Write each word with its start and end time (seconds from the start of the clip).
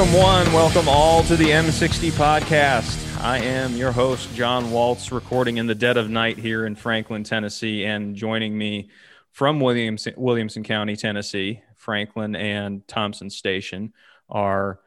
Welcome, 0.00 0.18
one, 0.18 0.52
welcome 0.54 0.88
all 0.88 1.22
to 1.24 1.36
the 1.36 1.50
M60 1.50 2.12
podcast. 2.12 3.20
I 3.20 3.36
am 3.36 3.76
your 3.76 3.92
host, 3.92 4.34
John 4.34 4.70
Waltz, 4.70 5.12
recording 5.12 5.58
in 5.58 5.66
the 5.66 5.74
dead 5.74 5.98
of 5.98 6.08
night 6.08 6.38
here 6.38 6.64
in 6.64 6.74
Franklin, 6.74 7.22
Tennessee. 7.22 7.84
And 7.84 8.16
joining 8.16 8.56
me 8.56 8.88
from 9.30 9.60
Williamson, 9.60 10.14
Williamson 10.16 10.62
County, 10.62 10.96
Tennessee, 10.96 11.62
Franklin 11.76 12.34
and 12.34 12.88
Thompson 12.88 13.28
Station 13.28 13.92
are 14.30 14.80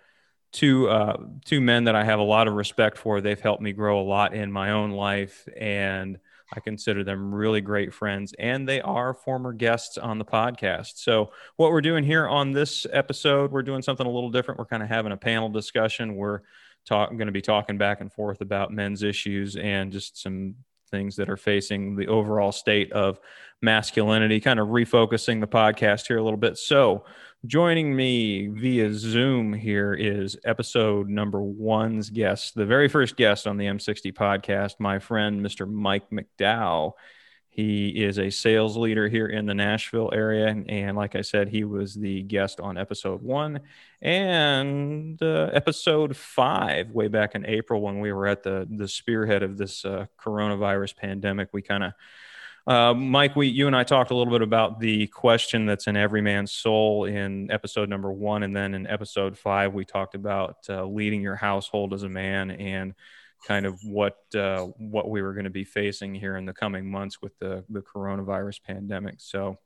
two 0.52 0.90
uh, 0.90 1.18
two 1.46 1.62
men 1.62 1.84
that 1.84 1.96
I 1.96 2.04
have 2.04 2.18
a 2.18 2.24
lot 2.24 2.48
of 2.48 2.56
respect 2.56 2.98
for. 2.98 3.22
They've 3.22 3.40
helped 3.40 3.62
me 3.62 3.72
grow 3.72 4.02
a 4.02 4.10
lot 4.10 4.34
in 4.34 4.52
my 4.52 4.72
own 4.72 4.94
life, 4.94 5.48
and 5.56 6.18
I 6.56 6.60
consider 6.60 7.04
them 7.04 7.34
really 7.34 7.62
great 7.62 7.94
friends, 7.94 8.34
and 8.38 8.70
they 8.70 8.80
are 8.82 9.14
former 9.14 9.54
guests 9.54 9.98
on 9.98 10.20
the 10.20 10.26
podcast. 10.26 10.98
So, 10.98 11.32
what 11.56 11.72
we're 11.72 11.82
doing 11.82 12.04
here 12.04 12.28
on 12.28 12.52
this 12.52 12.86
episode, 12.92 13.52
we're 13.52 13.64
doing 13.64 13.82
something 13.82 14.06
a 14.06 14.10
little 14.10 14.30
different. 14.30 14.60
We're 14.60 14.66
kind 14.66 14.84
of 14.84 14.90
having 14.90 15.12
a 15.12 15.18
panel 15.18 15.50
discussion. 15.50 16.16
We're 16.16 16.42
talk, 16.86 17.10
going 17.10 17.26
to 17.26 17.32
be 17.32 17.42
talking 17.42 17.78
back 17.78 18.02
and 18.02 18.12
forth 18.12 18.42
about 18.42 18.72
men's 18.72 19.02
issues 19.02 19.56
and 19.56 19.92
just 19.92 20.22
some 20.22 20.56
things 20.92 21.16
that 21.16 21.30
are 21.30 21.38
facing 21.38 21.96
the 21.96 22.08
overall 22.08 22.52
state 22.52 22.92
of 22.92 23.20
masculinity, 23.62 24.40
kind 24.40 24.60
of 24.60 24.68
refocusing 24.68 25.40
the 25.40 25.48
podcast 25.48 26.08
here 26.08 26.18
a 26.18 26.24
little 26.24 26.38
bit. 26.38 26.58
So, 26.58 27.04
Joining 27.46 27.94
me 27.94 28.48
via 28.48 28.94
Zoom 28.94 29.52
here 29.52 29.94
is 29.94 30.38
episode 30.46 31.10
number 31.10 31.42
one's 31.42 32.10
guest, 32.10 32.56
the 32.56 32.66
very 32.66 32.88
first 32.88 33.18
guest 33.18 33.48
on 33.48 33.58
the 33.58 33.66
M60 33.66 34.14
podcast, 34.14 34.76
my 34.80 34.98
friend, 34.98 35.42
Mr. 35.46 35.70
Mike 35.70 36.10
McDowell. 36.10 36.94
He 37.50 37.90
is 37.90 38.18
a 38.18 38.30
sales 38.30 38.78
leader 38.78 39.10
here 39.10 39.28
in 39.28 39.46
the 39.46 39.54
Nashville 39.54 40.10
area. 40.14 40.56
And 40.70 40.96
like 40.96 41.18
I 41.18 41.22
said, 41.22 41.50
he 41.50 41.66
was 41.66 41.96
the 41.96 42.24
guest 42.24 42.62
on 42.62 42.78
episode 42.78 43.22
one 43.22 43.60
and 44.02 45.22
uh, 45.22 45.50
episode 45.52 46.16
five, 46.16 46.92
way 46.92 47.10
back 47.10 47.36
in 47.36 47.46
April 47.46 47.82
when 47.82 48.00
we 48.00 48.14
were 48.14 48.26
at 48.26 48.44
the, 48.44 48.66
the 48.72 48.88
spearhead 48.88 49.44
of 49.44 49.58
this 49.58 49.84
uh, 49.84 50.06
coronavirus 50.18 50.96
pandemic. 50.96 51.50
We 51.52 51.62
kind 51.62 51.84
of 51.84 51.92
uh, 52.66 52.94
Mike, 52.94 53.36
we, 53.36 53.48
you 53.48 53.68
and 53.68 53.76
I 53.76 53.84
talked 53.84 54.12
a 54.12 54.16
little 54.16 54.32
bit 54.32 54.42
about 54.42 54.80
the 54.80 55.08
question 55.08 55.66
that's 55.66 55.88
in 55.88 55.98
every 55.98 56.22
man's 56.22 56.52
soul 56.52 57.06
in 57.06 57.52
episode 57.52 57.90
number 57.90 58.12
one, 58.12 58.44
and 58.44 58.56
then 58.56 58.74
in 58.74 58.88
episode 58.88 59.38
five, 59.38 59.74
we 59.74 59.84
talked 59.84 60.16
about 60.16 60.58
uh, 60.70 60.86
leading 60.86 61.22
your 61.22 61.36
household 61.36 61.94
as 61.94 62.04
a 62.04 62.10
man 62.10 62.52
and 62.52 62.94
kind 63.46 63.66
of 63.66 63.78
what 63.84 64.18
uh, 64.36 64.62
what 64.78 65.10
we 65.10 65.22
were 65.22 65.34
going 65.34 65.44
to 65.44 65.50
be 65.50 65.66
facing 65.66 66.16
here 66.16 66.38
in 66.38 66.46
the 66.46 66.54
coming 66.54 66.90
months 66.90 67.22
with 67.22 67.38
the 67.40 67.66
the 67.70 67.82
coronavirus 67.82 68.64
pandemic. 68.64 69.16
So 69.18 69.58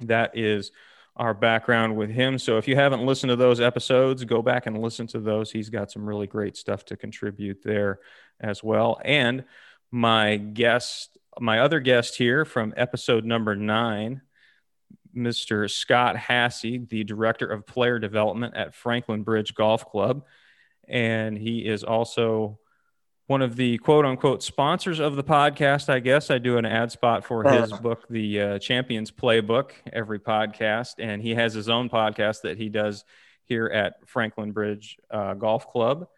that 0.00 0.36
is 0.36 0.72
our 1.16 1.34
background 1.34 1.94
with 1.94 2.10
him. 2.10 2.38
So 2.38 2.58
if 2.58 2.66
you 2.66 2.74
haven't 2.74 3.04
listened 3.04 3.30
to 3.30 3.36
those 3.36 3.60
episodes, 3.60 4.24
go 4.24 4.42
back 4.42 4.66
and 4.66 4.80
listen 4.80 5.06
to 5.08 5.20
those. 5.20 5.50
He's 5.50 5.68
got 5.68 5.92
some 5.92 6.04
really 6.06 6.26
great 6.26 6.56
stuff 6.56 6.84
to 6.86 6.96
contribute 6.96 7.62
there 7.62 8.00
as 8.40 8.64
well. 8.64 9.00
And 9.04 9.44
my 9.92 10.36
guest 10.38 11.16
my 11.40 11.60
other 11.60 11.80
guest 11.80 12.16
here 12.16 12.44
from 12.44 12.74
episode 12.76 13.24
number 13.24 13.56
nine, 13.56 14.22
Mr. 15.16 15.70
Scott 15.70 16.16
Hassey, 16.16 16.88
the 16.88 17.04
director 17.04 17.46
of 17.46 17.66
player 17.66 17.98
development 17.98 18.54
at 18.56 18.74
Franklin 18.74 19.22
Bridge 19.22 19.54
Golf 19.54 19.88
Club. 19.88 20.24
And 20.88 21.38
he 21.38 21.66
is 21.66 21.84
also 21.84 22.58
one 23.26 23.40
of 23.40 23.56
the 23.56 23.78
quote 23.78 24.04
unquote 24.04 24.42
sponsors 24.42 25.00
of 25.00 25.16
the 25.16 25.24
podcast. 25.24 25.88
I 25.88 26.00
guess 26.00 26.30
I 26.30 26.38
do 26.38 26.58
an 26.58 26.66
ad 26.66 26.92
spot 26.92 27.24
for 27.24 27.42
his 27.44 27.72
book, 27.72 28.06
The 28.10 28.40
uh, 28.40 28.58
Champions 28.58 29.10
Playbook, 29.10 29.70
every 29.92 30.18
podcast. 30.18 30.94
And 30.98 31.22
he 31.22 31.34
has 31.34 31.54
his 31.54 31.68
own 31.68 31.88
podcast 31.88 32.42
that 32.42 32.58
he 32.58 32.68
does 32.68 33.04
here 33.44 33.66
at 33.66 34.06
Franklin 34.08 34.52
Bridge 34.52 34.98
uh, 35.10 35.34
Golf 35.34 35.70
Club 35.70 36.08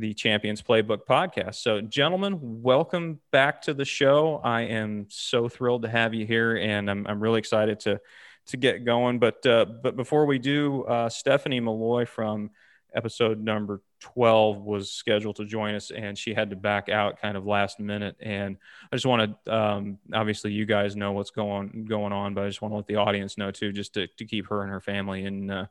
the 0.00 0.14
Champions 0.14 0.62
Playbook 0.62 1.04
podcast. 1.08 1.56
So, 1.56 1.80
gentlemen, 1.80 2.38
welcome 2.40 3.20
back 3.30 3.62
to 3.62 3.74
the 3.74 3.84
show. 3.84 4.40
I 4.42 4.62
am 4.62 5.06
so 5.08 5.48
thrilled 5.48 5.82
to 5.82 5.88
have 5.88 6.14
you 6.14 6.26
here, 6.26 6.56
and 6.56 6.90
I'm, 6.90 7.06
I'm 7.06 7.20
really 7.20 7.38
excited 7.38 7.80
to 7.80 8.00
to 8.46 8.56
get 8.56 8.84
going. 8.84 9.18
But 9.18 9.44
uh, 9.46 9.66
but 9.82 9.96
before 9.96 10.26
we 10.26 10.38
do, 10.38 10.84
uh, 10.84 11.08
Stephanie 11.08 11.60
Malloy 11.60 12.06
from 12.06 12.50
episode 12.94 13.38
number 13.38 13.82
12 14.00 14.64
was 14.64 14.90
scheduled 14.90 15.36
to 15.36 15.44
join 15.44 15.74
us, 15.74 15.90
and 15.90 16.16
she 16.16 16.34
had 16.34 16.50
to 16.50 16.56
back 16.56 16.88
out 16.88 17.20
kind 17.20 17.36
of 17.36 17.46
last 17.46 17.78
minute. 17.78 18.16
And 18.20 18.56
I 18.90 18.96
just 18.96 19.06
want 19.06 19.36
to 19.44 19.54
um, 19.54 19.98
obviously 20.12 20.52
you 20.52 20.64
guys 20.64 20.96
know 20.96 21.12
what's 21.12 21.30
going 21.30 21.84
going 21.88 22.12
on, 22.12 22.34
but 22.34 22.44
I 22.44 22.48
just 22.48 22.62
want 22.62 22.72
to 22.72 22.76
let 22.76 22.86
the 22.86 22.96
audience 22.96 23.36
know 23.36 23.50
too, 23.50 23.72
just 23.72 23.94
to, 23.94 24.06
to 24.06 24.24
keep 24.24 24.48
her 24.48 24.62
and 24.62 24.70
her 24.70 24.80
family 24.80 25.24
in. 25.24 25.50
Uh, 25.50 25.66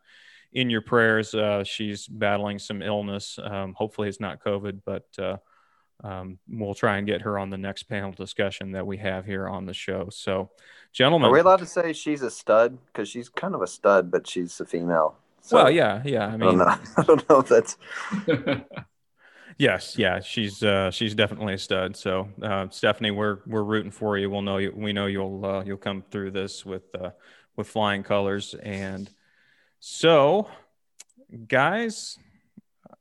in 0.54 0.70
your 0.70 0.82
prayers. 0.82 1.34
Uh, 1.34 1.64
she's 1.64 2.08
battling 2.08 2.60
some 2.60 2.82
illness. 2.82 3.40
Um, 3.42 3.74
hopefully, 3.74 4.10
it's 4.10 4.20
not 4.20 4.44
COVID, 4.44 4.82
but 4.86 5.06
uh, 5.18 5.38
um, 6.04 6.40
we'll 6.48 6.74
try 6.74 6.98
and 6.98 7.08
get 7.08 7.22
her 7.22 7.38
on 7.38 7.50
the 7.50 7.58
next 7.58 7.84
panel 7.84 8.12
discussion 8.12 8.72
that 8.72 8.86
we 8.86 8.98
have 8.98 9.26
here 9.26 9.48
on 9.48 9.66
the 9.66 9.74
show. 9.74 10.10
So, 10.12 10.52
gentlemen, 10.94 11.30
are 11.30 11.34
we 11.34 11.40
allowed 11.40 11.60
to 11.60 11.66
say 11.66 11.94
she's 11.94 12.22
a 12.22 12.32
stud? 12.32 12.78
Because 12.88 13.10
she's 13.10 13.30
kind 13.30 13.54
of 13.54 13.62
a 13.62 13.68
stud, 13.68 14.10
but 14.10 14.28
she's 14.28 14.60
a 14.60 14.66
female. 14.66 15.18
So, 15.42 15.58
well, 15.58 15.72
yeah, 15.72 16.02
yeah. 16.06 16.28
I 16.28 16.38
mean, 16.38 16.44
I 16.44 16.46
don't 16.52 16.58
know, 16.58 16.78
I 16.98 17.04
don't 17.04 17.30
know 17.30 17.40
if 17.40 17.48
that's. 17.48 17.78
yes, 19.58 19.98
yeah, 19.98 20.20
she's 20.20 20.64
uh, 20.64 20.92
she's 20.92 21.16
definitely 21.16 21.56
a 21.56 21.58
stud. 21.58 21.96
So, 21.96 22.30
uh, 22.42 22.68
Stephanie, 22.70 23.12
we're 23.12 23.40
we're 23.46 23.64
rooting 23.64 23.92
for 23.92 24.18
you. 24.18 24.30
We'll 24.30 24.42
know 24.42 24.58
you. 24.58 24.74
We 24.76 24.94
know 24.94 25.06
you'll 25.08 25.46
uh, 25.46 25.64
you'll 25.64 25.78
come 25.78 26.04
through 26.10 26.32
this 26.32 26.66
with 26.66 26.84
uh, 26.96 27.12
with 27.56 27.68
flying 27.68 28.04
colors 28.04 28.56
and 28.64 29.10
so, 29.80 30.50
guys, 31.48 32.18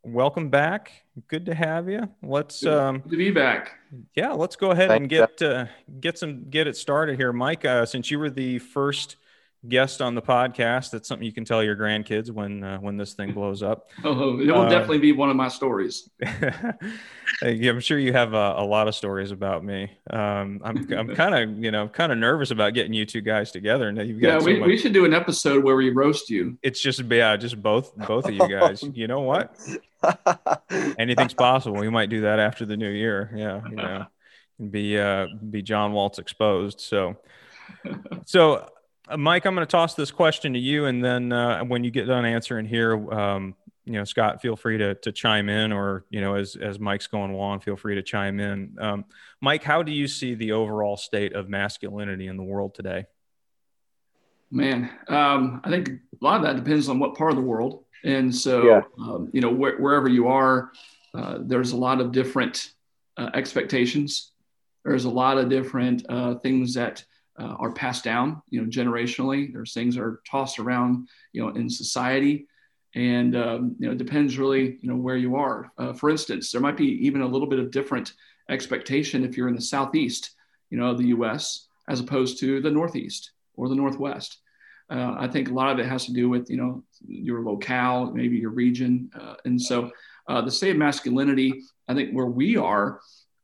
welcome 0.03 0.49
back. 0.49 0.93
Good 1.27 1.47
to 1.47 1.55
have 1.55 1.89
you. 1.89 2.09
Let's 2.23 2.63
good 2.63 2.73
um, 2.73 3.03
to 3.03 3.17
be 3.17 3.31
back. 3.31 3.73
Yeah, 4.15 4.33
let's 4.33 4.57
go 4.57 4.71
ahead 4.71 4.91
and 4.91 5.09
get 5.09 5.41
uh, 5.43 5.67
get 6.01 6.19
some 6.19 6.49
get 6.51 6.67
it 6.67 6.77
started 6.77 7.17
here, 7.17 7.33
Mike. 7.33 7.65
Uh, 7.65 7.85
since 7.85 8.11
you 8.11 8.19
were 8.19 8.31
the 8.31 8.59
first 8.59 9.17
guest 9.67 10.01
on 10.01 10.15
the 10.15 10.23
podcast. 10.23 10.91
That's 10.91 11.09
something 11.09 11.27
you 11.27 11.33
can 11.33 11.45
tell 11.45 11.65
your 11.65 11.75
grandkids 11.75 12.31
when 12.31 12.63
uh, 12.63 12.79
when 12.79 12.97
this 12.97 13.15
thing 13.15 13.33
blows 13.35 13.63
up. 13.63 13.89
Oh, 14.05 14.39
it 14.39 14.47
will 14.47 14.63
uh, 14.63 14.69
definitely 14.69 14.99
be 14.99 15.13
one 15.13 15.31
of 15.31 15.37
my 15.37 15.49
stories. 15.49 16.09
I'm 17.43 17.81
sure 17.81 17.99
you 17.99 18.13
have 18.13 18.35
a, 18.35 18.55
a, 18.59 18.65
lot 18.65 18.89
of 18.89 18.95
stories 18.95 19.31
about 19.31 19.65
me. 19.65 19.91
Um, 20.11 20.61
I'm 20.65 20.93
I'm 20.93 21.15
kind 21.15 21.35
of 21.35 21.65
you 21.65 21.71
know 21.71 21.89
kind 21.89 22.13
of 22.13 22.19
nervous 22.19 22.51
about 22.51 22.75
getting 22.75 22.93
you 22.93 23.05
two 23.05 23.21
guys 23.21 23.51
together. 23.51 23.89
And 23.89 23.99
you've 23.99 24.21
got 24.21 24.29
yeah, 24.29 24.39
so 24.39 24.45
we, 24.45 24.61
much... 24.61 24.67
we 24.69 24.79
should 24.79 24.93
do 24.93 25.05
an 25.05 25.15
episode 25.15 25.65
where 25.65 25.77
we 25.77 25.91
roast 25.91 26.31
you. 26.31 26.59
It's 26.63 26.81
just 26.81 27.01
yeah, 27.01 27.37
just 27.37 27.61
both 27.61 27.97
both 27.97 28.27
of 28.27 28.35
you 28.35 28.49
guys. 28.49 28.83
you 28.93 29.09
know 29.09 29.21
what? 29.21 29.57
Anything's 30.99 31.35
possible. 31.35 31.79
We 31.79 31.91
might 31.91 32.11
do 32.11 32.23
that 32.23 32.39
after 32.39 32.65
the 32.65 32.77
new 32.77 32.91
year. 32.91 33.33
Yeah, 33.35 33.61
you 33.69 33.77
know, 33.77 34.07
be 34.71 34.99
uh, 34.99 35.27
be 35.51 35.63
John 35.63 35.93
Waltz 35.93 36.19
exposed. 36.19 36.81
So. 36.81 37.17
So 38.25 38.67
Mike, 39.17 39.47
I'm 39.47 39.55
going 39.55 39.67
to 39.67 39.71
toss 39.71 39.95
this 39.95 40.11
question 40.11 40.53
to 40.53 40.59
you, 40.59 40.87
and 40.87 41.05
then 41.05 41.33
uh, 41.33 41.61
when 41.65 41.85
you 41.85 41.91
get 41.91 42.07
done 42.07 42.25
answering 42.25 42.67
here, 42.67 42.95
um, 43.13 43.55
you 43.85 43.95
know, 43.95 44.05
Scott, 44.05 44.43
feel 44.43 44.55
free 44.55 44.77
to 44.79 44.95
to 44.97 45.13
chime 45.13 45.49
in, 45.49 45.73
or 45.73 46.05
you 46.11 46.21
know, 46.21 46.35
as 46.35 46.57
as 46.57 46.79
Mike's 46.79 47.07
going 47.07 47.33
along, 47.33 47.61
feel 47.61 47.77
free 47.77 47.95
to 47.95 48.03
chime 48.03 48.39
in. 48.39 48.77
Um, 48.79 49.05
Mike, 49.41 49.63
how 49.63 49.83
do 49.83 49.93
you 49.93 50.07
see 50.07 50.35
the 50.35 50.53
overall 50.53 50.97
state 50.97 51.33
of 51.33 51.49
masculinity 51.49 52.27
in 52.27 52.37
the 52.37 52.43
world 52.43 52.75
today? 52.75 53.07
Man, 54.51 54.91
um, 55.09 55.63
I 55.65 55.71
think 55.71 55.89
a 55.89 56.25
lot 56.25 56.37
of 56.37 56.43
that 56.43 56.63
depends 56.63 56.89
on 56.89 56.99
what 56.99 57.15
part 57.15 57.31
of 57.31 57.37
the 57.37 57.43
world, 57.43 57.85
and 58.05 58.35
so 58.35 58.65
yeah. 58.65 58.81
um, 59.01 59.31
you 59.33 59.41
know, 59.41 59.55
wh- 59.55 59.81
wherever 59.81 60.09
you 60.09 60.29
are, 60.29 60.73
uh, 61.15 61.39
there's 61.41 61.73
a 61.73 61.77
lot 61.77 62.01
of 62.01 62.13
different 62.13 62.73
uh, 63.17 63.31
expectations. 63.33 64.33
There's 64.85 65.05
a 65.07 65.11
lot 65.11 65.39
of 65.39 65.49
different 65.49 66.05
uh, 66.09 66.35
things 66.37 66.75
that 66.75 67.05
uh, 67.39 67.55
are 67.59 67.73
passed 67.73 68.05
down, 68.05 68.43
you 68.51 68.61
know, 68.61 68.69
generationally. 68.69 69.53
There's 69.53 69.73
things 69.73 69.95
that 69.95 70.03
are 70.03 70.21
tossed 70.29 70.59
around, 70.59 71.09
you 71.33 71.43
know, 71.43 71.51
in 71.51 71.71
society, 71.71 72.47
and 72.95 73.37
um, 73.37 73.77
you 73.79 73.87
know, 73.87 73.93
it 73.93 73.99
depends 73.99 74.39
really, 74.39 74.79
you 74.81 74.89
know, 74.89 74.97
where 74.97 75.17
you 75.17 75.37
are. 75.37 75.71
Uh, 75.79 75.93
for 75.93 76.11
instance, 76.11 76.51
there 76.51 76.61
might 76.61 76.77
be 76.77 77.07
even 77.07 77.23
a 77.23 77.27
little 77.27 77.49
bit 77.49 77.59
of 77.59 77.71
different 77.71 78.13
expectation 78.51 79.25
if 79.25 79.37
you're 79.37 79.49
in 79.49 79.55
the 79.55 79.61
southeast, 79.61 80.31
you 80.71 80.79
know, 80.79 80.91
of 80.91 80.99
the 80.99 81.09
U.S. 81.09 81.67
as 81.89 82.01
opposed 82.01 82.41
to 82.41 82.61
the 82.61 82.71
northeast 82.71 83.33
or 83.55 83.69
the 83.69 83.75
northwest. 83.75 84.39
Uh, 84.91 85.15
I 85.19 85.29
think 85.29 85.51
a 85.51 85.55
lot 85.55 85.71
of 85.71 85.79
it 85.79 85.87
has 85.87 86.07
to 86.07 86.13
do 86.13 86.29
with 86.29 86.49
you 86.49 86.57
know 86.57 86.83
your 87.07 87.43
locale, 87.43 88.11
maybe 88.11 88.37
your 88.37 88.51
region, 88.51 89.11
uh, 89.19 89.35
and 89.45 89.61
so 89.61 89.91
uh, 90.29 90.41
the 90.41 90.51
state 90.51 90.73
of 90.73 90.77
masculinity. 90.77 91.63
I 91.89 91.95
think 91.95 92.13
where 92.13 92.27
we 92.27 92.57
are, 92.57 93.01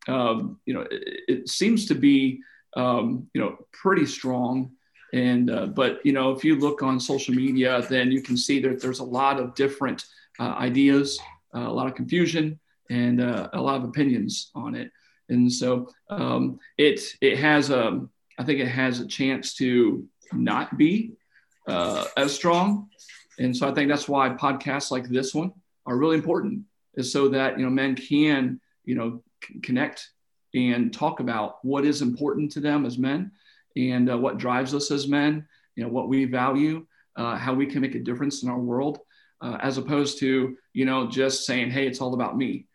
um, 0.09 0.59
you 0.67 0.75
know, 0.75 0.83
it, 0.83 1.21
it, 1.29 1.49
seems 1.49 1.87
to 1.87 1.95
be 1.95 2.41
um, 2.77 3.29
you 3.35 3.41
know 3.41 3.57
pretty 3.73 4.07
strong. 4.07 4.71
And 5.13 5.51
uh, 5.51 5.67
but 5.67 6.05
you 6.05 6.13
know 6.13 6.33
if 6.33 6.45
you 6.45 6.59
look 6.59 6.83
on 6.83 6.99
social 6.99 7.35
media, 7.35 7.85
then 7.89 8.11
you 8.11 8.23
can 8.23 8.37
see 8.37 8.61
that 8.61 8.81
there's 8.81 8.99
a 8.99 9.05
lot 9.05 9.39
of 9.39 9.55
different 9.55 10.07
uh, 10.41 10.55
ideas, 10.59 11.19
a 11.53 11.61
lot 11.61 11.87
of 11.87 11.95
confusion, 11.95 12.59
and 12.91 13.21
a 13.21 13.61
lot 13.61 13.77
of 13.77 13.85
opinions 13.85 14.51
on 14.55 14.75
it. 14.75 14.91
And 15.29 15.53
so 15.53 15.89
um, 16.11 16.59
it 16.77 17.01
it 17.21 17.39
has 17.39 17.71
a 17.71 18.07
I 18.39 18.45
think 18.45 18.61
it 18.61 18.69
has 18.69 19.01
a 19.01 19.07
chance 19.07 19.55
to 19.55 20.07
not 20.33 20.77
be 20.77 21.13
uh, 21.69 22.07
as 22.17 22.35
strong. 22.35 22.89
And 23.39 23.57
so 23.57 23.69
I 23.69 23.73
think 23.73 23.89
that's 23.89 24.09
why 24.09 24.31
podcasts 24.31 24.91
like 24.91 25.09
this 25.09 25.35
one 25.35 25.53
are 25.87 25.97
really 25.97 26.17
important, 26.17 26.63
is 26.95 27.13
so 27.13 27.29
that 27.29 27.59
you 27.59 27.65
know 27.65 27.71
men 27.71 27.95
can 27.95 28.61
you 28.85 28.95
know 28.95 29.23
c- 29.45 29.61
connect 29.61 30.11
and 30.55 30.93
talk 30.93 31.21
about 31.21 31.65
what 31.65 31.85
is 31.85 32.03
important 32.03 32.53
to 32.53 32.61
them 32.61 32.87
as 32.87 32.99
men 32.99 33.33
and 33.77 34.11
uh, 34.11 34.17
what 34.17 34.39
drives 34.39 34.75
us 34.75 34.91
as 34.91 35.09
men, 35.09 35.47
you 35.75 35.83
know 35.83 35.91
what 35.91 36.09
we 36.09 36.25
value, 36.25 36.87
uh, 37.17 37.37
how 37.37 37.53
we 37.53 37.67
can 37.67 37.81
make 37.81 37.95
a 37.95 38.01
difference 38.01 38.43
in 38.43 38.49
our 38.49 38.59
world, 38.59 39.01
uh, 39.41 39.59
as 39.61 39.79
opposed 39.79 40.19
to 40.21 40.57
you 40.73 40.85
know 40.85 41.09
just 41.09 41.45
saying, 41.45 41.71
hey, 41.71 41.87
it's 41.87 42.01
all 42.01 42.15
about 42.15 42.37
me. 42.37 42.67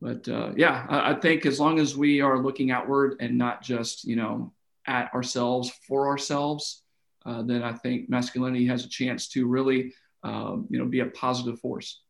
But 0.00 0.28
uh, 0.28 0.52
yeah, 0.56 0.86
I, 0.88 1.12
I 1.12 1.14
think 1.14 1.46
as 1.46 1.58
long 1.58 1.78
as 1.78 1.96
we 1.96 2.20
are 2.20 2.42
looking 2.42 2.70
outward 2.70 3.16
and 3.20 3.38
not 3.38 3.62
just 3.62 4.04
you 4.04 4.16
know 4.16 4.52
at 4.86 5.12
ourselves 5.14 5.70
for 5.86 6.08
ourselves, 6.08 6.82
uh, 7.24 7.42
then 7.42 7.62
I 7.62 7.72
think 7.72 8.08
masculinity 8.08 8.66
has 8.66 8.84
a 8.84 8.88
chance 8.88 9.28
to 9.28 9.46
really, 9.46 9.94
um, 10.22 10.66
you 10.70 10.78
know, 10.78 10.86
be 10.86 11.00
a 11.00 11.06
positive 11.06 11.60
force. 11.60 12.00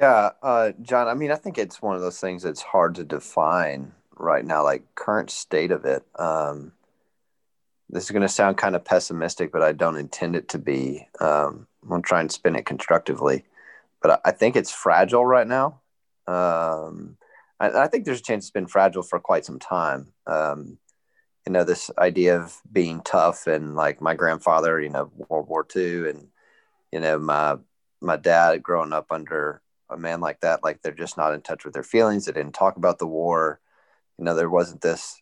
Yeah, 0.00 0.30
uh, 0.42 0.72
John. 0.82 1.08
I 1.08 1.14
mean, 1.14 1.30
I 1.30 1.36
think 1.36 1.58
it's 1.58 1.82
one 1.82 1.94
of 1.94 2.00
those 2.00 2.20
things 2.20 2.42
that's 2.42 2.62
hard 2.62 2.94
to 2.94 3.04
define 3.04 3.92
right 4.16 4.44
now, 4.44 4.64
like 4.64 4.94
current 4.94 5.30
state 5.30 5.70
of 5.70 5.84
it. 5.84 6.04
Um, 6.18 6.72
this 7.90 8.04
is 8.04 8.10
going 8.10 8.22
to 8.22 8.28
sound 8.28 8.56
kind 8.56 8.74
of 8.74 8.84
pessimistic, 8.84 9.52
but 9.52 9.62
I 9.62 9.72
don't 9.72 9.96
intend 9.96 10.36
it 10.36 10.48
to 10.50 10.58
be. 10.58 11.06
Um, 11.20 11.66
I'm 11.82 11.88
going 11.90 12.02
to 12.02 12.08
try 12.08 12.20
and 12.20 12.32
spin 12.32 12.56
it 12.56 12.64
constructively, 12.64 13.44
but 14.00 14.12
I, 14.12 14.30
I 14.30 14.30
think 14.32 14.56
it's 14.56 14.72
fragile 14.72 15.26
right 15.26 15.46
now. 15.46 15.80
Um, 16.26 17.18
I, 17.58 17.70
I, 17.70 17.86
think 17.88 18.04
there's 18.04 18.20
a 18.20 18.22
chance 18.22 18.44
it's 18.44 18.50
been 18.50 18.68
fragile 18.68 19.02
for 19.02 19.20
quite 19.20 19.44
some 19.44 19.58
time. 19.58 20.12
Um, 20.26 20.78
you 21.46 21.52
know 21.52 21.64
this 21.64 21.90
idea 21.98 22.40
of 22.40 22.58
being 22.72 23.00
tough 23.02 23.46
and 23.46 23.74
like 23.74 24.00
my 24.00 24.14
grandfather 24.14 24.80
you 24.80 24.90
know 24.90 25.10
world 25.28 25.48
war 25.48 25.66
ii 25.74 26.08
and 26.08 26.28
you 26.92 27.00
know 27.00 27.18
my 27.18 27.56
my 28.00 28.16
dad 28.16 28.62
growing 28.62 28.92
up 28.92 29.06
under 29.10 29.62
a 29.90 29.96
man 29.96 30.20
like 30.20 30.40
that 30.40 30.62
like 30.62 30.82
they're 30.82 30.92
just 30.92 31.16
not 31.16 31.34
in 31.34 31.42
touch 31.42 31.64
with 31.64 31.74
their 31.74 31.82
feelings. 31.82 32.24
They 32.24 32.32
didn't 32.32 32.54
talk 32.54 32.76
about 32.76 32.98
the 32.98 33.06
war. 33.06 33.60
You 34.18 34.24
know 34.24 34.34
there 34.34 34.50
wasn't 34.50 34.80
this 34.80 35.20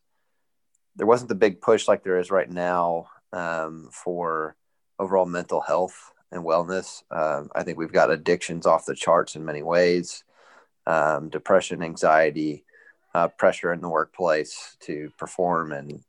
there 0.97 1.06
wasn't 1.06 1.29
the 1.29 1.35
big 1.35 1.61
push 1.61 1.87
like 1.87 2.03
there 2.03 2.19
is 2.19 2.31
right 2.31 2.50
now 2.50 3.06
um, 3.32 3.88
for 3.93 4.56
overall 4.99 5.26
mental 5.26 5.61
health 5.61 6.12
and 6.32 6.44
wellness. 6.44 7.03
Um, 7.11 7.50
i 7.55 7.62
think 7.62 7.79
we've 7.79 7.93
got 7.93 8.11
addictions 8.11 8.67
off 8.67 8.87
the 8.87 8.94
charts 8.94 9.37
in 9.37 9.44
many 9.44 9.62
ways. 9.62 10.25
Um, 10.87 11.29
depression 11.29 11.82
anxiety 11.82 12.64
uh, 13.14 13.29
pressure 13.29 13.73
in 13.73 13.81
the 13.81 13.88
workplace 13.88 14.76
to 14.81 15.11
perform 15.19 15.73
and 15.73 16.03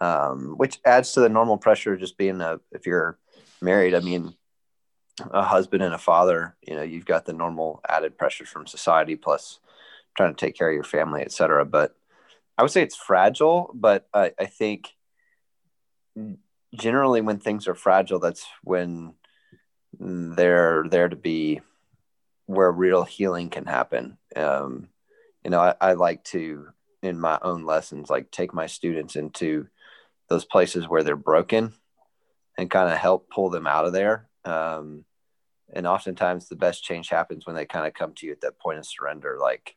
um, 0.00 0.54
which 0.56 0.78
adds 0.84 1.12
to 1.12 1.20
the 1.20 1.28
normal 1.28 1.58
pressure 1.58 1.94
of 1.94 2.00
just 2.00 2.16
being 2.16 2.40
a 2.40 2.60
if 2.72 2.86
you're 2.86 3.18
married 3.60 3.94
i 3.94 4.00
mean 4.00 4.34
a 5.30 5.42
husband 5.42 5.82
and 5.82 5.94
a 5.94 5.98
father 5.98 6.56
you 6.62 6.74
know 6.74 6.82
you've 6.82 7.06
got 7.06 7.24
the 7.24 7.32
normal 7.32 7.80
added 7.88 8.16
pressures 8.16 8.48
from 8.48 8.66
society 8.66 9.16
plus 9.16 9.60
trying 10.16 10.34
to 10.34 10.38
take 10.38 10.56
care 10.56 10.68
of 10.68 10.74
your 10.74 10.84
family 10.84 11.22
etc 11.22 11.64
but 11.64 11.94
i 12.56 12.62
would 12.62 12.70
say 12.70 12.82
it's 12.82 12.96
fragile 12.96 13.70
but 13.74 14.08
I, 14.12 14.32
I 14.38 14.46
think 14.46 14.94
generally 16.74 17.20
when 17.20 17.38
things 17.38 17.68
are 17.68 17.74
fragile 17.74 18.18
that's 18.18 18.46
when 18.62 19.14
they're 19.98 20.84
there 20.88 21.08
to 21.08 21.16
be 21.16 21.60
where 22.46 22.70
real 22.70 23.04
healing 23.04 23.50
can 23.50 23.66
happen 23.66 24.18
um, 24.36 24.88
you 25.44 25.50
know 25.50 25.60
I, 25.60 25.74
I 25.80 25.92
like 25.94 26.24
to 26.24 26.68
in 27.02 27.18
my 27.18 27.38
own 27.42 27.64
lessons 27.64 28.10
like 28.10 28.30
take 28.30 28.52
my 28.52 28.66
students 28.66 29.16
into 29.16 29.68
those 30.28 30.44
places 30.44 30.88
where 30.88 31.02
they're 31.02 31.16
broken 31.16 31.72
and 32.58 32.70
kind 32.70 32.90
of 32.92 32.98
help 32.98 33.30
pull 33.30 33.50
them 33.50 33.66
out 33.66 33.86
of 33.86 33.92
there. 33.92 34.28
Um, 34.44 35.04
and 35.72 35.86
oftentimes 35.86 36.48
the 36.48 36.56
best 36.56 36.82
change 36.82 37.08
happens 37.08 37.46
when 37.46 37.56
they 37.56 37.66
kind 37.66 37.86
of 37.86 37.94
come 37.94 38.14
to 38.14 38.26
you 38.26 38.32
at 38.32 38.40
that 38.42 38.58
point 38.58 38.78
of 38.78 38.86
surrender. 38.86 39.38
Like 39.40 39.76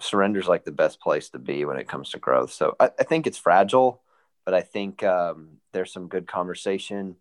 surrender 0.00 0.40
is 0.40 0.48
like 0.48 0.64
the 0.64 0.72
best 0.72 1.00
place 1.00 1.30
to 1.30 1.38
be 1.38 1.64
when 1.64 1.76
it 1.76 1.88
comes 1.88 2.10
to 2.10 2.18
growth. 2.18 2.52
So 2.52 2.76
I, 2.78 2.90
I 2.98 3.04
think 3.04 3.26
it's 3.26 3.38
fragile, 3.38 4.02
but 4.44 4.54
I 4.54 4.62
think 4.62 5.02
um, 5.02 5.58
there's 5.72 5.92
some 5.92 6.08
good 6.08 6.26
conversation. 6.26 7.16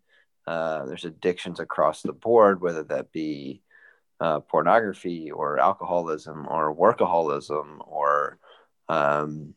Uh, 0.47 0.85
there's 0.85 1.06
addictions 1.06 1.59
across 1.59 2.01
the 2.01 2.13
board, 2.13 2.61
whether 2.61 2.83
that 2.83 3.11
be 3.11 3.61
uh, 4.19 4.39
pornography 4.39 5.31
or 5.31 5.59
alcoholism 5.59 6.47
or 6.50 6.75
workaholism 6.75 7.77
or 7.88 8.39
um, 8.88 9.53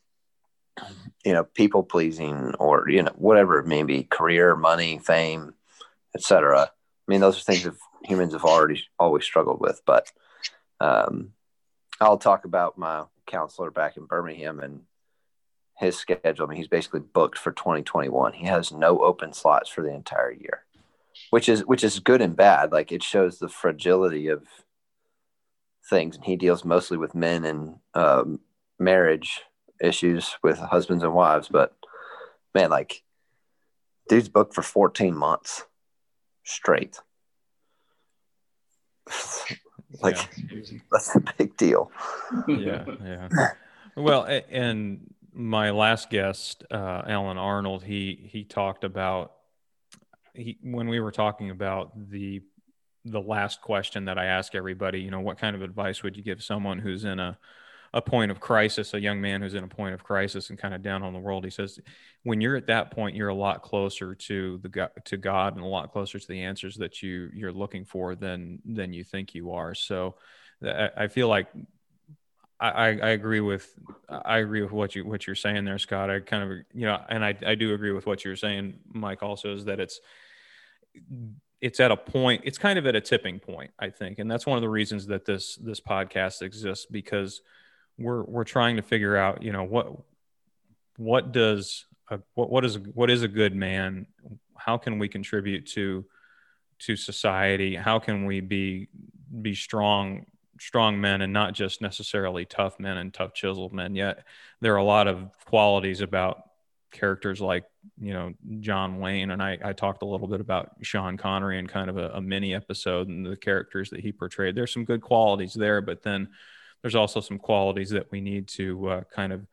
you 1.25 1.33
know, 1.33 1.45
people 1.45 1.83
pleasing 1.83 2.55
or, 2.59 2.89
you 2.89 3.03
know, 3.03 3.13
whatever 3.17 3.59
it 3.59 3.67
may 3.67 3.83
be, 3.83 4.05
career, 4.05 4.57
money, 4.57 4.99
fame, 4.99 5.55
etc. 6.15 6.71
I 7.09 7.13
mean, 7.13 7.21
those 7.21 7.39
are 7.39 7.43
things 7.43 7.65
that 7.65 7.75
humans 8.05 8.33
have 8.33 8.45
already 8.45 8.85
always 8.99 9.25
struggled 9.25 9.61
with. 9.61 9.83
But 9.85 10.11
um, 10.81 11.33
I'll 12.01 12.19
talk 12.19 12.45
about 12.45 12.79
my 12.79 13.05
counselor 13.27 13.71
back 13.71 13.97
in 13.97 14.07
Birmingham 14.07 14.61
and 14.61 14.83
his 15.79 15.97
schedule. 15.97 16.47
I 16.47 16.51
mean, 16.51 16.59
he's 16.59 16.69
basically 16.69 17.01
booked 17.01 17.39
for 17.39 17.53
2021. 17.53 18.35
He 18.35 18.47
has 18.47 18.73
no 18.73 19.03
open 19.03 19.33
slots 19.33 19.69
for 19.69 19.83
the 19.83 19.93
entire 19.93 20.31
year, 20.31 20.65
which 21.31 21.49
is 21.49 21.65
which 21.67 21.83
is 21.83 21.99
good 21.99 22.21
and 22.21 22.37
bad. 22.37 22.73
Like 22.73 22.93
it 22.93 23.03
shows 23.03 23.39
the 23.39 23.49
fragility 23.49 24.29
of 24.29 24.47
things, 25.91 26.17
and 26.17 26.25
he 26.25 26.37
deals 26.37 26.65
mostly 26.65 26.99
with 26.99 27.15
men 27.15 27.45
and 27.45 27.77
um, 27.95 28.41
marriage 28.79 29.43
issues 29.81 30.37
with 30.43 30.59
husbands 30.59 31.03
and 31.03 31.13
wives, 31.13 31.49
but 31.49 31.75
man, 32.55 32.71
like 32.71 33.03
dude's 34.09 34.29
booked 34.29 34.55
for 34.55 34.63
14 34.63 35.17
months 35.17 35.65
straight. 36.45 36.99
like 40.03 40.17
yeah, 40.17 40.79
that's 40.91 41.15
a 41.17 41.23
big 41.39 41.57
deal. 41.57 41.91
yeah, 42.49 42.85
yeah. 43.05 43.29
Well, 43.97 44.25
and 44.25 45.13
my 45.35 45.71
last 45.71 46.11
guest, 46.11 46.65
uh, 46.71 47.03
Alan 47.07 47.39
Arnold, 47.39 47.85
he 47.85 48.29
he 48.31 48.45
talked 48.45 48.85
about 48.85 49.33
he 50.35 50.59
when 50.63 50.89
we 50.89 51.01
were 51.01 51.13
talking 51.13 51.51
about 51.51 51.93
the 52.11 52.43
the 53.05 53.21
last 53.21 53.61
question 53.61 54.05
that 54.05 54.19
I 54.19 54.27
ask 54.27 54.55
everybody, 54.55 55.01
you 55.01 55.11
know, 55.11 55.21
what 55.21 55.39
kind 55.39 55.57
of 55.57 55.63
advice 55.63 56.03
would 56.03 56.17
you 56.17 56.23
give 56.23 56.43
someone 56.43 56.79
who's 56.79 57.05
in 57.05 57.19
a 57.19 57.39
a 57.95 58.01
point 58.01 58.31
of 58.31 58.41
crisis, 58.41 58.95
a 58.95 59.01
young 59.01 59.21
man 59.21 59.43
who's 59.43 59.55
in 59.55 59.65
a 59.65 59.69
point 59.69 59.95
of 59.95 60.03
crisis 60.03 60.51
and 60.51 60.59
kind 60.59 60.75
of 60.75 60.83
down 60.83 61.03
on 61.03 61.13
the 61.13 61.19
world. 61.19 61.45
He 61.45 61.51
says, 61.51 61.79
when 62.23 62.41
you're 62.41 62.57
at 62.57 62.69
that 62.69 62.91
point, 62.91 63.17
you're 63.17 63.29
a 63.29 63.35
lot 63.35 63.63
closer 63.63 64.15
to 64.15 64.59
the 64.59 64.91
to 65.05 65.17
God 65.17 65.57
and 65.57 65.65
a 65.65 65.69
lot 65.69 65.93
closer 65.93 66.19
to 66.19 66.29
the 66.29 66.43
answers 66.43 66.77
that 66.77 67.03
you 67.03 67.31
you're 67.35 67.53
looking 67.53 67.85
for 67.85 68.15
than 68.15 68.61
than 68.65 68.93
you 68.93 69.05
think 69.05 69.35
you 69.35 69.53
are. 69.53 69.75
So, 69.75 70.17
I, 70.65 70.91
I 70.97 71.09
feel 71.09 71.29
like 71.29 71.49
I, 72.59 72.91
I 72.91 73.09
agree 73.11 73.41
with 73.41 73.69
I 74.09 74.39
agree 74.39 74.63
with 74.63 74.73
what 74.73 74.95
you 74.95 75.05
what 75.05 75.27
you're 75.27 75.37
saying 75.37 75.65
there, 75.65 75.79
Scott. 75.79 76.11
I 76.11 76.21
kind 76.21 76.45
of 76.45 76.59
you 76.73 76.87
know, 76.87 76.99
and 77.09 77.25
I 77.25 77.37
I 77.45 77.55
do 77.57 77.75
agree 77.75 77.93
with 77.93 78.07
what 78.07 78.25
you're 78.25 78.37
saying, 78.37 78.79
Mike. 78.91 79.23
Also, 79.23 79.53
is 79.53 79.67
that 79.67 79.81
it's 79.81 80.01
it's 81.63 81.79
at 81.79 81.91
a 81.91 81.97
point 81.97 82.43
it's 82.45 82.59
kind 82.59 82.79
of 82.79 82.87
at 82.87 82.97
a 82.97 83.01
tipping 83.01 83.39
point 83.39 83.71
i 83.79 83.89
think 83.89 84.19
and 84.19 84.31
that's 84.31 84.45
one 84.45 84.59
of 84.59 84.63
the 84.63 84.69
reasons 84.69 85.07
that 85.07 85.25
this 85.25 85.57
this 85.57 85.81
podcast 85.81 86.43
exists 86.43 86.87
because 86.91 87.41
we're 87.99 88.23
we're 88.23 88.45
trying 88.45 88.77
to 88.77 88.83
figure 88.83 89.17
out, 89.17 89.43
you 89.43 89.53
know, 89.53 89.65
what 89.65 89.97
what 90.97 91.33
does 91.33 91.87
a, 92.11 92.21
what 92.35 92.51
what 92.51 92.65
is 92.65 92.79
what 92.79 93.11
is 93.11 93.23
a 93.23 93.29
good 93.29 93.55
man? 93.55 94.07
How 94.57 94.79
can 94.79 94.99
we 94.99 95.09
contribute 95.09 95.67
to 95.69 96.05
to 96.81 96.97
society? 96.97 97.75
How 97.75 97.99
can 97.99 98.27
we 98.27 98.41
be 98.41 98.89
be 99.41 99.55
strong 99.55 100.27
strong 100.61 101.01
men 101.01 101.23
and 101.23 101.33
not 101.33 101.55
just 101.55 101.81
necessarily 101.81 102.45
tough 102.45 102.79
men 102.79 102.99
and 102.99 103.13
tough 103.13 103.35
chiseled 103.35 103.73
men? 103.73 103.95
Yet 103.95 104.25
there 104.61 104.75
are 104.75 104.79
a 104.79 104.85
lot 104.85 105.09
of 105.09 105.31
qualities 105.45 106.01
about 106.01 106.45
characters 106.93 107.41
like 107.41 107.65
you 107.99 108.13
know 108.13 108.35
John 108.61 108.99
Wayne 108.99 109.31
and 109.31 109.43
I, 109.43 109.59
I 109.65 109.73
talked 109.73 110.03
a 110.03 110.07
little 110.07 110.29
bit 110.29 110.41
about 110.41 110.73
Sean 110.83 111.17
Connery 111.17 111.59
in 111.59 111.67
kind 111.67 111.89
of 111.89 111.97
a, 111.97 112.11
a 112.11 112.21
mini 112.21 112.55
episode 112.55 113.09
and 113.09 113.25
the 113.25 113.37
characters 113.37 113.91
that 113.91 114.01
he 114.01 114.13
portrayed. 114.13 114.55
There's 114.55 114.73
some 114.73 114.85
good 114.85 115.01
qualities 115.01 115.55
there, 115.55 115.81
but 115.81 116.03
then 116.03 116.29
there's 116.83 116.95
also 116.95 117.21
some 117.21 117.39
qualities 117.39 117.91
that 117.91 118.11
we 118.11 118.21
need 118.21 118.49
to 118.49 118.89
uh, 118.89 119.03
kind 119.15 119.33
of 119.33 119.47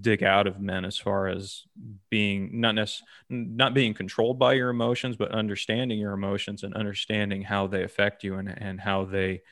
dig 0.00 0.22
out 0.22 0.46
of 0.46 0.60
men 0.60 0.84
as 0.84 0.98
far 0.98 1.28
as 1.28 1.64
being 2.10 2.60
not 2.60 2.74
nec- 2.74 2.88
not 3.28 3.74
being 3.74 3.94
controlled 3.94 4.38
by 4.38 4.52
your 4.52 4.70
emotions, 4.70 5.16
but 5.16 5.32
understanding 5.32 5.98
your 5.98 6.12
emotions 6.12 6.62
and 6.62 6.74
understanding 6.74 7.42
how 7.42 7.66
they 7.66 7.82
affect 7.82 8.22
you 8.22 8.36
and, 8.36 8.48
and 8.48 8.80
how 8.80 9.04
they 9.04 9.42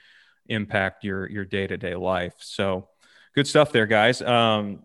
impact 0.48 1.04
your 1.04 1.28
your 1.28 1.44
day 1.44 1.66
to 1.66 1.76
day 1.76 1.94
life. 1.94 2.34
So 2.38 2.88
good 3.34 3.46
stuff 3.46 3.72
there, 3.72 3.86
guys. 3.86 4.22
Um, 4.22 4.84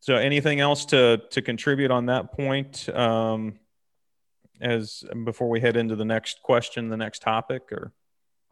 so 0.00 0.16
anything 0.16 0.60
else 0.60 0.84
to 0.86 1.22
to 1.30 1.42
contribute 1.42 1.90
on 1.90 2.06
that 2.06 2.32
point? 2.32 2.88
Um, 2.88 3.58
as 4.60 5.04
before 5.24 5.48
we 5.48 5.60
head 5.60 5.76
into 5.76 5.96
the 5.96 6.04
next 6.04 6.42
question, 6.42 6.88
the 6.88 6.96
next 6.96 7.22
topic, 7.22 7.72
or 7.72 7.92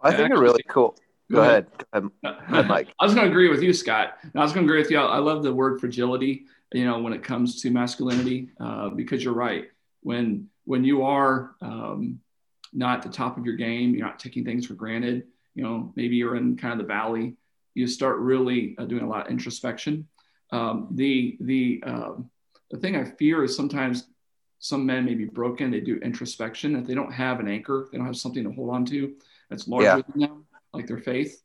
I 0.01 0.11
think 0.11 0.31
Actually, 0.31 0.39
a 0.39 0.41
really 0.41 0.63
cool. 0.69 0.97
Go, 1.31 1.43
ahead. 1.43 1.67
Go 1.93 2.11
ahead, 2.23 2.69
Mike. 2.69 2.89
I 2.99 3.05
was 3.05 3.15
going 3.15 3.27
to 3.27 3.31
agree 3.31 3.49
with 3.49 3.63
you, 3.63 3.73
Scott. 3.73 4.19
I 4.35 4.41
was 4.41 4.53
going 4.53 4.67
to 4.67 4.71
agree 4.73 4.81
with 4.81 4.91
you. 4.91 4.99
I 4.99 5.19
love 5.19 5.43
the 5.43 5.53
word 5.53 5.81
fragility. 5.81 6.47
You 6.73 6.85
know, 6.85 6.99
when 6.99 7.13
it 7.13 7.23
comes 7.23 7.63
to 7.63 7.71
masculinity, 7.71 8.51
uh, 8.61 8.91
because 8.91 9.25
you're 9.25 9.35
right. 9.35 9.67
When 10.03 10.49
when 10.65 10.85
you 10.85 11.03
are 11.03 11.55
um, 11.63 12.21
not 12.73 12.99
at 12.99 13.03
the 13.03 13.17
top 13.17 13.39
of 13.39 13.45
your 13.47 13.57
game, 13.57 13.95
you're 13.95 14.07
not 14.07 14.19
taking 14.19 14.45
things 14.45 14.67
for 14.67 14.75
granted. 14.75 15.25
You 15.55 15.65
know, 15.65 15.93
maybe 15.97 16.17
you're 16.17 16.37
in 16.37 16.57
kind 16.57 16.73
of 16.73 16.79
the 16.79 16.85
valley. 16.85 17.37
You 17.75 17.87
start 17.87 18.19
really 18.19 18.75
uh, 18.79 18.85
doing 18.85 19.03
a 19.03 19.09
lot 19.09 19.27
of 19.27 19.33
introspection. 19.33 20.07
Um, 20.51 20.89
the 20.93 21.37
the 21.41 21.83
um, 21.87 22.31
the 22.71 22.79
thing 22.79 22.97
I 22.97 23.05
fear 23.05 23.45
is 23.45 23.57
sometimes 23.57 24.09
some 24.61 24.85
men 24.85 25.05
may 25.05 25.15
be 25.15 25.25
broken. 25.25 25.71
They 25.71 25.81
do 25.81 25.97
introspection. 25.99 26.77
If 26.77 26.87
they 26.87 26.95
don't 26.95 27.13
have 27.13 27.41
an 27.41 27.49
anchor, 27.49 27.89
they 27.91 27.99
don't 27.99 28.07
have 28.07 28.17
something 28.17 28.45
to 28.45 28.51
hold 28.51 28.71
on 28.71 28.85
to 28.87 29.15
that's 29.49 29.69
larger 29.69 29.87
yeah. 29.87 30.03
than 30.13 30.21
them, 30.21 30.45
like 30.73 30.87
their 30.87 30.99
faith, 30.99 31.43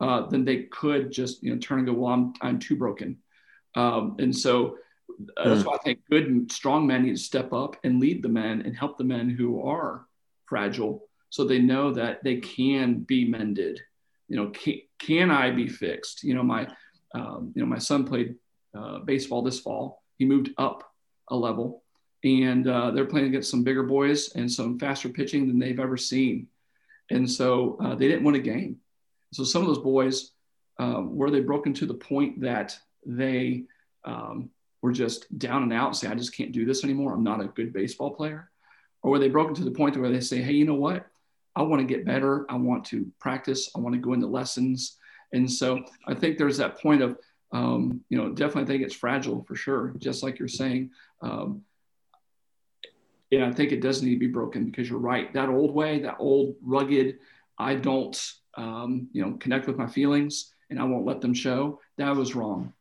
uh, 0.00 0.26
then 0.26 0.44
they 0.44 0.64
could 0.64 1.10
just 1.10 1.42
you 1.42 1.52
know 1.52 1.58
turn 1.58 1.78
and 1.78 1.86
go, 1.86 1.94
well, 1.94 2.12
I'm 2.12 2.34
I'm 2.42 2.58
too 2.58 2.76
broken, 2.76 3.18
um, 3.74 4.16
and 4.18 4.36
so 4.36 4.76
uh, 5.36 5.48
that's 5.48 5.62
hmm. 5.62 5.68
why 5.68 5.74
I 5.74 5.78
think 5.78 6.00
good 6.10 6.26
and 6.26 6.50
strong 6.50 6.86
men 6.86 7.02
need 7.04 7.16
to 7.16 7.22
step 7.22 7.52
up 7.52 7.76
and 7.84 8.00
lead 8.00 8.22
the 8.22 8.28
men 8.28 8.62
and 8.62 8.76
help 8.76 8.98
the 8.98 9.04
men 9.04 9.30
who 9.30 9.62
are 9.66 10.06
fragile, 10.46 11.08
so 11.30 11.44
they 11.44 11.58
know 11.58 11.92
that 11.92 12.22
they 12.22 12.36
can 12.36 13.00
be 13.00 13.24
mended. 13.24 13.80
You 14.28 14.36
know, 14.36 14.50
can, 14.50 14.80
can 14.98 15.30
I 15.30 15.50
be 15.50 15.68
fixed? 15.68 16.22
You 16.22 16.34
know, 16.34 16.42
my 16.42 16.68
um, 17.14 17.52
you 17.54 17.62
know 17.62 17.68
my 17.68 17.78
son 17.78 18.04
played 18.04 18.34
uh, 18.76 18.98
baseball 19.00 19.42
this 19.42 19.60
fall. 19.60 20.02
He 20.18 20.24
moved 20.24 20.50
up 20.58 20.82
a 21.28 21.36
level, 21.36 21.82
and 22.24 22.66
uh, 22.68 22.90
they're 22.90 23.06
playing 23.06 23.28
against 23.28 23.50
some 23.50 23.64
bigger 23.64 23.82
boys 23.82 24.34
and 24.34 24.50
some 24.50 24.78
faster 24.78 25.08
pitching 25.08 25.46
than 25.46 25.58
they've 25.58 25.80
ever 25.80 25.96
seen. 25.96 26.48
And 27.10 27.30
so 27.30 27.76
uh, 27.80 27.94
they 27.94 28.08
didn't 28.08 28.24
win 28.24 28.34
a 28.34 28.40
game. 28.40 28.78
So 29.32 29.44
some 29.44 29.62
of 29.62 29.68
those 29.68 29.78
boys, 29.78 30.32
um, 30.78 31.16
were 31.16 31.30
they 31.30 31.40
broken 31.40 31.72
to 31.74 31.86
the 31.86 31.94
point 31.94 32.40
that 32.40 32.78
they 33.04 33.64
um, 34.04 34.50
were 34.82 34.92
just 34.92 35.38
down 35.38 35.62
and 35.62 35.72
out, 35.72 35.96
say, 35.96 36.08
I 36.08 36.14
just 36.14 36.36
can't 36.36 36.52
do 36.52 36.64
this 36.64 36.84
anymore. 36.84 37.14
I'm 37.14 37.24
not 37.24 37.40
a 37.40 37.46
good 37.46 37.72
baseball 37.72 38.10
player. 38.10 38.50
Or 39.02 39.12
were 39.12 39.18
they 39.18 39.28
broken 39.28 39.54
to 39.54 39.64
the 39.64 39.70
point 39.70 39.96
where 39.96 40.10
they 40.10 40.20
say, 40.20 40.42
hey, 40.42 40.52
you 40.52 40.64
know 40.64 40.74
what? 40.74 41.06
I 41.54 41.62
want 41.62 41.80
to 41.80 41.86
get 41.86 42.04
better. 42.04 42.44
I 42.50 42.56
want 42.56 42.84
to 42.86 43.10
practice. 43.18 43.70
I 43.74 43.80
want 43.80 43.94
to 43.94 44.00
go 44.00 44.12
into 44.12 44.26
lessons. 44.26 44.96
And 45.32 45.50
so 45.50 45.82
I 46.06 46.14
think 46.14 46.38
there's 46.38 46.58
that 46.58 46.80
point 46.80 47.02
of, 47.02 47.18
um, 47.52 48.00
you 48.08 48.18
know, 48.18 48.30
definitely 48.30 48.62
I 48.62 48.66
think 48.66 48.82
it's 48.82 48.94
fragile 48.94 49.44
for 49.44 49.56
sure, 49.56 49.94
just 49.98 50.22
like 50.22 50.38
you're 50.38 50.48
saying. 50.48 50.90
Um, 51.22 51.62
and 53.32 53.44
I 53.44 53.52
think 53.52 53.72
it 53.72 53.80
does 53.80 54.02
need 54.02 54.14
to 54.14 54.20
be 54.20 54.26
broken 54.26 54.66
because 54.66 54.88
you're 54.88 54.98
right. 54.98 55.32
That 55.34 55.48
old 55.48 55.74
way, 55.74 56.00
that 56.00 56.16
old 56.18 56.56
rugged, 56.62 57.18
I 57.58 57.74
don't, 57.74 58.16
um, 58.54 59.08
you 59.12 59.24
know, 59.24 59.32
connect 59.38 59.66
with 59.66 59.76
my 59.76 59.86
feelings 59.86 60.52
and 60.70 60.80
I 60.80 60.84
won't 60.84 61.06
let 61.06 61.20
them 61.20 61.34
show. 61.34 61.80
That 61.96 62.14
was 62.14 62.34
wrong. 62.34 62.72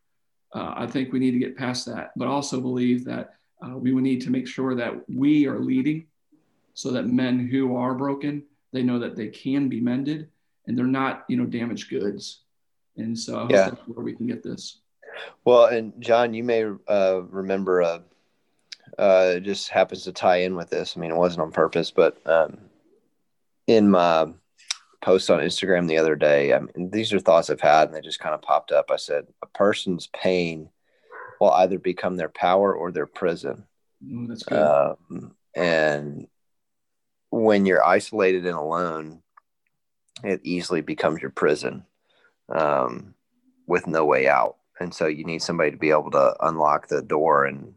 Uh, 0.54 0.74
I 0.76 0.88
think 0.88 1.12
we 1.12 1.20
need 1.20 1.32
to 1.32 1.40
get 1.40 1.58
past 1.58 1.86
that, 1.88 2.12
but 2.16 2.28
also 2.28 2.62
believe 2.62 3.06
that 3.06 3.36
uh, 3.62 3.78
we 3.78 3.94
would 3.94 4.04
need 4.04 4.22
to 4.22 4.30
make 4.30 4.48
sure 4.48 4.76
that 4.76 4.94
we 5.10 5.48
are 5.48 5.60
leading 5.60 6.06
so 6.74 6.92
that 6.92 7.08
men 7.08 7.40
who 7.48 7.76
are 7.76 7.94
broken, 7.94 8.44
they 8.72 8.84
know 8.84 9.00
that 9.00 9.16
they 9.16 9.28
can 9.28 9.68
be 9.68 9.82
mended 9.82 10.30
and 10.68 10.78
they're 10.78 10.86
not, 10.86 11.26
you 11.28 11.38
know, 11.38 11.46
damaged 11.46 11.90
goods. 11.90 12.42
And 12.98 13.18
so 13.18 13.38
I 13.38 13.42
hope 13.42 13.52
yeah. 13.52 13.70
that's 13.70 13.88
where 13.88 14.04
we 14.04 14.14
can 14.14 14.28
get 14.28 14.44
this. 14.44 14.80
Well, 15.44 15.66
and 15.66 15.94
John, 16.00 16.34
you 16.34 16.44
may 16.44 16.66
uh, 16.88 17.22
remember 17.30 17.82
a 17.82 18.02
uh, 18.98 19.34
it 19.36 19.44
just 19.44 19.70
happens 19.70 20.04
to 20.04 20.12
tie 20.12 20.38
in 20.38 20.56
with 20.56 20.70
this. 20.70 20.96
I 20.96 21.00
mean, 21.00 21.12
it 21.12 21.18
wasn't 21.18 21.42
on 21.42 21.52
purpose, 21.52 21.92
but 21.92 22.18
um, 22.26 22.58
in 23.68 23.90
my 23.92 24.28
post 25.02 25.30
on 25.30 25.40
Instagram 25.40 25.88
the 25.88 25.98
other 25.98 26.16
day, 26.16 26.54
I 26.54 26.60
mean, 26.60 26.90
these 26.92 27.14
are 27.14 27.20
thoughts 27.20 27.50
I've 27.50 27.62
had, 27.62 27.88
and 27.88 27.96
they 27.96 28.02
just 28.02 28.20
kind 28.20 28.34
of 28.34 28.42
popped 28.42 28.72
up. 28.72 28.92
I 28.92 28.96
said, 28.96 29.28
a 29.42 29.48
person's 29.48 30.08
pain 30.08 30.70
will 31.40 31.52
either 31.52 31.78
become 31.78 32.18
their 32.18 32.30
power 32.30 32.74
or 32.74 32.92
their 32.92 33.06
prison. 33.06 33.66
Mm, 34.04 34.28
that's 34.28 34.44
good. 34.44 34.58
Um, 34.58 35.36
and 35.56 36.28
when 37.30 37.66
you're 37.66 37.86
isolated 37.86 38.46
and 38.46 38.58
alone, 38.58 39.22
it 40.24 40.42
easily 40.44 40.82
becomes 40.82 41.22
your 41.22 41.32
prison 41.32 41.86
um, 42.50 43.14
with 43.68 43.88
no 43.88 44.06
way 44.06 44.28
out. 44.28 44.58
And 44.80 44.94
so 44.94 45.08
you 45.08 45.24
need 45.24 45.42
somebody 45.42 45.72
to 45.72 45.78
be 45.78 45.90
able 45.90 46.12
to 46.12 46.36
unlock 46.42 46.88
the 46.88 47.02
door 47.02 47.46
and 47.46 47.74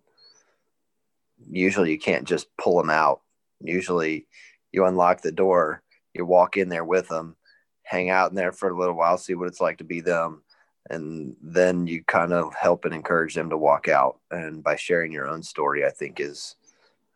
usually 1.50 1.90
you 1.90 1.98
can't 1.98 2.26
just 2.26 2.48
pull 2.56 2.78
them 2.78 2.90
out. 2.90 3.20
Usually 3.60 4.26
you 4.72 4.84
unlock 4.84 5.22
the 5.22 5.32
door, 5.32 5.82
you 6.14 6.24
walk 6.24 6.56
in 6.56 6.68
there 6.68 6.84
with 6.84 7.08
them, 7.08 7.36
hang 7.82 8.10
out 8.10 8.30
in 8.30 8.36
there 8.36 8.52
for 8.52 8.70
a 8.70 8.78
little 8.78 8.94
while, 8.94 9.18
see 9.18 9.34
what 9.34 9.48
it's 9.48 9.60
like 9.60 9.78
to 9.78 9.84
be 9.84 10.00
them. 10.00 10.42
And 10.90 11.36
then 11.42 11.86
you 11.86 12.02
kind 12.04 12.32
of 12.32 12.54
help 12.54 12.84
and 12.84 12.94
encourage 12.94 13.34
them 13.34 13.50
to 13.50 13.58
walk 13.58 13.88
out. 13.88 14.20
And 14.30 14.62
by 14.62 14.76
sharing 14.76 15.12
your 15.12 15.28
own 15.28 15.42
story, 15.42 15.84
I 15.84 15.90
think 15.90 16.18
is 16.20 16.56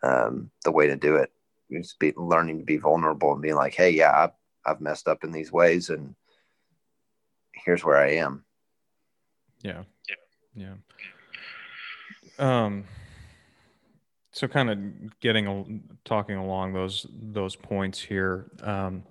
um, 0.03 0.51
the 0.65 0.73
way 0.73 0.87
to 0.87 0.97
do 0.97 1.17
it. 1.17 1.31
Just 1.71 1.99
be 1.99 2.13
learning 2.17 2.59
to 2.59 2.65
be 2.65 2.77
vulnerable 2.77 3.33
and 3.33 3.41
being 3.41 3.55
like, 3.55 3.75
Hey, 3.75 3.91
yeah, 3.91 4.13
I've, 4.15 4.33
I've 4.67 4.81
messed 4.81 5.09
up 5.09 5.25
in 5.25 5.33
these 5.33 5.53
ways 5.53 5.89
and 5.89 6.15
here's 7.53 7.85
where 7.85 7.97
I 7.97 8.13
am. 8.13 8.45
Yeah. 9.63 9.85
Yeah. 10.55 10.75
Yeah. 12.39 12.65
Um, 12.65 12.85
so 14.33 14.49
kind 14.49 14.71
of 14.71 15.21
getting 15.21 15.83
talking 16.05 16.37
along 16.37 16.73
those 16.73 17.07
those 17.11 17.55
points 17.55 18.01
here 18.01 18.51
um, 18.63 19.03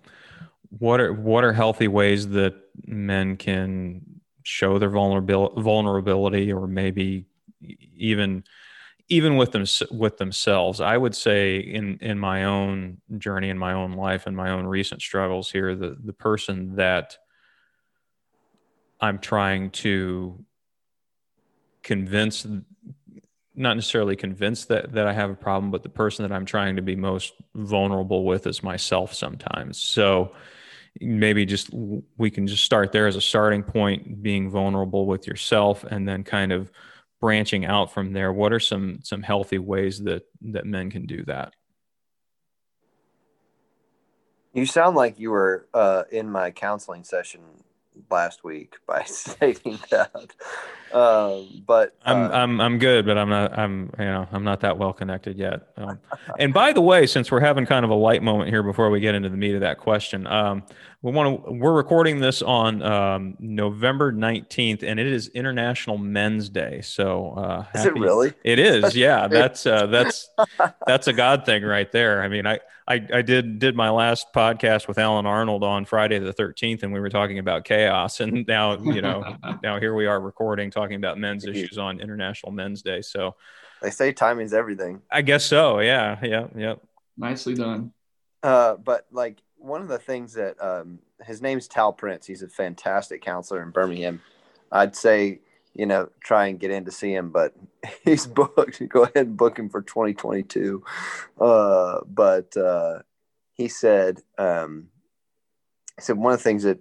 what 0.79 0.99
are 0.99 1.13
what 1.13 1.43
are 1.43 1.53
healthy 1.53 1.87
ways 1.87 2.27
that 2.29 2.55
men 2.85 3.37
can 3.37 4.01
show 4.43 4.79
their 4.79 4.89
vulnerability 4.89 5.61
vulnerability 5.61 6.51
or 6.51 6.67
maybe 6.67 7.25
even 7.95 8.43
even 9.09 9.35
with 9.35 9.51
them 9.51 9.65
with 9.91 10.17
themselves? 10.17 10.79
I 10.79 10.97
would 10.97 11.15
say 11.15 11.59
in 11.59 11.97
in 11.99 12.17
my 12.17 12.45
own 12.45 13.01
journey 13.17 13.49
in 13.49 13.57
my 13.57 13.73
own 13.73 13.93
life 13.93 14.27
and 14.27 14.35
my 14.35 14.49
own 14.51 14.65
recent 14.65 15.01
struggles 15.01 15.51
here 15.51 15.75
the 15.75 15.97
the 16.03 16.13
person 16.13 16.75
that 16.75 17.17
i'm 19.01 19.19
trying 19.19 19.71
to 19.71 20.45
convince 21.83 22.47
not 23.61 23.75
necessarily 23.75 24.15
convinced 24.15 24.67
that 24.69 24.93
that 24.93 25.07
I 25.07 25.13
have 25.13 25.29
a 25.29 25.35
problem, 25.35 25.71
but 25.71 25.83
the 25.83 25.89
person 25.89 26.27
that 26.27 26.35
I'm 26.35 26.45
trying 26.45 26.75
to 26.75 26.81
be 26.81 26.95
most 26.95 27.33
vulnerable 27.55 28.25
with 28.25 28.47
is 28.47 28.63
myself 28.63 29.13
sometimes. 29.13 29.77
So 29.77 30.33
maybe 30.99 31.45
just 31.45 31.69
we 31.73 32.31
can 32.31 32.47
just 32.47 32.63
start 32.63 32.91
there 32.91 33.07
as 33.07 33.15
a 33.15 33.21
starting 33.21 33.63
point, 33.63 34.21
being 34.21 34.49
vulnerable 34.49 35.05
with 35.05 35.27
yourself, 35.27 35.83
and 35.83 36.07
then 36.07 36.23
kind 36.23 36.51
of 36.51 36.71
branching 37.21 37.65
out 37.65 37.93
from 37.93 38.13
there. 38.13 38.33
What 38.33 38.51
are 38.51 38.59
some 38.59 38.99
some 39.03 39.21
healthy 39.21 39.59
ways 39.59 39.99
that 40.03 40.23
that 40.41 40.65
men 40.65 40.89
can 40.89 41.05
do 41.05 41.23
that? 41.25 41.53
You 44.53 44.65
sound 44.65 44.97
like 44.97 45.17
you 45.17 45.31
were 45.31 45.67
uh, 45.73 46.03
in 46.11 46.29
my 46.29 46.51
counseling 46.51 47.05
session 47.05 47.41
last 48.10 48.43
week 48.43 48.75
by 48.88 49.03
stating 49.03 49.79
that. 49.89 50.33
Um, 50.93 51.63
but 51.65 51.95
uh, 52.05 52.12
I'm 52.12 52.31
I'm 52.31 52.62
I'm 52.62 52.79
good, 52.79 53.05
but 53.05 53.17
I'm 53.17 53.29
not 53.29 53.57
I'm 53.57 53.91
you 53.98 54.05
know 54.05 54.27
I'm 54.31 54.43
not 54.43 54.60
that 54.62 54.77
well 54.77 54.93
connected 54.93 55.38
yet. 55.38 55.62
Um, 55.77 56.00
and 56.39 56.53
by 56.53 56.74
the 56.74 56.81
way, 56.81 57.07
since 57.07 57.31
we're 57.31 57.39
having 57.39 57.65
kind 57.65 57.86
of 57.86 57.91
a 57.91 57.95
light 57.95 58.21
moment 58.21 58.50
here 58.50 58.63
before 58.63 58.89
we 58.89 59.00
get 59.00 59.15
into 59.15 59.29
the 59.29 59.38
meat 59.38 59.55
of 59.55 59.62
that 59.62 59.77
question, 59.77 60.27
um, 60.27 60.63
we 61.03 61.12
want 61.12 61.46
to 61.46 61.51
we're 61.51 61.74
recording 61.74 62.20
this 62.20 62.41
on 62.43 62.81
um, 62.84 63.36
November 63.39 64.13
19th, 64.13 64.84
and 64.84 65.00
it 65.00 65.08
is 65.08 65.29
International 65.29 65.98
Men's 65.98 66.48
Day. 66.48 66.81
So 66.81 67.31
uh, 67.31 67.63
happy, 67.63 67.79
is 67.79 67.86
it 67.86 67.93
really? 67.96 68.34
It 68.43 68.60
is. 68.60 68.96
Yeah, 69.01 69.27
that's 69.27 69.65
uh, 69.65 69.88
that's 69.88 70.29
that's 70.86 71.08
a 71.08 71.13
God 71.13 71.46
thing 71.46 71.63
right 71.63 71.91
there. 71.91 72.22
I 72.22 72.27
mean, 72.27 72.46
I 72.46 72.60
I, 72.88 73.08
I 73.13 73.22
did 73.22 73.58
did 73.58 73.75
my 73.75 73.89
last 73.89 74.27
podcast 74.36 74.88
with 74.88 75.00
Alan 75.00 75.25
Arnold 75.25 75.63
on 75.63 75.86
Friday 75.86 76.20
the 76.20 76.34
13th, 76.34 76.84
and 76.84 76.93
we 76.93 77.00
were 77.00 77.10
talking 77.10 77.39
about 77.39 77.63
chaos. 77.63 78.20
And 78.20 78.46
now, 78.48 78.77
you 78.77 79.01
know, 79.01 79.38
now 79.63 79.79
here 79.79 79.96
we 79.96 80.05
are 80.05 80.20
recording 80.20 80.70
talking 80.70 80.96
about 80.96 81.17
men's 81.17 81.46
issues 81.46 81.77
on 81.77 82.00
International 82.00 82.51
Men's 82.51 82.81
Day. 82.81 83.01
So 83.01 83.36
they 83.81 83.89
say 83.89 84.12
timing's 84.12 84.53
everything. 84.53 85.01
I 85.10 85.22
guess 85.22 85.46
so. 85.46 85.79
Yeah. 85.79 86.20
Yeah. 86.22 86.48
Yep. 86.55 86.84
Nicely 87.17 87.55
done. 87.55 87.93
Uh, 88.43 88.75
but 88.75 89.08
like 89.12 89.38
one 89.61 89.81
of 89.81 89.87
the 89.87 89.99
things 89.99 90.33
that 90.33 90.61
um, 90.61 90.99
his 91.25 91.41
name's 91.41 91.67
Tal 91.67 91.93
Prince. 91.93 92.25
He's 92.25 92.41
a 92.41 92.47
fantastic 92.47 93.21
counselor 93.21 93.61
in 93.61 93.71
Birmingham. 93.71 94.21
I'd 94.71 94.95
say 94.95 95.39
you 95.73 95.85
know, 95.85 96.09
try 96.21 96.47
and 96.47 96.59
get 96.59 96.71
in 96.71 96.85
to 96.85 96.91
see 96.91 97.13
him, 97.13 97.29
but 97.29 97.53
he's 98.03 98.27
booked. 98.27 98.87
Go 98.89 99.03
ahead 99.03 99.27
and 99.27 99.37
book 99.37 99.57
him 99.57 99.69
for 99.69 99.81
2022. 99.81 100.83
Uh, 101.39 101.99
but 102.07 102.55
uh, 102.57 102.99
he 103.53 103.67
said, 103.67 104.21
um, 104.37 104.87
he 105.97 106.03
said 106.03 106.17
one 106.17 106.33
of 106.33 106.39
the 106.39 106.43
things 106.43 106.63
that 106.63 106.79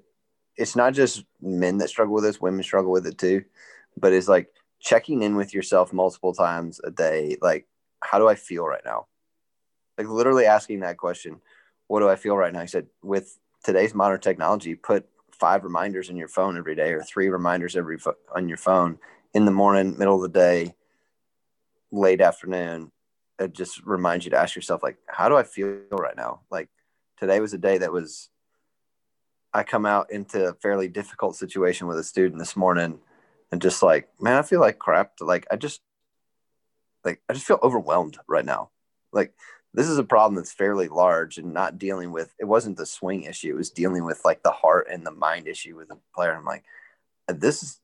it's 0.56 0.76
not 0.76 0.92
just 0.92 1.25
men 1.40 1.78
that 1.78 1.88
struggle 1.88 2.14
with 2.14 2.25
this, 2.25 2.40
women 2.40 2.62
struggle 2.62 2.92
with 2.92 3.06
it 3.06 3.18
too, 3.18 3.44
but 3.96 4.12
it's 4.12 4.28
like 4.28 4.49
checking 4.80 5.22
in 5.22 5.37
with 5.37 5.54
yourself 5.54 5.92
multiple 5.92 6.34
times 6.34 6.80
a 6.84 6.90
day. 6.90 7.37
Like, 7.40 7.66
how 8.02 8.18
do 8.18 8.28
I 8.28 8.34
feel 8.34 8.66
right 8.66 8.84
now? 8.84 9.06
Like 9.96 10.08
literally 10.08 10.46
asking 10.46 10.80
that 10.80 10.96
question, 10.96 11.40
what 11.90 11.99
do 11.99 12.09
I 12.09 12.14
feel 12.14 12.37
right 12.37 12.52
now? 12.52 12.61
He 12.61 12.68
said, 12.68 12.87
with 13.02 13.37
today's 13.64 13.97
modern 13.97 14.20
technology, 14.20 14.76
put 14.76 15.09
five 15.32 15.64
reminders 15.64 16.09
in 16.09 16.14
your 16.14 16.28
phone 16.28 16.56
every 16.56 16.76
day 16.76 16.92
or 16.92 17.02
three 17.02 17.28
reminders 17.28 17.75
every 17.75 17.99
fo- 17.99 18.14
on 18.32 18.49
your 18.49 18.59
phone 18.59 19.00
in 19.35 19.44
the 19.44 19.50
morning, 19.50 19.99
middle 19.99 20.14
of 20.14 20.23
the 20.23 20.28
day, 20.28 20.76
late 21.90 22.20
afternoon. 22.20 22.92
It 23.40 23.54
just 23.54 23.85
reminds 23.85 24.25
you 24.25 24.30
to 24.30 24.38
ask 24.38 24.54
yourself, 24.54 24.85
like, 24.85 24.99
how 25.09 25.28
do 25.28 25.37
I 25.37 25.42
feel 25.42 25.80
right 25.90 26.16
now? 26.16 26.42
Like 26.49 26.68
today 27.18 27.40
was 27.40 27.54
a 27.54 27.59
day 27.59 27.78
that 27.78 27.90
was, 27.90 28.30
I 29.52 29.64
come 29.64 29.85
out 29.85 30.12
into 30.12 30.50
a 30.50 30.54
fairly 30.54 30.87
difficult 30.87 31.35
situation 31.35 31.88
with 31.88 31.99
a 31.99 32.04
student 32.04 32.38
this 32.38 32.54
morning 32.54 33.00
and 33.50 33.61
just 33.61 33.82
like, 33.82 34.09
man, 34.20 34.37
I 34.37 34.42
feel 34.42 34.61
like 34.61 34.78
crap. 34.78 35.14
Like 35.20 35.44
I 35.50 35.56
just, 35.56 35.80
like, 37.04 37.20
I 37.28 37.32
just 37.32 37.47
feel 37.47 37.59
overwhelmed 37.64 38.16
right 38.28 38.44
now. 38.44 38.70
Like 39.12 39.35
this 39.73 39.89
is 39.89 39.99
a 39.99 40.05
problem 40.05 40.35
that's 40.35 40.53
fairly 40.53 40.89
large 40.89 41.39
and 41.39 41.55
not 41.55 41.79
dealing 41.79 42.12
with 42.12 42.35
it 42.39 42.45
wasn't 42.45 42.77
the 42.77 42.87
swing 42.87 43.23
issue 43.23 43.50
it 43.50 43.57
was 43.57 43.71
dealing 43.71 44.05
with 44.05 44.21
like 44.25 44.43
the 44.43 44.50
heart 44.50 44.89
and 44.91 45.07
the 45.07 45.12
mind 45.12 45.47
issue 45.47 45.77
with 45.77 45.89
the 45.89 45.99
player. 46.15 46.35
I'm 46.35 46.45
like 46.45 46.65
this 47.29 47.62
is 47.62 47.81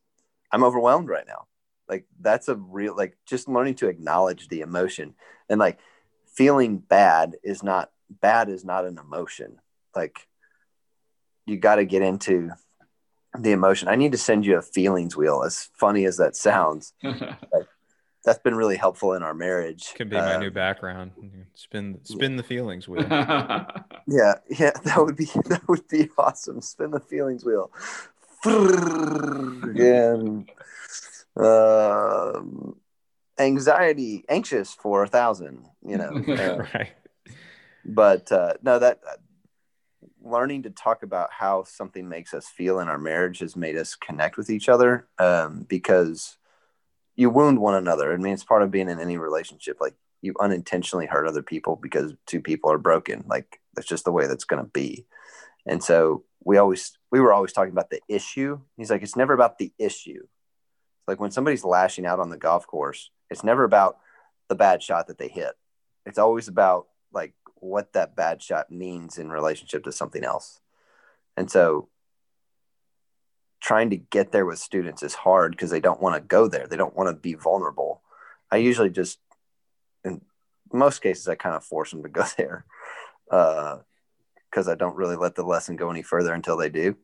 i'm 0.52 0.64
overwhelmed 0.64 1.08
right 1.08 1.26
now. 1.26 1.46
Like 1.88 2.04
that's 2.20 2.48
a 2.48 2.56
real 2.56 2.96
like 2.96 3.16
just 3.26 3.48
learning 3.48 3.76
to 3.76 3.88
acknowledge 3.88 4.48
the 4.48 4.60
emotion 4.60 5.14
and 5.48 5.60
like 5.60 5.78
feeling 6.34 6.78
bad 6.78 7.36
is 7.42 7.62
not 7.62 7.90
bad 8.10 8.48
is 8.48 8.64
not 8.64 8.84
an 8.84 8.98
emotion. 8.98 9.60
Like 9.94 10.26
you 11.46 11.56
got 11.56 11.76
to 11.76 11.84
get 11.84 12.02
into 12.02 12.50
the 13.38 13.52
emotion. 13.52 13.88
I 13.88 13.96
need 13.96 14.12
to 14.12 14.18
send 14.18 14.44
you 14.44 14.56
a 14.56 14.62
feelings 14.62 15.16
wheel 15.16 15.42
as 15.44 15.70
funny 15.74 16.04
as 16.04 16.16
that 16.18 16.36
sounds. 16.36 16.92
Like, 17.02 17.68
that's 18.26 18.40
been 18.40 18.56
really 18.56 18.76
helpful 18.76 19.14
in 19.14 19.22
our 19.22 19.32
marriage. 19.32 19.94
Could 19.94 20.10
be 20.10 20.16
my 20.16 20.34
um, 20.34 20.40
new 20.40 20.50
background. 20.50 21.12
Spin 21.54 22.00
spin 22.02 22.36
the 22.36 22.42
feelings 22.42 22.88
wheel. 22.88 23.02
yeah, 23.08 24.34
yeah, 24.50 24.72
that 24.84 24.98
would 24.98 25.16
be 25.16 25.24
that 25.46 25.62
would 25.68 25.86
be 25.88 26.10
awesome. 26.18 26.60
Spin 26.60 26.90
the 26.90 27.00
feelings 27.00 27.44
wheel. 27.44 27.70
and 28.44 30.50
um, 31.36 32.76
anxiety, 33.38 34.24
anxious 34.28 34.74
for 34.74 35.04
a 35.04 35.08
thousand. 35.08 35.64
You 35.86 35.98
know, 35.98 36.10
uh, 36.28 36.66
right. 36.74 36.92
But 37.84 38.32
uh, 38.32 38.54
no, 38.60 38.80
that 38.80 39.00
uh, 39.08 40.28
learning 40.28 40.64
to 40.64 40.70
talk 40.70 41.04
about 41.04 41.30
how 41.30 41.62
something 41.62 42.08
makes 42.08 42.34
us 42.34 42.48
feel 42.48 42.80
in 42.80 42.88
our 42.88 42.98
marriage 42.98 43.38
has 43.38 43.54
made 43.54 43.76
us 43.76 43.94
connect 43.94 44.36
with 44.36 44.50
each 44.50 44.68
other 44.68 45.06
um, 45.20 45.64
because 45.68 46.38
you 47.16 47.30
wound 47.30 47.58
one 47.58 47.74
another. 47.74 48.12
I 48.12 48.16
mean, 48.16 48.34
it's 48.34 48.44
part 48.44 48.62
of 48.62 48.70
being 48.70 48.88
in 48.88 49.00
any 49.00 49.16
relationship. 49.16 49.78
Like 49.80 49.94
you 50.22 50.34
unintentionally 50.38 51.06
hurt 51.06 51.26
other 51.26 51.42
people 51.42 51.76
because 51.76 52.14
two 52.26 52.40
people 52.40 52.70
are 52.70 52.78
broken. 52.78 53.24
Like 53.26 53.60
that's 53.74 53.88
just 53.88 54.04
the 54.04 54.12
way 54.12 54.26
that's 54.26 54.44
going 54.44 54.62
to 54.62 54.70
be. 54.70 55.06
And 55.66 55.82
so 55.82 56.24
we 56.44 56.58
always, 56.58 56.96
we 57.10 57.20
were 57.20 57.32
always 57.32 57.52
talking 57.52 57.72
about 57.72 57.90
the 57.90 58.00
issue. 58.08 58.60
He's 58.76 58.90
like, 58.90 59.02
it's 59.02 59.16
never 59.16 59.32
about 59.32 59.58
the 59.58 59.72
issue. 59.78 60.26
Like 61.08 61.18
when 61.18 61.30
somebody's 61.30 61.64
lashing 61.64 62.06
out 62.06 62.20
on 62.20 62.30
the 62.30 62.36
golf 62.36 62.66
course, 62.66 63.10
it's 63.30 63.44
never 63.44 63.64
about 63.64 63.98
the 64.48 64.54
bad 64.54 64.82
shot 64.82 65.08
that 65.08 65.18
they 65.18 65.28
hit. 65.28 65.52
It's 66.04 66.18
always 66.18 66.48
about 66.48 66.86
like 67.12 67.34
what 67.56 67.92
that 67.94 68.14
bad 68.14 68.42
shot 68.42 68.70
means 68.70 69.18
in 69.18 69.30
relationship 69.30 69.84
to 69.84 69.92
something 69.92 70.22
else. 70.22 70.60
And 71.36 71.50
so 71.50 71.88
trying 73.66 73.90
to 73.90 73.96
get 73.96 74.30
there 74.30 74.46
with 74.46 74.60
students 74.60 75.02
is 75.02 75.12
hard 75.12 75.50
because 75.50 75.70
they 75.70 75.80
don't 75.80 76.00
want 76.00 76.14
to 76.14 76.20
go 76.20 76.46
there. 76.46 76.68
They 76.68 76.76
don't 76.76 76.94
want 76.94 77.08
to 77.08 77.20
be 77.20 77.34
vulnerable. 77.34 78.00
I 78.48 78.58
usually 78.58 78.90
just, 78.90 79.18
in 80.04 80.20
most 80.72 81.02
cases, 81.02 81.26
I 81.26 81.34
kind 81.34 81.56
of 81.56 81.64
force 81.64 81.90
them 81.90 82.04
to 82.04 82.08
go 82.08 82.22
there 82.36 82.64
because 83.28 84.68
uh, 84.68 84.70
I 84.70 84.76
don't 84.76 84.94
really 84.94 85.16
let 85.16 85.34
the 85.34 85.42
lesson 85.42 85.74
go 85.74 85.90
any 85.90 86.02
further 86.02 86.32
until 86.32 86.56
they 86.56 86.68
do. 86.68 86.96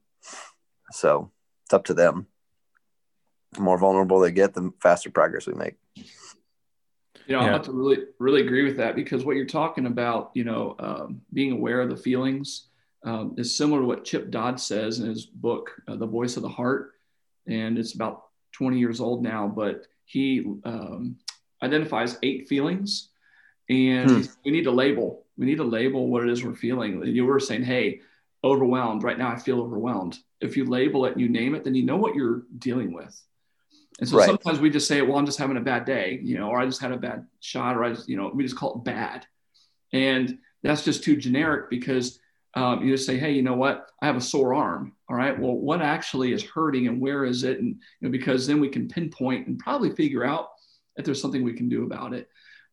So 0.93 1.33
it's 1.65 1.75
up 1.75 1.87
to 1.87 1.95
them. 1.95 2.29
The 3.55 3.63
more 3.63 3.77
vulnerable 3.77 4.21
they 4.21 4.31
get, 4.31 4.55
the 4.55 4.73
faster 4.81 5.11
progress 5.11 5.49
we 5.49 5.55
make. 5.55 5.75
You 5.97 6.05
know, 7.37 7.41
yeah. 7.41 7.49
I 7.49 7.53
have 7.55 7.63
to 7.63 7.73
really, 7.73 8.05
really 8.21 8.43
agree 8.43 8.63
with 8.63 8.77
that 8.77 8.95
because 8.95 9.25
what 9.25 9.35
you're 9.35 9.47
talking 9.47 9.87
about, 9.87 10.31
you 10.35 10.45
know, 10.45 10.77
um, 10.79 11.23
being 11.33 11.51
aware 11.51 11.81
of 11.81 11.89
the 11.89 11.97
feelings, 11.97 12.69
um, 13.05 13.35
is 13.37 13.57
similar 13.57 13.81
to 13.81 13.87
what 13.87 14.05
Chip 14.05 14.31
Dodd 14.31 14.61
says 14.61 15.01
in 15.01 15.09
his 15.09 15.27
book, 15.27 15.71
uh, 15.89 15.97
The 15.97 16.07
Voice 16.07 16.37
of 16.37 16.43
the 16.43 16.49
Heart. 16.49 16.93
And 17.47 17.79
it's 17.79 17.95
about 17.95 18.25
20 18.53 18.79
years 18.79 19.01
old 19.01 19.23
now, 19.23 19.49
but 19.49 19.87
he 20.05 20.45
um, 20.65 21.17
identifies 21.63 22.19
eight 22.23 22.49
feelings. 22.49 23.09
And 23.69 24.11
hmm. 24.11 24.23
we 24.45 24.51
need 24.51 24.65
to 24.65 24.71
label. 24.71 25.25
We 25.37 25.47
need 25.47 25.57
to 25.57 25.65
label 25.65 26.09
what 26.09 26.25
it 26.25 26.31
is 26.31 26.45
we're 26.45 26.55
feeling. 26.55 27.05
You 27.05 27.25
were 27.25 27.41
saying, 27.41 27.65
hey, 27.65 28.01
overwhelmed. 28.45 29.03
Right 29.03 29.19
now, 29.19 29.29
I 29.29 29.39
feel 29.39 29.61
overwhelmed. 29.61 30.19
If 30.41 30.57
you 30.57 30.65
label 30.65 31.07
it 31.07 31.13
and 31.13 31.21
you 31.21 31.29
name 31.29 31.55
it, 31.55 31.65
then 31.65 31.75
you 31.75 31.85
know 31.85 31.97
what 31.97 32.15
you're 32.15 32.43
dealing 32.59 32.93
with. 32.93 33.21
And 34.01 34.09
so 34.09 34.19
right. 34.19 34.27
sometimes 34.27 34.59
we 34.59 34.71
just 34.71 34.89
say, 34.89 35.03
well, 35.03 35.19
I'm 35.19 35.27
just 35.27 35.39
having 35.39 35.57
a 35.57 35.61
bad 35.61 35.85
day, 35.85 36.19
you 36.23 36.39
know, 36.39 36.49
or 36.49 36.59
I 36.59 36.67
just 36.67 36.81
had 36.81 36.93
a 36.93 36.97
bad 36.97 37.27
shot, 37.41 37.77
or 37.77 37.85
I 37.85 37.91
just, 37.91 38.09
you 38.09 38.17
know, 38.17 38.31
we 38.35 38.43
just 38.43 38.57
call 38.57 38.77
it 38.77 38.85
bad. 38.85 39.27
And 39.93 40.39
that's 40.63 40.85
just 40.85 41.05
too 41.05 41.17
generic 41.17 41.71
because 41.71 42.19
um, 42.55 42.85
you 42.85 42.93
just 42.93 43.07
say, 43.07 43.19
hey, 43.19 43.33
you 43.33 43.43
know 43.43 43.55
what? 43.55 43.91
I 44.03 44.07
have 44.07 44.17
a 44.17 44.21
sore 44.21 44.55
arm. 44.55 44.93
All 45.09 45.17
right. 45.17 45.39
Well, 45.39 45.55
what 45.55 45.81
actually 45.81 46.33
is 46.33 46.43
hurting 46.43 46.87
and 46.87 47.01
where 47.01 47.25
is 47.25 47.45
it? 47.45 47.59
And 47.59 47.69
you 48.01 48.09
know, 48.09 48.11
because 48.11 48.47
then 48.47 48.61
we 48.61 48.69
can 48.69 48.89
pinpoint 48.89 49.47
and 49.47 49.59
probably 49.59 49.91
figure 49.91 50.25
out 50.25 50.49
if 50.97 51.05
there's 51.05 51.21
something 51.21 51.43
we 51.43 51.55
can 51.55 51.69
do 51.69 51.85
about 51.85 52.13
it. 52.13 52.29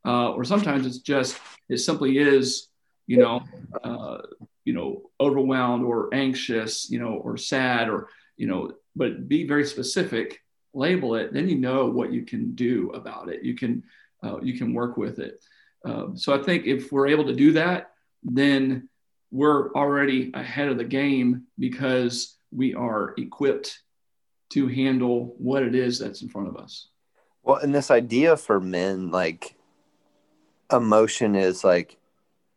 Uh, 0.06 0.32
or 0.32 0.44
sometimes 0.44 0.86
it's 0.86 1.00
just 1.00 1.38
it 1.70 1.78
simply 1.78 2.18
is, 2.18 2.68
you 3.08 3.18
know, 3.18 3.42
uh, 3.84 4.18
you 4.66 4.74
know, 4.74 5.10
overwhelmed 5.20 5.84
or 5.86 6.14
anxious, 6.14 6.90
you 6.90 7.00
know, 7.00 7.14
or 7.14 7.38
sad 7.38 7.90
or 7.90 8.10
you 8.36 8.48
know, 8.48 8.72
but 8.96 9.28
be 9.28 9.48
very 9.48 9.66
specific, 9.66 10.42
label 10.74 11.16
it, 11.16 11.34
then 11.34 11.48
you 11.48 11.58
know 11.58 11.86
what 11.86 12.12
you 12.12 12.24
can 12.24 12.54
do 12.56 12.90
about 12.92 13.30
it. 13.30 13.44
You 13.44 13.56
can 13.56 13.84
uh, 14.24 14.40
you 14.42 14.58
can 14.58 14.74
work 14.74 14.98
with 14.98 15.20
it. 15.20 15.44
Um, 15.86 16.18
so 16.18 16.34
I 16.34 16.44
think 16.44 16.66
if 16.66 16.92
we're 16.92 17.08
able 17.08 17.26
to 17.26 17.36
do 17.36 17.54
that, 17.54 17.92
then 18.24 18.89
we're 19.32 19.72
already 19.74 20.32
ahead 20.34 20.70
of 20.70 20.78
the 20.78 20.84
game 20.84 21.44
because 21.58 22.38
we 22.52 22.74
are 22.74 23.14
equipped 23.18 23.80
to 24.50 24.68
handle 24.68 25.36
what 25.38 25.64
it 25.64 25.76
is 25.76 26.00
that's 26.00 26.22
in 26.22 26.30
front 26.30 26.48
of 26.48 26.58
us. 26.58 26.88
Well, 27.44 27.58
and 27.58 27.74
this 27.74 27.92
idea 27.92 28.36
for 28.38 28.60
men, 28.60 29.12
like 29.12 29.56
emotion 30.72 31.36
is 31.36 31.64
like 31.64 31.98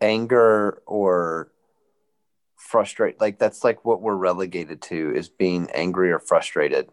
anger 0.00 0.82
or 0.86 1.50
frustrate 2.56 3.20
like 3.20 3.38
that's 3.38 3.64
like 3.64 3.84
what 3.84 4.00
we're 4.00 4.14
relegated 4.14 4.80
to 4.80 5.12
is 5.14 5.28
being 5.28 5.68
angry 5.74 6.10
or 6.10 6.18
frustrated 6.18 6.88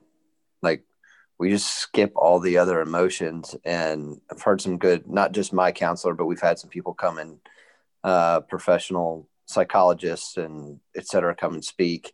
like 0.62 0.84
we 1.38 1.50
just 1.50 1.78
skip 1.78 2.12
all 2.16 2.40
the 2.40 2.58
other 2.58 2.82
emotions 2.82 3.56
and 3.64 4.20
i've 4.32 4.42
heard 4.42 4.60
some 4.60 4.78
good 4.78 5.08
not 5.08 5.32
just 5.32 5.54
my 5.54 5.72
counselor 5.72 6.14
but 6.14 6.26
we've 6.26 6.42
had 6.42 6.58
some 6.58 6.70
people 6.70 6.94
come 6.94 7.20
in 7.20 7.40
uh, 8.04 8.40
professional 8.42 9.29
psychologists 9.50 10.38
and 10.38 10.80
et 10.96 11.08
cetera 11.08 11.36
come 11.36 11.56
and 11.56 11.66
speak. 11.66 12.14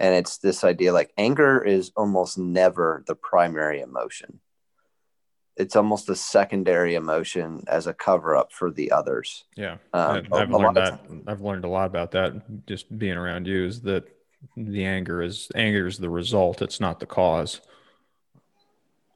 And 0.00 0.16
it's 0.16 0.38
this 0.38 0.64
idea 0.64 0.92
like 0.92 1.12
anger 1.16 1.62
is 1.62 1.92
almost 1.96 2.36
never 2.36 3.04
the 3.06 3.14
primary 3.14 3.80
emotion. 3.80 4.40
It's 5.56 5.76
almost 5.76 6.08
a 6.08 6.16
secondary 6.16 6.96
emotion 6.96 7.62
as 7.68 7.86
a 7.86 7.94
cover 7.94 8.34
up 8.34 8.52
for 8.52 8.72
the 8.72 8.90
others. 8.90 9.44
Yeah. 9.56 9.76
Um, 9.92 10.26
I've, 10.32 10.50
learned 10.50 10.76
that. 10.76 11.00
I've 11.28 11.40
learned 11.40 11.64
a 11.64 11.68
lot 11.68 11.86
about 11.86 12.10
that 12.12 12.66
just 12.66 12.98
being 12.98 13.16
around 13.16 13.46
you 13.46 13.64
is 13.64 13.82
that 13.82 14.04
the 14.56 14.84
anger 14.84 15.22
is 15.22 15.48
anger 15.54 15.86
is 15.86 15.98
the 15.98 16.10
result. 16.10 16.62
It's 16.62 16.80
not 16.80 16.98
the 16.98 17.06
cause. 17.06 17.60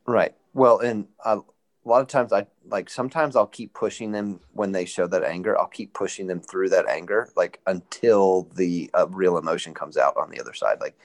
Right. 0.07 0.35
Well, 0.55 0.79
and 0.79 1.09
I, 1.25 1.39
a 1.87 1.89
lot 1.89 2.03
of 2.03 2.09
times 2.09 2.33
I 2.33 2.47
like 2.69 2.91
sometimes 2.91 3.37
I'll 3.37 3.47
keep 3.47 3.73
pushing 3.73 4.11
them 4.11 4.41
when 4.53 4.73
they 4.73 4.85
show 4.85 5.07
that 5.07 5.23
anger. 5.23 5.57
I'll 5.57 5.69
keep 5.69 5.95
pushing 5.95 6.27
them 6.27 6.41
through 6.41 6.71
that 6.71 6.89
anger, 6.89 7.31
like 7.37 7.61
until 7.67 8.49
the 8.57 8.91
uh, 8.93 9.07
real 9.09 9.39
emotion 9.39 9.73
comes 9.73 9.97
out 9.97 10.17
on 10.17 10.29
the 10.31 10.41
other 10.41 10.53
side. 10.53 10.81
Like 10.81 10.99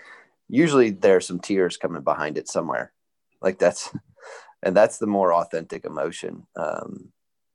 usually 0.50 0.89
there's 0.89 1.28
some 1.28 1.39
tears 1.39 1.78
coming 1.78 2.02
behind 2.02 2.38
it 2.38 2.48
somewhere. 2.48 2.91
Like 3.41 3.60
that's, 3.60 3.96
and 4.63 4.76
that's 4.76 4.98
the 4.98 5.08
more 5.08 5.34
authentic 5.34 5.86
emotion. 5.86 6.48
Um, 6.56 7.10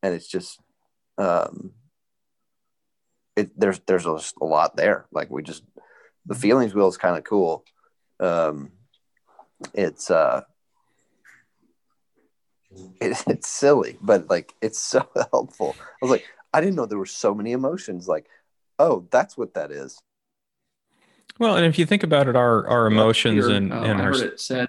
and 0.04 0.14
it's 0.14 0.28
just, 0.28 0.60
um, 1.18 1.72
it, 3.34 3.58
there's, 3.58 3.80
there's 3.86 4.06
a, 4.06 4.20
a 4.40 4.44
lot 4.44 4.76
there. 4.76 5.06
Like 5.10 5.30
we 5.30 5.42
just, 5.42 5.64
the 6.26 6.34
feelings 6.36 6.74
wheel 6.74 6.88
is 6.88 6.96
kind 6.96 7.16
of 7.16 7.24
cool. 7.24 7.64
Um, 8.20 8.70
it's, 9.74 10.12
uh, 10.12 10.42
it, 13.00 13.22
it's 13.26 13.48
silly, 13.48 13.98
but 14.00 14.28
like 14.30 14.54
it's 14.60 14.78
so 14.78 15.06
helpful. 15.32 15.76
I 15.78 15.84
was 16.02 16.10
like, 16.10 16.24
I 16.52 16.60
didn't 16.60 16.76
know 16.76 16.86
there 16.86 16.98
were 16.98 17.06
so 17.06 17.34
many 17.34 17.52
emotions. 17.52 18.08
Like, 18.08 18.26
oh, 18.78 19.06
that's 19.10 19.36
what 19.36 19.54
that 19.54 19.70
is. 19.70 19.98
Well, 21.38 21.56
and 21.56 21.66
if 21.66 21.78
you 21.78 21.86
think 21.86 22.02
about 22.02 22.28
it, 22.28 22.36
our 22.36 22.66
our 22.66 22.86
emotions 22.86 23.46
and 23.46 23.72
uh, 23.72 23.82
and 23.82 24.00
I 24.00 24.04
our 24.04 24.12
heard 24.12 24.32
it 24.32 24.40
said 24.40 24.68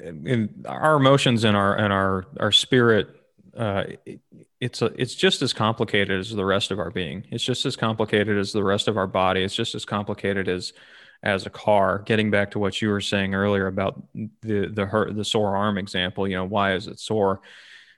in 0.00 0.64
our 0.66 0.96
emotions 0.96 1.44
and 1.44 1.56
our 1.56 1.76
and 1.76 1.92
our 1.92 2.26
our 2.40 2.52
spirit 2.52 3.20
uh, 3.56 3.84
it, 4.04 4.20
it's 4.60 4.82
a, 4.82 4.86
it's 4.96 5.14
just 5.14 5.42
as 5.42 5.52
complicated 5.52 6.18
as 6.18 6.30
the 6.30 6.44
rest 6.44 6.70
of 6.70 6.78
our 6.78 6.90
being. 6.90 7.24
It's 7.30 7.44
just 7.44 7.66
as 7.66 7.76
complicated 7.76 8.36
as 8.38 8.52
the 8.52 8.64
rest 8.64 8.88
of 8.88 8.96
our 8.96 9.06
body. 9.06 9.42
It's 9.42 9.54
just 9.54 9.74
as 9.74 9.84
complicated 9.84 10.48
as 10.48 10.72
as 11.24 11.46
a 11.46 11.50
car. 11.50 12.00
Getting 12.06 12.30
back 12.30 12.52
to 12.52 12.58
what 12.60 12.80
you 12.80 12.90
were 12.90 13.00
saying 13.00 13.34
earlier 13.34 13.66
about 13.66 14.00
the 14.42 14.68
the 14.68 14.86
hurt 14.86 15.16
the 15.16 15.24
sore 15.24 15.56
arm 15.56 15.78
example, 15.78 16.28
you 16.28 16.36
know, 16.36 16.44
why 16.44 16.74
is 16.74 16.86
it 16.86 17.00
sore? 17.00 17.40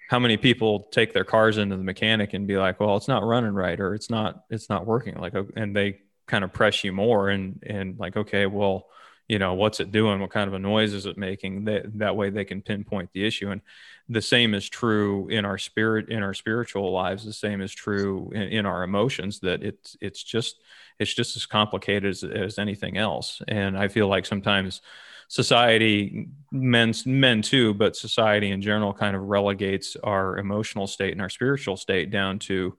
How 0.09 0.21
many 0.21 0.37
people 0.37 0.89
take 0.93 1.13
their 1.13 1.25
cars 1.25 1.59
into 1.59 1.77
the 1.77 1.83
mechanic 1.83 2.33
and 2.33 2.47
be 2.47 2.57
like, 2.57 2.81
"Well, 2.81 2.97
it's 2.97 3.09
not 3.09 3.25
running 3.25 3.53
right," 3.53 3.79
or 3.79 3.95
"It's 3.95 4.09
not 4.09 4.45
it's 4.49 4.71
not 4.71 4.87
working," 4.87 5.17
like, 5.17 5.35
and 5.57 5.75
they 5.77 5.99
kind 6.27 6.45
of 6.45 6.53
press 6.53 6.85
you 6.85 6.93
more 6.93 7.29
and 7.29 7.63
and 7.67 7.99
like, 7.99 8.17
okay, 8.17 8.47
well, 8.47 8.87
you 9.29 9.39
know, 9.39 9.55
what's 9.55 9.81
it 9.81 9.91
doing? 9.91 10.21
What 10.21 10.31
kind 10.31 10.49
of 10.49 10.55
a 10.55 10.59
noise 10.59 10.93
is 10.93 11.07
it 11.07 11.19
making? 11.19 11.65
That 11.65 11.99
that 11.99 12.17
way 12.17 12.31
they 12.31 12.45
can 12.45 12.63
pinpoint 12.63 13.11
the 13.13 13.27
issue 13.27 13.51
and 13.51 13.61
the 14.09 14.23
same 14.23 14.55
is 14.55 14.69
true 14.69 15.29
in 15.29 15.45
our 15.45 15.59
spirit 15.59 16.09
in 16.09 16.23
our 16.23 16.35
spiritual 16.35 16.93
lives 16.93 17.25
the 17.25 17.33
same 17.33 17.61
is 17.61 17.73
true 17.73 18.31
in, 18.35 18.43
in 18.43 18.67
our 18.67 18.83
emotions 18.83 19.41
that 19.41 19.63
it's 19.63 19.97
it's 20.01 20.23
just 20.23 20.61
it's 20.99 21.13
just 21.13 21.37
as 21.37 21.47
complicated 21.47 22.09
as, 22.09 22.23
as 22.23 22.59
anything 22.59 22.97
else 22.97 23.43
and 23.49 23.77
i 23.77 23.89
feel 23.89 24.09
like 24.09 24.25
sometimes 24.25 24.81
society 25.29 26.29
men 26.53 26.95
men 27.05 27.43
too 27.43 27.75
but 27.75 27.97
society 27.97 28.51
in 28.51 28.63
general 28.63 28.93
kind 28.93 29.17
of 29.17 29.23
relegates 29.23 29.97
our 30.05 30.39
emotional 30.39 30.87
state 30.87 31.13
and 31.13 31.21
our 31.21 31.29
spiritual 31.29 31.77
state 31.77 32.11
down 32.11 32.39
to 32.39 32.77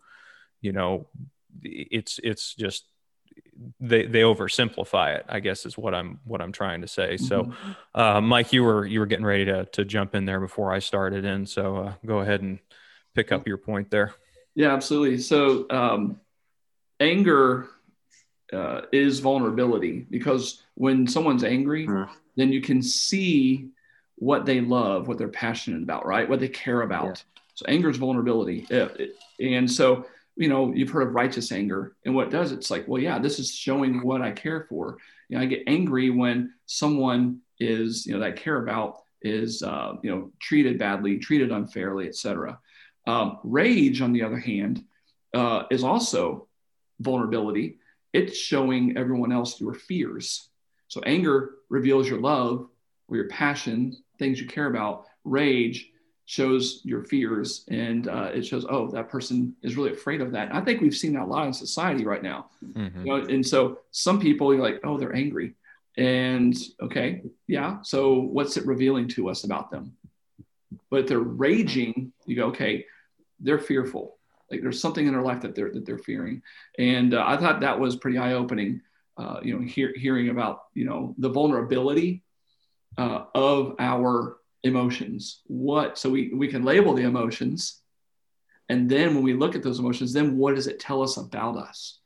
you 0.61 0.71
know 0.71 1.07
it's 1.61 2.19
it's 2.23 2.55
just 2.55 2.85
they 3.79 4.05
they 4.05 4.21
oversimplify 4.21 5.15
it 5.15 5.25
i 5.29 5.39
guess 5.39 5.65
is 5.65 5.77
what 5.77 5.93
i'm 5.93 6.19
what 6.25 6.41
i'm 6.41 6.51
trying 6.51 6.81
to 6.81 6.87
say. 6.87 7.17
So 7.17 7.43
mm-hmm. 7.43 7.71
uh, 7.99 8.21
mike 8.21 8.53
you 8.53 8.63
were 8.63 8.85
you 8.85 8.99
were 8.99 9.05
getting 9.05 9.25
ready 9.25 9.45
to 9.45 9.65
to 9.65 9.85
jump 9.85 10.15
in 10.15 10.25
there 10.25 10.39
before 10.39 10.73
i 10.73 10.79
started 10.79 11.25
in. 11.25 11.45
So 11.45 11.77
uh, 11.77 11.93
go 12.05 12.19
ahead 12.19 12.41
and 12.41 12.59
pick 13.15 13.31
up 13.31 13.47
your 13.47 13.57
point 13.57 13.89
there. 13.89 14.13
Yeah 14.55 14.73
absolutely. 14.73 15.19
So 15.19 15.65
um, 15.69 16.19
anger 16.99 17.67
uh, 18.53 18.81
is 18.91 19.19
vulnerability 19.19 20.05
because 20.09 20.63
when 20.75 21.07
someone's 21.07 21.43
angry 21.43 21.87
mm. 21.87 22.09
then 22.35 22.51
you 22.51 22.61
can 22.61 22.81
see 22.81 23.69
what 24.15 24.45
they 24.45 24.61
love 24.61 25.07
what 25.07 25.17
they're 25.17 25.27
passionate 25.27 25.83
about 25.83 26.05
right? 26.05 26.27
What 26.27 26.39
they 26.39 26.49
care 26.49 26.81
about. 26.81 27.05
Yeah. 27.05 27.41
so 27.55 27.65
anger 27.67 27.89
is 27.89 27.97
vulnerability. 27.97 28.67
And 29.39 29.69
so 29.69 30.05
you 30.37 30.47
know, 30.49 30.71
you've 30.73 30.89
heard 30.89 31.07
of 31.07 31.15
righteous 31.15 31.51
anger. 31.51 31.95
And 32.05 32.15
what 32.15 32.27
it 32.27 32.31
does, 32.31 32.51
it's 32.51 32.69
like, 32.69 32.87
well, 32.87 33.01
yeah, 33.01 33.19
this 33.19 33.39
is 33.39 33.53
showing 33.53 34.01
what 34.03 34.21
I 34.21 34.31
care 34.31 34.65
for. 34.69 34.97
You 35.29 35.37
know, 35.37 35.43
I 35.43 35.47
get 35.47 35.63
angry 35.67 36.09
when 36.09 36.53
someone 36.65 37.41
is, 37.59 38.05
you 38.05 38.13
know, 38.13 38.19
that 38.19 38.27
I 38.27 38.31
care 38.31 38.61
about 38.61 39.01
is, 39.21 39.63
uh, 39.63 39.95
you 40.03 40.11
know, 40.11 40.31
treated 40.39 40.77
badly, 40.77 41.17
treated 41.17 41.51
unfairly, 41.51 42.07
etc. 42.07 42.59
Um, 43.07 43.39
rage, 43.43 44.01
on 44.01 44.13
the 44.13 44.23
other 44.23 44.37
hand, 44.37 44.83
uh, 45.33 45.63
is 45.71 45.83
also 45.83 46.47
vulnerability. 46.99 47.79
It's 48.13 48.37
showing 48.37 48.97
everyone 48.97 49.31
else 49.31 49.59
your 49.59 49.73
fears. 49.73 50.49
So 50.87 51.01
anger 51.05 51.55
reveals 51.69 52.07
your 52.07 52.19
love 52.19 52.67
or 53.07 53.17
your 53.17 53.27
passion, 53.27 53.97
things 54.19 54.39
you 54.39 54.47
care 54.47 54.67
about. 54.67 55.05
Rage 55.23 55.91
shows 56.27 56.81
your 56.83 57.05
fears 57.05 57.63
and 57.69 58.09
uh, 58.09 58.29
it 58.33 58.45
shows 58.45 58.65
oh 58.69 58.91
that 58.91 59.07
person 59.07 59.55
is 59.63 59.77
really 59.77 59.93
afraid 59.93 60.19
of 60.19 60.31
that. 60.33 60.49
And 60.49 60.57
i 60.57 60.61
think 60.61 60.81
we've 60.81 60.93
seen 60.93 61.13
that 61.13 61.23
a 61.23 61.25
lot 61.25 61.47
in 61.47 61.53
society 61.53 62.05
right 62.05 62.21
now. 62.21 62.49
Mm-hmm. 62.63 63.05
you 63.05 63.05
know, 63.05 63.25
and 63.25 63.45
so 63.45 63.79
some 63.91 64.19
people 64.19 64.53
you're 64.53 64.61
like 64.61 64.81
oh 64.83 64.97
they're 64.97 65.15
angry. 65.15 65.55
And 65.97 66.55
okay 66.81 67.23
yeah 67.47 67.81
so 67.81 68.19
what's 68.19 68.57
it 68.57 68.65
revealing 68.65 69.07
to 69.09 69.29
us 69.29 69.45
about 69.45 69.71
them? 69.71 69.93
But 70.91 71.01
if 71.01 71.07
they're 71.07 71.19
raging. 71.19 72.11
You 72.25 72.35
go 72.35 72.47
okay 72.47 72.85
they're 73.39 73.59
fearful. 73.59 74.17
Like 74.51 74.61
there's 74.61 74.81
something 74.81 75.05
in 75.07 75.13
their 75.13 75.21
life 75.21 75.41
that 75.41 75.55
they're 75.55 75.71
that 75.71 75.85
they're 75.85 75.97
fearing. 75.97 76.41
And 76.77 77.13
uh, 77.13 77.23
i 77.25 77.37
thought 77.37 77.61
that 77.61 77.79
was 77.79 77.95
pretty 77.95 78.17
eye-opening 78.17 78.81
uh, 79.17 79.39
you 79.41 79.53
know 79.53 79.65
hear, 79.65 79.93
hearing 79.95 80.27
about 80.27 80.63
you 80.73 80.83
know 80.83 81.15
the 81.17 81.29
vulnerability 81.29 82.21
uh, 82.97 83.23
of 83.33 83.75
our 83.79 84.36
emotions. 84.63 85.41
What 85.47 85.97
so 85.97 86.09
we 86.09 86.33
we 86.33 86.47
can 86.47 86.63
label 86.63 86.93
the 86.93 87.03
emotions 87.03 87.81
and 88.69 88.89
then 88.89 89.15
when 89.15 89.23
we 89.23 89.33
look 89.33 89.55
at 89.55 89.63
those 89.63 89.79
emotions 89.79 90.13
then 90.13 90.37
what 90.37 90.55
does 90.55 90.67
it 90.67 90.79
tell 90.79 91.01
us 91.01 91.17
about 91.17 91.57
us? 91.57 91.99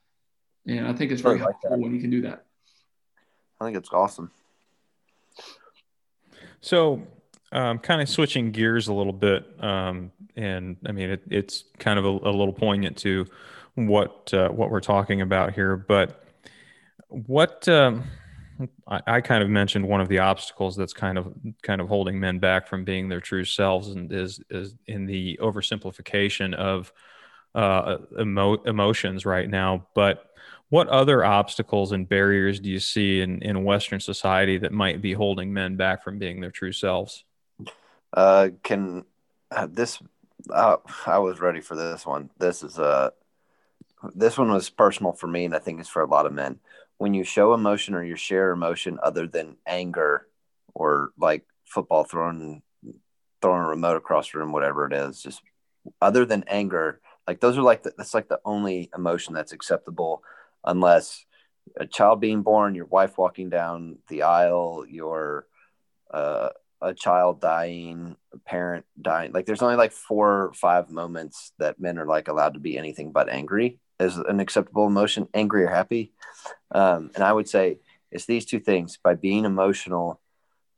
And 0.68 0.88
i 0.88 0.94
think 0.94 1.12
it's 1.12 1.22
very 1.22 1.36
like 1.36 1.44
helpful 1.44 1.72
that. 1.72 1.80
when 1.80 1.94
you 1.94 2.02
can 2.02 2.10
do 2.10 2.22
that. 2.22 2.46
I 3.60 3.66
think 3.66 3.78
it's 3.78 3.90
awesome. 3.92 4.32
So 6.62 7.02
um, 7.52 7.80
kind 7.80 8.02
of 8.02 8.10
switching 8.10 8.52
gears 8.52 8.88
a 8.88 8.94
little 8.94 9.14
bit 9.14 9.46
um, 9.60 10.12
and 10.36 10.78
i 10.88 10.92
mean 10.92 11.10
it, 11.10 11.24
it's 11.30 11.66
kind 11.80 12.00
of 12.00 12.06
a, 12.06 12.08
a, 12.08 12.32
little 12.32 12.54
poignant 12.54 12.98
to 12.98 13.26
what 13.76 14.34
uh, 14.34 14.50
what 14.50 14.70
we're 14.70 14.80
talking 14.80 15.22
about 15.22 15.54
here 15.54 15.76
but 15.76 16.24
what 17.10 17.68
um, 17.68 18.04
I, 18.88 19.02
I, 19.08 19.21
kind 19.21 19.43
of 19.43 19.50
mentioned 19.50 19.88
one 19.88 20.02
of 20.02 20.08
the 20.08 20.19
obstacles 20.19 20.76
that's 20.76 20.93
kind 20.93 21.17
of 21.17 21.34
kind 21.62 21.82
of 21.82 21.88
holding 21.88 22.19
men 22.19 22.39
back 22.39 22.67
from 22.67 22.84
being 22.84 23.10
their 23.10 23.19
true 23.19 23.45
selves, 23.45 23.89
and 23.89 24.12
is 24.12 24.41
is 24.50 24.76
in 24.88 25.06
the 25.06 25.39
oversimplification 25.41 26.54
of 26.54 26.91
uh, 27.56 27.97
emo- 28.19 28.62
emotions 28.63 29.26
right 29.26 29.50
now. 29.50 29.88
But 29.93 30.32
what 30.69 30.88
other 30.88 31.24
obstacles 31.24 31.91
and 31.91 32.08
barriers 32.08 32.60
do 32.60 32.69
you 32.69 32.80
see 32.80 33.21
in 33.21 33.41
in 33.41 33.63
Western 33.63 34.00
society 34.00 34.58
that 34.60 34.71
might 34.71 35.02
be 35.02 35.13
holding 35.13 35.54
men 35.54 35.76
back 35.76 36.04
from 36.04 36.19
being 36.19 36.41
their 36.41 36.52
true 36.52 36.71
selves? 36.71 37.24
Uh, 38.13 38.50
can 38.63 39.06
uh, 39.52 39.67
this? 39.69 40.00
Uh, 40.50 40.78
I 41.06 41.19
was 41.19 41.39
ready 41.39 41.62
for 41.62 41.76
this 41.76 42.06
one. 42.06 42.30
This 42.38 42.63
is 42.63 42.78
a. 42.78 42.84
Uh, 42.84 43.10
this 44.15 44.36
one 44.36 44.52
was 44.52 44.67
personal 44.67 45.12
for 45.12 45.28
me, 45.28 45.45
and 45.45 45.56
I 45.56 45.60
think 45.60 45.80
it's 45.80 45.88
for 45.88 46.02
a 46.02 46.08
lot 46.08 46.26
of 46.26 46.34
men 46.34 46.60
when 47.02 47.16
you 47.16 47.24
show 47.24 47.56
emotion 47.56 47.96
or 47.96 48.04
you 48.04 48.16
share 48.16 48.52
emotion 48.52 49.00
other 49.02 49.26
than 49.26 49.58
anger 49.66 50.28
or 50.76 51.10
like 51.18 51.44
football 51.66 52.04
throwing 52.04 52.62
throwing 53.42 53.64
a 53.64 53.68
remote 53.70 53.98
across 53.98 54.32
the 54.32 54.38
room, 54.38 54.52
whatever 54.52 54.86
it 54.86 54.94
is, 54.94 55.20
just 55.20 55.42
other 56.00 56.26
than 56.26 56.44
anger, 56.46 57.02
like 57.28 57.40
those 57.40 57.58
are 57.58 57.64
like 57.64 57.82
the, 57.82 57.92
that's 57.98 58.14
like 58.14 58.30
the 58.30 58.40
only 58.46 58.92
emotion 58.96 59.34
that's 59.34 59.52
acceptable, 59.52 60.22
unless 60.64 61.26
a 61.76 61.88
child 61.88 62.22
being 62.22 62.44
born, 62.44 62.76
your 62.76 62.86
wife 62.86 63.18
walking 63.18 63.50
down 63.50 63.98
the 64.08 64.22
aisle, 64.22 64.86
your 64.88 65.48
uh, 66.14 66.50
a 66.84 66.94
child 66.94 67.42
dying, 67.42 68.16
a 68.32 68.38
parent 68.38 68.86
dying. 69.02 69.32
Like 69.32 69.48
there's 69.48 69.64
only 69.64 69.76
like 69.76 69.92
four 69.92 70.44
or 70.44 70.54
five 70.54 70.92
moments 70.92 71.52
that 71.58 71.80
men 71.80 71.98
are 71.98 72.06
like 72.06 72.28
allowed 72.28 72.54
to 72.54 72.60
be 72.60 72.78
anything 72.78 73.12
but 73.12 73.28
angry 73.28 73.80
as 74.02 74.18
an 74.18 74.40
acceptable 74.40 74.88
emotion, 74.88 75.28
angry 75.34 75.64
or 75.64 75.70
happy. 75.70 76.12
Um, 76.72 77.12
and 77.16 77.24
I 77.24 77.32
would 77.32 77.48
say 77.48 77.80
it's 78.12 78.26
these 78.26 78.46
two 78.46 78.60
things 78.60 78.98
by 79.02 79.14
being 79.14 79.46
emotional 79.46 80.20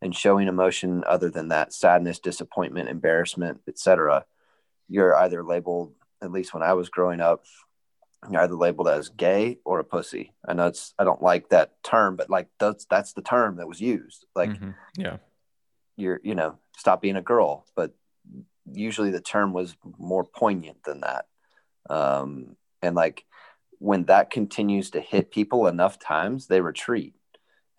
and 0.01 0.13
showing 0.15 0.47
emotion 0.47 1.03
other 1.07 1.29
than 1.29 1.47
that 1.47 1.73
sadness, 1.73 2.19
disappointment, 2.19 2.89
embarrassment, 2.89 3.61
etc. 3.67 4.25
You're 4.89 5.15
either 5.15 5.43
labeled, 5.43 5.93
at 6.21 6.31
least 6.31 6.53
when 6.53 6.63
I 6.63 6.73
was 6.73 6.89
growing 6.89 7.21
up, 7.21 7.45
you're 8.29 8.41
either 8.41 8.55
labeled 8.55 8.89
as 8.89 9.09
gay 9.09 9.59
or 9.65 9.79
a 9.79 9.83
pussy. 9.83 10.33
I 10.45 10.53
know 10.53 10.67
it's 10.67 10.93
I 10.99 11.03
don't 11.05 11.21
like 11.21 11.49
that 11.49 11.81
term, 11.83 12.15
but 12.15 12.29
like 12.29 12.47
that's 12.59 12.85
that's 12.85 13.13
the 13.13 13.21
term 13.21 13.57
that 13.57 13.67
was 13.67 13.81
used. 13.81 14.25
Like, 14.35 14.49
mm-hmm. 14.49 14.71
yeah, 14.97 15.17
you're 15.95 16.19
you 16.23 16.35
know 16.35 16.57
stop 16.77 17.01
being 17.01 17.15
a 17.15 17.21
girl, 17.21 17.65
but 17.75 17.93
usually 18.71 19.11
the 19.11 19.21
term 19.21 19.53
was 19.53 19.75
more 19.97 20.23
poignant 20.23 20.83
than 20.83 21.01
that. 21.01 21.25
Um, 21.89 22.55
and 22.83 22.95
like 22.95 23.25
when 23.79 24.05
that 24.05 24.29
continues 24.29 24.91
to 24.91 25.01
hit 25.01 25.31
people 25.31 25.67
enough 25.67 25.97
times, 25.99 26.47
they 26.47 26.61
retreat. 26.61 27.15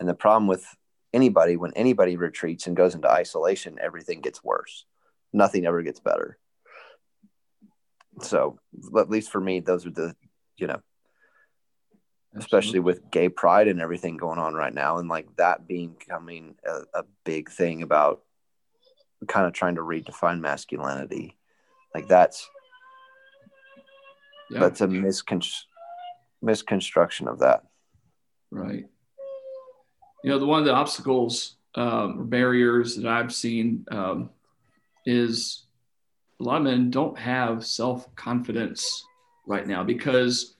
And 0.01 0.09
the 0.09 0.15
problem 0.15 0.49
with 0.49 0.67
anybody, 1.13 1.57
when 1.57 1.73
anybody 1.75 2.17
retreats 2.17 2.67
and 2.67 2.77
goes 2.77 2.95
into 2.95 3.09
isolation, 3.09 3.79
everything 3.81 4.21
gets 4.21 4.43
worse. 4.43 4.85
Nothing 5.33 5.67
ever 5.67 5.83
gets 5.83 6.01
better. 6.01 6.39
So, 8.21 8.59
at 8.99 9.11
least 9.11 9.31
for 9.31 9.41
me, 9.41 9.61
those 9.61 9.87
are 9.87 9.91
the, 9.91 10.15
you 10.57 10.67
know, 10.67 10.81
especially 12.37 12.81
with 12.81 13.11
gay 13.11 13.29
pride 13.29 13.69
and 13.69 13.81
everything 13.81 14.17
going 14.17 14.39
on 14.39 14.55
right 14.55 14.75
now. 14.75 14.99
And 14.99 15.09
like 15.09 15.35
that 15.37 15.67
being 15.67 15.95
becoming 15.99 16.57
a, 16.67 17.01
a 17.01 17.05
big 17.25 17.51
thing 17.51 17.83
about 17.83 18.23
kind 19.27 19.47
of 19.47 19.53
trying 19.53 19.77
to 19.77 19.81
redefine 19.81 20.41
masculinity. 20.41 21.37
Like 21.95 22.09
that's, 22.09 22.49
yeah. 24.55 24.61
that's 24.61 24.81
a 24.81 24.87
miscon- 24.87 25.65
misconstruction 26.43 27.29
of 27.29 27.41
that. 27.41 27.65
Right. 28.51 28.87
You 30.23 30.31
know, 30.31 30.39
the 30.39 30.47
one 30.47 30.61
of 30.61 30.65
the 30.65 30.73
obstacles 30.73 31.57
um, 31.75 32.21
or 32.21 32.25
barriers 32.25 32.97
that 32.97 33.07
I've 33.07 33.35
seen 33.35 33.85
um, 33.91 34.31
is 35.05 35.65
a 36.41 36.45
lot 36.45 36.59
of 36.59 36.63
men 36.65 36.91
don't 36.91 37.19
have 37.19 37.67
self 37.67 38.15
confidence 38.17 39.05
right 39.47 39.67
now 39.67 39.85
because 39.85 40.55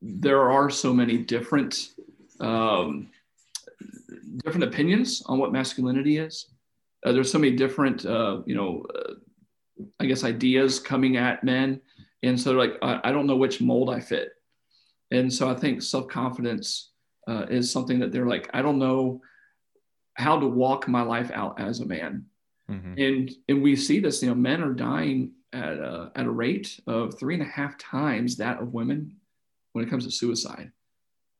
there 0.00 0.50
are 0.50 0.70
so 0.70 0.94
many 0.94 1.18
different 1.18 1.90
um, 2.40 3.08
different 4.44 4.64
opinions 4.64 5.22
on 5.26 5.38
what 5.38 5.52
masculinity 5.52 6.18
is. 6.18 6.46
Uh, 7.04 7.12
there's 7.12 7.30
so 7.30 7.38
many 7.38 7.54
different, 7.54 8.04
uh, 8.04 8.40
you 8.46 8.54
know, 8.54 8.84
uh, 8.94 9.14
I 10.00 10.06
guess 10.06 10.24
ideas 10.24 10.78
coming 10.78 11.16
at 11.16 11.44
men, 11.44 11.80
and 12.22 12.40
so 12.40 12.52
like 12.52 12.74
I, 12.82 13.00
I, 13.04 13.12
don't 13.12 13.26
know 13.26 13.36
which 13.36 13.60
mold 13.60 13.90
I 13.90 14.00
fit, 14.00 14.32
and 15.10 15.32
so 15.32 15.48
I 15.48 15.54
think 15.54 15.82
self 15.82 16.08
confidence 16.08 16.90
uh, 17.28 17.46
is 17.48 17.70
something 17.70 17.98
that 18.00 18.12
they're 18.12 18.26
like 18.26 18.48
I 18.52 18.62
don't 18.62 18.78
know 18.78 19.22
how 20.14 20.38
to 20.38 20.46
walk 20.46 20.88
my 20.88 21.02
life 21.02 21.30
out 21.32 21.60
as 21.60 21.80
a 21.80 21.86
man, 21.86 22.26
mm-hmm. 22.70 22.94
and 22.98 23.30
and 23.48 23.62
we 23.62 23.76
see 23.76 24.00
this, 24.00 24.22
you 24.22 24.28
know, 24.28 24.34
men 24.34 24.62
are 24.62 24.74
dying 24.74 25.32
at 25.52 25.78
a, 25.78 26.12
at 26.14 26.26
a 26.26 26.30
rate 26.30 26.78
of 26.86 27.18
three 27.18 27.34
and 27.34 27.42
a 27.42 27.46
half 27.46 27.78
times 27.78 28.36
that 28.36 28.60
of 28.60 28.74
women 28.74 29.16
when 29.72 29.84
it 29.84 29.90
comes 29.90 30.04
to 30.04 30.10
suicide. 30.10 30.70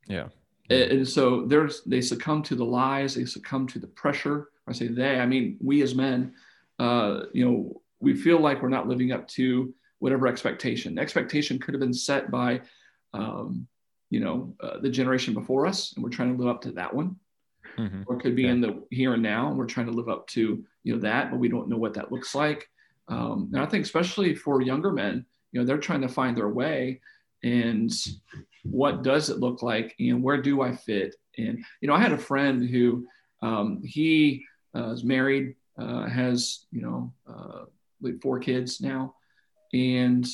Yeah. 0.06 0.28
And 0.70 1.08
so 1.08 1.46
there's 1.46 1.82
they 1.84 2.02
succumb 2.02 2.42
to 2.44 2.54
the 2.54 2.64
lies, 2.64 3.14
they 3.14 3.24
succumb 3.24 3.66
to 3.68 3.78
the 3.78 3.86
pressure. 3.86 4.50
I 4.66 4.72
say 4.72 4.88
they, 4.88 5.18
I 5.18 5.26
mean 5.26 5.56
we 5.60 5.82
as 5.82 5.94
men, 5.94 6.34
uh, 6.78 7.22
you 7.32 7.44
know, 7.44 7.82
we 8.00 8.14
feel 8.14 8.38
like 8.38 8.62
we're 8.62 8.68
not 8.68 8.86
living 8.86 9.12
up 9.12 9.26
to 9.28 9.74
whatever 9.98 10.26
expectation. 10.26 10.94
The 10.94 11.02
expectation 11.02 11.58
could 11.58 11.74
have 11.74 11.80
been 11.80 11.94
set 11.94 12.30
by, 12.30 12.60
um, 13.14 13.66
you 14.10 14.20
know, 14.20 14.54
uh, 14.60 14.78
the 14.78 14.90
generation 14.90 15.34
before 15.34 15.66
us, 15.66 15.92
and 15.94 16.04
we're 16.04 16.10
trying 16.10 16.36
to 16.36 16.42
live 16.42 16.54
up 16.54 16.62
to 16.62 16.72
that 16.72 16.94
one. 16.94 17.16
Mm-hmm. 17.76 18.02
Or 18.06 18.16
it 18.16 18.22
could 18.22 18.34
be 18.34 18.42
yeah. 18.42 18.52
in 18.52 18.60
the 18.60 18.82
here 18.90 19.14
and 19.14 19.22
now, 19.22 19.48
and 19.48 19.58
we're 19.58 19.66
trying 19.66 19.86
to 19.86 19.92
live 19.92 20.08
up 20.08 20.26
to 20.28 20.64
you 20.82 20.94
know 20.94 21.00
that, 21.00 21.30
but 21.30 21.38
we 21.38 21.48
don't 21.48 21.68
know 21.68 21.76
what 21.76 21.94
that 21.94 22.10
looks 22.10 22.34
like. 22.34 22.68
Um, 23.08 23.50
and 23.52 23.62
I 23.62 23.66
think 23.66 23.84
especially 23.84 24.34
for 24.34 24.60
younger 24.62 24.92
men, 24.92 25.24
you 25.52 25.60
know, 25.60 25.66
they're 25.66 25.78
trying 25.78 26.02
to 26.02 26.08
find 26.08 26.36
their 26.36 26.48
way 26.48 27.00
and 27.42 27.92
what 28.64 29.02
does 29.02 29.30
it 29.30 29.38
look 29.38 29.62
like 29.62 29.94
and 29.98 30.22
where 30.22 30.40
do 30.40 30.62
I 30.62 30.74
fit? 30.74 31.14
And, 31.36 31.64
you 31.80 31.88
know, 31.88 31.94
I 31.94 32.00
had 32.00 32.12
a 32.12 32.18
friend 32.18 32.68
who 32.68 33.06
um, 33.42 33.82
he 33.84 34.44
uh, 34.74 34.90
is 34.90 35.04
married, 35.04 35.54
uh, 35.78 36.06
has, 36.06 36.66
you 36.70 36.82
know, 36.82 37.12
uh, 37.28 37.64
like 38.00 38.20
four 38.20 38.38
kids 38.40 38.80
now, 38.80 39.14
and 39.72 40.26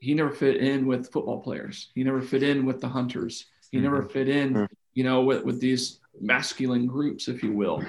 he 0.00 0.14
never 0.14 0.30
fit 0.30 0.56
in 0.56 0.86
with 0.86 1.10
football 1.10 1.40
players. 1.40 1.90
He 1.94 2.04
never 2.04 2.20
fit 2.20 2.42
in 2.42 2.66
with 2.66 2.80
the 2.80 2.88
hunters. 2.88 3.46
He 3.70 3.78
mm-hmm. 3.78 3.84
never 3.84 4.02
fit 4.02 4.28
in, 4.28 4.54
mm-hmm. 4.54 4.64
you 4.92 5.04
know, 5.04 5.22
with, 5.22 5.44
with 5.44 5.60
these 5.60 6.00
masculine 6.20 6.86
groups, 6.86 7.28
if 7.28 7.42
you 7.42 7.52
will. 7.52 7.82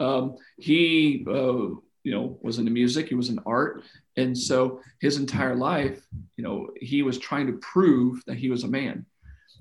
Um, 0.00 0.36
he 0.58 1.24
uh, 1.28 1.74
you 2.06 2.12
know 2.12 2.38
was 2.40 2.58
into 2.58 2.70
music 2.70 3.08
he 3.08 3.16
was 3.16 3.30
in 3.30 3.40
art 3.44 3.82
and 4.16 4.38
so 4.38 4.80
his 5.00 5.16
entire 5.18 5.56
life 5.56 6.06
you 6.36 6.44
know 6.44 6.68
he 6.80 7.02
was 7.02 7.18
trying 7.18 7.48
to 7.48 7.54
prove 7.54 8.24
that 8.26 8.36
he 8.36 8.48
was 8.48 8.62
a 8.62 8.68
man 8.68 9.04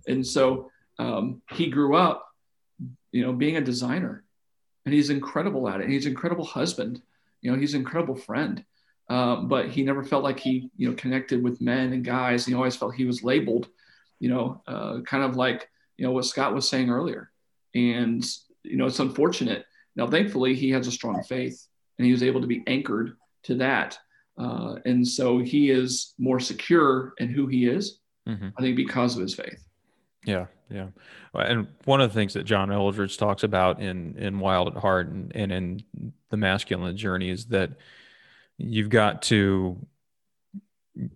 and 0.08 0.26
so 0.26 0.70
um, 1.00 1.42
he 1.54 1.72
grew 1.72 1.96
up 1.96 2.30
you 3.12 3.24
know 3.24 3.34
being 3.34 3.58
a 3.58 3.62
designer 3.62 4.24
and 4.86 4.94
he's 4.94 5.10
incredible 5.10 5.68
at 5.68 5.82
it 5.82 5.86
and 5.86 5.94
he's 5.94 6.06
an 6.06 6.12
incredible 6.12 6.46
husband 6.46 7.02
you 7.42 7.52
know 7.52 7.58
he's 7.58 7.74
an 7.74 7.80
incredible 7.80 8.16
friend 8.16 8.64
um, 9.10 9.48
but 9.48 9.70
he 9.70 9.84
never 9.84 10.04
felt 10.04 10.24
like 10.24 10.40
he 10.40 10.70
you 10.76 10.90
know 10.90 10.96
connected 10.96 11.44
with 11.44 11.62
men 11.62 11.94
and 11.94 12.04
guys 12.04 12.46
he 12.46 12.54
always 12.54 12.76
felt 12.76 12.96
he 12.96 13.06
was 13.06 13.24
labeled 13.24 13.68
you 14.20 14.30
know 14.30 14.62
uh, 14.68 15.00
kind 15.02 15.24
of 15.24 15.36
like 15.36 15.70
you 15.98 16.06
know 16.06 16.12
what 16.12 16.26
scott 16.26 16.54
was 16.54 16.68
saying 16.68 16.90
earlier 16.90 17.32
and 17.74 18.26
you 18.64 18.78
know 18.78 18.86
it's 18.86 19.00
unfortunate 19.00 19.66
now 19.96 20.08
thankfully 20.08 20.56
he 20.56 20.70
has 20.72 20.88
a 20.88 20.92
strong 20.92 21.24
faith 21.24 21.68
and 21.98 22.06
he 22.06 22.12
was 22.12 22.24
able 22.24 22.42
to 22.42 22.48
be 22.48 22.64
anchored 22.68 23.16
to 23.44 23.56
that. 23.56 23.98
Uh, 24.38 24.76
and 24.86 25.08
so 25.08 25.40
he 25.40 25.70
is 25.70 26.14
more 26.18 26.40
secure 26.40 27.14
in 27.20 27.30
who 27.30 27.48
he 27.48 27.68
is, 27.68 28.00
mm-hmm. 28.28 28.50
I 28.58 28.62
think, 28.62 28.76
because 28.76 29.16
of 29.16 29.22
his 29.22 29.34
faith. 29.34 29.66
Yeah, 30.26 30.48
yeah. 30.70 30.88
And 31.34 31.68
one 31.86 32.02
of 32.02 32.12
the 32.12 32.14
things 32.14 32.34
that 32.34 32.44
John 32.44 32.70
Eldredge 32.70 33.18
talks 33.18 33.44
about 33.44 33.80
in 33.80 34.18
in 34.18 34.40
Wild 34.40 34.70
at 34.70 34.82
Heart 34.82 35.10
and, 35.10 35.32
and 35.36 35.52
in 35.52 36.14
the 36.30 36.38
masculine 36.38 36.98
journey 36.98 37.30
is 37.30 37.46
that 37.48 37.72
you've 38.58 38.90
got 38.90 39.22
to 39.24 39.78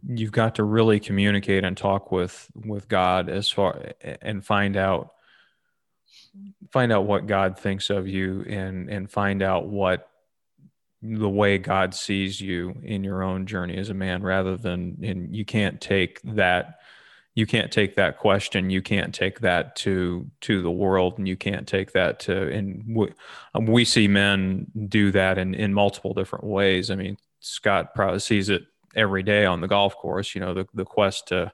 you've 0.07 0.31
got 0.31 0.55
to 0.55 0.63
really 0.63 0.99
communicate 0.99 1.63
and 1.63 1.77
talk 1.77 2.11
with 2.11 2.49
with 2.53 2.87
God 2.87 3.29
as 3.29 3.49
far 3.49 3.93
and 4.21 4.45
find 4.45 4.75
out 4.75 5.13
find 6.71 6.91
out 6.91 7.05
what 7.05 7.27
God 7.27 7.57
thinks 7.57 7.89
of 7.89 8.07
you 8.07 8.43
and 8.47 8.89
and 8.89 9.09
find 9.09 9.41
out 9.41 9.67
what 9.67 10.09
the 11.01 11.29
way 11.29 11.57
God 11.57 11.95
sees 11.95 12.41
you 12.41 12.75
in 12.83 13.05
your 13.05 13.23
own 13.23 13.45
journey 13.45 13.77
as 13.77 13.89
a 13.89 13.93
man 13.93 14.21
rather 14.21 14.57
than 14.57 14.97
and 15.01 15.33
you 15.33 15.45
can't 15.45 15.79
take 15.79 16.21
that 16.23 16.79
you 17.35 17.45
can't 17.45 17.71
take 17.71 17.95
that 17.95 18.17
question 18.17 18.69
you 18.69 18.81
can't 18.81 19.15
take 19.15 19.39
that 19.39 19.77
to 19.77 20.29
to 20.41 20.61
the 20.61 20.71
world 20.71 21.17
and 21.17 21.27
you 21.27 21.37
can't 21.37 21.67
take 21.67 21.93
that 21.93 22.19
to 22.19 22.51
and 22.51 22.83
we, 22.93 23.13
we 23.61 23.85
see 23.85 24.09
men 24.09 24.67
do 24.89 25.09
that 25.11 25.37
in 25.37 25.53
in 25.53 25.73
multiple 25.73 26.13
different 26.13 26.43
ways. 26.43 26.91
I 26.91 26.95
mean 26.95 27.17
scott 27.39 27.93
probably 27.93 28.19
sees 28.19 28.49
it 28.49 28.63
every 28.95 29.23
day 29.23 29.45
on 29.45 29.61
the 29.61 29.67
golf 29.67 29.95
course 29.95 30.33
you 30.35 30.41
know 30.41 30.53
the, 30.53 30.65
the 30.73 30.85
quest 30.85 31.27
to 31.27 31.51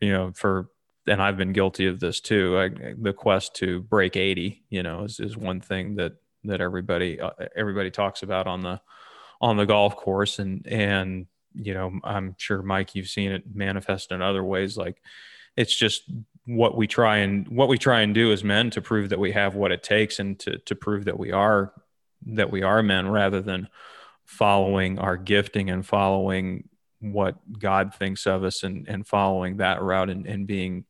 you 0.00 0.12
know 0.12 0.32
for 0.34 0.68
and 1.06 1.22
i've 1.22 1.36
been 1.36 1.52
guilty 1.52 1.86
of 1.86 2.00
this 2.00 2.20
too 2.20 2.58
I, 2.58 2.94
the 2.98 3.12
quest 3.12 3.56
to 3.56 3.80
break 3.80 4.16
80 4.16 4.64
you 4.68 4.82
know 4.82 5.04
is, 5.04 5.20
is 5.20 5.36
one 5.36 5.60
thing 5.60 5.96
that 5.96 6.12
that 6.44 6.60
everybody 6.60 7.20
uh, 7.20 7.30
everybody 7.56 7.90
talks 7.90 8.22
about 8.22 8.46
on 8.46 8.62
the 8.62 8.80
on 9.40 9.56
the 9.56 9.66
golf 9.66 9.96
course. 9.96 10.38
And 10.38 10.66
and 10.66 11.26
you 11.52 11.74
know 11.74 11.98
i'm 12.04 12.36
sure 12.38 12.62
mike 12.62 12.94
you've 12.94 13.08
seen 13.08 13.32
it 13.32 13.44
manifest 13.52 14.12
in 14.12 14.22
other 14.22 14.44
ways. 14.44 14.76
Like 14.76 15.00
it's 15.56 15.76
just 15.76 16.10
what 16.46 16.76
we 16.76 16.86
try 16.86 17.18
and 17.18 17.48
what 17.48 17.68
we 17.68 17.78
try 17.78 18.00
and 18.00 18.14
do 18.14 18.32
as 18.32 18.44
men 18.44 18.70
to 18.70 18.80
prove 18.80 19.10
that 19.10 19.18
we 19.18 19.32
have 19.32 19.54
what 19.54 19.72
it 19.72 19.82
takes 19.82 20.18
and 20.18 20.38
to 20.40 20.58
to 20.58 20.74
prove 20.74 21.06
that 21.06 21.18
we 21.18 21.32
are 21.32 21.72
that 22.26 22.50
we 22.50 22.62
are 22.62 22.82
men 22.82 23.08
rather 23.08 23.40
than 23.40 23.68
following 24.30 24.96
our 25.00 25.16
gifting 25.16 25.70
and 25.70 25.84
following 25.84 26.68
what 27.00 27.34
God 27.58 27.92
thinks 27.92 28.28
of 28.28 28.44
us 28.44 28.62
and, 28.62 28.88
and 28.88 29.04
following 29.04 29.56
that 29.56 29.82
route 29.82 30.08
and, 30.08 30.24
and 30.24 30.46
being 30.46 30.84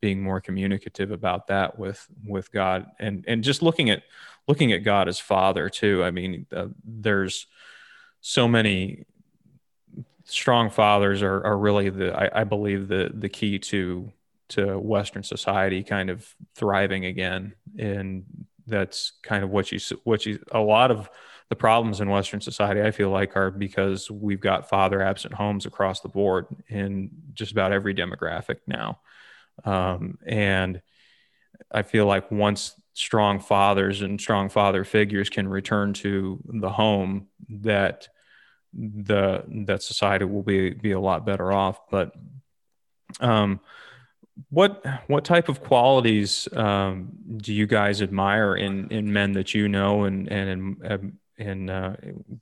being 0.00 0.22
more 0.22 0.40
communicative 0.40 1.10
about 1.10 1.48
that 1.48 1.78
with 1.78 2.06
with 2.26 2.50
God 2.52 2.86
and 2.98 3.22
and 3.28 3.44
just 3.44 3.60
looking 3.60 3.90
at 3.90 4.02
looking 4.48 4.72
at 4.72 4.78
God 4.78 5.08
as 5.08 5.20
Father 5.20 5.68
too. 5.68 6.02
I 6.02 6.10
mean, 6.10 6.46
uh, 6.54 6.68
there's 6.84 7.46
so 8.22 8.48
many 8.48 9.04
strong 10.24 10.70
fathers 10.70 11.22
are, 11.22 11.44
are 11.44 11.58
really 11.58 11.90
the 11.90 12.14
I, 12.14 12.40
I, 12.40 12.44
believe 12.44 12.88
the 12.88 13.10
the 13.12 13.28
key 13.28 13.58
to 13.58 14.10
to 14.48 14.78
Western 14.78 15.22
society 15.22 15.82
kind 15.84 16.08
of 16.08 16.34
thriving 16.54 17.04
again, 17.04 17.54
and 17.78 18.24
that's 18.66 19.12
kind 19.22 19.44
of 19.44 19.50
what 19.50 19.70
you 19.70 19.78
what 20.04 20.24
you 20.24 20.42
a 20.50 20.60
lot 20.60 20.90
of 20.90 21.10
the 21.48 21.56
problems 21.56 22.00
in 22.00 22.10
Western 22.10 22.40
society 22.40 22.82
I 22.82 22.90
feel 22.90 23.10
like 23.10 23.36
are 23.36 23.50
because 23.50 24.10
we've 24.10 24.40
got 24.40 24.68
father 24.68 25.00
absent 25.00 25.34
homes 25.34 25.66
across 25.66 26.00
the 26.00 26.08
board 26.08 26.46
in 26.68 27.10
just 27.34 27.52
about 27.52 27.72
every 27.72 27.94
demographic 27.94 28.58
now, 28.66 29.00
um, 29.64 30.18
and 30.26 30.82
I 31.70 31.82
feel 31.82 32.06
like 32.06 32.30
once 32.30 32.74
strong 32.94 33.40
fathers 33.40 34.02
and 34.02 34.20
strong 34.20 34.48
father 34.48 34.84
figures 34.84 35.28
can 35.28 35.46
return 35.46 35.92
to 35.92 36.42
the 36.46 36.70
home 36.70 37.28
that 37.48 38.08
the 38.72 39.44
that 39.66 39.82
society 39.82 40.24
will 40.24 40.42
be 40.42 40.70
be 40.70 40.92
a 40.92 41.00
lot 41.00 41.24
better 41.26 41.52
off. 41.52 41.78
But 41.90 42.12
um 43.20 43.60
what 44.50 44.84
what 45.06 45.24
type 45.24 45.48
of 45.48 45.62
qualities 45.62 46.48
um, 46.52 47.08
do 47.36 47.54
you 47.54 47.66
guys 47.66 48.02
admire 48.02 48.54
in 48.54 48.88
in 48.90 49.12
men 49.12 49.32
that 49.32 49.54
you 49.54 49.68
know 49.68 50.04
and 50.04 50.28
and 50.28 51.18
um, 51.40 51.46
in 51.46 51.70
uh, 51.70 51.96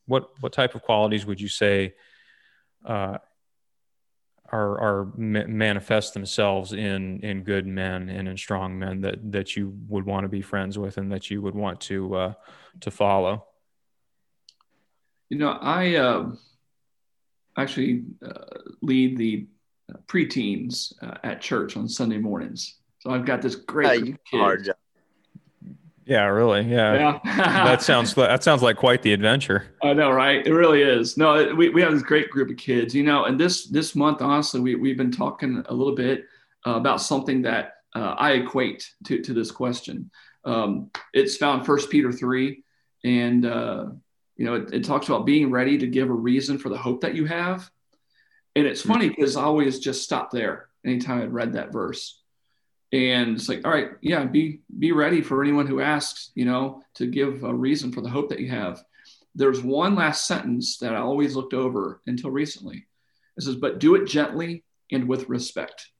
what 0.06 0.30
what 0.40 0.52
type 0.52 0.74
of 0.74 0.82
qualities 0.82 1.26
would 1.26 1.40
you 1.40 1.48
say 1.48 1.94
uh, 2.84 3.18
are 4.52 4.78
are 4.78 5.12
manifest 5.16 6.14
themselves 6.14 6.72
in 6.72 7.20
in 7.20 7.42
good 7.42 7.66
men 7.66 8.08
and 8.08 8.28
in 8.28 8.36
strong 8.36 8.78
men 8.78 9.00
that 9.00 9.32
that 9.32 9.56
you 9.56 9.76
would 9.88 10.04
want 10.04 10.24
to 10.24 10.28
be 10.28 10.42
friends 10.42 10.78
with 10.78 10.98
and 10.98 11.10
that 11.12 11.30
you 11.30 11.40
would 11.42 11.54
want 11.54 11.80
to 11.80 12.14
uh, 12.14 12.32
to 12.80 12.90
follow. 12.90 13.46
You 15.30 15.38
know, 15.38 15.50
I 15.50 15.96
uh, 15.96 16.30
actually 17.56 18.04
uh, 18.24 18.44
lead 18.82 19.16
the 19.16 19.46
preteens 20.06 20.92
uh, 21.02 21.16
at 21.24 21.40
church 21.40 21.76
on 21.76 21.88
Sunday 21.88 22.18
mornings. 22.18 22.78
So 23.00 23.10
I've 23.10 23.24
got 23.24 23.42
this 23.42 23.56
great 23.56 24.16
kids. 24.30 24.70
Yeah, 26.06 26.24
really. 26.24 26.62
Yeah. 26.62 27.18
yeah. 27.24 27.64
that 27.64 27.82
sounds 27.82 28.14
that 28.14 28.44
sounds 28.44 28.62
like 28.62 28.76
quite 28.76 29.02
the 29.02 29.12
adventure. 29.12 29.74
I 29.82 29.94
know, 29.94 30.10
right? 30.10 30.46
It 30.46 30.52
really 30.52 30.82
is. 30.82 31.16
No, 31.16 31.54
we, 31.54 31.70
we 31.70 31.80
have 31.80 31.92
this 31.92 32.02
great 32.02 32.30
group 32.30 32.50
of 32.50 32.56
kids, 32.56 32.94
you 32.94 33.02
know, 33.02 33.24
and 33.24 33.40
this 33.40 33.66
this 33.68 33.94
month, 33.94 34.20
honestly, 34.20 34.60
we, 34.60 34.74
we've 34.74 34.98
been 34.98 35.12
talking 35.12 35.64
a 35.66 35.74
little 35.74 35.94
bit 35.94 36.26
uh, 36.66 36.72
about 36.72 37.00
something 37.00 37.42
that 37.42 37.74
uh, 37.94 38.14
I 38.18 38.32
equate 38.32 38.90
to, 39.04 39.22
to 39.22 39.32
this 39.32 39.50
question. 39.50 40.10
Um, 40.44 40.90
it's 41.12 41.36
found 41.36 41.64
First 41.64 41.90
Peter 41.90 42.12
3, 42.12 42.62
and 43.04 43.46
uh, 43.46 43.86
You 44.36 44.44
know, 44.44 44.54
it, 44.54 44.74
it 44.74 44.84
talks 44.84 45.08
about 45.08 45.24
being 45.26 45.50
ready 45.50 45.78
to 45.78 45.86
give 45.86 46.10
a 46.10 46.12
reason 46.12 46.58
for 46.58 46.68
the 46.68 46.76
hope 46.76 47.00
that 47.02 47.14
you 47.14 47.24
have. 47.26 47.70
And 48.56 48.66
it's 48.66 48.82
funny 48.82 49.08
because 49.08 49.36
I 49.36 49.42
always 49.42 49.80
just 49.80 50.02
stop 50.02 50.30
there 50.30 50.68
anytime 50.84 51.22
I'd 51.22 51.32
read 51.32 51.54
that 51.54 51.72
verse. 51.72 52.20
And 52.94 53.34
it's 53.34 53.48
like, 53.48 53.66
all 53.66 53.72
right, 53.72 53.88
yeah, 54.02 54.24
be 54.24 54.60
be 54.78 54.92
ready 54.92 55.20
for 55.20 55.42
anyone 55.42 55.66
who 55.66 55.80
asks, 55.80 56.30
you 56.36 56.44
know, 56.44 56.80
to 56.94 57.08
give 57.08 57.42
a 57.42 57.52
reason 57.52 57.90
for 57.90 58.02
the 58.02 58.08
hope 58.08 58.28
that 58.28 58.38
you 58.38 58.50
have. 58.50 58.84
There's 59.34 59.60
one 59.64 59.96
last 59.96 60.28
sentence 60.28 60.78
that 60.78 60.94
I 60.94 60.98
always 60.98 61.34
looked 61.34 61.54
over 61.54 62.00
until 62.06 62.30
recently. 62.30 62.86
It 63.36 63.42
says, 63.42 63.56
but 63.56 63.80
do 63.80 63.96
it 63.96 64.06
gently 64.06 64.62
and 64.92 65.08
with 65.08 65.28
respect. 65.28 65.90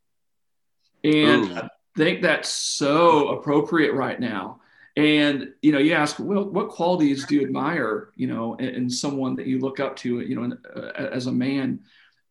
And 1.03 1.47
Ooh. 1.51 1.57
I 1.57 1.69
think 1.97 2.23
that's 2.23 2.49
so 2.49 3.31
appropriate 3.31 3.95
right 3.95 4.21
now. 4.21 4.61
And 4.97 5.49
you 5.63 5.73
know, 5.73 5.81
you 5.81 5.95
ask, 5.95 6.21
well, 6.21 6.49
what 6.49 6.69
qualities 6.69 7.27
do 7.27 7.35
you 7.35 7.43
admire, 7.43 8.11
you 8.15 8.29
know, 8.29 8.55
in, 8.55 8.69
in 8.69 8.89
someone 8.89 9.35
that 9.35 9.49
you 9.49 9.59
look 9.59 9.81
up 9.81 9.97
to, 9.97 10.21
you 10.21 10.37
know, 10.37 10.45
in, 10.45 10.59
uh, 10.77 11.09
as 11.11 11.27
a 11.27 11.33
man? 11.33 11.81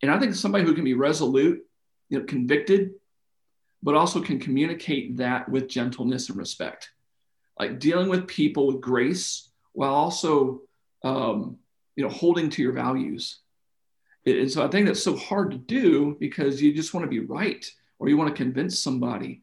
And 0.02 0.10
I 0.10 0.18
think 0.20 0.36
somebody 0.36 0.64
who 0.64 0.74
can 0.74 0.86
be 0.86 0.94
resolute, 0.94 1.62
you 2.08 2.20
know, 2.20 2.24
convicted, 2.24 2.92
but 3.84 3.96
also 3.96 4.22
can 4.22 4.40
communicate 4.40 5.18
that 5.18 5.48
with 5.50 5.68
gentleness 5.68 6.30
and 6.30 6.38
respect, 6.38 6.90
like 7.60 7.80
dealing 7.80 8.08
with 8.08 8.26
people 8.28 8.68
with 8.68 8.82
grace 8.82 9.50
while 9.74 9.94
also, 9.94 10.62
um, 11.04 11.58
you 11.98 12.04
know, 12.04 12.10
holding 12.10 12.50
to 12.50 12.62
your 12.62 12.72
values. 12.72 13.40
And 14.26 14.50
so 14.50 14.64
I 14.66 14.70
think 14.70 14.88
that's 14.88 15.04
so 15.04 15.18
hard 15.18 15.52
to 15.52 15.58
do 15.58 16.16
because 16.18 16.62
you 16.62 16.74
just 16.74 16.94
want 16.94 17.04
to 17.04 17.10
be 17.10 17.20
right 17.20 17.70
or 18.00 18.08
you 18.08 18.16
want 18.16 18.34
to 18.34 18.42
convince 18.42 18.80
somebody. 18.80 19.42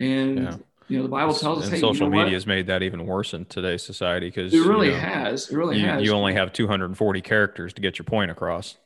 And 0.00 0.42
yeah. 0.42 0.56
you 0.88 0.96
know, 0.96 1.04
the 1.04 1.08
Bible 1.08 1.32
tells 1.32 1.60
us, 1.60 1.64
and 1.66 1.74
hey, 1.74 1.80
social 1.80 2.08
you 2.08 2.12
know 2.12 2.18
media 2.22 2.34
has 2.34 2.46
made 2.46 2.66
that 2.66 2.82
even 2.82 3.06
worse 3.06 3.34
in 3.34 3.44
today's 3.44 3.84
society 3.84 4.26
because 4.26 4.52
it 4.52 4.66
really 4.66 4.88
you 4.88 4.94
know, 4.94 4.98
has. 4.98 5.48
It 5.48 5.56
really 5.56 5.78
you, 5.78 5.86
has. 5.86 6.02
You 6.02 6.12
only 6.12 6.34
have 6.34 6.52
240 6.52 7.20
characters 7.20 7.72
to 7.74 7.80
get 7.80 8.00
your 8.00 8.04
point 8.04 8.32
across. 8.32 8.76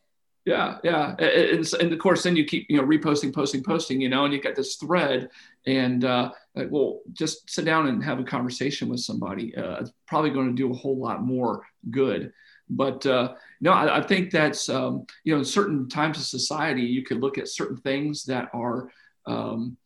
Yeah, 0.46 0.78
yeah, 0.82 1.16
and, 1.18 1.70
and, 1.80 1.92
of 1.92 1.98
course, 1.98 2.22
then 2.22 2.34
you 2.34 2.46
keep 2.46 2.64
you 2.70 2.78
know 2.78 2.82
reposting, 2.82 3.34
posting, 3.34 3.62
posting, 3.62 4.00
you 4.00 4.08
know, 4.08 4.24
and 4.24 4.32
you 4.32 4.40
get 4.40 4.56
this 4.56 4.76
thread, 4.76 5.28
and 5.66 6.02
uh, 6.04 6.30
like, 6.54 6.68
well, 6.70 7.00
just 7.12 7.50
sit 7.50 7.66
down 7.66 7.88
and 7.88 8.02
have 8.02 8.18
a 8.18 8.24
conversation 8.24 8.88
with 8.88 9.00
somebody. 9.00 9.54
Uh, 9.54 9.80
it's 9.80 9.92
probably 10.06 10.30
going 10.30 10.48
to 10.48 10.54
do 10.54 10.70
a 10.70 10.76
whole 10.76 10.96
lot 10.96 11.22
more 11.22 11.66
good. 11.90 12.32
But 12.70 13.04
uh, 13.04 13.34
no, 13.60 13.72
I, 13.72 13.98
I, 13.98 14.02
think 14.02 14.30
that's 14.30 14.68
um, 14.68 15.04
you 15.24 15.34
know, 15.34 15.40
in 15.40 15.44
certain 15.44 15.88
times 15.88 16.16
of 16.16 16.24
society, 16.24 16.82
you 16.82 17.02
could 17.02 17.20
look 17.20 17.36
at 17.36 17.48
certain 17.48 17.76
things 17.76 18.24
that 18.24 18.48
are 18.54 18.90
um, 19.26 19.76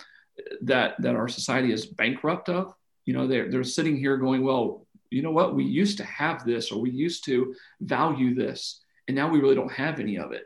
that 0.62 0.94
that 1.00 1.16
our 1.16 1.28
society 1.28 1.72
is 1.72 1.86
bankrupt 1.86 2.48
of. 2.48 2.74
You 3.06 3.14
know, 3.14 3.26
they're 3.26 3.50
they're 3.50 3.64
sitting 3.64 3.96
here 3.96 4.18
going, 4.18 4.44
well, 4.44 4.86
you 5.10 5.22
know 5.22 5.30
what, 5.30 5.54
we 5.54 5.64
used 5.64 5.96
to 5.98 6.04
have 6.04 6.44
this, 6.44 6.70
or 6.70 6.80
we 6.80 6.90
used 6.90 7.24
to 7.24 7.54
value 7.80 8.34
this 8.34 8.83
and 9.08 9.16
now 9.16 9.28
we 9.28 9.40
really 9.40 9.54
don't 9.54 9.72
have 9.72 10.00
any 10.00 10.18
of 10.18 10.32
it. 10.32 10.44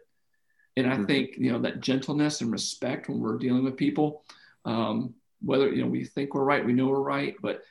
And 0.76 0.86
i 0.86 0.94
mm-hmm. 0.94 1.06
think 1.06 1.36
you 1.38 1.52
know 1.52 1.60
that 1.60 1.80
gentleness 1.80 2.40
and 2.40 2.52
respect 2.52 3.08
when 3.08 3.18
we're 3.18 3.38
dealing 3.38 3.64
with 3.64 3.76
people 3.76 4.22
um, 4.64 5.14
whether 5.42 5.68
you 5.72 5.82
know 5.82 5.88
we 5.88 6.04
think 6.04 6.34
we're 6.34 6.44
right 6.44 6.64
we 6.64 6.72
know 6.72 6.86
we're 6.86 7.00
right 7.00 7.34
but 7.42 7.62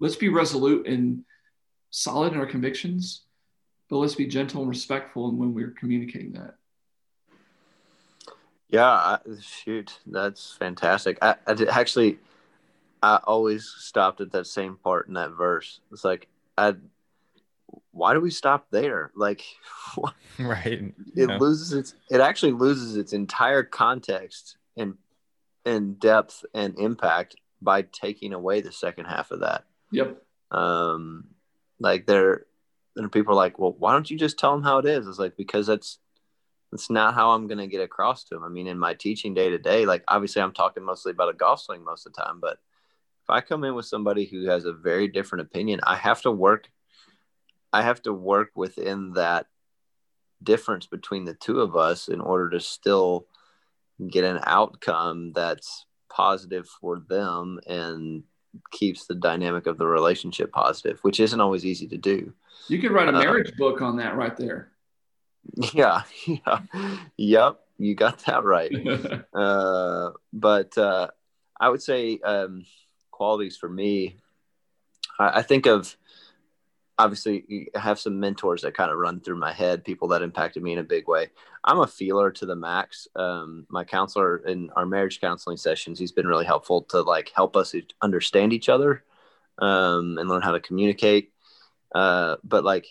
let's 0.00 0.16
be 0.16 0.28
resolute 0.28 0.86
and 0.86 1.24
solid 1.90 2.32
in 2.32 2.38
our 2.38 2.46
convictions 2.46 3.22
but 3.88 3.98
let's 3.98 4.14
be 4.14 4.26
gentle 4.26 4.62
and 4.62 4.70
respectful 4.70 5.34
when 5.36 5.54
we're 5.54 5.70
communicating 5.70 6.32
that. 6.32 6.54
Yeah 8.68 8.86
I, 8.86 9.18
shoot 9.40 9.98
that's 10.06 10.56
fantastic. 10.58 11.18
I, 11.22 11.36
I 11.46 11.54
did, 11.54 11.68
actually 11.68 12.18
i 13.02 13.20
always 13.24 13.66
stopped 13.66 14.20
at 14.20 14.32
that 14.32 14.46
same 14.46 14.76
part 14.82 15.08
in 15.08 15.14
that 15.14 15.32
verse. 15.32 15.80
It's 15.92 16.04
like 16.04 16.28
i 16.56 16.74
why 17.94 18.12
do 18.12 18.20
we 18.20 18.30
stop 18.30 18.66
there? 18.70 19.12
Like, 19.14 19.42
right? 20.38 20.92
It 21.16 21.30
yeah. 21.30 21.38
loses 21.38 21.72
its. 21.72 21.94
It 22.10 22.20
actually 22.20 22.52
loses 22.52 22.96
its 22.96 23.12
entire 23.12 23.62
context 23.62 24.56
and 24.76 24.94
and 25.64 25.98
depth 25.98 26.44
and 26.52 26.78
impact 26.78 27.36
by 27.62 27.82
taking 27.82 28.34
away 28.34 28.60
the 28.60 28.72
second 28.72 29.06
half 29.06 29.30
of 29.30 29.40
that. 29.40 29.64
Yep. 29.92 30.22
Um, 30.50 31.28
like 31.78 32.06
there, 32.06 32.46
and 32.96 33.10
people 33.10 33.32
are 33.32 33.36
like, 33.36 33.58
well, 33.58 33.74
why 33.78 33.92
don't 33.92 34.10
you 34.10 34.18
just 34.18 34.38
tell 34.38 34.52
them 34.52 34.62
how 34.62 34.78
it 34.78 34.86
is? 34.86 35.06
It's 35.06 35.18
like 35.18 35.36
because 35.36 35.66
that's 35.66 35.98
that's 36.72 36.90
not 36.90 37.14
how 37.14 37.30
I'm 37.30 37.46
going 37.46 37.58
to 37.58 37.68
get 37.68 37.80
across 37.80 38.24
to 38.24 38.34
them. 38.34 38.44
I 38.44 38.48
mean, 38.48 38.66
in 38.66 38.78
my 38.78 38.94
teaching 38.94 39.32
day 39.32 39.50
to 39.50 39.58
day, 39.58 39.86
like 39.86 40.02
obviously 40.08 40.42
I'm 40.42 40.52
talking 40.52 40.84
mostly 40.84 41.12
about 41.12 41.30
a 41.30 41.34
golf 41.34 41.60
swing 41.60 41.84
most 41.84 42.06
of 42.06 42.12
the 42.12 42.20
time, 42.20 42.40
but 42.40 42.58
if 43.22 43.30
I 43.30 43.40
come 43.40 43.64
in 43.64 43.74
with 43.74 43.86
somebody 43.86 44.26
who 44.26 44.46
has 44.48 44.64
a 44.64 44.72
very 44.72 45.08
different 45.08 45.42
opinion, 45.42 45.80
I 45.84 45.96
have 45.96 46.20
to 46.22 46.30
work 46.30 46.68
I 47.74 47.82
have 47.82 48.00
to 48.02 48.12
work 48.12 48.50
within 48.54 49.14
that 49.14 49.46
difference 50.40 50.86
between 50.86 51.24
the 51.24 51.34
two 51.34 51.60
of 51.60 51.74
us 51.74 52.06
in 52.06 52.20
order 52.20 52.50
to 52.50 52.60
still 52.60 53.26
get 54.08 54.22
an 54.22 54.38
outcome 54.46 55.32
that's 55.32 55.84
positive 56.08 56.68
for 56.68 57.00
them 57.00 57.58
and 57.66 58.22
keeps 58.70 59.06
the 59.06 59.16
dynamic 59.16 59.66
of 59.66 59.76
the 59.76 59.88
relationship 59.88 60.52
positive, 60.52 61.00
which 61.02 61.18
isn't 61.18 61.40
always 61.40 61.66
easy 61.66 61.88
to 61.88 61.98
do. 61.98 62.32
You 62.68 62.78
could 62.78 62.92
write 62.92 63.08
a 63.08 63.16
uh, 63.16 63.18
marriage 63.18 63.48
uh, 63.48 63.58
book 63.58 63.82
on 63.82 63.96
that 63.96 64.16
right 64.16 64.36
there. 64.36 64.70
Yeah, 65.74 66.02
yeah, 66.26 66.60
yep, 67.18 67.60
you 67.76 67.94
got 67.94 68.20
that 68.20 68.44
right. 68.44 68.72
uh, 69.34 70.12
but 70.32 70.78
uh, 70.78 71.08
I 71.60 71.68
would 71.68 71.82
say 71.82 72.18
um, 72.24 72.64
qualities 73.10 73.58
for 73.58 73.68
me. 73.68 74.16
I, 75.18 75.40
I 75.40 75.42
think 75.42 75.66
of 75.66 75.96
obviously 76.98 77.70
I 77.74 77.80
have 77.80 77.98
some 77.98 78.20
mentors 78.20 78.62
that 78.62 78.76
kind 78.76 78.90
of 78.90 78.98
run 78.98 79.20
through 79.20 79.38
my 79.38 79.52
head, 79.52 79.84
people 79.84 80.08
that 80.08 80.22
impacted 80.22 80.62
me 80.62 80.72
in 80.72 80.78
a 80.78 80.84
big 80.84 81.08
way. 81.08 81.28
I'm 81.64 81.80
a 81.80 81.86
feeler 81.86 82.30
to 82.30 82.46
the 82.46 82.54
max. 82.54 83.08
Um, 83.16 83.66
my 83.68 83.84
counselor 83.84 84.38
in 84.38 84.70
our 84.76 84.86
marriage 84.86 85.20
counseling 85.20 85.56
sessions, 85.56 85.98
he's 85.98 86.12
been 86.12 86.26
really 86.26 86.44
helpful 86.44 86.82
to 86.90 87.02
like 87.02 87.32
help 87.34 87.56
us 87.56 87.74
understand 88.02 88.52
each 88.52 88.68
other 88.68 89.02
um, 89.58 90.18
and 90.18 90.28
learn 90.28 90.42
how 90.42 90.52
to 90.52 90.60
communicate. 90.60 91.32
Uh, 91.94 92.36
but 92.44 92.64
like, 92.64 92.86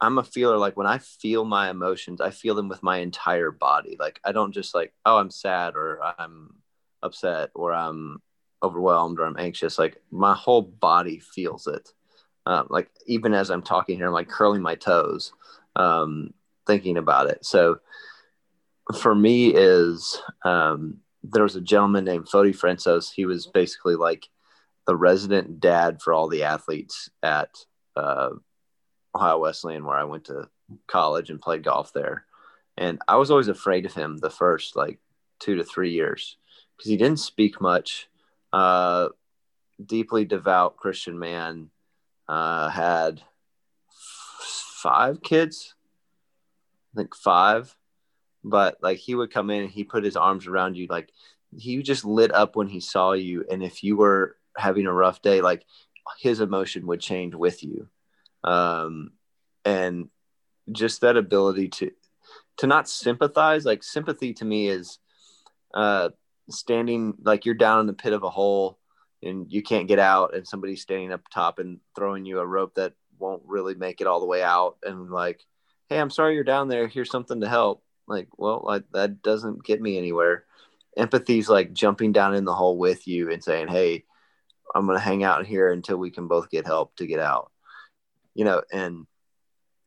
I'm 0.00 0.18
a 0.18 0.24
feeler. 0.24 0.56
Like 0.56 0.76
when 0.76 0.86
I 0.86 0.98
feel 0.98 1.44
my 1.44 1.70
emotions, 1.70 2.20
I 2.20 2.30
feel 2.30 2.54
them 2.54 2.68
with 2.68 2.82
my 2.82 2.98
entire 2.98 3.50
body. 3.50 3.96
Like 3.98 4.20
I 4.24 4.32
don't 4.32 4.52
just 4.52 4.74
like, 4.74 4.94
oh, 5.04 5.18
I'm 5.18 5.30
sad 5.30 5.74
or 5.74 6.00
I'm 6.18 6.54
upset 7.02 7.50
or 7.54 7.72
I'm 7.72 8.22
overwhelmed 8.62 9.18
or 9.20 9.24
I'm 9.24 9.38
anxious. 9.38 9.78
Like 9.78 10.00
my 10.10 10.34
whole 10.34 10.62
body 10.62 11.18
feels 11.18 11.66
it 11.66 11.92
um, 12.46 12.66
like 12.70 12.90
even 13.06 13.34
as 13.34 13.50
I'm 13.50 13.62
talking 13.62 13.96
here, 13.96 14.06
I'm 14.06 14.12
like 14.12 14.28
curling 14.28 14.62
my 14.62 14.74
toes, 14.74 15.32
um, 15.76 16.32
thinking 16.66 16.96
about 16.96 17.28
it. 17.28 17.44
So 17.44 17.80
for 18.98 19.14
me 19.14 19.52
is 19.54 20.20
um, 20.44 20.98
there 21.22 21.42
was 21.42 21.56
a 21.56 21.60
gentleman 21.60 22.04
named 22.04 22.26
Fodi 22.26 22.56
Fransos. 22.56 23.12
He 23.12 23.26
was 23.26 23.46
basically 23.46 23.96
like 23.96 24.28
the 24.86 24.96
resident 24.96 25.60
dad 25.60 26.00
for 26.02 26.12
all 26.12 26.28
the 26.28 26.44
athletes 26.44 27.10
at 27.22 27.50
uh, 27.96 28.30
Ohio 29.14 29.38
Wesleyan, 29.38 29.84
where 29.84 29.96
I 29.96 30.04
went 30.04 30.24
to 30.26 30.48
college 30.86 31.30
and 31.30 31.40
played 31.40 31.62
golf 31.62 31.92
there. 31.92 32.24
And 32.76 33.00
I 33.06 33.16
was 33.16 33.30
always 33.30 33.48
afraid 33.48 33.84
of 33.86 33.94
him 33.94 34.16
the 34.16 34.30
first 34.30 34.76
like 34.76 34.98
two 35.38 35.56
to 35.56 35.64
three 35.64 35.92
years 35.92 36.36
because 36.76 36.90
he 36.90 36.96
didn't 36.96 37.20
speak 37.20 37.60
much. 37.60 38.08
Uh, 38.52 39.08
deeply 39.84 40.24
devout 40.24 40.76
Christian 40.76 41.18
man, 41.18 41.70
uh, 42.30 42.68
had 42.68 43.20
five 44.80 45.20
kids, 45.20 45.74
I 46.94 47.00
think 47.00 47.16
five. 47.16 47.74
But 48.44 48.78
like 48.80 48.98
he 48.98 49.16
would 49.16 49.32
come 49.32 49.50
in 49.50 49.68
he 49.68 49.82
put 49.84 50.04
his 50.04 50.16
arms 50.16 50.46
around 50.46 50.76
you, 50.76 50.86
like 50.88 51.10
he 51.54 51.82
just 51.82 52.04
lit 52.04 52.32
up 52.32 52.54
when 52.54 52.68
he 52.68 52.78
saw 52.78 53.12
you. 53.12 53.44
And 53.50 53.64
if 53.64 53.82
you 53.82 53.96
were 53.96 54.36
having 54.56 54.86
a 54.86 54.92
rough 54.92 55.20
day, 55.22 55.40
like 55.40 55.64
his 56.20 56.40
emotion 56.40 56.86
would 56.86 57.00
change 57.00 57.34
with 57.34 57.64
you. 57.64 57.88
Um, 58.44 59.10
and 59.64 60.08
just 60.70 61.00
that 61.00 61.16
ability 61.16 61.68
to 61.68 61.90
to 62.58 62.66
not 62.68 62.88
sympathize 62.88 63.64
like 63.64 63.82
sympathy 63.82 64.32
to 64.34 64.44
me 64.44 64.68
is 64.68 64.98
uh 65.74 66.10
standing 66.48 67.14
like 67.22 67.44
you're 67.44 67.54
down 67.54 67.80
in 67.80 67.86
the 67.86 67.92
pit 67.92 68.12
of 68.12 68.22
a 68.22 68.30
hole 68.30 68.79
and 69.22 69.50
you 69.52 69.62
can't 69.62 69.88
get 69.88 69.98
out 69.98 70.34
and 70.34 70.46
somebody's 70.46 70.82
standing 70.82 71.12
up 71.12 71.28
top 71.28 71.58
and 71.58 71.80
throwing 71.94 72.24
you 72.24 72.38
a 72.38 72.46
rope 72.46 72.74
that 72.74 72.94
won't 73.18 73.42
really 73.44 73.74
make 73.74 74.00
it 74.00 74.06
all 74.06 74.20
the 74.20 74.26
way 74.26 74.42
out 74.42 74.76
and 74.82 75.10
like 75.10 75.44
hey 75.88 75.98
i'm 75.98 76.10
sorry 76.10 76.34
you're 76.34 76.44
down 76.44 76.68
there. 76.68 76.88
Here's 76.88 77.10
something 77.10 77.40
to 77.40 77.48
help. 77.48 77.82
Like 78.06 78.28
well 78.38 78.62
like 78.64 78.84
that 78.92 79.22
doesn't 79.22 79.64
get 79.64 79.80
me 79.80 79.98
anywhere. 79.98 80.44
Empathy's 80.96 81.48
like 81.48 81.72
jumping 81.72 82.12
down 82.12 82.34
in 82.34 82.44
the 82.44 82.54
hole 82.54 82.78
with 82.78 83.06
you 83.06 83.30
and 83.30 83.42
saying 83.44 83.68
hey 83.68 84.04
i'm 84.74 84.86
going 84.86 84.96
to 84.96 85.04
hang 85.04 85.24
out 85.24 85.46
here 85.46 85.70
until 85.72 85.96
we 85.96 86.10
can 86.10 86.28
both 86.28 86.50
get 86.50 86.66
help 86.66 86.96
to 86.96 87.06
get 87.06 87.20
out. 87.20 87.50
You 88.34 88.44
know 88.44 88.62
and 88.72 89.06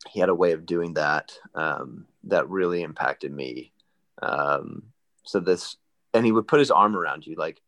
he 0.09 0.19
had 0.19 0.29
a 0.29 0.35
way 0.35 0.51
of 0.51 0.65
doing 0.65 0.95
that 0.95 1.31
um, 1.55 2.05
that 2.25 2.49
really 2.49 2.83
impacted 2.83 3.31
me. 3.31 3.71
Um, 4.21 4.83
so 5.23 5.39
this 5.39 5.77
and 6.13 6.25
he 6.25 6.31
would 6.31 6.47
put 6.47 6.59
his 6.59 6.71
arm 6.71 6.95
around 6.95 7.25
you 7.25 7.35
like 7.35 7.61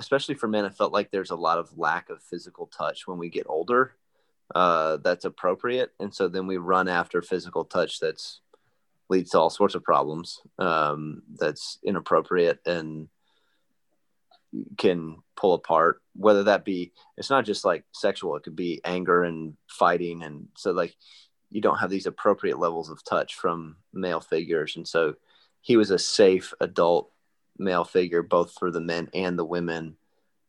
especially 0.00 0.34
for 0.34 0.48
men, 0.48 0.64
it 0.64 0.74
felt 0.74 0.92
like 0.92 1.10
there's 1.10 1.30
a 1.30 1.36
lot 1.36 1.58
of 1.58 1.78
lack 1.78 2.10
of 2.10 2.22
physical 2.22 2.66
touch 2.66 3.06
when 3.06 3.18
we 3.18 3.28
get 3.28 3.46
older. 3.48 3.94
uh, 4.54 4.96
that's 4.98 5.24
appropriate, 5.24 5.92
and 6.00 6.12
so 6.12 6.28
then 6.28 6.46
we 6.46 6.56
run 6.56 6.88
after 6.88 7.22
physical 7.22 7.64
touch 7.64 8.00
that's 8.00 8.40
leads 9.08 9.30
to 9.30 9.38
all 9.38 9.50
sorts 9.50 9.74
of 9.74 9.82
problems. 9.84 10.40
Um, 10.58 11.22
that's 11.38 11.78
inappropriate 11.84 12.60
and 12.66 13.08
can 14.76 15.18
pull 15.36 15.54
apart. 15.54 16.02
Whether 16.16 16.44
that 16.44 16.64
be, 16.64 16.92
it's 17.16 17.30
not 17.30 17.44
just 17.44 17.64
like 17.64 17.84
sexual; 17.92 18.36
it 18.36 18.42
could 18.42 18.56
be 18.56 18.80
anger 18.84 19.22
and 19.22 19.56
fighting, 19.68 20.22
and 20.24 20.48
so 20.56 20.72
like 20.72 20.96
you 21.50 21.60
don't 21.60 21.78
have 21.78 21.90
these 21.90 22.06
appropriate 22.06 22.58
levels 22.58 22.90
of 22.90 23.04
touch 23.04 23.34
from 23.36 23.76
male 23.92 24.20
figures, 24.20 24.76
and 24.76 24.86
so 24.86 25.14
he 25.60 25.76
was 25.76 25.90
a 25.90 25.98
safe 25.98 26.52
adult 26.60 27.09
male 27.60 27.84
figure 27.84 28.22
both 28.22 28.52
for 28.58 28.70
the 28.70 28.80
men 28.80 29.08
and 29.14 29.38
the 29.38 29.44
women 29.44 29.96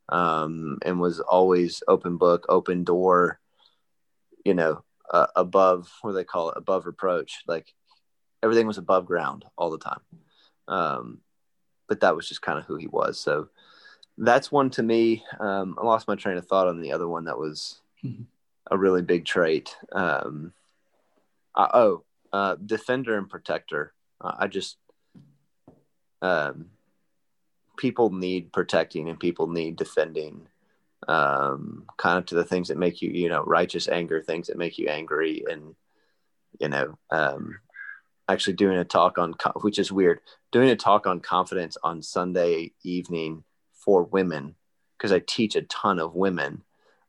um, 0.08 0.78
and 0.84 1.00
was 1.00 1.20
always 1.20 1.82
open 1.86 2.16
book 2.16 2.46
open 2.48 2.84
door 2.84 3.38
you 4.44 4.54
know 4.54 4.82
uh, 5.12 5.26
above 5.36 5.92
what 6.00 6.12
do 6.12 6.16
they 6.16 6.24
call 6.24 6.50
it? 6.50 6.56
Above 6.56 6.86
reproach. 6.86 7.42
Like 7.46 7.72
everything 8.42 8.66
was 8.66 8.78
above 8.78 9.06
ground 9.06 9.44
all 9.56 9.70
the 9.70 9.78
time. 9.78 10.00
Um, 10.66 11.18
but 11.88 12.00
that 12.00 12.16
was 12.16 12.28
just 12.28 12.42
kind 12.42 12.58
of 12.58 12.64
who 12.64 12.76
he 12.76 12.86
was. 12.86 13.20
So 13.20 13.48
that's 14.16 14.50
one 14.50 14.70
to 14.70 14.82
me. 14.82 15.24
Um, 15.38 15.76
i 15.78 15.84
lost 15.84 16.08
my 16.08 16.16
train 16.16 16.38
of 16.38 16.46
thought 16.46 16.68
on 16.68 16.80
the 16.80 16.92
other 16.92 17.08
one 17.08 17.24
that 17.24 17.38
was 17.38 17.80
mm-hmm. 18.04 18.22
a 18.70 18.78
really 18.78 19.02
big 19.02 19.24
trait. 19.24 19.76
Um, 19.92 20.52
uh, 21.54 21.68
oh 21.74 22.04
uh, 22.32 22.56
defender 22.64 23.18
and 23.18 23.28
protector. 23.28 23.92
Uh, 24.20 24.34
i 24.38 24.46
just 24.46 24.78
um, 26.22 26.70
people 27.82 28.10
need 28.10 28.52
protecting 28.52 29.08
and 29.08 29.18
people 29.18 29.48
need 29.48 29.74
defending 29.74 30.46
um, 31.08 31.84
kind 31.96 32.16
of 32.16 32.24
to 32.24 32.36
the 32.36 32.44
things 32.44 32.68
that 32.68 32.78
make 32.78 33.02
you, 33.02 33.10
you 33.10 33.28
know, 33.28 33.42
righteous 33.42 33.88
anger, 33.88 34.22
things 34.22 34.46
that 34.46 34.56
make 34.56 34.78
you 34.78 34.86
angry. 34.86 35.42
And, 35.50 35.74
you 36.60 36.68
know, 36.68 36.96
um, 37.10 37.58
actually 38.28 38.52
doing 38.52 38.78
a 38.78 38.84
talk 38.84 39.18
on, 39.18 39.34
which 39.62 39.80
is 39.80 39.90
weird, 39.90 40.20
doing 40.52 40.70
a 40.70 40.76
talk 40.76 41.08
on 41.08 41.18
confidence 41.18 41.76
on 41.82 42.02
Sunday 42.02 42.70
evening 42.84 43.42
for 43.72 44.04
women, 44.04 44.54
because 44.96 45.10
I 45.10 45.18
teach 45.18 45.56
a 45.56 45.62
ton 45.62 45.98
of 45.98 46.14
women 46.14 46.62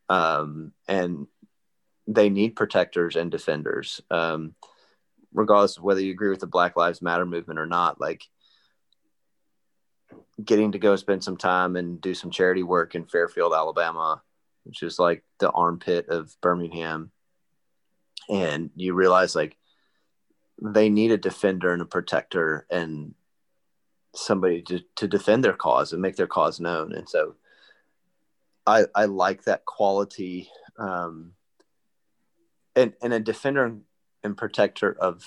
um, 0.10 0.72
and 0.88 1.28
they 2.08 2.30
need 2.30 2.56
protectors 2.56 3.16
and 3.16 3.30
defenders. 3.30 4.02
Um, 4.10 4.56
regardless 5.36 5.78
of 5.78 5.84
whether 5.84 6.02
you 6.02 6.14
agree 6.14 6.30
with 6.30 6.40
the 6.40 6.48
Black 6.48 6.76
Lives 6.76 7.00
Matter 7.00 7.28
movement 7.28 7.60
or 7.60 7.68
not, 7.68 8.02
like 8.02 8.28
getting 10.44 10.72
to 10.72 10.80
go 10.80 10.96
spend 10.96 11.24
some 11.24 11.38
time 11.38 11.76
and 11.76 12.02
do 12.02 12.14
some 12.14 12.32
charity 12.32 12.64
work 12.64 12.96
in 12.96 13.06
Fairfield, 13.06 13.54
Alabama, 13.54 14.22
which 14.64 14.82
is 14.84 15.00
like 15.00 15.24
the 15.40 15.52
armpit 15.52 16.10
of 16.10 16.36
Birmingham. 16.42 17.12
And 18.30 18.72
you 18.76 18.94
realize 18.94 19.36
like 19.36 19.58
they 20.62 20.90
need 20.90 21.12
a 21.12 21.18
defender 21.18 21.74
and 21.74 21.82
a 21.82 21.86
protector 21.86 22.66
and 22.70 23.14
somebody 24.16 24.62
to, 24.62 24.80
to 24.96 25.08
defend 25.08 25.44
their 25.44 25.54
cause 25.54 25.92
and 25.92 26.02
make 26.02 26.16
their 26.16 26.28
cause 26.28 26.60
known. 26.60 26.94
And 26.94 27.10
so 27.10 27.36
I, 28.66 28.86
I 28.96 29.06
like 29.06 29.44
that 29.44 29.66
quality 29.66 30.50
um, 30.78 31.34
and, 32.76 32.94
and 33.02 33.14
a 33.14 33.20
defender 33.20 33.76
and 34.24 34.38
protector 34.38 34.96
of 35.00 35.24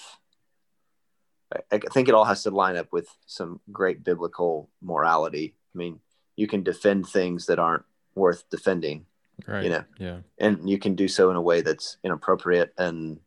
I 1.71 1.79
think 1.79 2.09
it 2.09 2.15
all 2.15 2.25
has 2.25 2.43
to 2.43 2.51
line 2.51 2.77
up 2.77 2.93
with 2.93 3.09
some 3.27 3.61
great 3.71 4.03
biblical 4.03 4.69
morality. 4.83 5.55
I 5.75 5.79
mean, 5.79 6.01
you 6.35 6.47
can 6.47 6.63
defend 6.63 7.07
things 7.07 7.47
that 7.47 7.59
aren't 7.59 7.85
worth 8.15 8.49
defending, 8.51 9.07
right. 9.47 9.63
you 9.65 9.71
know, 9.71 9.85
yeah, 9.99 10.19
and 10.39 10.69
you 10.69 10.79
can 10.79 10.95
do 10.95 11.07
so 11.07 11.31
in 11.31 11.37
a 11.37 11.43
way 11.43 11.61
that's 11.61 11.99
inappropriate 12.03 12.75
and 12.79 13.21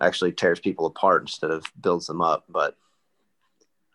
actually 0.00 0.32
tears 0.32 0.60
people 0.60 0.86
apart 0.86 1.22
instead 1.22 1.50
of 1.50 1.64
builds 1.80 2.06
them 2.06 2.20
up. 2.20 2.44
But 2.48 2.76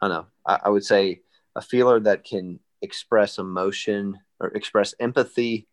I 0.01 0.07
don't 0.07 0.17
know. 0.17 0.27
I, 0.45 0.59
I 0.65 0.69
would 0.69 0.85
say 0.85 1.21
a 1.55 1.61
feeler 1.61 1.99
that 1.99 2.23
can 2.23 2.59
express 2.81 3.37
emotion 3.37 4.19
or 4.39 4.49
express 4.49 4.95
empathy 4.99 5.67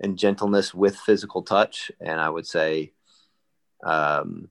and 0.00 0.18
gentleness 0.18 0.74
with 0.74 0.96
physical 0.96 1.42
touch, 1.42 1.90
and 2.00 2.20
I 2.20 2.28
would 2.28 2.46
say, 2.46 2.92
um, 3.82 4.50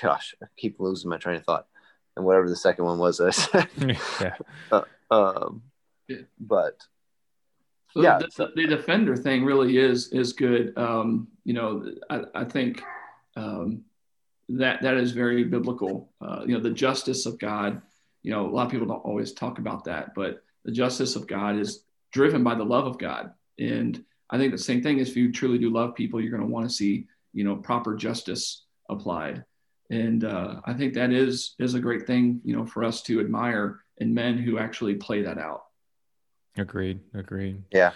gosh, 0.00 0.34
I 0.42 0.46
keep 0.56 0.80
losing 0.80 1.10
my 1.10 1.18
train 1.18 1.36
of 1.36 1.44
thought. 1.44 1.66
And 2.16 2.24
whatever 2.24 2.48
the 2.48 2.56
second 2.56 2.84
one 2.84 2.98
was, 2.98 3.20
yeah. 3.78 4.36
Uh, 4.70 4.82
um, 5.10 5.62
yeah. 6.08 6.18
But 6.38 6.78
so 7.92 8.02
yeah, 8.02 8.18
the, 8.18 8.52
the, 8.54 8.66
defender 8.66 9.16
thing 9.16 9.44
really 9.44 9.78
is 9.78 10.08
is 10.08 10.32
good. 10.32 10.76
Um, 10.76 11.28
you 11.44 11.54
know, 11.54 11.90
I, 12.10 12.22
I 12.34 12.44
think 12.44 12.82
um, 13.36 13.82
that 14.50 14.82
that 14.82 14.94
is 14.94 15.12
very 15.12 15.44
biblical. 15.44 16.12
Uh, 16.20 16.42
you 16.46 16.54
know, 16.54 16.60
the 16.60 16.70
justice 16.70 17.24
of 17.26 17.38
God. 17.38 17.80
You 18.22 18.30
know, 18.30 18.46
a 18.46 18.50
lot 18.50 18.66
of 18.66 18.70
people 18.70 18.86
don't 18.86 19.04
always 19.04 19.32
talk 19.32 19.58
about 19.58 19.84
that, 19.84 20.14
but 20.14 20.44
the 20.64 20.70
justice 20.70 21.16
of 21.16 21.26
God 21.26 21.58
is 21.58 21.84
driven 22.12 22.44
by 22.44 22.54
the 22.54 22.64
love 22.64 22.86
of 22.86 22.98
God. 22.98 23.32
And 23.58 24.04
I 24.30 24.38
think 24.38 24.52
the 24.52 24.58
same 24.58 24.80
thing 24.82 24.98
is 24.98 25.10
if 25.10 25.16
you 25.16 25.32
truly 25.32 25.58
do 25.58 25.70
love 25.70 25.96
people, 25.96 26.20
you're 26.20 26.30
going 26.30 26.46
to 26.46 26.52
want 26.52 26.68
to 26.68 26.74
see 26.74 27.06
you 27.32 27.42
know 27.42 27.56
proper 27.56 27.96
justice 27.96 28.64
applied 28.90 29.44
and 29.92 30.24
uh, 30.24 30.60
I 30.64 30.72
think 30.72 30.94
that 30.94 31.12
is 31.12 31.54
is 31.58 31.74
a 31.74 31.80
great 31.80 32.06
thing, 32.06 32.40
you 32.44 32.56
know, 32.56 32.64
for 32.64 32.82
us 32.82 33.02
to 33.02 33.20
admire 33.20 33.80
in 33.98 34.14
men 34.14 34.38
who 34.38 34.58
actually 34.58 34.94
play 34.94 35.22
that 35.22 35.38
out. 35.38 35.64
Agreed. 36.56 37.00
Agreed. 37.14 37.62
Yeah. 37.70 37.92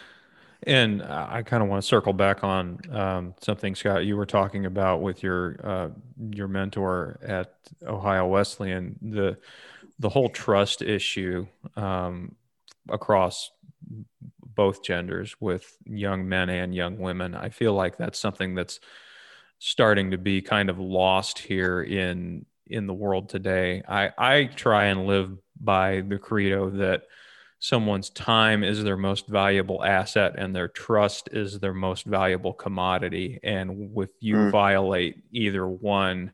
And 0.63 1.03
I 1.03 1.43
kind 1.43 1.63
of 1.63 1.69
want 1.69 1.83
to 1.83 1.87
circle 1.87 2.13
back 2.13 2.43
on 2.43 2.81
um, 2.91 3.35
something, 3.41 3.75
Scott, 3.75 4.05
you 4.05 4.17
were 4.17 4.27
talking 4.27 4.67
about 4.67 5.01
with 5.01 5.23
your 5.23 5.57
uh, 5.63 5.89
your 6.31 6.49
mentor 6.49 7.19
at 7.23 7.55
Ohio 7.87 8.27
Wesleyan, 8.27 8.99
the 9.01 9.39
the 9.99 10.09
whole 10.09 10.29
trust 10.29 10.83
issue 10.83 11.47
um, 11.77 12.35
across 12.91 13.51
both 14.43 14.83
genders 14.83 15.37
with 15.41 15.77
young 15.85 16.29
men 16.29 16.51
and 16.51 16.75
young 16.75 16.99
women. 16.99 17.35
I 17.35 17.49
feel 17.51 17.73
like 17.73 17.97
that's 17.97 18.19
something 18.19 18.55
that's 18.55 18.81
starting 19.59 20.11
to 20.11 20.19
be 20.19 20.43
kind 20.43 20.71
of 20.71 20.79
lost 20.79 21.39
here 21.39 21.83
in 21.83 22.47
in 22.67 22.87
the 22.87 22.95
world 22.95 23.29
today. 23.29 23.83
I 23.89 24.11
I 24.19 24.45
try 24.45 24.87
and 24.87 25.07
live 25.07 25.37
by 25.61 26.03
the 26.03 26.19
credo 26.19 26.71
that 26.71 27.03
someone's 27.59 28.11
time 28.11 28.63
is 28.63 28.85
their 28.85 28.97
most 28.97 29.27
valuable 29.29 29.83
asset 29.83 30.35
and 30.37 30.55
their 30.55 30.69
trust 30.69 31.29
is 31.33 31.59
their 31.59 31.73
most 31.73 32.05
valuable 32.05 32.53
commodity 32.53 33.41
and 33.43 33.91
if 33.97 34.11
you 34.21 34.37
mm. 34.37 34.51
violate 34.51 35.17
either 35.33 35.67
one 35.67 36.33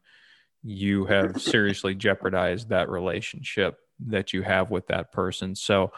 you 0.65 1.05
have 1.05 1.41
seriously 1.41 1.95
jeopardized 1.95 2.69
that 2.69 2.89
relationship 2.89 3.79
that 4.01 4.33
you 4.33 4.43
have 4.43 4.71
with 4.71 4.89
that 4.89 5.13
person 5.13 5.55
so 5.55 5.93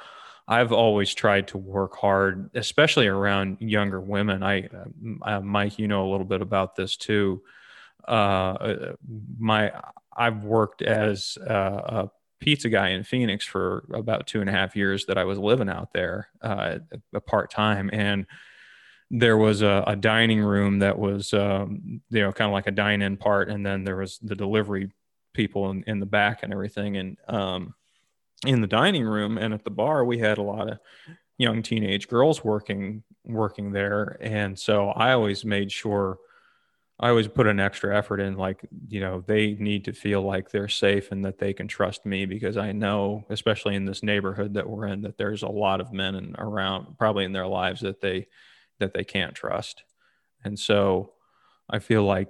I've 0.47 0.73
always 0.73 1.15
tried 1.15 1.49
to 1.49 1.59
work 1.59 1.97
hard, 1.97 2.51
especially 2.55 3.07
around 3.07 3.59
younger 3.61 4.01
women. 4.01 4.43
I, 4.43 4.69
uh, 5.23 5.41
Mike, 5.41 5.79
you 5.79 5.89
know 5.89 6.09
a 6.09 6.11
little 6.11 6.27
bit 6.27 6.43
about 6.43 6.77
this 6.77 6.97
too. 6.97 7.43
Uh, 8.07 8.11
uh 8.11 8.93
my, 9.39 9.73
I've 10.15 10.45
worked 10.45 10.83
as 10.83 11.39
a, 11.41 11.55
a, 11.55 12.11
pizza 12.41 12.69
guy 12.69 12.89
in 12.91 13.03
Phoenix 13.03 13.47
for 13.47 13.87
about 13.95 14.27
two 14.27 14.43
and 14.43 14.51
a 14.51 14.53
half 14.53 14.77
years 14.77 15.07
that 15.07 15.17
I 15.17 15.25
was 15.25 15.39
living 15.39 15.71
out 15.71 15.95
there, 15.95 16.29
uh, 16.43 16.79
a 17.15 17.21
part 17.21 17.51
time, 17.51 17.89
and 17.91 18.27
there 19.11 19.39
was 19.39 19.63
a, 19.63 19.83
a, 19.87 19.97
dining 19.97 20.43
room 20.43 20.81
that 20.81 20.99
was, 20.99 21.33
um, 21.33 22.03
you 22.11 22.21
know, 22.21 22.33
kind 22.33 22.51
of 22.51 22.53
like 22.53 22.67
a 22.67 22.73
dine-in 22.73 23.17
part, 23.17 23.49
and 23.49 23.65
then 23.65 23.85
there 23.85 23.97
was 23.97 24.19
the 24.19 24.35
delivery 24.35 24.91
people 25.33 25.71
in, 25.71 25.85
in 25.87 26.01
the 26.01 26.07
back 26.07 26.43
and 26.43 26.53
everything, 26.53 26.99
and 26.99 27.17
um, 27.29 27.75
in 28.47 28.61
the 28.61 28.67
dining 28.67 29.05
room 29.05 29.39
and 29.39 29.55
at 29.55 29.65
the 29.65 29.71
bar 29.71 30.05
we 30.05 30.19
had 30.19 30.39
a 30.39 30.43
lot 30.43 30.71
of 30.71 30.79
young 31.39 31.63
teenage 31.63 32.09
girls 32.09 32.45
working 32.45 33.03
working 33.25 33.73
there. 33.73 34.17
And 34.21 34.59
so 34.59 34.89
i 34.91 35.13
always 35.13 35.45
made 35.45 35.73
sure 35.73 36.19
i 37.01 37.09
always 37.09 37.27
put 37.27 37.47
an 37.47 37.59
extra 37.59 37.97
effort 37.97 38.21
in 38.21 38.37
like 38.37 38.61
you 38.89 39.01
know 39.01 39.25
they 39.27 39.55
need 39.55 39.85
to 39.85 39.93
feel 39.93 40.23
like 40.23 40.51
they're 40.51 40.69
safe 40.69 41.11
and 41.11 41.25
that 41.25 41.39
they 41.39 41.53
can 41.53 41.67
trust 41.67 42.07
me 42.07 42.25
because 42.25 42.57
i 42.57 42.71
know 42.71 43.25
especially 43.31 43.75
in 43.75 43.85
this 43.85 44.03
neighborhood 44.03 44.55
that 44.55 44.69
we're 44.69 44.87
in 44.87 45.03
that 45.03 45.19
there's 45.19 45.43
a 45.43 45.49
lot 45.49 45.81
of 45.81 45.93
men 45.93 46.15
and 46.15 46.37
around 46.39 46.97
probably 46.99 47.25
in 47.25 47.33
their 47.33 47.47
lives 47.47 47.81
that 47.81 48.01
they 48.01 48.27
that 48.81 48.93
they 48.93 49.05
can't 49.05 49.35
trust. 49.35 49.85
And 50.45 50.59
so 50.59 51.13
i 51.71 51.79
feel 51.79 52.05
like 52.05 52.29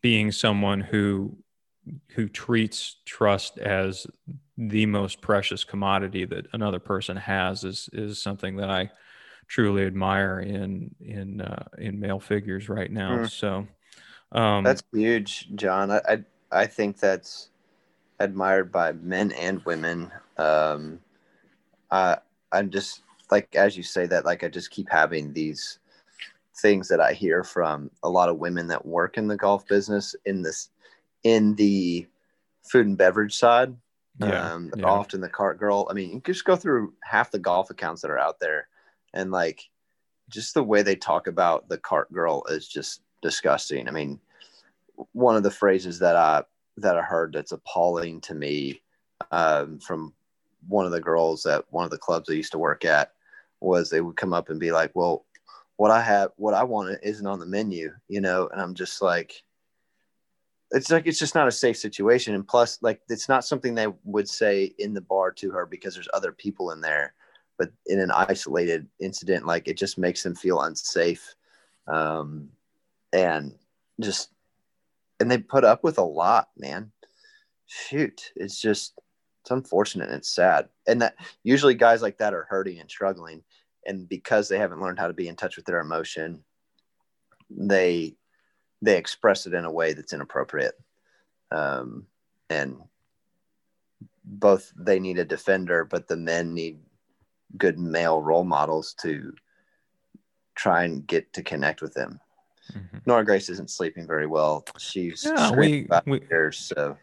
being 0.00 0.32
someone 0.32 0.80
who 0.80 1.36
who 2.10 2.28
treats 2.28 2.96
trust 3.04 3.58
as 3.58 4.06
the 4.58 4.86
most 4.86 5.20
precious 5.20 5.64
commodity 5.64 6.24
that 6.24 6.46
another 6.52 6.78
person 6.78 7.16
has 7.16 7.64
is 7.64 7.90
is 7.92 8.22
something 8.22 8.56
that 8.56 8.70
I 8.70 8.90
truly 9.48 9.84
admire 9.84 10.40
in 10.40 10.94
in 11.00 11.40
uh, 11.40 11.64
in 11.78 12.00
male 12.00 12.20
figures 12.20 12.68
right 12.68 12.90
now. 12.90 13.18
Mm. 13.18 13.30
So 13.30 13.66
um, 14.32 14.64
that's 14.64 14.82
huge, 14.92 15.48
John. 15.54 15.90
I, 15.90 16.00
I, 16.08 16.24
I 16.50 16.66
think 16.66 16.98
that's 16.98 17.50
admired 18.18 18.72
by 18.72 18.92
men 18.92 19.32
and 19.32 19.64
women. 19.64 20.10
Um, 20.38 21.00
I 21.90 22.18
I'm 22.52 22.70
just 22.70 23.02
like 23.30 23.54
as 23.54 23.76
you 23.76 23.82
say 23.82 24.06
that, 24.06 24.24
like 24.24 24.42
I 24.42 24.48
just 24.48 24.70
keep 24.70 24.88
having 24.90 25.32
these 25.32 25.78
things 26.58 26.88
that 26.88 27.00
I 27.00 27.12
hear 27.12 27.44
from 27.44 27.90
a 28.02 28.08
lot 28.08 28.30
of 28.30 28.38
women 28.38 28.66
that 28.68 28.86
work 28.86 29.18
in 29.18 29.26
the 29.26 29.36
golf 29.36 29.66
business 29.68 30.16
in 30.24 30.42
this 30.42 30.70
in 31.22 31.54
the 31.56 32.06
food 32.62 32.86
and 32.86 32.96
beverage 32.96 33.36
side. 33.36 33.76
Yeah, 34.18 34.52
um, 34.52 34.72
yeah. 34.76 34.84
often 34.84 35.20
the 35.20 35.28
cart 35.28 35.58
girl. 35.58 35.86
I 35.90 35.94
mean, 35.94 36.10
you 36.10 36.22
just 36.24 36.44
go 36.44 36.56
through 36.56 36.94
half 37.02 37.30
the 37.30 37.38
golf 37.38 37.70
accounts 37.70 38.02
that 38.02 38.10
are 38.10 38.18
out 38.18 38.40
there, 38.40 38.68
and 39.12 39.30
like, 39.30 39.62
just 40.30 40.54
the 40.54 40.62
way 40.62 40.82
they 40.82 40.96
talk 40.96 41.26
about 41.26 41.68
the 41.68 41.78
cart 41.78 42.12
girl 42.12 42.44
is 42.48 42.66
just 42.66 43.02
disgusting. 43.22 43.88
I 43.88 43.90
mean, 43.90 44.18
one 45.12 45.36
of 45.36 45.42
the 45.42 45.50
phrases 45.50 45.98
that 45.98 46.16
I 46.16 46.44
that 46.78 46.96
I 46.96 47.02
heard 47.02 47.32
that's 47.32 47.52
appalling 47.52 48.20
to 48.22 48.34
me 48.34 48.80
um, 49.30 49.78
from 49.78 50.12
one 50.68 50.86
of 50.86 50.92
the 50.92 51.00
girls 51.00 51.46
at 51.46 51.64
one 51.70 51.84
of 51.84 51.90
the 51.90 51.98
clubs 51.98 52.28
I 52.28 52.34
used 52.34 52.52
to 52.52 52.58
work 52.58 52.84
at 52.84 53.12
was 53.60 53.88
they 53.88 54.00
would 54.00 54.16
come 54.16 54.32
up 54.32 54.48
and 54.48 54.60
be 54.60 54.72
like, 54.72 54.92
"Well, 54.94 55.24
what 55.76 55.90
I 55.90 56.00
have, 56.00 56.30
what 56.36 56.54
I 56.54 56.64
want 56.64 56.98
isn't 57.02 57.26
on 57.26 57.38
the 57.38 57.46
menu," 57.46 57.92
you 58.08 58.20
know, 58.20 58.48
and 58.48 58.60
I'm 58.60 58.74
just 58.74 59.02
like, 59.02 59.42
it's 60.70 60.90
like 60.90 61.06
it's 61.06 61.18
just 61.18 61.34
not 61.34 61.48
a 61.48 61.52
safe 61.52 61.76
situation, 61.76 62.34
and 62.34 62.46
plus, 62.46 62.78
like, 62.82 63.00
it's 63.08 63.28
not 63.28 63.44
something 63.44 63.74
they 63.74 63.88
would 64.04 64.28
say 64.28 64.74
in 64.78 64.94
the 64.94 65.00
bar 65.00 65.30
to 65.32 65.50
her 65.50 65.66
because 65.66 65.94
there's 65.94 66.08
other 66.12 66.32
people 66.32 66.70
in 66.72 66.80
there, 66.80 67.14
but 67.58 67.70
in 67.86 68.00
an 68.00 68.10
isolated 68.10 68.86
incident, 69.00 69.46
like, 69.46 69.68
it 69.68 69.76
just 69.76 69.98
makes 69.98 70.22
them 70.22 70.34
feel 70.34 70.60
unsafe, 70.60 71.34
um, 71.86 72.48
and 73.12 73.54
just, 74.00 74.30
and 75.20 75.30
they 75.30 75.38
put 75.38 75.64
up 75.64 75.84
with 75.84 75.98
a 75.98 76.02
lot, 76.02 76.48
man. 76.56 76.90
Shoot, 77.66 78.32
it's 78.36 78.60
just 78.60 78.98
it's 79.46 79.52
unfortunate 79.52 80.08
and 80.08 80.18
it's 80.18 80.34
sad. 80.34 80.68
And 80.88 81.00
that 81.02 81.14
usually 81.44 81.74
guys 81.74 82.02
like 82.02 82.18
that 82.18 82.34
are 82.34 82.48
hurting 82.50 82.80
and 82.80 82.90
struggling. 82.90 83.44
And 83.86 84.08
because 84.08 84.48
they 84.48 84.58
haven't 84.58 84.80
learned 84.80 84.98
how 84.98 85.06
to 85.06 85.12
be 85.12 85.28
in 85.28 85.36
touch 85.36 85.54
with 85.54 85.64
their 85.66 85.78
emotion, 85.78 86.42
they 87.48 88.16
they 88.82 88.96
express 88.96 89.46
it 89.46 89.54
in 89.54 89.64
a 89.64 89.70
way 89.70 89.92
that's 89.92 90.12
inappropriate. 90.12 90.74
Um, 91.50 92.06
and 92.50 92.76
both 94.24 94.72
they 94.76 94.98
need 94.98 95.18
a 95.18 95.24
defender, 95.24 95.84
but 95.84 96.08
the 96.08 96.16
men 96.16 96.54
need 96.54 96.78
good 97.56 97.78
male 97.78 98.20
role 98.20 98.44
models 98.44 98.94
to 99.02 99.32
try 100.54 100.84
and 100.84 101.06
get 101.06 101.32
to 101.34 101.42
connect 101.42 101.80
with 101.80 101.94
them. 101.94 102.20
Mm-hmm. 102.72 102.98
Nora 103.06 103.24
Grace 103.24 103.48
isn't 103.48 103.70
sleeping 103.70 104.06
very 104.06 104.26
well. 104.26 104.64
She's 104.78 105.24
yeah, 105.24 105.52
we, 105.52 105.86
we, 106.06 106.20
years, 106.28 106.58
so 106.58 106.96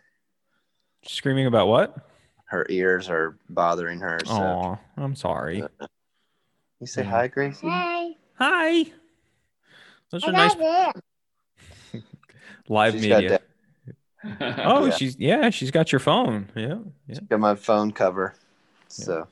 screaming 1.06 1.46
about 1.46 1.68
what? 1.68 2.06
her 2.54 2.68
ears 2.70 3.10
are 3.10 3.36
bothering 3.50 4.00
her. 4.00 4.20
So. 4.26 4.34
Oh, 4.34 4.80
I'm 4.96 5.16
sorry. 5.16 5.64
You 6.80 6.86
say 6.86 7.04
hi, 7.04 7.28
Gracie. 7.28 7.68
Hey. 7.68 8.16
Hi. 8.38 8.86
Those 10.12 10.24
are 10.24 10.32
nice. 10.32 10.54
Live 12.70 12.94
she's 12.94 13.02
media. 13.02 13.40
oh, 14.42 14.86
yeah. 14.86 14.92
she's 14.92 15.20
yeah, 15.20 15.50
she's 15.50 15.72
got 15.72 15.92
your 15.92 16.00
phone. 16.00 16.50
Yeah, 16.56 16.68
yeah. 17.08 17.16
She's 17.16 17.20
got 17.20 17.40
my 17.40 17.56
phone 17.56 17.92
cover. 17.92 18.36
So. 18.88 19.28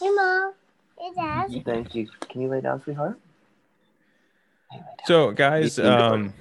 Hey, 0.00 0.10
mom. 0.10 0.52
Hey, 0.98 1.10
dad. 1.14 1.64
Thank 1.64 1.94
you. 1.94 2.08
Can 2.28 2.42
you 2.42 2.48
lay 2.48 2.60
down, 2.60 2.82
sweetheart? 2.82 3.18
So, 5.04 5.30
guys, 5.30 5.78
um, 5.78 6.34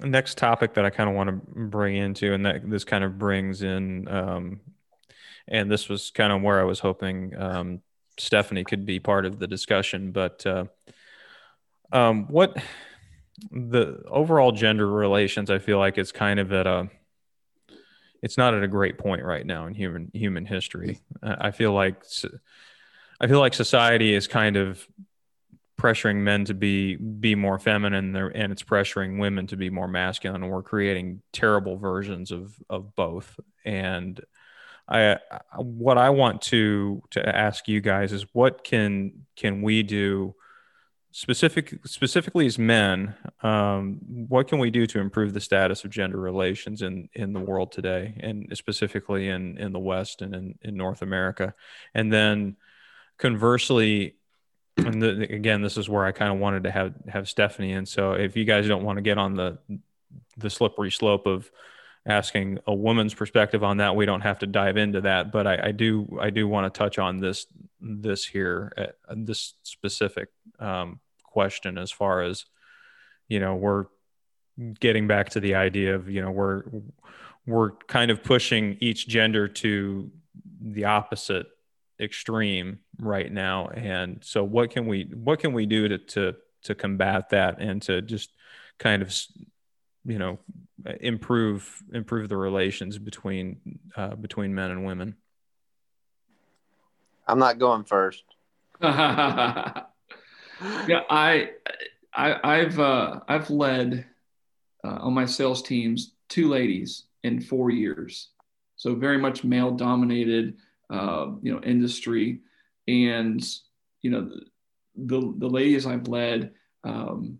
next 0.00 0.38
topic 0.38 0.74
that 0.74 0.84
I 0.84 0.90
kind 0.90 1.10
of 1.10 1.16
want 1.16 1.28
to 1.28 1.32
bring 1.54 1.96
into, 1.96 2.32
and 2.32 2.46
that 2.46 2.68
this 2.68 2.84
kind 2.84 3.02
of 3.04 3.18
brings 3.18 3.62
in 3.62 4.06
um, 4.08 4.60
and 5.48 5.70
this 5.70 5.88
was 5.88 6.10
kind 6.10 6.32
of 6.32 6.42
where 6.42 6.60
I 6.60 6.64
was 6.64 6.80
hoping 6.80 7.34
um, 7.36 7.80
Stephanie 8.18 8.64
could 8.64 8.86
be 8.86 9.00
part 9.00 9.26
of 9.26 9.38
the 9.38 9.46
discussion. 9.46 10.12
But 10.12 10.44
uh, 10.46 10.64
um, 11.92 12.26
what 12.28 12.56
the 13.50 14.02
overall 14.08 14.52
gender 14.52 14.86
relations, 14.86 15.50
I 15.50 15.58
feel 15.58 15.78
like 15.78 15.98
it's 15.98 16.12
kind 16.12 16.38
of 16.38 16.52
at 16.52 16.66
a 16.66 16.88
it's 18.22 18.38
not 18.38 18.54
at 18.54 18.62
a 18.62 18.68
great 18.68 18.98
point 18.98 19.24
right 19.24 19.44
now 19.44 19.66
in 19.66 19.74
human 19.74 20.10
human 20.14 20.46
history. 20.46 21.00
I 21.22 21.50
feel 21.50 21.72
like 21.72 22.02
I 23.20 23.26
feel 23.26 23.40
like 23.40 23.54
society 23.54 24.14
is 24.14 24.26
kind 24.26 24.56
of 24.56 24.86
pressuring 25.80 26.16
men 26.16 26.44
to 26.44 26.54
be 26.54 26.96
be 26.96 27.34
more 27.34 27.58
feminine 27.58 28.12
there, 28.12 28.28
and 28.28 28.52
it's 28.52 28.62
pressuring 28.62 29.18
women 29.18 29.46
to 29.48 29.56
be 29.56 29.70
more 29.70 29.88
masculine 29.88 30.42
and 30.42 30.52
we're 30.52 30.62
creating 30.62 31.22
terrible 31.32 31.76
versions 31.76 32.30
of 32.30 32.54
of 32.70 32.94
both 32.94 33.38
and 33.64 34.20
I 34.88 35.18
what 35.56 35.98
I 35.98 36.10
want 36.10 36.42
to 36.42 37.02
to 37.10 37.36
ask 37.36 37.66
you 37.68 37.80
guys 37.80 38.12
is 38.12 38.26
what 38.32 38.62
can 38.62 39.26
can 39.36 39.62
we 39.62 39.82
do 39.82 40.34
specific 41.12 41.78
specifically 41.84 42.46
as 42.46 42.58
men 42.58 43.14
um, 43.42 43.98
what 44.28 44.48
can 44.48 44.58
we 44.58 44.70
do 44.70 44.86
to 44.86 44.98
improve 44.98 45.34
the 45.34 45.40
status 45.40 45.84
of 45.84 45.90
gender 45.90 46.18
relations 46.18 46.80
in 46.80 47.08
in 47.12 47.32
the 47.34 47.40
world 47.40 47.70
today 47.70 48.14
and 48.20 48.48
specifically 48.56 49.28
in 49.28 49.58
in 49.58 49.72
the 49.72 49.78
west 49.78 50.22
and 50.22 50.34
in, 50.34 50.58
in 50.62 50.76
north 50.76 51.02
america? 51.02 51.54
And 51.94 52.12
then 52.12 52.56
conversely 53.18 54.16
and 54.78 55.02
the, 55.02 55.32
again 55.32 55.60
this 55.60 55.76
is 55.76 55.88
where 55.88 56.04
i 56.04 56.12
kind 56.12 56.32
of 56.32 56.38
wanted 56.38 56.64
to 56.64 56.70
have 56.70 56.94
have 57.06 57.28
stephanie 57.28 57.72
and 57.72 57.86
so 57.86 58.12
if 58.12 58.36
you 58.36 58.44
guys 58.44 58.66
don't 58.66 58.84
want 58.84 58.96
to 58.96 59.02
get 59.02 59.18
on 59.18 59.34
the 59.34 59.58
the 60.38 60.50
slippery 60.50 60.90
slope 60.90 61.26
of 61.26 61.50
asking 62.06 62.58
a 62.66 62.74
woman's 62.74 63.14
perspective 63.14 63.62
on 63.62 63.76
that. 63.76 63.94
We 63.94 64.06
don't 64.06 64.22
have 64.22 64.40
to 64.40 64.46
dive 64.46 64.76
into 64.76 65.02
that, 65.02 65.30
but 65.30 65.46
I, 65.46 65.68
I 65.68 65.72
do 65.72 66.18
I 66.20 66.30
do 66.30 66.48
want 66.48 66.72
to 66.72 66.76
touch 66.76 66.98
on 66.98 67.18
this 67.18 67.46
this 67.80 68.24
here 68.24 68.72
uh, 68.76 69.14
this 69.16 69.54
specific 69.62 70.28
um, 70.58 71.00
question 71.24 71.78
as 71.78 71.90
far 71.90 72.22
as 72.22 72.44
you 73.28 73.40
know 73.40 73.54
we're 73.54 73.86
getting 74.80 75.06
back 75.06 75.30
to 75.30 75.40
the 75.40 75.54
idea 75.54 75.94
of 75.94 76.08
you 76.08 76.20
know 76.20 76.30
we're 76.30 76.64
we're 77.46 77.70
kind 77.86 78.10
of 78.10 78.22
pushing 78.22 78.76
each 78.80 79.08
gender 79.08 79.48
to 79.48 80.10
the 80.60 80.84
opposite 80.84 81.46
extreme 82.00 82.80
right 82.98 83.32
now 83.32 83.68
and 83.68 84.22
so 84.22 84.42
what 84.42 84.70
can 84.70 84.86
we 84.86 85.08
what 85.14 85.38
can 85.38 85.52
we 85.52 85.66
do 85.66 85.88
to 85.88 85.98
to 85.98 86.34
to 86.62 86.74
combat 86.74 87.30
that 87.30 87.60
and 87.60 87.82
to 87.82 88.02
just 88.02 88.32
kind 88.78 89.02
of 89.02 89.14
you 90.04 90.18
know 90.18 90.38
improve 91.00 91.82
improve 91.92 92.28
the 92.28 92.36
relations 92.36 92.98
between 92.98 93.78
uh, 93.96 94.14
between 94.16 94.54
men 94.54 94.70
and 94.70 94.84
women? 94.84 95.16
I'm 97.26 97.38
not 97.38 97.58
going 97.58 97.84
first. 97.84 98.24
Yeah 100.86 101.00
i 101.10 101.50
i 102.14 102.38
i've 102.44 102.78
uh 102.78 103.18
i've 103.26 103.50
led 103.50 104.06
uh, 104.84 104.98
on 105.00 105.12
my 105.12 105.26
sales 105.26 105.62
teams 105.62 106.14
two 106.28 106.48
ladies 106.48 107.04
in 107.22 107.40
four 107.40 107.70
years. 107.70 108.30
So 108.76 108.94
very 108.94 109.18
much 109.18 109.44
male 109.44 109.70
dominated 109.70 110.56
uh, 110.90 111.26
you 111.42 111.52
know 111.52 111.60
industry. 111.62 112.40
And 112.88 113.44
you 114.00 114.10
know 114.10 114.30
the 114.96 115.34
the 115.38 115.48
ladies 115.48 115.86
i've 115.86 116.08
led 116.08 116.52
um, 116.84 117.38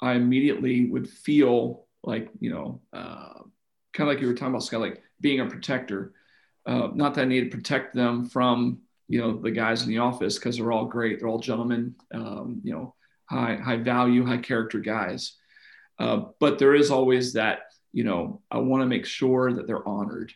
I 0.00 0.12
immediately 0.12 0.86
would 0.90 1.08
feel 1.08 1.86
like, 2.02 2.28
you 2.40 2.50
know, 2.50 2.80
uh, 2.92 3.40
kind 3.92 4.08
of 4.08 4.14
like 4.14 4.20
you 4.20 4.28
were 4.28 4.34
talking 4.34 4.48
about, 4.48 4.62
Scott, 4.62 4.80
like 4.80 5.02
being 5.20 5.40
a 5.40 5.46
protector. 5.46 6.12
Uh, 6.66 6.90
not 6.94 7.14
that 7.14 7.22
I 7.22 7.24
need 7.26 7.50
to 7.50 7.56
protect 7.56 7.94
them 7.94 8.28
from, 8.28 8.80
you 9.08 9.20
know, 9.20 9.38
the 9.38 9.50
guys 9.50 9.82
in 9.82 9.88
the 9.88 9.98
office 9.98 10.38
because 10.38 10.56
they're 10.56 10.72
all 10.72 10.84
great. 10.84 11.18
They're 11.18 11.28
all 11.28 11.38
gentlemen, 11.38 11.94
um, 12.12 12.60
you 12.64 12.72
know, 12.72 12.94
high, 13.30 13.56
high 13.56 13.76
value, 13.76 14.24
high 14.24 14.38
character 14.38 14.80
guys. 14.80 15.36
Uh, 15.98 16.24
but 16.40 16.58
there 16.58 16.74
is 16.74 16.90
always 16.90 17.34
that, 17.34 17.60
you 17.92 18.04
know, 18.04 18.42
I 18.50 18.58
want 18.58 18.82
to 18.82 18.86
make 18.86 19.06
sure 19.06 19.52
that 19.52 19.66
they're 19.66 19.88
honored. 19.88 20.32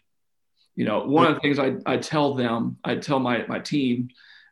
You 0.77 0.87
know, 0.87 1.05
one 1.05 1.27
of 1.27 1.35
the 1.35 1.41
things 1.41 1.59
I, 1.59 1.75
I 1.85 1.99
tell 1.99 2.35
them, 2.35 2.79
I 2.83 2.95
tell 2.95 3.19
my, 3.19 3.45
my 3.47 3.59
team 3.59 4.09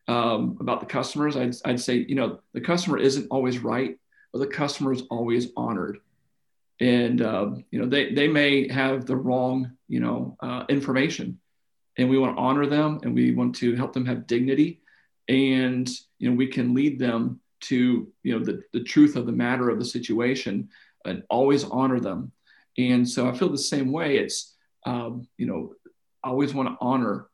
um, 0.09 0.59
about 0.61 0.81
the 0.81 0.87
customers, 0.87 1.37
I'd, 1.37 1.55
I'd 1.65 1.81
say, 1.81 1.95
you 1.97 2.17
know, 2.17 2.41
the 2.53 2.61
customer 2.61 2.99
isn't 2.99 3.29
always 3.31 3.61
right, 3.61 3.99
but 4.33 4.41
the 4.41 4.47
customer 4.47 4.93
is 4.93 5.03
always 5.11 5.49
honored. 5.57 5.99
And 6.81 7.22
uh, 7.22 7.51
you 7.70 7.81
know, 7.81 7.87
they 7.87 8.12
they 8.12 8.29
may 8.29 8.68
have 8.68 9.07
the 9.07 9.16
wrong 9.16 9.72
you 9.89 10.01
know 10.01 10.37
uh, 10.41 10.64
information, 10.68 11.41
and 11.97 12.09
we 12.09 12.18
want 12.18 12.37
to 12.37 12.41
honor 12.41 12.66
them, 12.66 13.01
and 13.03 13.14
we 13.14 13.35
want 13.35 13.57
to 13.57 13.74
help 13.74 13.93
them 13.93 14.07
have 14.07 14.26
dignity, 14.26 14.81
and 15.29 15.89
you 16.18 16.31
know, 16.31 16.37
we 16.37 16.47
can 16.47 16.74
lead 16.74 16.99
them 16.99 17.41
to 17.61 18.09
you 18.22 18.39
know 18.39 18.45
the, 18.45 18.62
the 18.72 18.85
truth 18.85 19.16
of 19.16 19.26
the 19.26 19.33
matter 19.33 19.68
of 19.68 19.79
the 19.79 19.85
situation, 19.85 20.68
and 21.05 21.24
always 21.31 21.64
honor 21.64 21.99
them. 21.99 22.31
And 22.76 23.09
so 23.09 23.29
I 23.29 23.37
feel 23.37 23.49
the 23.49 23.59
same 23.59 23.91
way. 23.91 24.18
It's 24.18 24.55
um, 24.87 25.26
you 25.37 25.47
know, 25.47 25.74
I 26.22 26.29
always 26.29 26.55
want 26.55 26.68
to 26.68 26.76
honor 26.81 27.29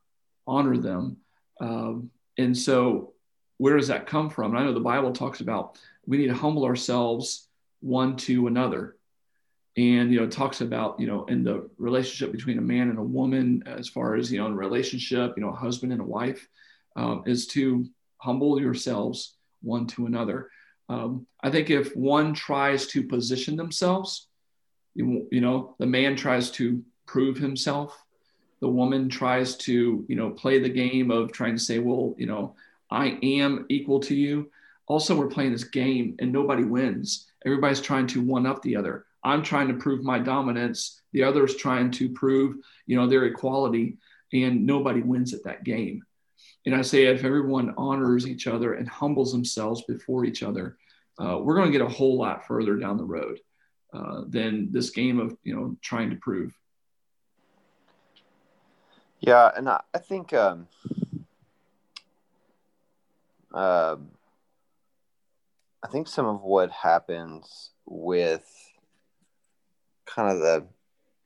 honor 0.46 0.76
them. 0.76 1.18
Um, 1.60 2.10
and 2.38 2.56
so 2.56 3.12
where 3.58 3.76
does 3.76 3.88
that 3.88 4.06
come 4.06 4.30
from? 4.30 4.52
And 4.52 4.58
I 4.58 4.64
know 4.64 4.74
the 4.74 4.80
Bible 4.80 5.12
talks 5.12 5.40
about 5.40 5.78
we 6.06 6.18
need 6.18 6.28
to 6.28 6.34
humble 6.34 6.64
ourselves 6.64 7.48
one 7.80 8.16
to 8.16 8.46
another. 8.46 8.96
And, 9.76 10.12
you 10.12 10.18
know, 10.18 10.24
it 10.24 10.30
talks 10.30 10.60
about, 10.60 11.00
you 11.00 11.06
know, 11.06 11.24
in 11.24 11.42
the 11.42 11.68
relationship 11.78 12.30
between 12.30 12.58
a 12.58 12.62
man 12.62 12.90
and 12.90 12.98
a 12.98 13.02
woman, 13.02 13.64
as 13.66 13.88
far 13.88 14.14
as, 14.14 14.30
you 14.30 14.38
know, 14.38 14.46
in 14.46 14.54
relationship, 14.54 15.34
you 15.36 15.42
know, 15.42 15.50
a 15.50 15.56
husband 15.56 15.92
and 15.92 16.00
a 16.00 16.04
wife, 16.04 16.46
um, 16.94 17.24
is 17.26 17.46
to 17.48 17.86
humble 18.18 18.60
yourselves 18.60 19.34
one 19.62 19.86
to 19.88 20.06
another. 20.06 20.50
Um, 20.88 21.26
I 21.42 21.50
think 21.50 21.70
if 21.70 21.96
one 21.96 22.34
tries 22.34 22.86
to 22.88 23.02
position 23.02 23.56
themselves, 23.56 24.28
you, 24.94 25.26
you 25.32 25.40
know, 25.40 25.74
the 25.78 25.86
man 25.86 26.14
tries 26.14 26.50
to 26.52 26.82
prove 27.06 27.36
himself, 27.36 28.00
the 28.60 28.68
woman 28.68 29.08
tries 29.08 29.56
to, 29.56 30.04
you 30.08 30.16
know, 30.16 30.30
play 30.30 30.58
the 30.58 30.68
game 30.68 31.10
of 31.10 31.32
trying 31.32 31.56
to 31.56 31.62
say, 31.62 31.80
well, 31.80 32.14
you 32.16 32.26
know, 32.26 32.54
I 32.90 33.18
am 33.22 33.66
equal 33.68 34.00
to 34.00 34.14
you. 34.14 34.50
Also, 34.86 35.16
we're 35.16 35.28
playing 35.28 35.52
this 35.52 35.64
game 35.64 36.16
and 36.18 36.30
nobody 36.32 36.64
wins. 36.64 37.26
Everybody's 37.44 37.80
trying 37.80 38.06
to 38.08 38.22
one 38.22 38.46
up 38.46 38.62
the 38.62 38.76
other. 38.76 39.06
I'm 39.22 39.42
trying 39.42 39.68
to 39.68 39.74
prove 39.74 40.02
my 40.02 40.18
dominance. 40.18 41.00
The 41.12 41.22
other's 41.22 41.56
trying 41.56 41.90
to 41.92 42.10
prove, 42.10 42.56
you 42.86 42.96
know, 42.96 43.06
their 43.06 43.24
equality, 43.24 43.96
and 44.32 44.66
nobody 44.66 45.00
wins 45.00 45.32
at 45.32 45.44
that 45.44 45.64
game. 45.64 46.02
And 46.66 46.74
I 46.74 46.82
say, 46.82 47.04
if 47.04 47.24
everyone 47.24 47.74
honors 47.76 48.26
each 48.26 48.46
other 48.46 48.74
and 48.74 48.88
humbles 48.88 49.32
themselves 49.32 49.82
before 49.82 50.24
each 50.24 50.42
other, 50.42 50.76
uh, 51.18 51.38
we're 51.40 51.54
going 51.54 51.70
to 51.70 51.78
get 51.78 51.86
a 51.86 51.88
whole 51.88 52.18
lot 52.18 52.46
further 52.46 52.76
down 52.76 52.96
the 52.96 53.04
road 53.04 53.38
uh, 53.92 54.22
than 54.28 54.72
this 54.72 54.90
game 54.90 55.20
of, 55.20 55.36
you 55.44 55.54
know, 55.54 55.76
trying 55.80 56.10
to 56.10 56.16
prove. 56.16 56.52
Yeah, 59.20 59.50
and 59.56 59.68
I, 59.68 59.80
I 59.94 59.98
think 59.98 60.32
um, 60.34 60.66
uh, 63.54 63.96
I 65.84 65.86
think 65.86 66.08
some 66.08 66.24
of 66.24 66.40
what 66.40 66.70
happens 66.70 67.70
with 67.84 68.50
kind 70.06 70.32
of 70.32 70.38
the 70.38 70.66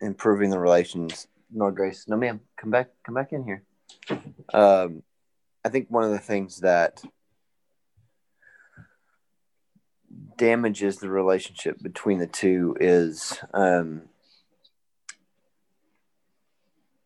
improving 0.00 0.50
the 0.50 0.58
relations. 0.58 1.28
No, 1.48 1.70
Grace, 1.70 2.06
no, 2.08 2.16
ma'am, 2.16 2.40
come 2.56 2.70
back, 2.70 2.90
come 3.04 3.14
back 3.14 3.32
in 3.32 3.44
here. 3.44 3.62
Um, 4.52 5.04
I 5.64 5.68
think 5.68 5.86
one 5.90 6.02
of 6.02 6.10
the 6.10 6.18
things 6.18 6.60
that 6.60 7.00
damages 10.36 10.96
the 10.96 11.08
relationship 11.08 11.80
between 11.80 12.18
the 12.18 12.26
two 12.26 12.76
is 12.80 13.38
um, 13.54 14.02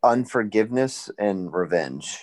unforgiveness 0.03 1.11
and 1.19 1.53
revenge. 1.53 2.19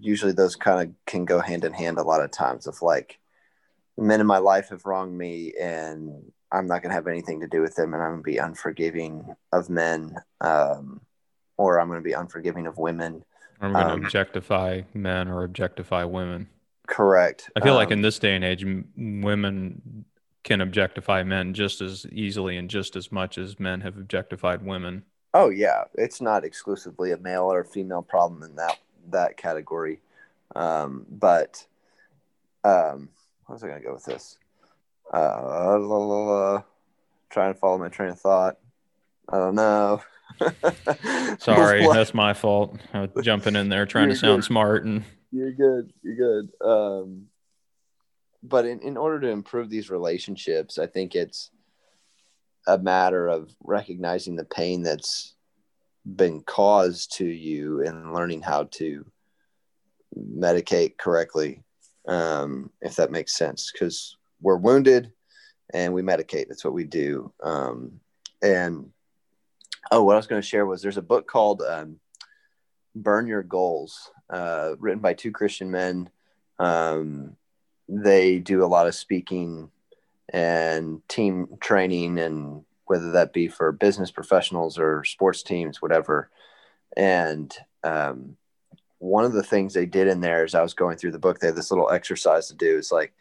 Usually, 0.00 0.32
those 0.32 0.56
kind 0.56 0.88
of 0.88 0.94
can 1.04 1.26
go 1.26 1.40
hand 1.40 1.64
in 1.64 1.74
hand 1.74 1.98
a 1.98 2.02
lot 2.02 2.22
of 2.22 2.30
times. 2.30 2.66
Of 2.66 2.80
like, 2.80 3.18
men 3.98 4.20
in 4.20 4.26
my 4.26 4.38
life 4.38 4.68
have 4.70 4.84
wronged 4.84 5.16
me, 5.16 5.52
and 5.60 6.32
I'm 6.52 6.66
not 6.66 6.82
going 6.82 6.90
to 6.90 6.94
have 6.94 7.06
anything 7.06 7.40
to 7.40 7.48
do 7.48 7.60
with 7.60 7.74
them, 7.74 7.94
and 7.94 8.02
I'm 8.02 8.10
going 8.10 8.22
to 8.22 8.30
be 8.30 8.38
unforgiving 8.38 9.34
of 9.52 9.68
men, 9.68 10.16
um, 10.40 11.00
or 11.56 11.80
I'm 11.80 11.88
going 11.88 12.00
to 12.00 12.04
be 12.04 12.12
unforgiving 12.12 12.66
of 12.66 12.78
women. 12.78 13.24
I'm 13.60 13.72
going 13.72 13.86
to 13.86 13.92
um, 13.94 14.04
objectify 14.04 14.82
men 14.94 15.28
or 15.28 15.44
objectify 15.44 16.04
women. 16.04 16.48
Correct. 16.86 17.50
I 17.56 17.60
feel 17.60 17.72
um, 17.72 17.76
like 17.76 17.90
in 17.90 18.00
this 18.00 18.18
day 18.18 18.34
and 18.34 18.44
age, 18.44 18.62
m- 18.62 19.20
women 19.22 20.04
can 20.44 20.60
objectify 20.60 21.22
men 21.24 21.52
just 21.52 21.80
as 21.80 22.06
easily 22.06 22.56
and 22.56 22.70
just 22.70 22.96
as 22.96 23.10
much 23.12 23.36
as 23.36 23.58
men 23.58 23.80
have 23.80 23.98
objectified 23.98 24.64
women. 24.64 25.04
Oh 25.34 25.50
yeah, 25.50 25.84
it's 25.94 26.20
not 26.20 26.44
exclusively 26.44 27.12
a 27.12 27.18
male 27.18 27.52
or 27.52 27.64
female 27.64 28.02
problem 28.02 28.42
in 28.42 28.56
that 28.56 28.78
that 29.10 29.36
category, 29.36 30.00
um, 30.56 31.04
but 31.10 31.66
um, 32.64 33.10
what 33.48 33.54
was 33.54 33.64
I 33.64 33.68
going 33.68 33.80
to 33.80 33.86
go 33.86 33.94
with 33.94 34.04
this? 34.04 34.36
Uh, 35.12 35.78
la, 35.80 35.96
la, 35.96 35.96
la, 35.96 36.62
trying 37.30 37.54
to 37.54 37.58
follow 37.58 37.78
my 37.78 37.88
train 37.88 38.10
of 38.10 38.20
thought. 38.20 38.58
I 39.26 39.38
don't 39.38 39.54
know. 39.54 40.02
Sorry, 41.38 41.86
that's 41.86 42.12
my 42.12 42.34
fault. 42.34 42.76
I 42.92 43.00
was 43.00 43.24
jumping 43.24 43.56
in 43.56 43.70
there 43.70 43.86
trying 43.86 44.08
You're 44.08 44.16
to 44.16 44.20
sound 44.20 44.42
good. 44.42 44.46
smart 44.46 44.84
and. 44.84 45.02
You're 45.32 45.52
good. 45.52 45.94
You're 46.02 46.16
good. 46.16 46.50
Um, 46.62 47.28
but 48.42 48.66
in, 48.66 48.80
in 48.80 48.98
order 48.98 49.18
to 49.20 49.28
improve 49.28 49.70
these 49.70 49.88
relationships, 49.88 50.78
I 50.78 50.86
think 50.86 51.14
it's 51.14 51.50
a 52.66 52.76
matter 52.76 53.28
of 53.28 53.50
recognizing 53.64 54.36
the 54.36 54.44
pain 54.44 54.82
that's 54.82 55.34
been 56.04 56.42
caused 56.42 57.16
to 57.16 57.24
you 57.24 57.82
and 57.82 58.12
learning 58.12 58.42
how 58.42 58.64
to 58.72 59.06
medicate 60.16 60.98
correctly, 60.98 61.62
um, 62.08 62.70
if 62.80 62.96
that 62.96 63.12
makes 63.12 63.36
sense. 63.36 63.70
Because 63.72 64.16
we're 64.40 64.56
wounded 64.56 65.12
and 65.72 65.94
we 65.94 66.02
medicate. 66.02 66.48
That's 66.48 66.64
what 66.64 66.74
we 66.74 66.84
do. 66.84 67.32
Um, 67.42 68.00
and 68.42 68.90
oh, 69.90 70.02
what 70.02 70.14
I 70.14 70.16
was 70.16 70.26
going 70.26 70.42
to 70.42 70.46
share 70.46 70.66
was 70.66 70.82
there's 70.82 70.96
a 70.96 71.02
book 71.02 71.26
called 71.26 71.62
um, 71.62 72.00
Burn 72.94 73.26
Your 73.26 73.42
Goals, 73.42 74.10
uh, 74.30 74.74
written 74.78 75.00
by 75.00 75.14
two 75.14 75.32
Christian 75.32 75.70
men. 75.70 76.10
Um, 76.58 77.36
they 77.88 78.38
do 78.38 78.64
a 78.64 78.66
lot 78.66 78.86
of 78.86 78.94
speaking 78.94 79.70
and 80.30 81.06
team 81.08 81.48
training, 81.60 82.18
and 82.18 82.64
whether 82.84 83.12
that 83.12 83.32
be 83.32 83.48
for 83.48 83.72
business 83.72 84.10
professionals 84.10 84.78
or 84.78 85.04
sports 85.04 85.42
teams, 85.42 85.80
whatever. 85.80 86.30
And 86.96 87.54
um, 87.82 88.36
one 88.98 89.24
of 89.24 89.32
the 89.32 89.42
things 89.42 89.74
they 89.74 89.86
did 89.86 90.08
in 90.08 90.20
there 90.20 90.44
is 90.44 90.54
I 90.54 90.62
was 90.62 90.74
going 90.74 90.96
through 90.96 91.12
the 91.12 91.18
book, 91.18 91.38
they 91.38 91.48
had 91.48 91.56
this 91.56 91.70
little 91.70 91.90
exercise 91.90 92.48
to 92.48 92.54
do. 92.54 92.78
It's 92.78 92.92
like 92.92 93.12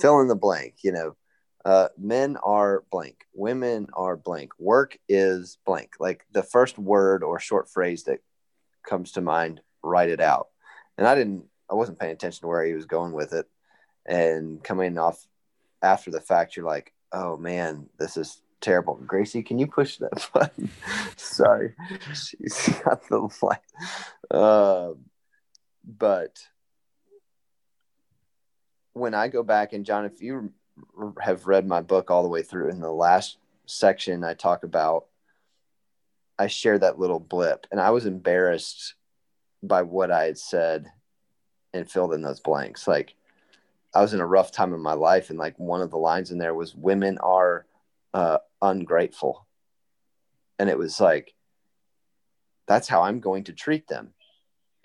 fill 0.00 0.20
in 0.20 0.28
the 0.28 0.34
blank, 0.34 0.76
you 0.82 0.92
know, 0.92 1.16
uh, 1.64 1.88
men 1.98 2.36
are 2.44 2.84
blank, 2.92 3.26
women 3.34 3.88
are 3.92 4.16
blank, 4.16 4.52
work 4.58 4.98
is 5.08 5.58
blank. 5.66 5.94
Like 5.98 6.24
the 6.32 6.44
first 6.44 6.78
word 6.78 7.24
or 7.24 7.40
short 7.40 7.68
phrase 7.68 8.04
that 8.04 8.20
comes 8.88 9.12
to 9.12 9.20
mind, 9.20 9.60
write 9.82 10.08
it 10.08 10.20
out. 10.20 10.48
And 10.96 11.06
I 11.06 11.14
didn't, 11.14 11.44
I 11.68 11.74
wasn't 11.74 11.98
paying 11.98 12.12
attention 12.12 12.42
to 12.42 12.46
where 12.46 12.64
he 12.64 12.74
was 12.74 12.86
going 12.86 13.12
with 13.12 13.32
it. 13.32 13.46
And 14.06 14.62
coming 14.62 14.96
off 14.96 15.26
after 15.82 16.12
the 16.12 16.20
fact, 16.20 16.56
you're 16.56 16.64
like, 16.64 16.92
oh 17.12 17.36
man, 17.36 17.88
this 17.98 18.16
is 18.16 18.40
terrible. 18.60 18.94
Gracie, 19.04 19.42
can 19.42 19.58
you 19.58 19.66
push 19.66 19.96
that 19.98 20.28
button? 20.32 20.70
Sorry, 21.16 21.74
she's 22.14 22.68
got 22.84 23.08
the 23.08 23.28
light. 23.42 23.58
Uh, 24.30 24.92
but 25.86 26.46
when 28.92 29.14
I 29.14 29.28
go 29.28 29.42
back 29.42 29.72
and 29.72 29.84
John, 29.84 30.04
if 30.04 30.20
you 30.20 30.52
have 31.20 31.46
read 31.46 31.66
my 31.66 31.80
book 31.80 32.10
all 32.10 32.22
the 32.22 32.28
way 32.28 32.42
through, 32.42 32.70
in 32.70 32.80
the 32.80 32.90
last 32.90 33.38
section, 33.66 34.24
I 34.24 34.34
talk 34.34 34.64
about, 34.64 35.06
I 36.38 36.48
share 36.48 36.78
that 36.78 36.98
little 36.98 37.20
blip, 37.20 37.66
and 37.70 37.80
I 37.80 37.90
was 37.90 38.06
embarrassed 38.06 38.94
by 39.62 39.82
what 39.82 40.10
I 40.10 40.24
had 40.24 40.38
said 40.38 40.90
and 41.72 41.90
filled 41.90 42.14
in 42.14 42.22
those 42.22 42.40
blanks. 42.40 42.86
Like 42.86 43.14
I 43.94 44.02
was 44.02 44.12
in 44.12 44.20
a 44.20 44.26
rough 44.26 44.52
time 44.52 44.74
in 44.74 44.80
my 44.80 44.94
life, 44.94 45.30
and 45.30 45.38
like 45.38 45.58
one 45.58 45.82
of 45.82 45.90
the 45.90 45.98
lines 45.98 46.30
in 46.30 46.38
there 46.38 46.54
was, 46.54 46.74
"Women 46.74 47.18
are 47.18 47.66
uh, 48.12 48.38
ungrateful," 48.60 49.46
and 50.58 50.68
it 50.68 50.78
was 50.78 51.00
like, 51.00 51.34
that's 52.66 52.88
how 52.88 53.02
I'm 53.02 53.20
going 53.20 53.44
to 53.44 53.52
treat 53.52 53.88
them. 53.88 54.12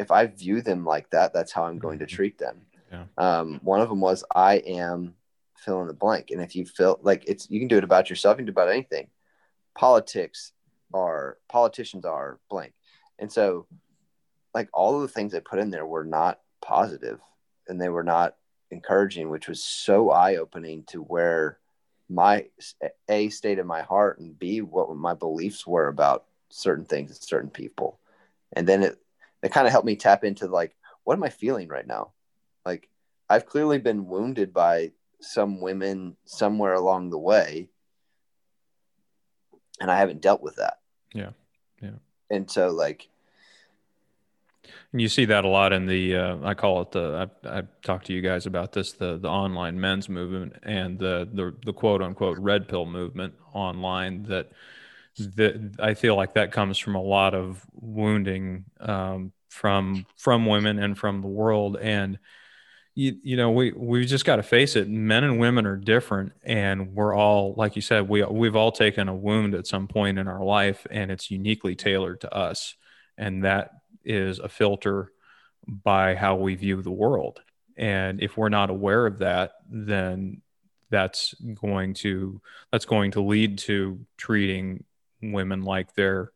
If 0.02 0.12
I 0.12 0.26
view 0.28 0.62
them 0.62 0.86
like 0.86 1.10
that, 1.12 1.34
that's 1.34 1.52
how 1.52 1.64
I'm 1.64 1.80
going 1.80 2.00
to 2.00 2.06
mm-hmm. 2.06 2.16
treat 2.16 2.38
them. 2.38 2.62
Yeah. 2.92 3.06
Um, 3.18 3.60
one 3.64 3.80
of 3.80 3.90
them 3.90 4.02
was 4.02 4.24
I 4.34 4.56
am 4.56 5.16
fill 5.62 5.82
in 5.82 5.88
the 5.88 5.94
blank. 5.94 6.32
And 6.32 6.42
if 6.42 6.56
you 6.56 6.66
feel 6.66 7.00
like 7.02 7.24
it's, 7.28 7.50
you 7.50 7.60
can 7.60 7.68
do 7.68 7.78
it 7.78 7.84
about 7.84 8.10
yourself, 8.10 8.36
you 8.36 8.38
can 8.40 8.46
do 8.46 8.52
about 8.52 8.70
anything. 8.70 9.08
Politics 9.76 10.52
are, 10.94 11.38
politicians 11.48 12.04
are 12.04 12.40
blank. 12.50 12.74
And 13.20 13.32
so, 13.32 13.68
like, 14.54 14.70
all 14.74 14.96
of 14.96 15.02
the 15.04 15.08
things 15.08 15.32
they 15.32 15.40
put 15.40 15.60
in 15.60 15.70
there 15.70 15.86
were 15.86 16.04
not 16.04 16.42
positive 16.62 17.20
and 17.68 17.80
they 17.80 17.90
were 17.90 18.04
not 18.04 18.36
encouraging, 18.72 19.30
which 19.30 19.48
was 19.48 19.64
so 19.64 20.10
eye 20.10 20.38
opening 20.38 20.84
to 20.88 21.02
where 21.02 21.60
my 22.10 22.48
A 23.08 23.30
state 23.30 23.60
of 23.60 23.66
my 23.66 23.84
heart 23.84 24.20
and 24.20 24.38
B, 24.38 24.62
what 24.62 24.94
my 24.96 25.14
beliefs 25.14 25.66
were 25.66 25.88
about 25.88 26.26
certain 26.50 26.86
things 26.86 27.12
and 27.12 27.22
certain 27.22 27.50
people. 27.50 28.00
And 28.54 28.68
then 28.68 28.84
it, 28.84 28.98
it 29.42 29.52
kind 29.52 29.68
of 29.68 29.72
helped 29.72 29.86
me 29.86 29.96
tap 29.96 30.24
into 30.24 30.48
like, 30.48 30.76
what 31.04 31.16
am 31.16 31.24
I 31.24 31.30
feeling 31.30 31.68
right 31.68 31.88
now? 31.88 32.12
Like 32.66 32.90
I've 33.30 33.46
clearly 33.46 33.80
been 33.80 34.08
wounded 34.08 34.54
by 34.54 34.92
some 35.20 35.62
women 35.62 36.18
somewhere 36.26 36.74
along 36.74 37.10
the 37.10 37.18
way, 37.18 37.70
and 39.80 39.90
I 39.90 39.98
haven't 39.98 40.22
dealt 40.22 40.42
with 40.42 40.58
that. 40.58 40.80
Yeah, 41.14 41.30
yeah. 41.82 41.92
And 42.30 42.50
so, 42.50 42.70
like, 42.70 43.08
and 44.92 45.02
you 45.02 45.08
see 45.08 45.26
that 45.26 45.46
a 45.46 45.48
lot 45.48 45.74
in 45.74 45.86
the 45.86 46.16
uh, 46.16 46.38
I 46.44 46.54
call 46.54 46.82
it 46.82 46.92
the 46.92 47.30
I, 47.46 47.60
I 47.60 47.64
talked 47.84 48.08
to 48.08 48.14
you 48.14 48.22
guys 48.22 48.46
about 48.46 48.74
this 48.74 48.92
the 48.94 49.18
the 49.18 49.30
online 49.30 49.80
men's 49.80 50.10
movement 50.10 50.54
and 50.64 51.00
the 51.00 51.28
the 51.32 51.56
the 51.66 51.74
quote 51.74 52.02
unquote 52.02 52.38
red 52.38 52.68
pill 52.68 52.86
movement 52.86 53.34
online 53.54 54.24
that 54.24 54.52
that 55.18 55.76
I 55.80 55.94
feel 55.94 56.16
like 56.16 56.34
that 56.34 56.52
comes 56.52 56.78
from 56.78 56.96
a 56.96 57.02
lot 57.02 57.34
of 57.34 57.66
wounding 57.74 58.66
um, 58.80 59.32
from 59.50 60.06
from 60.18 60.46
women 60.46 60.80
and 60.80 60.98
from 60.98 61.22
the 61.22 61.28
world. 61.28 61.78
And 61.78 62.20
you, 62.96 63.18
you 63.24 63.38
know 63.38 63.52
we 63.52 63.72
we 63.72 64.06
just 64.06 64.26
got 64.26 64.38
to 64.38 64.44
face 64.44 64.76
it. 64.76 64.90
Men 64.90 65.24
and 65.24 65.40
women 65.40 65.66
are 65.66 65.78
different 65.78 66.34
and 66.44 66.94
we're 66.94 67.16
all 67.16 67.54
like 67.56 67.76
you 67.76 67.82
said 67.82 68.08
we 68.08 68.24
we've 68.24 68.56
all 68.56 68.72
taken 68.72 69.10
a 69.10 69.16
wound 69.16 69.54
at 69.54 69.68
some 69.68 69.88
point 69.88 70.18
in 70.20 70.28
our 70.28 70.44
life 70.44 70.86
and 70.90 71.12
it's 71.12 71.32
uniquely 71.32 71.76
tailored 71.76 72.22
to 72.22 72.34
us. 72.34 72.76
And 73.18 73.44
that 73.44 73.72
is 74.04 74.40
a 74.40 74.50
filter 74.50 75.12
by 75.68 76.16
how 76.16 76.36
we 76.36 76.56
view 76.56 76.82
the 76.82 76.92
world. 76.92 77.42
And 77.78 78.22
if 78.22 78.38
we're 78.38 78.50
not 78.50 78.70
aware 78.70 79.06
of 79.06 79.20
that 79.20 79.54
then 79.70 80.42
that's 80.90 81.34
going 81.56 81.94
to 81.96 82.42
that's 82.72 82.86
going 82.86 83.12
to 83.12 83.22
lead 83.22 83.58
to 83.58 84.00
treating 84.18 84.84
women 85.22 85.64
like 85.64 85.94
they're 85.94 86.32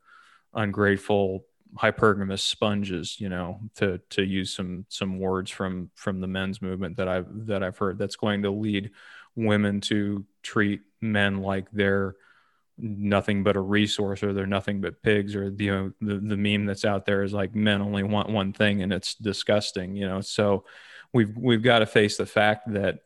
ungrateful 0.54 1.46
hypergamous 1.76 2.40
sponges 2.40 3.20
you 3.20 3.28
know 3.28 3.60
to 3.76 4.00
to 4.10 4.24
use 4.24 4.54
some 4.54 4.86
some 4.88 5.20
words 5.20 5.52
from 5.52 5.90
from 5.96 6.22
the 6.22 6.28
men's 6.28 6.62
movement 6.62 6.96
that 6.96 7.08
i've 7.08 7.28
that 7.48 7.64
i've 7.64 7.78
heard 7.78 7.98
that's 7.98 8.16
going 8.16 8.44
to 8.44 8.50
lead 8.50 8.92
women 9.36 9.82
to 9.82 10.24
treat 10.42 10.82
men 11.02 11.42
like 11.42 11.70
they're 11.72 12.16
nothing 12.78 13.44
but 13.44 13.56
a 13.56 13.60
resource 13.60 14.22
or 14.24 14.34
they're 14.34 14.46
nothing 14.46 14.82
but 14.82 15.02
pigs 15.02 15.36
or 15.36 15.54
you 15.58 15.72
know 15.72 15.92
the, 16.02 16.16
the 16.16 16.38
meme 16.38 16.66
that's 16.66 16.86
out 16.86 17.06
there 17.06 17.24
is 17.24 17.34
like 17.34 17.56
men 17.56 17.82
only 17.82 18.04
want 18.04 18.30
one 18.30 18.54
thing 18.54 18.82
and 18.82 18.94
it's 18.94 19.16
disgusting 19.16 19.96
you 19.96 20.08
know? 20.08 20.22
So 20.22 20.66
we've 21.16 21.36
we've 21.38 21.64
got 21.64 21.80
to 21.80 21.86
face 21.86 22.18
the 22.18 22.26
fact 22.26 22.74
that 22.74 23.00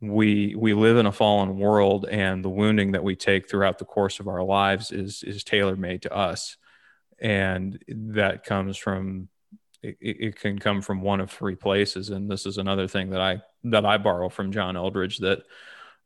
we 0.00 0.54
we 0.54 0.74
live 0.74 0.98
in 0.98 1.06
a 1.06 1.12
fallen 1.12 1.58
world 1.58 2.06
and 2.10 2.44
the 2.44 2.50
wounding 2.50 2.92
that 2.92 3.04
we 3.04 3.16
take 3.16 3.48
throughout 3.48 3.78
the 3.78 3.84
course 3.84 4.20
of 4.20 4.28
our 4.28 4.42
lives 4.42 4.92
is 4.92 5.22
is 5.22 5.44
tailor 5.44 5.76
made 5.76 6.02
to 6.02 6.14
us. 6.14 6.56
And 7.18 7.82
that 7.88 8.44
comes 8.44 8.76
from 8.76 9.28
it, 9.82 9.96
it, 10.00 10.36
can 10.36 10.58
come 10.58 10.82
from 10.82 11.00
one 11.00 11.20
of 11.20 11.30
three 11.30 11.54
places. 11.54 12.10
And 12.10 12.30
this 12.30 12.44
is 12.44 12.58
another 12.58 12.88
thing 12.88 13.10
that 13.10 13.20
i 13.20 13.40
that 13.64 13.86
i 13.86 13.96
borrow 13.96 14.28
from 14.28 14.52
john 14.52 14.76
eldredge 14.76 15.18
that 15.18 15.42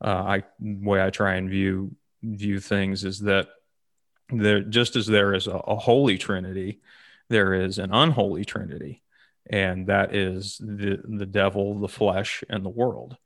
uh, 0.02 0.06
i 0.06 0.44
way 0.60 1.02
i 1.04 1.10
try 1.10 1.34
and 1.34 1.50
view 1.50 1.94
view 2.22 2.60
things 2.60 3.04
is 3.04 3.20
that 3.20 3.48
there 4.30 4.60
just 4.60 4.94
as 4.96 5.06
there 5.06 5.34
is 5.34 5.46
a, 5.46 5.56
a 5.56 5.76
holy 5.76 6.16
trinity 6.16 6.80
there 7.30 7.54
is 7.54 7.78
an 7.78 7.94
unholy 7.94 8.44
trinity. 8.44 9.02
And 9.48 9.86
that 9.86 10.14
is 10.14 10.58
the 10.58 11.00
the 11.02 11.26
devil 11.26 11.78
the 11.78 11.88
flesh 11.88 12.44
and 12.50 12.64
the 12.64 12.68
world 12.68 13.16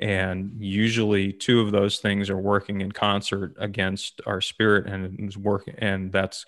and 0.00 0.52
usually 0.58 1.32
two 1.32 1.60
of 1.60 1.72
those 1.72 1.98
things 1.98 2.30
are 2.30 2.38
working 2.38 2.80
in 2.80 2.92
concert 2.92 3.54
against 3.58 4.20
our 4.26 4.40
spirit 4.40 4.86
and 4.86 5.34
work 5.36 5.64
and 5.78 6.12
that's 6.12 6.46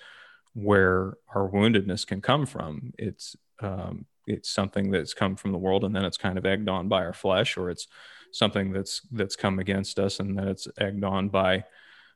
where 0.55 1.15
our 1.35 1.49
woundedness 1.49 2.07
can 2.07 2.21
come 2.21 2.47
from. 2.47 2.93
It's 2.99 3.37
um, 3.61 4.07
it's 4.27 4.51
something 4.51 4.91
that's 4.91 5.15
come 5.15 5.37
from 5.37 5.53
the 5.53 5.59
world 5.59 5.85
and 5.85 5.95
then 5.95 6.05
it's 6.05 6.19
kind 6.19 6.39
of 6.39 6.47
egged 6.47 6.69
on 6.69 6.89
by 6.89 7.05
our 7.05 7.13
flesh 7.13 7.57
or 7.57 7.71
it's 7.71 7.89
something 8.33 8.73
that's 8.73 9.01
that's 9.13 9.37
come 9.37 9.59
against 9.59 9.99
us 9.99 10.21
and 10.21 10.39
then 10.39 10.49
it's 10.49 10.69
egged 10.79 11.05
on 11.05 11.29
by 11.29 11.65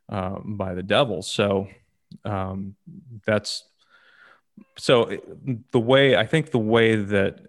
uh, 0.09 0.39
by 0.45 0.75
the 0.75 0.83
devil. 0.83 1.23
So 1.23 1.69
um, 2.25 2.75
that's 3.25 3.65
so 4.77 5.19
the 5.71 5.81
way 5.81 6.17
i 6.17 6.27
think 6.27 6.51
the 6.51 6.59
way 6.59 6.97
that 6.97 7.41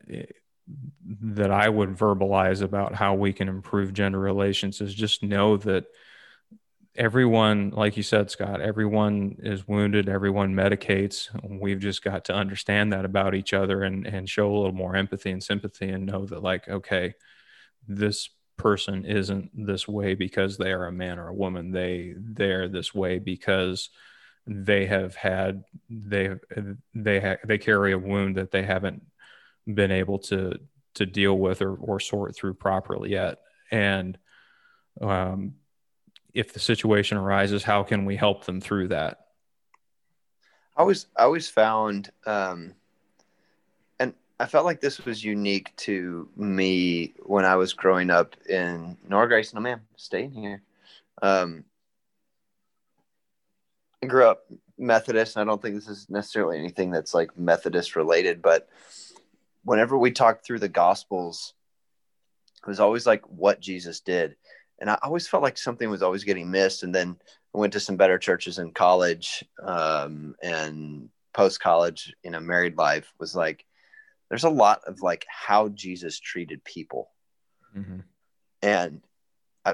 that 1.05 1.51
I 1.51 1.67
would 1.69 1.89
verbalize 1.89 2.61
about 2.61 2.95
how 2.95 3.15
we 3.15 3.33
can 3.33 3.49
improve 3.49 3.93
gender 3.93 4.19
relations 4.19 4.81
is 4.81 4.93
just 4.93 5.23
know 5.23 5.57
that 5.57 5.85
everyone, 6.95 7.71
like 7.71 7.97
you 7.97 8.03
said, 8.03 8.29
Scott, 8.29 8.61
everyone 8.61 9.37
is 9.39 9.67
wounded, 9.67 10.07
everyone 10.07 10.53
medicates. 10.53 11.29
We've 11.43 11.79
just 11.79 12.03
got 12.03 12.25
to 12.25 12.33
understand 12.33 12.93
that 12.93 13.05
about 13.05 13.35
each 13.35 13.53
other 13.53 13.83
and, 13.83 14.05
and 14.05 14.29
show 14.29 14.49
a 14.49 14.55
little 14.55 14.73
more 14.73 14.95
empathy 14.95 15.31
and 15.31 15.43
sympathy 15.43 15.89
and 15.89 16.05
know 16.05 16.25
that, 16.25 16.43
like, 16.43 16.67
okay, 16.67 17.15
this 17.87 18.29
person 18.57 19.05
isn't 19.05 19.49
this 19.53 19.87
way 19.87 20.13
because 20.13 20.57
they 20.57 20.71
are 20.71 20.85
a 20.85 20.91
man 20.91 21.19
or 21.19 21.27
a 21.27 21.33
woman. 21.33 21.71
They 21.71 22.13
they're 22.17 22.69
this 22.69 22.93
way 22.93 23.19
because 23.19 23.89
they 24.45 24.85
have 24.85 25.15
had 25.15 25.63
they 25.89 26.35
they 26.93 27.19
ha- 27.19 27.37
they 27.45 27.57
carry 27.57 27.93
a 27.93 27.97
wound 27.97 28.37
that 28.37 28.51
they 28.51 28.63
haven't 28.63 29.03
been 29.71 29.91
able 29.91 30.19
to 30.19 30.59
to 30.95 31.05
deal 31.05 31.37
with 31.37 31.61
or, 31.61 31.75
or 31.75 31.99
sort 31.99 32.35
through 32.35 32.53
properly 32.53 33.11
yet. 33.11 33.39
And 33.71 34.17
um, 35.01 35.55
if 36.33 36.53
the 36.53 36.59
situation 36.59 37.17
arises 37.17 37.63
how 37.63 37.83
can 37.83 38.05
we 38.05 38.15
help 38.15 38.45
them 38.45 38.61
through 38.61 38.89
that? 38.89 39.19
I 40.75 40.81
always 40.81 41.07
i 41.15 41.23
always 41.23 41.47
found 41.49 42.09
um, 42.25 42.73
and 43.99 44.13
i 44.39 44.45
felt 44.45 44.65
like 44.65 44.81
this 44.81 45.05
was 45.05 45.23
unique 45.23 45.75
to 45.77 46.27
me 46.35 47.13
when 47.23 47.45
i 47.45 47.55
was 47.55 47.73
growing 47.73 48.09
up 48.09 48.35
in 48.49 48.97
norgrace 49.07 49.53
no 49.53 49.61
ma'am 49.61 49.81
staying 49.97 50.31
here. 50.31 50.63
Um, 51.21 51.63
i 54.01 54.07
grew 54.07 54.25
up 54.25 54.45
methodist 54.79 55.35
and 55.35 55.47
i 55.47 55.51
don't 55.51 55.61
think 55.61 55.75
this 55.75 55.87
is 55.87 56.09
necessarily 56.09 56.57
anything 56.57 56.89
that's 56.89 57.13
like 57.13 57.37
methodist 57.37 57.95
related 57.95 58.41
but 58.41 58.67
whenever 59.63 59.97
we 59.97 60.11
talked 60.11 60.45
through 60.45 60.59
the 60.59 60.69
gospels 60.69 61.53
it 62.61 62.69
was 62.69 62.79
always 62.79 63.05
like 63.05 63.23
what 63.25 63.59
jesus 63.59 63.99
did. 63.99 64.35
And 64.79 64.89
i 64.89 64.97
always 65.03 65.27
felt 65.27 65.43
like 65.43 65.57
something 65.57 65.89
was 65.89 66.03
always 66.03 66.23
getting 66.23 66.49
missed. 66.49 66.83
And 66.83 66.93
then 66.93 67.17
i 67.53 67.57
went 67.57 67.73
to 67.73 67.79
some 67.79 67.97
better 67.97 68.17
churches 68.17 68.59
in 68.59 68.71
college 68.71 69.43
um, 69.61 70.35
and 70.41 71.09
post 71.33 71.59
college 71.59 72.13
you 72.23 72.29
know 72.29 72.39
married 72.39 72.77
life 72.77 73.11
was 73.19 73.35
like 73.35 73.65
there's 74.29 74.43
a 74.43 74.49
lot 74.49 74.81
of 74.85 75.01
like 75.01 75.25
how 75.27 75.67
jesus 75.69 76.19
treated 76.19 76.63
people. 76.63 77.09
Mm-hmm. 77.75 78.01
and 78.61 79.01
uh, 79.65 79.73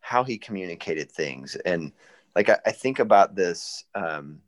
how 0.00 0.22
he 0.22 0.38
communicated 0.38 1.10
things. 1.10 1.56
And 1.56 1.90
like 2.36 2.48
I, 2.48 2.58
I 2.66 2.70
think 2.70 3.00
about 3.00 3.34
this 3.34 3.84
um, 3.96 4.40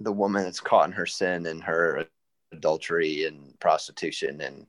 the 0.00 0.12
woman 0.12 0.44
that's 0.44 0.60
caught 0.60 0.86
in 0.86 0.92
her 0.92 1.06
sin 1.06 1.46
and 1.46 1.62
her 1.62 2.06
adultery 2.52 3.24
and 3.24 3.58
prostitution 3.60 4.40
and 4.40 4.66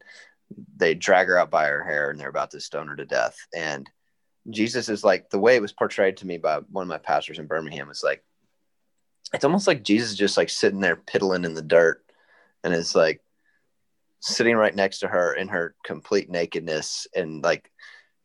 they 0.77 0.93
drag 0.93 1.27
her 1.27 1.37
out 1.37 1.51
by 1.51 1.67
her 1.67 1.83
hair 1.83 2.09
and 2.09 2.19
they're 2.19 2.29
about 2.29 2.51
to 2.51 2.59
stone 2.59 2.87
her 2.87 2.95
to 2.95 3.05
death. 3.05 3.37
And 3.55 3.89
jesus 4.49 4.89
is 4.89 5.03
like 5.03 5.29
the 5.29 5.39
way 5.39 5.55
it 5.55 5.61
was 5.61 5.71
portrayed 5.71 6.17
to 6.17 6.27
me 6.27 6.37
by 6.37 6.57
one 6.71 6.83
of 6.83 6.87
my 6.87 6.97
pastors 6.97 7.39
in 7.39 7.45
birmingham 7.45 7.87
was 7.87 8.03
like 8.03 8.23
it's 9.33 9.43
almost 9.43 9.67
like 9.67 9.83
jesus 9.83 10.11
is 10.11 10.17
just 10.17 10.37
like 10.37 10.49
sitting 10.49 10.79
there 10.79 10.95
piddling 10.95 11.43
in 11.43 11.53
the 11.53 11.61
dirt 11.61 12.03
and 12.63 12.73
it's 12.73 12.95
like 12.95 13.21
sitting 14.21 14.55
right 14.55 14.75
next 14.75 14.99
to 14.99 15.07
her 15.07 15.33
in 15.33 15.47
her 15.47 15.75
complete 15.83 16.29
nakedness 16.29 17.07
and 17.15 17.43
like 17.43 17.71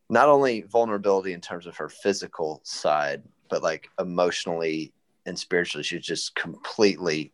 not 0.09 0.29
only 0.29 0.61
vulnerability 0.61 1.33
in 1.33 1.41
terms 1.41 1.67
of 1.67 1.77
her 1.77 1.89
physical 1.89 2.61
side 2.63 3.21
but 3.49 3.63
like 3.63 3.89
emotionally 3.99 4.91
and 5.25 5.37
spiritually 5.37 5.83
she's 5.83 6.05
just 6.05 6.35
completely 6.35 7.31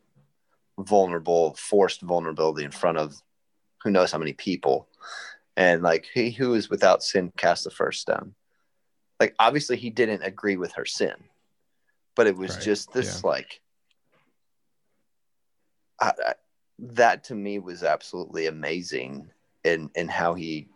vulnerable, 0.78 1.54
forced 1.54 2.00
vulnerability 2.02 2.64
in 2.64 2.70
front 2.70 2.98
of 2.98 3.14
who 3.82 3.90
knows 3.90 4.12
how 4.12 4.18
many 4.18 4.32
people. 4.32 4.88
And 5.56 5.82
like 5.82 6.06
he 6.12 6.30
who 6.30 6.54
is 6.54 6.70
without 6.70 7.02
sin 7.02 7.32
cast 7.36 7.64
the 7.64 7.70
first 7.70 8.00
stone. 8.00 8.34
Like 9.20 9.34
obviously 9.38 9.76
he 9.76 9.90
didn't 9.90 10.22
agree 10.22 10.56
with 10.56 10.72
her 10.72 10.84
sin, 10.84 11.14
but 12.16 12.26
it 12.26 12.36
was 12.36 12.54
right. 12.56 12.64
just 12.64 12.92
this 12.92 13.20
yeah. 13.22 13.30
like 13.30 13.60
I, 16.00 16.12
I, 16.26 16.34
that 16.78 17.24
to 17.24 17.34
me 17.34 17.58
was 17.58 17.82
absolutely 17.82 18.46
amazing 18.46 19.30
in 19.64 19.90
in 19.94 20.08
how 20.08 20.34
he 20.34 20.66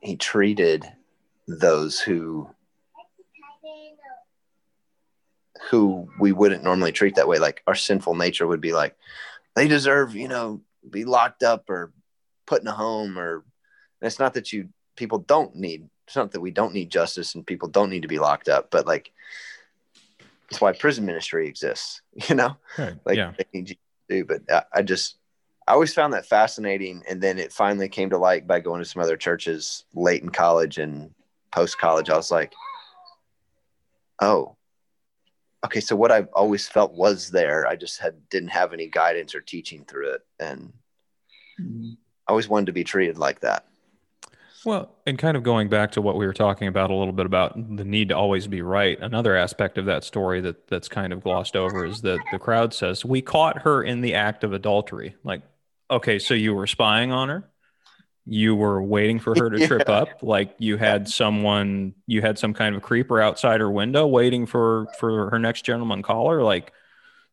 he 0.00 0.16
treated 0.16 0.90
those 1.46 2.00
who 2.00 2.48
who 5.68 6.08
we 6.18 6.32
wouldn't 6.32 6.64
normally 6.64 6.92
treat 6.92 7.16
that 7.16 7.28
way 7.28 7.38
like 7.38 7.62
our 7.66 7.74
sinful 7.74 8.14
nature 8.14 8.46
would 8.46 8.60
be 8.60 8.72
like 8.72 8.96
they 9.56 9.68
deserve, 9.68 10.14
you 10.14 10.28
know, 10.28 10.60
be 10.88 11.04
locked 11.04 11.42
up 11.42 11.68
or 11.68 11.92
put 12.46 12.62
in 12.62 12.68
a 12.68 12.72
home 12.72 13.18
or 13.18 13.44
it's 14.00 14.18
not 14.18 14.34
that 14.34 14.52
you 14.52 14.68
people 14.96 15.18
don't 15.18 15.54
need 15.54 15.88
it's 16.06 16.16
not 16.16 16.32
that 16.32 16.40
we 16.40 16.50
don't 16.50 16.74
need 16.74 16.90
justice 16.90 17.36
and 17.36 17.46
people 17.46 17.68
don't 17.68 17.88
need 17.88 18.02
to 18.02 18.08
be 18.08 18.18
locked 18.18 18.48
up, 18.48 18.68
but 18.72 18.84
like 18.84 19.12
that's 20.50 20.60
why 20.60 20.72
prison 20.72 21.06
ministry 21.06 21.46
exists, 21.46 22.02
you 22.28 22.34
know? 22.34 22.56
Right. 22.76 22.96
Like 23.04 23.16
yeah. 23.16 23.32
they 23.38 23.44
need 23.54 23.68
you 23.70 23.76
to 23.76 24.16
do. 24.16 24.24
But 24.24 24.42
I, 24.50 24.78
I 24.80 24.82
just 24.82 25.18
I 25.68 25.72
always 25.72 25.94
found 25.94 26.12
that 26.14 26.26
fascinating. 26.26 27.04
And 27.08 27.20
then 27.20 27.38
it 27.38 27.52
finally 27.52 27.88
came 27.88 28.10
to 28.10 28.18
light 28.18 28.48
by 28.48 28.58
going 28.58 28.80
to 28.80 28.84
some 28.84 29.00
other 29.00 29.16
churches 29.16 29.84
late 29.94 30.20
in 30.20 30.30
college 30.30 30.78
and 30.78 31.14
post 31.52 31.78
college. 31.78 32.10
I 32.10 32.16
was 32.16 32.32
like, 32.32 32.52
oh, 34.20 34.56
okay, 35.64 35.80
so 35.80 35.96
what 35.96 36.10
I've 36.10 36.28
always 36.32 36.68
felt 36.68 36.92
was 36.92 37.30
there. 37.30 37.66
I 37.66 37.76
just 37.76 38.00
had 38.00 38.28
didn't 38.28 38.50
have 38.50 38.72
any 38.72 38.86
guidance 38.88 39.34
or 39.34 39.40
teaching 39.40 39.84
through 39.84 40.14
it, 40.14 40.22
and 40.38 40.72
mm-hmm. 41.60 41.92
I 42.26 42.30
always 42.30 42.48
wanted 42.48 42.66
to 42.66 42.72
be 42.72 42.84
treated 42.84 43.18
like 43.18 43.40
that. 43.40 43.66
Well, 44.64 44.90
and 45.06 45.18
kind 45.18 45.36
of 45.36 45.42
going 45.42 45.68
back 45.68 45.92
to 45.92 46.02
what 46.02 46.16
we 46.16 46.26
were 46.26 46.34
talking 46.34 46.68
about 46.68 46.90
a 46.90 46.94
little 46.94 47.14
bit 47.14 47.24
about 47.24 47.54
the 47.76 47.84
need 47.84 48.10
to 48.10 48.16
always 48.16 48.46
be 48.46 48.60
right. 48.60 48.98
Another 49.00 49.34
aspect 49.34 49.78
of 49.78 49.86
that 49.86 50.04
story 50.04 50.42
that 50.42 50.68
that's 50.68 50.88
kind 50.88 51.12
of 51.12 51.22
glossed 51.22 51.56
over 51.56 51.86
is 51.86 52.02
that 52.02 52.20
the 52.30 52.38
crowd 52.38 52.74
says 52.74 53.04
we 53.04 53.22
caught 53.22 53.62
her 53.62 53.82
in 53.82 54.02
the 54.02 54.14
act 54.14 54.44
of 54.44 54.52
adultery. 54.52 55.16
Like, 55.24 55.42
okay, 55.90 56.18
so 56.18 56.34
you 56.34 56.54
were 56.54 56.66
spying 56.66 57.10
on 57.10 57.30
her? 57.30 57.49
You 58.26 58.54
were 58.54 58.82
waiting 58.82 59.18
for 59.18 59.34
her 59.36 59.50
to 59.50 59.58
yeah. 59.60 59.66
trip 59.66 59.88
up 59.88 60.22
like 60.22 60.54
you 60.58 60.76
had 60.76 61.08
someone 61.08 61.94
you 62.06 62.20
had 62.20 62.38
some 62.38 62.52
kind 62.52 62.74
of 62.74 62.82
creeper 62.82 63.20
outside 63.20 63.60
her 63.60 63.70
window 63.70 64.06
waiting 64.06 64.46
for 64.46 64.86
for 64.98 65.30
her 65.30 65.38
next 65.38 65.64
gentleman 65.64 66.02
caller 66.02 66.42
like 66.42 66.72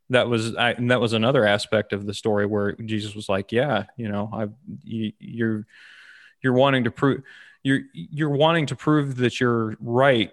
that 0.10 0.30
was 0.30 0.56
I, 0.56 0.74
that 0.74 1.02
was 1.02 1.14
another 1.14 1.46
aspect 1.46 1.92
of 1.94 2.06
the 2.06 2.14
story 2.14 2.46
where 2.46 2.74
jesus 2.74 3.16
was 3.16 3.28
like 3.28 3.52
yeah 3.52 3.86
you 3.98 4.10
know 4.10 4.30
i 4.34 4.48
you, 4.84 5.12
you're 5.20 5.68
you're 6.42 6.54
wanting 6.54 6.86
to 6.86 6.92
prove 6.92 7.24
you're 7.64 7.82
you're 7.94 8.30
wanting 8.30 8.68
to 8.68 8.76
prove 8.76 9.18
that 9.18 9.40
you're 9.40 9.76
right 9.80 10.32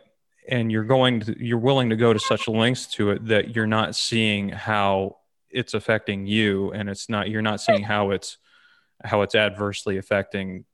and 0.49 0.71
you're 0.71 0.85
going 0.85 1.21
to 1.21 1.45
you're 1.45 1.59
willing 1.59 1.91
to 1.91 1.97
go 1.97 2.13
to 2.13 2.19
such 2.19 2.47
lengths 2.47 2.87
to 2.87 3.11
it 3.11 3.27
that 3.27 3.57
you're 3.57 3.67
not 3.67 3.97
seeing 3.97 4.51
how 4.51 5.17
it's 5.51 5.75
affecting 5.75 6.27
you 6.27 6.73
and 6.73 6.89
it's 6.89 7.09
not 7.09 7.29
you're 7.29 7.43
not 7.43 7.61
seeing 7.61 7.83
how 7.83 8.11
it's 8.11 8.39
how 9.03 9.23
it's 9.23 9.35
adversely 9.35 9.99
affecting 9.99 10.65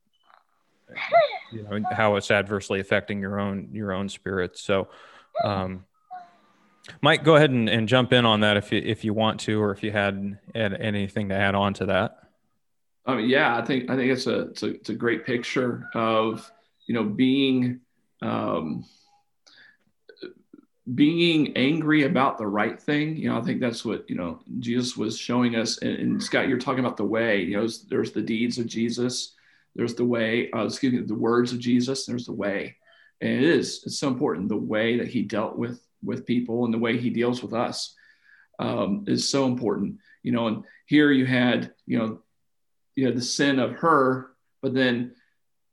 you 1.53 1.63
know 1.63 1.81
how 1.93 2.17
it's 2.17 2.31
adversely 2.31 2.81
affecting 2.81 3.21
your 3.21 3.39
own 3.39 3.69
your 3.73 3.93
own 3.93 4.09
spirit. 4.09 4.59
So 4.59 4.89
um 5.45 5.85
mike 7.03 7.23
go 7.25 7.37
ahead 7.37 7.51
and, 7.51 7.69
and 7.69 7.89
jump 7.89 8.13
in 8.13 8.25
on 8.25 8.41
that 8.41 8.57
if 8.57 8.73
you 8.73 8.81
if 8.85 9.05
you 9.05 9.15
want 9.15 9.41
to 9.41 9.61
or 9.61 9.71
if 9.71 9.83
you 9.83 9.93
had, 9.93 10.39
had 10.55 10.75
anything 10.75 11.29
to 11.29 11.35
add 11.35 11.55
on 11.55 11.75
to 11.75 11.87
that. 11.87 12.17
I 13.07 13.17
mean, 13.17 13.29
yeah, 13.29 13.57
I 13.57 13.65
think 13.65 13.91
I 13.91 13.97
think 13.97 14.13
it's 14.13 14.27
a 14.27 14.41
it's 14.51 14.63
a, 14.63 14.67
it's 14.69 14.91
a 14.91 14.95
great 14.95 15.25
picture 15.25 15.89
of 15.95 16.51
you 16.87 16.95
know 16.95 17.05
being 17.05 17.81
um, 18.23 18.85
being 20.95 21.57
angry 21.57 22.05
about 22.05 22.39
the 22.39 22.47
right 22.47 22.81
thing. 22.81 23.17
You 23.17 23.31
know, 23.31 23.39
I 23.39 23.43
think 23.43 23.61
that's 23.61 23.85
what 23.85 24.09
you 24.09 24.17
know 24.17 24.41
Jesus 24.59 24.97
was 24.97 25.19
showing 25.19 25.57
us. 25.57 25.79
And, 25.79 25.93
and 25.93 26.23
Scott, 26.23 26.49
you're 26.49 26.59
talking 26.59 26.85
about 26.85 26.97
the 26.97 27.05
way. 27.05 27.43
You 27.43 27.59
know, 27.59 27.69
there's 27.89 28.13
the 28.13 28.23
deeds 28.23 28.59
of 28.59 28.67
Jesus. 28.67 29.35
There's 29.77 29.95
the 29.95 30.05
way. 30.05 30.51
Uh, 30.53 30.65
excuse 30.65 30.93
me, 30.93 31.01
the 31.03 31.15
words 31.15 31.53
of 31.53 31.59
Jesus. 31.59 32.07
There's 32.07 32.27
the 32.27 32.33
way, 32.33 32.77
and 33.21 33.31
it 33.31 33.43
is 33.43 33.83
it's 33.85 33.99
so 33.99 34.09
important. 34.09 34.49
The 34.49 34.57
way 34.57 34.99
that 34.99 35.09
he 35.09 35.23
dealt 35.23 35.57
with 35.57 35.81
with 36.03 36.27
people 36.27 36.65
and 36.65 36.73
the 36.73 36.79
way 36.79 36.97
he 36.97 37.11
deals 37.11 37.43
with 37.43 37.53
us 37.53 37.95
um, 38.59 39.05
is 39.07 39.29
so 39.29 39.47
important. 39.47 39.99
You 40.23 40.33
know, 40.33 40.47
and 40.49 40.65
here 40.87 41.13
you 41.13 41.27
had 41.27 41.73
you 41.87 41.99
know 41.99 42.21
you 42.97 43.07
had 43.07 43.17
the 43.17 43.23
sin 43.23 43.59
of 43.59 43.73
her, 43.73 44.31
but 44.63 44.75
then 44.75 45.15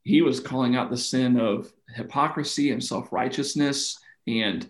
he 0.04 0.22
was 0.22 0.40
calling 0.40 0.76
out 0.76 0.90
the 0.90 0.96
sin 0.96 1.38
of 1.38 1.72
hypocrisy 1.94 2.70
and 2.70 2.82
self-righteousness 2.82 3.98
and 4.26 4.68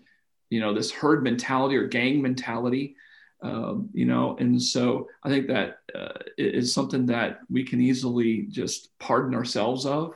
you 0.49 0.59
know 0.59 0.73
this 0.73 0.91
herd 0.91 1.23
mentality 1.23 1.75
or 1.75 1.87
gang 1.87 2.21
mentality 2.21 2.95
um, 3.41 3.89
you 3.93 4.05
know 4.05 4.35
and 4.39 4.61
so 4.61 5.07
i 5.23 5.29
think 5.29 5.47
that 5.47 5.79
uh, 5.95 6.19
is 6.37 6.73
something 6.73 7.05
that 7.05 7.39
we 7.49 7.63
can 7.63 7.79
easily 7.81 8.47
just 8.49 8.97
pardon 8.99 9.35
ourselves 9.35 9.85
of 9.85 10.13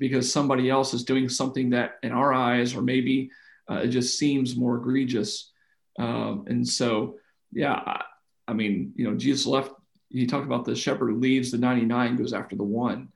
because 0.00 0.32
somebody 0.32 0.70
else 0.70 0.94
is 0.94 1.04
doing 1.04 1.28
something 1.28 1.70
that 1.70 1.98
in 2.02 2.10
our 2.10 2.32
eyes 2.32 2.74
or 2.74 2.82
maybe 2.82 3.30
uh, 3.70 3.82
it 3.84 3.88
just 3.88 4.18
seems 4.18 4.56
more 4.56 4.78
egregious. 4.78 5.52
Um, 5.98 6.44
and 6.48 6.66
so 6.66 7.16
yeah 7.52 7.74
I, 7.74 8.02
I 8.48 8.52
mean 8.54 8.92
you 8.96 9.08
know 9.08 9.16
jesus 9.16 9.46
left 9.46 9.72
he 10.08 10.26
talked 10.26 10.46
about 10.46 10.64
the 10.64 10.74
shepherd 10.74 11.10
who 11.10 11.18
leaves 11.18 11.50
the 11.52 11.58
99 11.58 12.16
goes 12.16 12.32
after 12.32 12.56
the 12.56 12.64
one. 12.64 13.10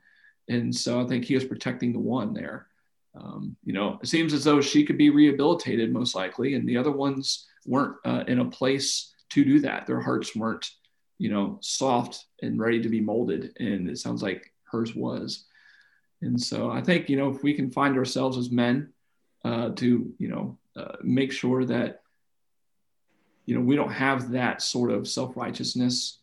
And 0.48 0.74
so 0.74 1.00
i 1.00 1.06
think 1.06 1.24
he 1.24 1.34
was 1.34 1.44
protecting 1.44 1.92
the 1.92 1.98
one 1.98 2.34
there 2.34 2.66
um, 3.14 3.56
you 3.64 3.72
know 3.72 3.98
it 4.02 4.06
seems 4.06 4.32
as 4.32 4.44
though 4.44 4.60
she 4.60 4.84
could 4.84 4.98
be 4.98 5.10
rehabilitated 5.10 5.92
most 5.92 6.14
likely 6.14 6.54
and 6.54 6.68
the 6.68 6.76
other 6.76 6.90
ones 6.90 7.46
weren't 7.66 7.96
uh, 8.04 8.24
in 8.26 8.40
a 8.40 8.44
place 8.44 9.14
to 9.30 9.44
do 9.44 9.60
that 9.60 9.86
their 9.86 10.00
hearts 10.00 10.34
weren't 10.34 10.70
you 11.18 11.30
know 11.30 11.58
soft 11.60 12.26
and 12.42 12.58
ready 12.58 12.80
to 12.80 12.88
be 12.88 13.00
molded 13.00 13.52
and 13.58 13.88
it 13.88 13.98
sounds 13.98 14.22
like 14.22 14.52
hers 14.64 14.94
was 14.94 15.44
and 16.22 16.40
so 16.40 16.70
i 16.70 16.80
think 16.80 17.08
you 17.08 17.16
know 17.16 17.30
if 17.30 17.42
we 17.42 17.54
can 17.54 17.70
find 17.70 17.96
ourselves 17.96 18.36
as 18.36 18.50
men 18.50 18.92
uh, 19.44 19.70
to 19.70 20.12
you 20.18 20.28
know 20.28 20.58
uh, 20.76 20.96
make 21.02 21.30
sure 21.30 21.64
that 21.64 22.02
you 23.46 23.54
know 23.54 23.60
we 23.60 23.76
don't 23.76 23.92
have 23.92 24.30
that 24.30 24.62
sort 24.62 24.90
of 24.90 25.06
self-righteousness 25.06 26.18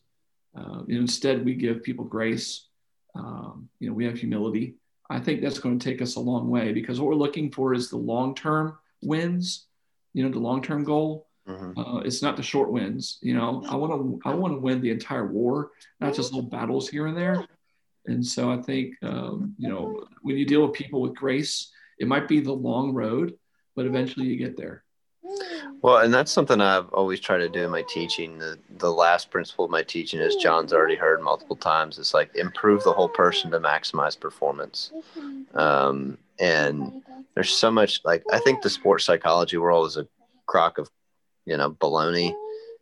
uh, 0.55 0.81
instead, 0.87 1.45
we 1.45 1.53
give 1.55 1.83
people 1.83 2.05
grace. 2.05 2.67
Um, 3.15 3.69
you 3.79 3.89
know, 3.89 3.93
we 3.93 4.05
have 4.05 4.17
humility. 4.17 4.75
I 5.12 5.20
think 5.20 5.41
that's 5.41 5.59
going 5.59 5.78
to 5.78 5.89
take 5.89 6.01
us 6.01 6.16
a 6.16 6.22
long 6.22 6.49
way 6.49 6.72
because 6.72 6.99
what 6.99 7.09
we're 7.09 7.16
looking 7.16 7.51
for 7.51 7.74
is 7.74 7.89
the 7.89 7.97
long-term 7.97 8.78
wins. 9.01 9.66
You 10.14 10.24
know, 10.24 10.30
the 10.30 10.39
long-term 10.39 10.84
goal. 10.86 11.28
Mm-hmm. 11.47 11.80
Uh, 11.80 11.99
it's 11.99 12.22
not 12.22 12.38
the 12.38 12.43
short 12.43 12.72
wins. 12.72 13.18
You 13.22 13.34
know, 13.34 13.64
I 13.68 13.76
want 13.76 13.91
to 13.91 14.30
I 14.30 14.34
want 14.34 14.53
to 14.53 14.59
win 14.59 14.80
the 14.80 14.91
entire 14.91 15.28
war, 15.28 15.72
not 15.99 16.14
just 16.14 16.34
little 16.34 16.49
battles 16.49 16.88
here 16.88 17.07
and 17.07 17.18
there. 17.18 17.45
And 18.05 18.26
so 18.26 18.51
I 18.51 18.62
think 18.62 18.95
um, 19.03 19.53
you 19.57 19.70
know 19.70 20.05
when 20.22 20.38
you 20.38 20.45
deal 20.45 20.66
with 20.66 20.74
people 20.74 21.01
with 21.01 21.16
grace, 21.16 21.72
it 21.99 22.07
might 22.07 22.28
be 22.28 22.39
the 22.39 22.53
long 22.53 22.93
road, 22.93 23.34
but 23.76 23.86
eventually 23.86 24.28
you 24.28 24.38
get 24.38 24.55
there. 24.55 24.84
Well, 25.82 25.97
and 25.97 26.14
that's 26.14 26.32
something 26.32 26.62
I've 26.62 26.91
always 26.93 27.20
tried 27.20 27.39
to 27.39 27.49
do 27.49 27.64
in 27.64 27.72
my 27.72 27.84
teaching. 27.84 28.38
The 28.38 28.59
the 28.78 28.91
last 28.91 29.32
principle 29.32 29.66
of 29.66 29.72
my 29.72 29.84
teaching 29.84 30.20
is 30.20 30.36
John's 30.36 30.74
already 30.74 30.95
heard 30.95 31.22
multiple 31.22 31.55
times. 31.55 31.97
It's 31.99 32.14
like 32.14 32.36
improve 32.36 32.84
the 32.84 32.93
whole 32.93 33.09
person 33.09 33.51
to 33.51 33.59
maximize 33.59 34.20
performance. 34.20 34.91
Um, 35.53 36.18
and 36.39 37.03
there's 37.36 37.53
so 37.53 37.72
much 37.72 38.01
like 38.03 38.24
I 38.32 38.39
think 38.39 38.62
the 38.62 38.70
sports 38.70 39.05
psychology 39.05 39.57
world 39.57 39.88
is 39.88 39.97
a 39.97 40.07
crock 40.45 40.78
of, 40.78 40.89
you 41.45 41.57
know, 41.57 41.72
baloney 41.72 42.34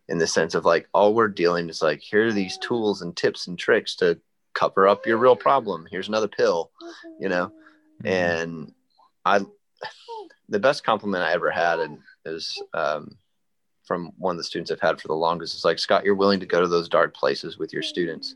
in 0.08 0.18
the 0.18 0.28
sense 0.28 0.56
of 0.56 0.66
like 0.66 0.88
all 0.94 1.14
we're 1.14 1.28
dealing 1.28 1.70
is 1.70 1.82
like 1.82 2.02
here 2.02 2.28
are 2.28 2.34
these 2.34 2.58
tools 2.58 3.02
and 3.02 3.16
tips 3.16 3.48
and 3.48 3.58
tricks 3.60 3.96
to 3.98 4.20
cover 4.54 4.88
up 4.88 5.06
your 5.06 5.18
real 5.18 5.36
problem. 5.36 5.88
Here's 5.90 6.08
another 6.08 6.28
pill, 6.28 6.72
you 7.20 7.30
know. 7.30 7.52
Mm-hmm. 8.04 8.08
And 8.08 8.74
I 9.26 9.42
the 10.50 10.60
best 10.60 10.84
compliment 10.84 11.24
I 11.24 11.34
ever 11.34 11.52
had 11.52 11.80
and 11.80 12.00
is 12.26 12.62
um, 12.74 13.18
from 13.84 14.12
one 14.18 14.36
of 14.36 14.38
the 14.38 14.44
students 14.44 14.72
I've 14.72 14.80
had 14.80 15.02
for 15.02 15.08
the 15.08 15.16
longest. 15.16 15.56
It's 15.56 15.66
like 15.66 15.80
Scott, 15.80 16.06
you're 16.06 16.16
willing 16.16 16.40
to 16.40 16.46
go 16.46 16.62
to 16.62 16.68
those 16.68 16.90
dark 16.90 17.16
places 17.16 17.58
with 17.58 17.74
your 17.74 17.82
students 17.82 18.36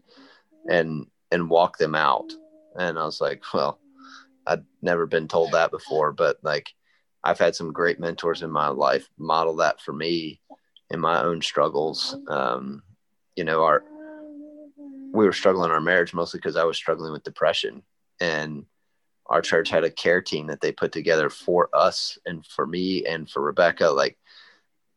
and 0.69 1.07
and 1.31 1.49
walk 1.49 1.77
them 1.77 1.95
out. 1.95 2.31
And 2.75 2.97
I 2.97 3.05
was 3.05 3.21
like, 3.21 3.43
well, 3.53 3.79
I'd 4.45 4.63
never 4.81 5.05
been 5.05 5.27
told 5.27 5.51
that 5.51 5.71
before, 5.71 6.11
but 6.11 6.37
like 6.43 6.69
I've 7.23 7.39
had 7.39 7.55
some 7.55 7.71
great 7.71 7.99
mentors 7.99 8.41
in 8.41 8.51
my 8.51 8.67
life 8.67 9.07
model 9.17 9.55
that 9.57 9.81
for 9.81 9.93
me 9.93 10.41
in 10.89 10.99
my 10.99 11.23
own 11.23 11.41
struggles. 11.41 12.15
Um, 12.27 12.83
you 13.35 13.43
know, 13.43 13.63
our 13.63 13.83
we 15.13 15.25
were 15.25 15.33
struggling 15.33 15.65
in 15.65 15.71
our 15.71 15.81
marriage 15.81 16.13
mostly 16.13 16.39
because 16.39 16.55
I 16.55 16.63
was 16.63 16.77
struggling 16.77 17.11
with 17.11 17.23
depression 17.23 17.83
and 18.19 18.65
our 19.33 19.41
church 19.41 19.69
had 19.69 19.83
a 19.83 19.89
care 19.89 20.21
team 20.21 20.45
that 20.47 20.61
they 20.61 20.71
put 20.71 20.91
together 20.91 21.27
for 21.27 21.67
us 21.73 22.19
and 22.23 22.45
for 22.45 22.67
me 22.67 23.03
and 23.03 23.27
for 23.27 23.41
Rebecca. 23.41 23.89
Like, 23.89 24.15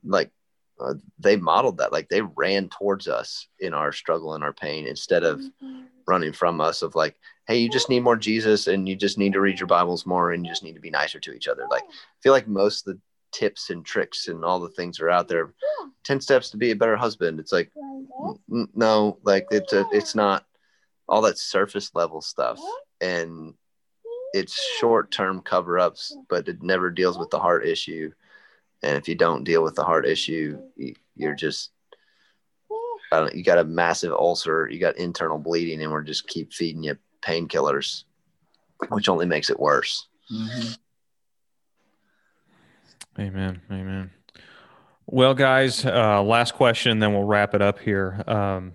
like 0.04 0.30
uh, 0.78 0.92
they 1.18 1.36
modeled 1.36 1.78
that. 1.78 1.90
Like 1.90 2.10
they 2.10 2.20
ran 2.20 2.68
towards 2.68 3.08
us 3.08 3.48
in 3.58 3.72
our 3.72 3.92
struggle 3.92 4.34
and 4.34 4.44
our 4.44 4.52
pain 4.52 4.86
instead 4.86 5.24
of 5.24 5.40
mm-hmm. 5.40 5.84
running 6.06 6.34
from 6.34 6.60
us. 6.60 6.82
Of 6.82 6.94
like, 6.94 7.16
hey, 7.48 7.56
you 7.56 7.70
just 7.70 7.88
need 7.88 8.00
more 8.00 8.16
Jesus 8.16 8.66
and 8.66 8.86
you 8.86 8.94
just 8.94 9.16
need 9.16 9.32
to 9.32 9.40
read 9.40 9.58
your 9.58 9.68
Bibles 9.68 10.04
more 10.04 10.32
and 10.32 10.44
you 10.44 10.52
just 10.52 10.62
need 10.62 10.74
to 10.74 10.82
be 10.82 10.90
nicer 10.90 11.18
to 11.18 11.32
each 11.32 11.48
other. 11.48 11.66
Like, 11.70 11.84
I 11.84 12.18
feel 12.22 12.32
like 12.32 12.46
most 12.46 12.86
of 12.86 12.94
the 12.94 13.00
tips 13.32 13.70
and 13.70 13.86
tricks 13.86 14.28
and 14.28 14.44
all 14.44 14.60
the 14.60 14.68
things 14.68 15.00
are 15.00 15.08
out 15.08 15.28
there. 15.28 15.54
Ten 16.04 16.20
steps 16.20 16.50
to 16.50 16.58
be 16.58 16.72
a 16.72 16.76
better 16.76 16.96
husband. 16.96 17.40
It's 17.40 17.52
like, 17.52 17.72
n- 18.52 18.68
no, 18.74 19.18
like 19.22 19.46
it's 19.50 19.72
a, 19.72 19.86
it's 19.92 20.14
not 20.14 20.44
all 21.08 21.22
that 21.22 21.38
surface 21.38 21.90
level 21.94 22.20
stuff 22.20 22.60
and 23.00 23.54
it's 24.36 24.76
short 24.78 25.10
term 25.10 25.40
cover 25.40 25.78
ups, 25.78 26.16
but 26.28 26.46
it 26.48 26.62
never 26.62 26.90
deals 26.90 27.18
with 27.18 27.30
the 27.30 27.38
heart 27.38 27.66
issue. 27.66 28.12
And 28.82 28.96
if 28.96 29.08
you 29.08 29.14
don't 29.14 29.44
deal 29.44 29.62
with 29.62 29.74
the 29.74 29.84
heart 29.84 30.06
issue, 30.06 30.58
you're 31.14 31.34
just 31.34 31.70
you 33.32 33.42
got 33.42 33.58
a 33.58 33.64
massive 33.64 34.12
ulcer, 34.12 34.68
you 34.68 34.78
got 34.78 34.98
internal 34.98 35.38
bleeding, 35.38 35.80
and 35.82 35.90
we're 35.90 36.02
just 36.02 36.28
keep 36.28 36.52
feeding 36.52 36.82
you 36.82 36.98
painkillers, 37.22 38.04
which 38.90 39.08
only 39.08 39.24
makes 39.26 39.48
it 39.48 39.58
worse. 39.58 40.06
Mm-hmm. 40.30 40.72
Amen. 43.18 43.62
Amen. 43.70 44.10
Well, 45.06 45.32
guys, 45.34 45.86
uh, 45.86 46.22
last 46.22 46.54
question, 46.54 46.98
then 46.98 47.14
we'll 47.14 47.24
wrap 47.24 47.54
it 47.54 47.62
up 47.62 47.78
here. 47.78 48.22
Um, 48.26 48.72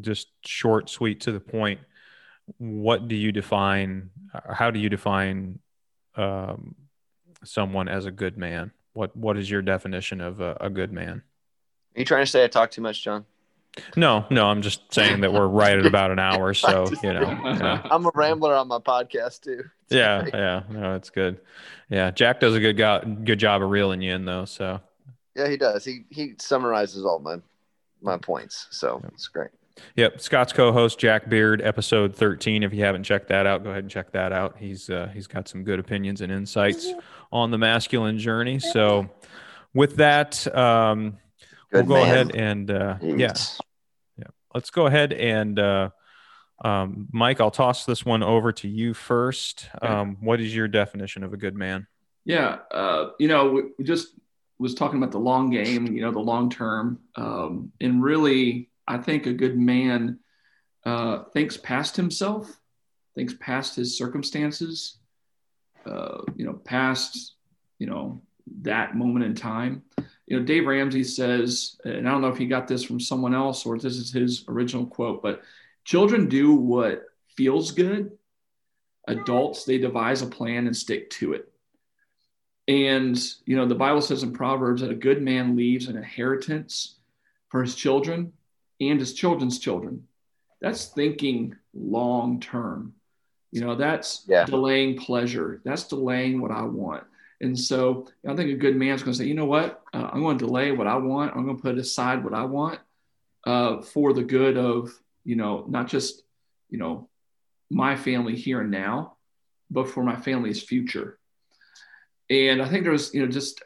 just 0.00 0.28
short, 0.44 0.90
sweet, 0.90 1.20
to 1.22 1.32
the 1.32 1.40
point 1.40 1.80
what 2.58 3.08
do 3.08 3.14
you 3.14 3.32
define 3.32 4.10
how 4.52 4.70
do 4.70 4.78
you 4.78 4.88
define 4.88 5.58
um, 6.16 6.74
someone 7.44 7.88
as 7.88 8.06
a 8.06 8.10
good 8.10 8.36
man? 8.36 8.72
What 8.92 9.16
what 9.16 9.36
is 9.36 9.50
your 9.50 9.62
definition 9.62 10.20
of 10.20 10.40
a, 10.40 10.56
a, 10.60 10.70
good 10.70 10.92
man? 10.92 11.22
Are 11.96 12.00
you 12.00 12.04
trying 12.04 12.24
to 12.24 12.30
say 12.30 12.44
i 12.44 12.46
talk 12.46 12.70
too 12.70 12.82
much 12.82 13.02
john? 13.02 13.24
No 13.94 14.26
no 14.30 14.46
i'm 14.46 14.62
just 14.62 14.92
saying 14.92 15.20
that 15.20 15.32
we're 15.32 15.46
right 15.46 15.78
at 15.78 15.86
about 15.86 16.10
an 16.10 16.18
hour 16.18 16.54
so 16.54 16.86
you 17.04 17.12
know 17.12 17.24
i'm 17.88 18.04
a 18.04 18.10
rambler 18.14 18.54
on 18.54 18.66
my 18.68 18.78
podcast 18.78 19.42
too. 19.42 19.62
It's 19.84 19.94
yeah 19.94 20.22
great. 20.22 20.34
yeah 20.34 20.62
no 20.68 20.94
it's 20.94 21.10
good. 21.10 21.40
Yeah 21.88 22.10
jack 22.10 22.40
does 22.40 22.54
a 22.54 22.60
good 22.60 22.76
go- 22.76 23.02
good 23.24 23.38
job 23.38 23.62
of 23.62 23.70
reeling 23.70 24.02
you 24.02 24.14
in 24.14 24.24
though 24.24 24.44
so. 24.44 24.80
Yeah 25.36 25.48
he 25.48 25.56
does. 25.56 25.84
He 25.84 26.04
he 26.10 26.34
summarizes 26.38 27.04
all 27.04 27.20
my 27.20 27.36
my 28.02 28.16
points 28.16 28.66
so 28.70 29.02
it's 29.14 29.28
great 29.28 29.50
Yep, 29.96 30.20
Scott's 30.20 30.52
co-host 30.52 30.98
Jack 30.98 31.28
Beard, 31.28 31.62
episode 31.62 32.14
13. 32.14 32.62
If 32.62 32.74
you 32.74 32.84
haven't 32.84 33.04
checked 33.04 33.28
that 33.28 33.46
out, 33.46 33.64
go 33.64 33.70
ahead 33.70 33.84
and 33.84 33.90
check 33.90 34.12
that 34.12 34.32
out. 34.32 34.56
He's 34.58 34.90
uh, 34.90 35.10
he's 35.12 35.26
got 35.26 35.48
some 35.48 35.64
good 35.64 35.78
opinions 35.78 36.20
and 36.20 36.30
insights 36.30 36.92
on 37.32 37.50
the 37.50 37.58
masculine 37.58 38.18
journey. 38.18 38.58
So, 38.58 39.08
with 39.72 39.96
that, 39.96 40.46
um, 40.54 41.18
we'll 41.72 41.84
go 41.84 41.94
man. 41.94 42.02
ahead 42.02 42.34
and 42.34 42.70
uh, 42.70 42.96
yeah, 43.00 43.32
yeah. 44.18 44.24
Let's 44.54 44.70
go 44.70 44.86
ahead 44.86 45.12
and 45.12 45.58
uh, 45.58 45.90
Um, 46.62 47.08
Mike, 47.10 47.40
I'll 47.40 47.50
toss 47.50 47.86
this 47.86 48.04
one 48.04 48.22
over 48.22 48.52
to 48.52 48.68
you 48.68 48.92
first. 48.92 49.68
Um, 49.80 50.18
what 50.20 50.40
is 50.40 50.54
your 50.54 50.68
definition 50.68 51.24
of 51.24 51.32
a 51.32 51.36
good 51.38 51.54
man? 51.54 51.86
Yeah, 52.26 52.58
uh, 52.70 53.10
you 53.18 53.28
know, 53.28 53.62
we 53.78 53.84
just 53.84 54.08
was 54.58 54.74
talking 54.74 54.98
about 54.98 55.10
the 55.10 55.18
long 55.18 55.48
game, 55.50 55.86
you 55.86 56.02
know, 56.02 56.10
the 56.12 56.18
long 56.20 56.50
term, 56.50 56.98
um, 57.16 57.72
and 57.80 58.02
really, 58.02 58.69
I 58.90 58.98
think 58.98 59.26
a 59.26 59.32
good 59.32 59.56
man 59.56 60.18
uh, 60.84 61.22
thinks 61.32 61.56
past 61.56 61.94
himself, 61.94 62.60
thinks 63.14 63.34
past 63.38 63.76
his 63.76 63.96
circumstances, 63.96 64.98
uh, 65.86 66.22
you 66.34 66.44
know, 66.44 66.54
past, 66.54 67.34
you 67.78 67.86
know, 67.86 68.20
that 68.62 68.96
moment 68.96 69.24
in 69.24 69.36
time. 69.36 69.84
You 70.26 70.40
know, 70.40 70.44
Dave 70.44 70.66
Ramsey 70.66 71.04
says, 71.04 71.76
and 71.84 72.08
I 72.08 72.10
don't 72.10 72.20
know 72.20 72.32
if 72.32 72.38
he 72.38 72.46
got 72.46 72.66
this 72.66 72.82
from 72.82 72.98
someone 72.98 73.32
else 73.32 73.64
or 73.64 73.78
this 73.78 73.96
is 73.96 74.12
his 74.12 74.44
original 74.48 74.86
quote, 74.86 75.22
but 75.22 75.42
children 75.84 76.28
do 76.28 76.52
what 76.52 77.04
feels 77.36 77.70
good. 77.70 78.10
Adults, 79.06 79.64
they 79.64 79.78
devise 79.78 80.22
a 80.22 80.26
plan 80.26 80.66
and 80.66 80.76
stick 80.76 81.10
to 81.10 81.34
it. 81.34 81.48
And, 82.66 83.16
you 83.44 83.54
know, 83.54 83.66
the 83.66 83.76
Bible 83.76 84.02
says 84.02 84.24
in 84.24 84.32
Proverbs 84.32 84.82
that 84.82 84.90
a 84.90 84.96
good 84.96 85.22
man 85.22 85.54
leaves 85.54 85.86
an 85.86 85.96
inheritance 85.96 86.96
for 87.50 87.62
his 87.62 87.76
children 87.76 88.32
and 88.80 88.98
his 88.98 89.14
children's 89.14 89.58
children. 89.58 90.04
That's 90.60 90.86
thinking 90.86 91.56
long 91.74 92.40
term. 92.40 92.94
You 93.52 93.62
know, 93.62 93.74
that's 93.74 94.24
yeah. 94.28 94.44
delaying 94.44 94.96
pleasure. 94.96 95.60
That's 95.64 95.84
delaying 95.84 96.40
what 96.40 96.50
I 96.50 96.62
want. 96.62 97.04
And 97.40 97.58
so 97.58 98.06
I 98.28 98.36
think 98.36 98.50
a 98.50 98.54
good 98.54 98.76
man's 98.76 99.02
going 99.02 99.14
to 99.14 99.18
say, 99.18 99.26
you 99.26 99.34
know 99.34 99.46
what? 99.46 99.82
Uh, 99.94 100.08
I'm 100.12 100.20
going 100.20 100.38
to 100.38 100.46
delay 100.46 100.72
what 100.72 100.86
I 100.86 100.96
want. 100.96 101.34
I'm 101.34 101.44
going 101.44 101.56
to 101.56 101.62
put 101.62 101.78
aside 101.78 102.22
what 102.22 102.34
I 102.34 102.44
want 102.44 102.78
uh, 103.46 103.80
for 103.80 104.12
the 104.12 104.22
good 104.22 104.56
of, 104.58 104.92
you 105.24 105.36
know, 105.36 105.64
not 105.68 105.88
just, 105.88 106.22
you 106.68 106.78
know, 106.78 107.08
my 107.70 107.96
family 107.96 108.36
here 108.36 108.60
and 108.60 108.70
now, 108.70 109.16
but 109.70 109.88
for 109.88 110.04
my 110.04 110.16
family's 110.16 110.62
future. 110.62 111.18
And 112.28 112.60
I 112.60 112.68
think 112.68 112.84
there's, 112.84 113.14
you 113.14 113.24
know, 113.24 113.32
just, 113.32 113.62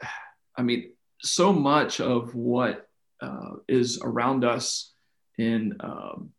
I 0.55 0.61
mean, 0.63 0.91
so 1.21 1.51
much 1.51 1.99
of 1.99 2.33
what 2.33 2.87
uh, 3.21 3.55
is 3.67 3.99
around 4.01 4.45
us 4.45 4.93
in, 5.37 5.75
um, 5.79 6.31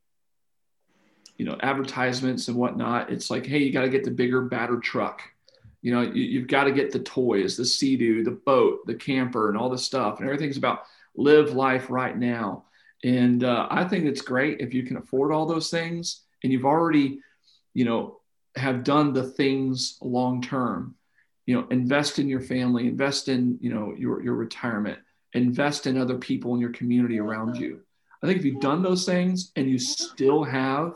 you 1.37 1.45
know, 1.45 1.57
advertisements 1.61 2.49
and 2.49 2.57
whatnot. 2.57 3.11
It's 3.11 3.31
like, 3.31 3.47
hey, 3.47 3.59
you 3.59 3.73
got 3.73 3.83
to 3.83 3.89
get 3.89 4.05
the 4.05 4.11
bigger, 4.11 4.43
badder 4.43 4.79
truck. 4.79 5.23
You 5.83 5.93
know 5.93 6.01
you, 6.01 6.41
have 6.41 6.49
got 6.49 6.65
to 6.65 6.73
get 6.73 6.91
the 6.91 6.99
toys 6.99 7.57
the 7.57 7.65
sea-doo 7.65 8.25
the 8.25 8.33
boat 8.33 8.85
the 8.87 8.95
camper 8.95 9.49
and 9.49 9.57
all 9.57 9.71
this 9.71 9.85
stuff 9.85 10.19
and 10.19 10.27
everything's 10.27 10.57
about 10.57 10.83
live 11.15 11.53
life 11.53 11.91
right 11.91 12.17
now. 12.17 12.65
And 13.05 13.45
uh, 13.45 13.69
i 13.71 13.85
think 13.85 14.05
it's 14.05 14.23
great 14.23 14.61
if 14.61 14.75
you 14.75 14.83
can 14.83 14.97
afford 14.97 15.31
all 15.31 15.47
those 15.47 15.71
things 15.71 16.23
and 16.43 16.53
you've 16.53 16.65
already 16.65 17.21
you 17.75 17.85
know 17.85 18.21
have 18.57 18.85
done 18.85 19.13
the 19.13 19.23
things 19.23 19.99
long 20.01 20.41
term 20.41 20.95
you 21.45 21.55
know 21.55 21.67
invest 21.69 22.19
in 22.19 22.29
your 22.29 22.41
family 22.41 22.87
invest 22.87 23.29
in 23.29 23.59
you 23.61 23.73
know 23.73 23.95
your, 23.97 24.23
your 24.23 24.35
retirement 24.35 24.99
invest 25.35 25.87
in 25.87 25.99
other 25.99 26.17
people 26.17 26.55
in 26.55 26.61
your 26.61 26.71
community 26.71 27.19
around 27.19 27.57
you 27.57 27.81
i 28.23 28.27
think 28.27 28.39
if 28.39 28.45
you've 28.45 28.61
done 28.61 28.83
those 28.83 29.05
things 29.05 29.53
and 29.57 29.69
you 29.69 29.79
still 29.79 30.45
have 30.45 30.95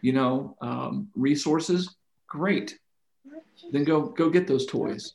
you 0.00 0.12
know 0.12 0.56
um, 0.60 1.08
resources 1.14 1.96
great 2.26 2.78
then 3.70 3.84
go 3.84 4.02
go 4.02 4.30
get 4.30 4.46
those 4.46 4.66
toys. 4.66 5.14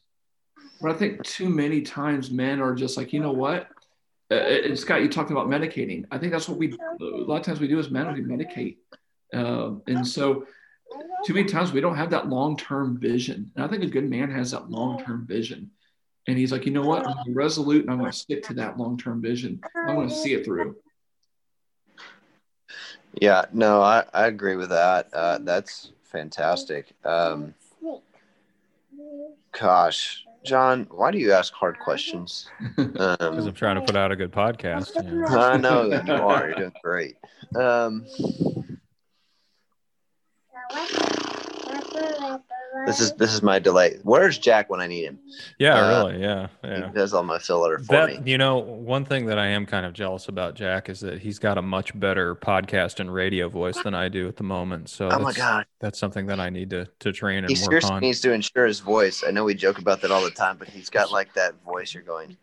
But 0.82 0.92
I 0.92 0.94
think 0.96 1.24
too 1.24 1.50
many 1.50 1.82
times 1.82 2.30
men 2.32 2.62
are 2.62 2.76
just 2.76 2.98
like, 2.98 3.14
you 3.14 3.20
know 3.20 3.32
what? 3.32 3.70
Uh, 4.30 4.36
and 4.36 4.78
Scott, 4.78 5.02
you 5.02 5.10
talked 5.10 5.32
about 5.32 5.48
medicating. 5.48 6.06
I 6.12 6.18
think 6.18 6.32
that's 6.32 6.50
what 6.50 6.58
we 6.58 6.74
a 6.74 7.04
lot 7.04 7.38
of 7.38 7.44
times 7.44 7.60
we 7.60 7.68
do 7.68 7.80
as 7.80 7.90
men 7.90 8.12
we 8.14 8.22
medicate, 8.22 8.78
uh, 9.34 9.72
and 9.88 10.08
so 10.08 10.46
too 11.26 11.34
many 11.34 11.48
times 11.48 11.72
we 11.72 11.82
don't 11.82 11.96
have 11.96 12.10
that 12.12 12.30
long 12.30 12.58
term 12.58 13.00
vision. 13.00 13.52
And 13.56 13.64
I 13.64 13.68
think 13.68 13.84
a 13.84 13.88
good 13.88 14.10
man 14.10 14.32
has 14.32 14.52
that 14.52 14.70
long 14.70 15.04
term 15.04 15.26
vision, 15.26 15.72
and 16.28 16.38
he's 16.38 16.52
like, 16.52 16.66
you 16.66 16.72
know 16.72 16.86
what? 16.86 17.08
I'm 17.08 17.34
resolute, 17.34 17.84
and 17.84 17.92
I'm 17.92 18.00
going 18.00 18.12
to 18.12 18.18
stick 18.18 18.44
to 18.48 18.54
that 18.56 18.78
long 18.78 18.98
term 18.98 19.22
vision. 19.22 19.62
I'm 19.76 19.96
going 19.96 20.10
to 20.10 20.16
see 20.16 20.34
it 20.34 20.46
through. 20.46 20.76
Yeah, 23.22 23.45
no, 23.53 23.82
I, 23.82 24.05
I 24.14 24.28
agree 24.28 24.55
with 24.55 24.70
that. 24.70 25.14
Uh, 25.14 25.39
that's 25.41 25.91
fantastic. 26.03 26.93
Um, 27.05 27.53
Gosh, 29.51 30.26
John, 30.43 30.88
why 30.89 31.11
do 31.11 31.20
you 31.20 31.32
ask 31.32 31.53
hard 31.53 31.78
questions? 31.80 32.49
Because 32.76 33.18
um, 33.20 33.47
I'm 33.47 33.53
trying 33.53 33.76
to 33.76 33.82
put 33.82 33.95
out 33.95 34.11
a 34.11 34.16
good 34.16 34.32
podcast. 34.32 34.95
Yeah. 34.95 35.38
I 35.38 35.57
know 35.57 35.89
that 35.89 36.07
you 36.07 36.14
are. 36.14 36.47
You're 36.47 36.55
doing 36.55 36.74
great. 36.84 37.18
Um, 37.55 38.07
this 42.86 43.00
is 43.00 43.14
this 43.14 43.34
is 43.34 43.42
my 43.42 43.60
delay. 43.60 44.00
Where's 44.04 44.38
Jack 44.38 44.70
when 44.70 44.82
I 44.82 44.88
need 44.88 45.04
him? 45.04 45.20
Yeah, 45.60 45.76
uh, 45.76 46.06
really. 46.06 46.22
Yeah, 46.22 46.48
yeah. 46.64 46.88
He 46.88 46.94
does 46.94 47.14
all 47.14 47.24
my 47.24 47.40
filler 47.40 47.78
for 47.80 47.94
that, 47.94 48.24
me. 48.24 48.32
You 48.32 48.38
know, 48.38 48.58
one 48.58 49.06
thing 49.06 49.26
that 49.28 49.38
I 49.38 49.48
am 49.48 49.66
kind 49.66 49.86
of 49.86 49.94
jealous 49.94 50.28
about 50.28 50.56
Jack 50.56 50.90
is 50.90 51.00
that 51.02 51.20
he's 51.20 51.40
got 51.40 51.58
a 51.58 51.62
much 51.62 51.98
better 52.00 52.36
podcast 52.36 53.00
and 53.00 53.14
radio 53.14 53.48
voice 53.48 53.82
than 53.84 53.94
I 53.94 54.10
do 54.10 54.28
at 54.28 54.38
the 54.38 54.44
moment. 54.44 54.90
So, 54.90 55.10
oh 55.10 55.20
my 55.20 55.34
god, 55.34 55.66
that's 55.80 56.00
something 56.00 56.26
that 56.28 56.40
I 56.40 56.50
need 56.50 56.70
to 56.72 56.88
to 57.00 57.12
train 57.12 57.44
and 57.44 57.50
he 57.50 57.56
work 57.56 57.70
seriously 57.70 57.92
on. 57.92 58.02
needs 58.02 58.22
to 58.22 58.32
ensure 58.32 58.66
his 58.66 58.80
voice. 58.80 59.24
I 59.26 59.32
know 59.32 59.44
we 59.44 59.54
joke 59.54 59.78
about 59.78 60.02
that 60.02 60.12
all 60.12 60.24
the 60.24 60.32
time, 60.32 60.58
but 60.58 60.68
he's 60.68 60.90
got 60.90 61.12
like 61.12 61.34
that 61.34 61.56
voice. 61.64 61.94
You're 61.94 62.04
going. 62.04 62.38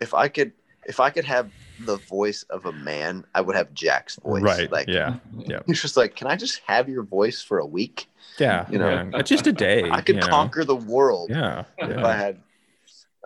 If 0.00 0.14
I 0.14 0.28
could, 0.28 0.52
if 0.84 1.00
I 1.00 1.10
could 1.10 1.24
have 1.24 1.50
the 1.80 1.96
voice 1.96 2.42
of 2.44 2.66
a 2.66 2.72
man, 2.72 3.24
I 3.34 3.40
would 3.40 3.56
have 3.56 3.72
Jack's 3.74 4.16
voice. 4.16 4.42
Right. 4.42 4.70
Like, 4.70 4.88
yeah. 4.88 5.16
Yeah. 5.38 5.60
He's 5.66 5.82
just 5.82 5.96
like, 5.96 6.16
can 6.16 6.26
I 6.26 6.36
just 6.36 6.60
have 6.66 6.88
your 6.88 7.02
voice 7.02 7.42
for 7.42 7.58
a 7.58 7.66
week? 7.66 8.08
Yeah. 8.38 8.66
You 8.70 8.78
know, 8.78 9.10
yeah. 9.12 9.22
just 9.22 9.46
a 9.46 9.52
day. 9.52 9.90
I 9.90 10.00
could 10.00 10.20
conquer 10.20 10.60
know? 10.60 10.66
the 10.66 10.76
world. 10.76 11.30
Yeah. 11.30 11.64
If 11.78 11.90
yeah. 11.90 12.06
I 12.06 12.16
had, 12.16 12.40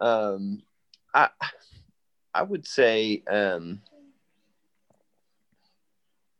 um, 0.01 0.62
I, 1.14 1.28
I 2.34 2.42
would 2.42 2.66
say, 2.66 3.22
um, 3.30 3.80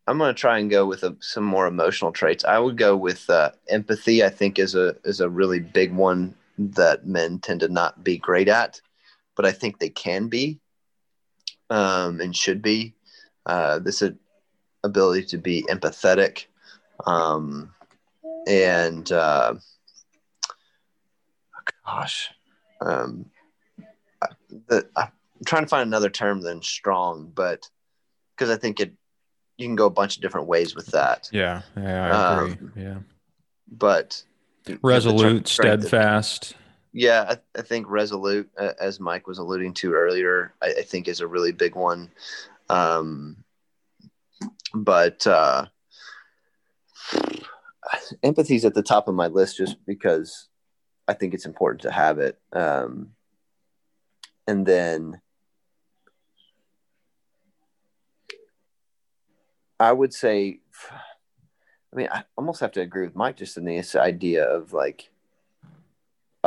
I'm 0.07 0.17
going 0.17 0.35
to 0.35 0.41
try 0.41 0.59
and 0.59 0.71
go 0.71 0.87
with 0.87 1.03
a, 1.03 1.17
some 1.21 1.45
more 1.45 1.67
emotional 1.67 2.13
traits. 2.13 2.45
I 2.45 2.59
would 2.59 2.79
go 2.79 2.97
with 2.97 3.29
uh, 3.29 3.51
empathy. 3.69 4.25
I 4.25 4.31
think 4.31 4.59
is 4.59 4.75
a 4.75 4.97
is 5.05 5.21
a 5.21 5.29
really 5.29 5.61
big 5.61 5.93
one 5.93 6.35
that 6.57 7.07
men 7.07 7.39
tend 7.41 7.61
to 7.61 7.69
not 7.69 8.03
be 8.03 8.17
great 8.17 8.49
at, 8.49 8.81
but 9.37 9.45
I 9.45 9.53
think 9.53 9.79
they 9.79 9.91
can 9.91 10.29
be 10.29 10.61
um, 11.71 12.21
and 12.21 12.35
should 12.35 12.63
be. 12.63 12.95
Uh, 13.47 13.79
this 13.79 14.03
ability 14.85 15.25
to 15.25 15.39
be 15.39 15.65
empathetic 15.71 16.47
um, 17.07 17.73
and 18.47 19.11
uh, 19.13 19.55
gosh, 21.87 22.31
um, 22.81 23.27
the, 24.69 24.89
I'm 24.97 25.09
trying 25.45 25.65
to 25.65 25.69
find 25.69 25.87
another 25.87 26.11
term 26.11 26.41
than 26.41 26.63
strong, 26.63 27.31
but 27.35 27.69
because 28.37 28.51
I 28.51 28.57
think 28.57 28.81
it 28.81 28.93
you 29.57 29.67
can 29.67 29.77
go 29.77 29.87
a 29.87 29.91
bunch 29.91 30.17
of 30.17 30.23
different 30.23 30.47
ways 30.47 30.75
with 30.75 30.87
that. 30.87 31.29
Yeah, 31.33 31.63
yeah, 31.77 32.05
I 32.05 32.43
agree. 32.45 32.53
Um, 32.53 32.73
yeah, 32.77 32.99
but 33.71 34.23
resolute, 34.83 35.49
steadfast. 35.49 36.55
Yeah, 36.99 37.27
I, 37.29 37.61
I, 37.61 37.63
think 37.63 37.89
resolute, 37.89 38.51
uh, 38.59 38.73
as 38.81 38.99
Mike 38.99 39.29
was 39.29 39.39
alluding 39.39 39.73
to 39.75 39.93
earlier, 39.93 40.53
I, 40.61 40.75
I 40.79 40.83
think 40.83 41.07
is 41.07 41.21
a 41.21 41.29
really 41.29 41.53
big 41.53 41.77
one. 41.77 42.11
Um, 42.69 43.45
but 44.75 45.25
uh, 45.25 45.67
empathy 48.25 48.57
is 48.57 48.65
at 48.65 48.75
the 48.75 48.83
top 48.83 49.07
of 49.07 49.15
my 49.15 49.29
list 49.29 49.59
just 49.59 49.77
because 49.87 50.49
I 51.07 51.15
think 51.15 51.35
it's 51.35 51.47
important 51.47 51.83
to 51.83 51.93
have 51.93 52.19
it. 52.19 52.37
Um, 52.53 53.11
and 54.49 54.67
then 54.67 55.21
I 59.79 59.93
would 59.93 60.13
say, 60.13 60.59
I 60.91 61.97
mean, 61.97 62.09
I 62.11 62.25
almost 62.37 62.59
have 62.59 62.73
to 62.73 62.81
agree 62.81 63.07
with 63.07 63.15
Mike 63.15 63.37
just 63.37 63.57
in 63.57 63.67
this 63.67 63.95
idea 63.95 64.45
of 64.45 64.73
like 64.73 65.13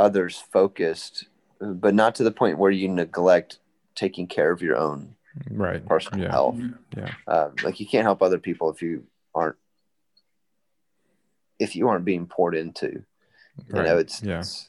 others 0.02 0.43
focused, 0.52 1.28
but 1.60 1.93
not 1.93 2.16
to 2.16 2.24
the 2.24 2.32
point 2.32 2.58
where 2.58 2.72
you 2.72 2.88
neglect 2.88 3.60
taking 3.95 4.28
care 4.28 4.52
of 4.52 4.62
your 4.62 4.78
own 4.78 5.16
right 5.49 5.86
personal 5.86 6.26
yeah. 6.26 6.32
health. 6.32 6.60
Yeah. 6.97 7.12
Um, 7.28 7.54
like 7.64 7.80
you 7.80 7.86
can't 7.86 8.04
help 8.04 8.22
other 8.22 8.39
people 8.39 8.70
if 8.70 8.82
you 8.82 9.04
aren't 9.34 9.56
if 11.60 11.76
you 11.76 11.88
aren't 11.88 12.06
being 12.06 12.26
poured 12.26 12.56
into. 12.56 13.04
Right. 13.70 13.78
You 13.78 13.84
know, 13.84 13.97
it's, 13.99 14.24
yeah. 14.24 14.39
It's, 14.39 14.68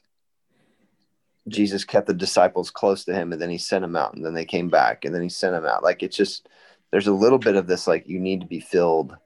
Jesus 1.48 1.84
kept 1.84 2.06
the 2.06 2.14
disciples 2.14 2.70
close 2.70 3.04
to 3.04 3.14
him 3.14 3.32
and 3.32 3.40
then 3.40 3.50
he 3.50 3.58
sent 3.58 3.82
them 3.82 3.96
out 3.96 4.14
and 4.14 4.24
then 4.24 4.34
they 4.34 4.44
came 4.44 4.68
back 4.68 5.04
and 5.04 5.14
then 5.14 5.22
he 5.22 5.28
sent 5.28 5.54
them 5.54 5.66
out. 5.66 5.82
Like 5.82 6.02
it's 6.02 6.16
just 6.16 6.48
there's 6.90 7.08
a 7.08 7.12
little 7.12 7.38
bit 7.38 7.56
of 7.56 7.66
this 7.66 7.86
like 7.86 8.06
you 8.06 8.20
need 8.20 8.42
to 8.42 8.46
be 8.46 8.60
filled 8.60 9.16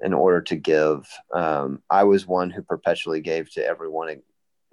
in 0.00 0.12
order 0.12 0.42
to 0.42 0.56
give. 0.56 1.08
Um, 1.32 1.82
I 1.88 2.04
was 2.04 2.26
one 2.26 2.50
who 2.50 2.62
perpetually 2.62 3.20
gave 3.20 3.50
to 3.52 3.64
everyone 3.64 4.20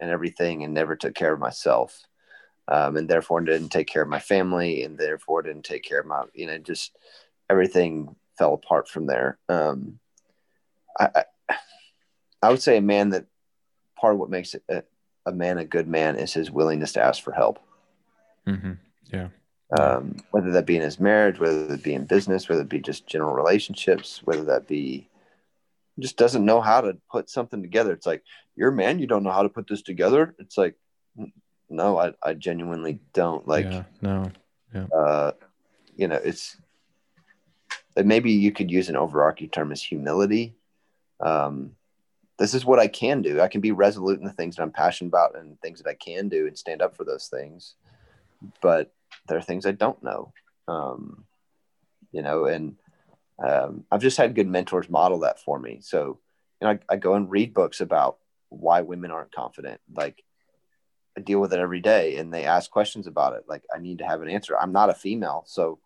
and 0.01 0.09
everything 0.09 0.63
and 0.63 0.73
never 0.73 0.95
took 0.95 1.15
care 1.15 1.31
of 1.31 1.39
myself. 1.39 2.01
Um, 2.67 2.95
and 2.95 3.09
therefore 3.09 3.41
didn't 3.41 3.69
take 3.69 3.87
care 3.87 4.01
of 4.01 4.07
my 4.07 4.19
family 4.19 4.83
and 4.83 4.97
therefore 4.97 5.41
didn't 5.41 5.65
take 5.65 5.83
care 5.83 5.99
of 5.99 6.05
my, 6.05 6.23
you 6.33 6.47
know, 6.47 6.57
just 6.57 6.95
everything 7.49 8.15
fell 8.37 8.53
apart 8.53 8.87
from 8.87 9.07
there. 9.07 9.39
Um, 9.49 9.99
I, 10.97 11.09
I, 11.49 11.55
I 12.41 12.49
would 12.49 12.61
say 12.61 12.77
a 12.77 12.81
man 12.81 13.09
that 13.09 13.25
part 13.97 14.13
of 14.13 14.19
what 14.19 14.29
makes 14.29 14.55
a, 14.69 14.83
a 15.25 15.31
man 15.31 15.57
a 15.57 15.65
good 15.65 15.87
man 15.87 16.15
is 16.17 16.33
his 16.33 16.49
willingness 16.49 16.93
to 16.93 17.03
ask 17.03 17.21
for 17.21 17.33
help. 17.33 17.59
Mm-hmm. 18.47 18.73
Yeah. 19.11 19.29
Um, 19.77 20.17
whether 20.31 20.51
that 20.51 20.65
be 20.65 20.75
in 20.75 20.81
his 20.81 20.99
marriage, 20.99 21.39
whether 21.39 21.73
it 21.73 21.83
be 21.83 21.93
in 21.93 22.05
business, 22.05 22.49
whether 22.49 22.61
it 22.61 22.69
be 22.69 22.79
just 22.79 23.07
general 23.07 23.33
relationships, 23.33 24.21
whether 24.23 24.43
that 24.45 24.67
be 24.67 25.09
just 25.99 26.17
doesn't 26.17 26.45
know 26.45 26.61
how 26.61 26.81
to 26.81 26.97
put 27.11 27.29
something 27.29 27.61
together. 27.61 27.93
It's 27.93 28.07
like, 28.07 28.23
you're 28.55 28.69
a 28.69 28.73
man, 28.73 28.99
you 28.99 29.07
don't 29.07 29.23
know 29.23 29.31
how 29.31 29.43
to 29.43 29.49
put 29.49 29.67
this 29.67 29.81
together. 29.81 30.35
It's 30.39 30.57
like, 30.57 30.75
no, 31.69 31.97
I, 31.97 32.13
I 32.21 32.33
genuinely 32.33 32.99
don't 33.13 33.47
like, 33.47 33.65
yeah, 33.65 33.83
no, 34.01 34.31
yeah. 34.73 34.85
uh, 34.85 35.31
you 35.95 36.07
know, 36.07 36.19
it's, 36.23 36.57
maybe 37.95 38.31
you 38.31 38.51
could 38.51 38.71
use 38.71 38.89
an 38.89 38.95
overarching 38.95 39.49
term 39.49 39.71
as 39.71 39.83
humility. 39.83 40.55
Um, 41.19 41.71
this 42.39 42.53
is 42.53 42.65
what 42.65 42.79
I 42.79 42.87
can 42.87 43.21
do. 43.21 43.39
I 43.39 43.47
can 43.47 43.61
be 43.61 43.71
resolute 43.71 44.19
in 44.19 44.25
the 44.25 44.33
things 44.33 44.55
that 44.55 44.63
I'm 44.63 44.71
passionate 44.71 45.09
about 45.09 45.37
and 45.37 45.59
things 45.61 45.81
that 45.81 45.89
I 45.89 45.93
can 45.93 46.27
do 46.27 46.47
and 46.47 46.57
stand 46.57 46.81
up 46.81 46.97
for 46.97 47.03
those 47.03 47.27
things. 47.27 47.75
But 48.61 48.91
there 49.27 49.37
are 49.37 49.41
things 49.41 49.65
I 49.65 49.71
don't 49.71 50.01
know. 50.01 50.33
Um, 50.67 51.25
you 52.11 52.21
know, 52.21 52.45
and 52.45 52.75
um, 53.43 53.85
I've 53.91 54.01
just 54.01 54.17
had 54.17 54.35
good 54.35 54.47
mentors 54.47 54.89
model 54.89 55.19
that 55.19 55.39
for 55.39 55.59
me. 55.59 55.79
So, 55.81 56.19
you 56.61 56.67
know, 56.67 56.71
I, 56.71 56.79
I 56.89 56.95
go 56.97 57.15
and 57.15 57.29
read 57.29 57.53
books 57.53 57.81
about 57.81 58.17
why 58.49 58.81
women 58.81 59.11
aren't 59.11 59.31
confident. 59.31 59.81
Like, 59.93 60.23
I 61.17 61.21
deal 61.21 61.39
with 61.39 61.53
it 61.53 61.59
every 61.59 61.81
day 61.81 62.17
and 62.17 62.33
they 62.33 62.45
ask 62.45 62.69
questions 62.69 63.07
about 63.07 63.33
it. 63.33 63.45
Like, 63.47 63.63
I 63.73 63.79
need 63.79 63.99
to 63.99 64.05
have 64.05 64.21
an 64.21 64.29
answer. 64.29 64.57
I'm 64.57 64.71
not 64.71 64.89
a 64.89 64.93
female. 64.93 65.43
So, 65.47 65.79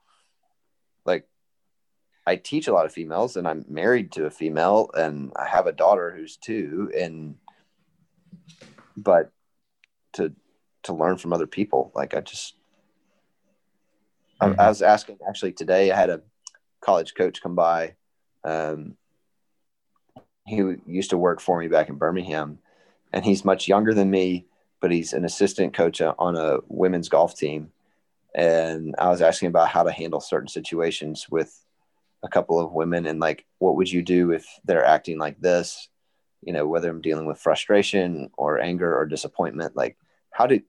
like, 1.05 1.27
I 2.27 2.35
teach 2.35 2.67
a 2.67 2.73
lot 2.73 2.85
of 2.85 2.91
females 2.91 3.37
and 3.37 3.47
I'm 3.47 3.65
married 3.69 4.11
to 4.13 4.25
a 4.25 4.31
female 4.31 4.89
and 4.93 5.31
I 5.35 5.47
have 5.47 5.67
a 5.67 5.71
daughter 5.71 6.13
who's 6.15 6.37
two 6.37 6.91
and 6.97 7.35
but 8.97 9.31
to 10.13 10.33
to 10.83 10.93
learn 10.93 11.17
from 11.17 11.33
other 11.33 11.47
people 11.47 11.91
like 11.93 12.15
I 12.15 12.21
just 12.21 12.55
mm-hmm. 14.41 14.59
I, 14.59 14.65
I, 14.65 14.69
was 14.69 14.81
asking 14.81 15.19
actually 15.27 15.51
today 15.51 15.91
I 15.91 15.95
had 15.95 16.09
a 16.09 16.21
college 16.85 17.13
coach 17.15 17.41
come 17.41 17.55
by 17.55 17.95
um, 18.43 18.95
he 20.45 20.61
used 20.85 21.09
to 21.09 21.17
work 21.17 21.41
for 21.41 21.59
me 21.59 21.67
back 21.67 21.89
in 21.89 21.95
Birmingham 21.95 22.59
and 23.11 23.25
he's 23.25 23.43
much 23.43 23.67
younger 23.67 23.93
than 23.93 24.09
me 24.11 24.45
but 24.85 24.91
he's 24.91 25.13
an 25.13 25.25
assistant 25.25 25.73
coach 25.73 25.99
on 25.99 26.37
a 26.37 26.59
women's 26.67 27.09
golf 27.09 27.35
team. 27.35 27.71
And 28.35 28.93
I 28.99 29.09
was 29.09 29.21
asking 29.21 29.47
about 29.47 29.69
how 29.69 29.81
to 29.81 29.91
handle 29.91 30.19
certain 30.19 30.47
situations 30.47 31.27
with 31.27 31.59
a 32.21 32.27
couple 32.27 32.59
of 32.59 32.71
women 32.71 33.07
and 33.07 33.19
like 33.19 33.45
what 33.57 33.77
would 33.77 33.91
you 33.91 34.03
do 34.03 34.31
if 34.31 34.45
they're 34.63 34.85
acting 34.85 35.17
like 35.17 35.39
this? 35.39 35.89
You 36.43 36.53
know 36.53 36.67
whether 36.67 36.87
i'm 36.91 37.01
dealing 37.01 37.25
with 37.25 37.39
frustration 37.39 38.29
or 38.37 38.59
anger 38.59 38.95
or 38.95 39.07
disappointment 39.07 39.75
like 39.75 39.97
how 40.29 40.45
do 40.45 40.61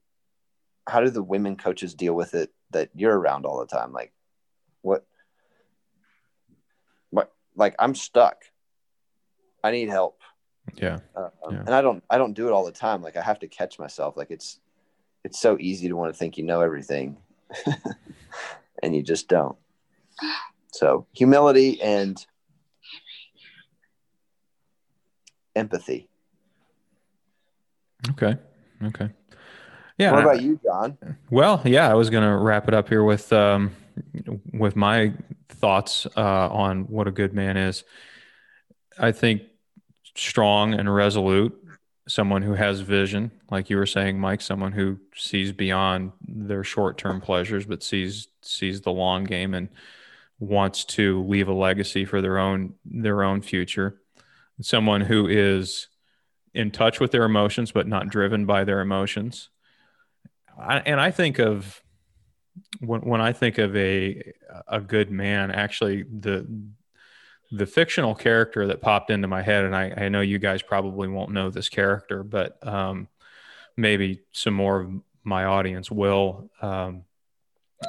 how 0.87 1.01
do 1.01 1.11
the 1.11 1.21
women 1.21 1.55
coaches 1.55 1.93
deal 1.93 2.15
with 2.15 2.33
it 2.33 2.51
that 2.71 2.89
you're 2.95 3.15
around 3.15 3.45
all 3.45 3.59
the 3.59 3.67
time? 3.67 3.93
Like 3.93 4.13
what 4.81 5.05
what 5.05 5.05
like 7.57 7.75
i'm 7.79 7.93
stuck 7.93 8.45
i 9.63 9.71
need 9.71 9.89
help 9.89 10.21
yeah. 10.75 10.99
Uh, 11.15 11.29
um, 11.45 11.53
yeah 11.53 11.59
and 11.59 11.75
i 11.75 11.81
don't 11.81 12.03
i 12.09 12.17
don't 12.17 12.33
do 12.33 12.47
it 12.47 12.51
all 12.51 12.65
the 12.65 12.71
time 12.71 13.01
like 13.01 13.17
i 13.17 13.21
have 13.21 13.39
to 13.39 13.47
catch 13.47 13.77
myself 13.77 14.15
like 14.15 14.31
it's 14.31 14.59
it's 15.23 15.39
so 15.39 15.57
easy 15.59 15.89
to 15.89 15.95
want 15.95 16.13
to 16.13 16.17
think 16.17 16.37
you 16.37 16.43
know 16.43 16.61
everything 16.61 17.17
and 18.83 18.95
you 18.95 19.03
just 19.03 19.27
don't 19.27 19.57
so 20.71 21.07
humility 21.13 21.81
and 21.81 22.25
empathy. 25.57 26.07
Okay. 28.11 28.37
Okay. 28.83 29.09
Yeah. 29.97 30.11
What 30.11 30.21
about 30.21 30.41
you, 30.41 30.59
John? 30.63 30.97
Well, 31.29 31.61
yeah, 31.65 31.89
I 31.89 31.95
was 31.95 32.09
going 32.09 32.23
to 32.23 32.35
wrap 32.37 32.67
it 32.67 32.73
up 32.73 32.87
here 32.87 33.03
with 33.03 33.33
um, 33.33 33.71
with 34.53 34.75
my 34.75 35.13
thoughts 35.49 36.07
uh, 36.15 36.49
on 36.49 36.83
what 36.83 37.07
a 37.07 37.11
good 37.11 37.33
man 37.33 37.57
is. 37.57 37.83
I 38.99 39.11
think 39.11 39.43
strong 40.15 40.73
and 40.73 40.93
resolute, 40.93 41.55
someone 42.07 42.41
who 42.41 42.53
has 42.53 42.81
vision, 42.81 43.31
like 43.51 43.69
you 43.69 43.77
were 43.77 43.85
saying, 43.85 44.19
Mike, 44.19 44.41
someone 44.41 44.71
who 44.71 44.97
sees 45.15 45.51
beyond 45.51 46.11
their 46.21 46.63
short 46.63 46.97
term 46.97 47.21
pleasures, 47.21 47.65
but 47.65 47.83
sees 47.83 48.27
sees 48.41 48.81
the 48.81 48.91
long 48.91 49.23
game 49.23 49.53
and 49.53 49.69
wants 50.39 50.85
to 50.85 51.23
leave 51.23 51.47
a 51.47 51.53
legacy 51.53 52.05
for 52.05 52.21
their 52.21 52.37
own 52.37 52.73
their 52.85 53.23
own 53.23 53.41
future 53.41 53.99
someone 54.61 55.01
who 55.01 55.27
is 55.27 55.87
in 56.53 56.71
touch 56.71 56.99
with 56.99 57.11
their 57.11 57.23
emotions 57.23 57.71
but 57.71 57.87
not 57.87 58.09
driven 58.09 58.45
by 58.45 58.63
their 58.63 58.79
emotions 58.79 59.49
I, 60.59 60.77
and 60.79 60.99
i 60.99 61.09
think 61.09 61.39
of 61.39 61.81
when, 62.79 63.01
when 63.01 63.21
i 63.21 63.31
think 63.31 63.57
of 63.57 63.75
a 63.75 64.33
a 64.67 64.79
good 64.79 65.11
man 65.11 65.51
actually 65.51 66.03
the 66.03 66.45
the 67.51 67.65
fictional 67.65 68.13
character 68.13 68.67
that 68.67 68.81
popped 68.81 69.09
into 69.09 69.27
my 69.27 69.41
head 69.41 69.63
and 69.65 69.75
i, 69.75 69.93
I 69.95 70.09
know 70.09 70.21
you 70.21 70.39
guys 70.39 70.61
probably 70.61 71.07
won't 71.07 71.31
know 71.31 71.49
this 71.49 71.69
character 71.69 72.23
but 72.23 72.65
um, 72.67 73.07
maybe 73.75 74.21
some 74.31 74.53
more 74.53 74.81
of 74.81 74.91
my 75.23 75.45
audience 75.45 75.91
will 75.91 76.49
um, 76.61 77.03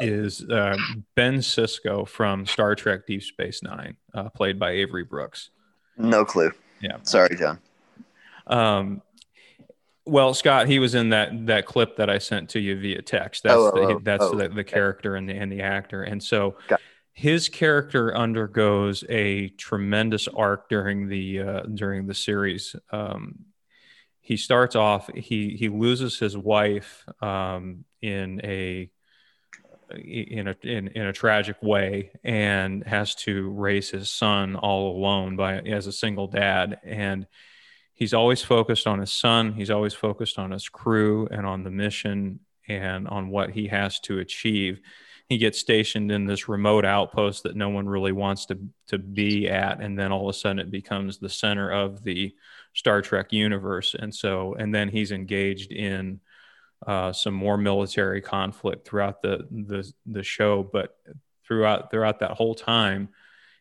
is 0.00 0.42
uh, 0.42 0.76
Ben 1.14 1.38
Sisko 1.38 2.06
from 2.06 2.46
Star 2.46 2.74
Trek 2.74 3.06
Deep 3.06 3.22
Space 3.22 3.62
Nine, 3.62 3.96
uh, 4.14 4.28
played 4.28 4.58
by 4.58 4.72
Avery 4.72 5.04
Brooks. 5.04 5.50
No 5.96 6.24
clue. 6.24 6.52
Yeah. 6.80 6.98
Sorry, 7.02 7.36
John. 7.36 7.58
Um, 8.46 9.02
well, 10.08 10.34
Scott, 10.34 10.68
he 10.68 10.78
was 10.78 10.94
in 10.94 11.10
that 11.10 11.46
that 11.46 11.66
clip 11.66 11.96
that 11.96 12.08
I 12.10 12.18
sent 12.18 12.50
to 12.50 12.60
you 12.60 12.78
via 12.78 13.02
text. 13.02 13.42
That's 13.42 13.54
oh, 13.56 13.70
the, 13.70 13.80
oh, 13.80 14.00
that's 14.02 14.24
oh, 14.24 14.34
the, 14.34 14.48
the 14.48 14.64
character 14.64 15.16
and 15.16 15.28
the 15.28 15.34
and 15.34 15.50
the 15.52 15.62
actor, 15.62 16.02
and 16.02 16.22
so 16.22 16.56
his 17.12 17.48
character 17.48 18.16
undergoes 18.16 19.02
a 19.08 19.48
tremendous 19.48 20.28
arc 20.28 20.68
during 20.68 21.08
the 21.08 21.40
uh, 21.40 21.62
during 21.62 22.06
the 22.06 22.14
series. 22.14 22.76
Um, 22.92 23.46
he 24.20 24.36
starts 24.36 24.76
off 24.76 25.10
he 25.14 25.56
he 25.58 25.68
loses 25.68 26.18
his 26.18 26.36
wife 26.36 27.04
um, 27.20 27.84
in 28.00 28.40
a 28.44 28.90
in 29.90 30.48
a 30.48 30.56
in, 30.62 30.88
in 30.88 31.06
a 31.06 31.12
tragic 31.12 31.56
way 31.62 32.12
and 32.22 32.84
has 32.84 33.14
to 33.14 33.50
raise 33.50 33.90
his 33.90 34.10
son 34.10 34.54
all 34.54 34.96
alone 34.96 35.34
by 35.34 35.58
as 35.58 35.86
a 35.86 35.92
single 35.92 36.28
dad 36.28 36.78
and 36.84 37.26
he's 37.98 38.14
always 38.14 38.42
focused 38.42 38.86
on 38.86 39.00
his 39.00 39.10
son. 39.10 39.52
He's 39.52 39.70
always 39.70 39.92
focused 39.92 40.38
on 40.38 40.52
his 40.52 40.68
crew 40.68 41.26
and 41.32 41.44
on 41.44 41.64
the 41.64 41.70
mission 41.70 42.38
and 42.68 43.08
on 43.08 43.28
what 43.28 43.50
he 43.50 43.66
has 43.66 43.98
to 44.00 44.20
achieve. 44.20 44.80
He 45.28 45.36
gets 45.36 45.58
stationed 45.58 46.12
in 46.12 46.24
this 46.24 46.48
remote 46.48 46.84
outpost 46.84 47.42
that 47.42 47.56
no 47.56 47.68
one 47.68 47.88
really 47.88 48.12
wants 48.12 48.46
to 48.46 48.58
to 48.86 48.98
be 48.98 49.48
at 49.48 49.80
and 49.80 49.98
then 49.98 50.12
all 50.12 50.28
of 50.28 50.34
a 50.34 50.38
sudden 50.38 50.60
it 50.60 50.70
becomes 50.70 51.18
the 51.18 51.28
center 51.28 51.70
of 51.70 52.04
the 52.04 52.34
Star 52.72 53.02
Trek 53.02 53.32
universe. 53.32 53.96
And 53.98 54.14
so 54.14 54.54
and 54.54 54.72
then 54.72 54.88
he's 54.88 55.10
engaged 55.10 55.72
in 55.72 56.20
uh, 56.86 57.12
some 57.12 57.34
more 57.34 57.56
military 57.56 58.20
conflict 58.20 58.86
throughout 58.86 59.22
the, 59.22 59.48
the 59.50 59.92
the 60.06 60.22
show, 60.22 60.62
but 60.62 60.96
throughout 61.44 61.90
throughout 61.90 62.20
that 62.20 62.30
whole 62.30 62.54
time, 62.54 63.08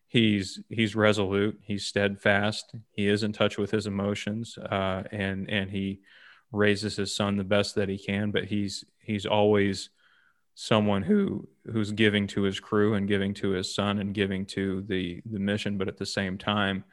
he's 0.08 0.60
he's 0.70 0.96
resolute, 0.96 1.60
he's 1.62 1.86
steadfast, 1.86 2.74
he 2.92 3.08
is 3.08 3.24
in 3.24 3.34
touch 3.34 3.58
with 3.58 3.72
his 3.72 3.86
emotions, 3.86 4.58
uh, 4.58 5.04
and 5.12 5.50
and 5.50 5.70
he 5.70 6.00
raises 6.52 6.96
his 6.96 7.14
son 7.14 7.38
the 7.38 7.44
best 7.44 7.76
that 7.76 7.90
he 7.90 7.98
can. 7.98 8.32
But 8.32 8.46
he's 8.46 8.86
he's 9.00 9.26
always 9.26 9.90
someone 10.56 11.04
who 11.04 11.48
who's 11.72 11.92
giving 11.92 12.26
to 12.28 12.42
his 12.44 12.60
crew 12.60 12.96
and 12.96 13.08
giving 13.08 13.34
to 13.36 13.52
his 13.52 13.74
son 13.74 14.00
and 14.00 14.14
giving 14.14 14.46
to 14.48 14.82
the 14.88 15.22
the 15.26 15.40
mission, 15.40 15.78
but 15.78 15.88
at 15.88 15.98
the 15.98 16.06
same 16.06 16.38
time, 16.38 16.84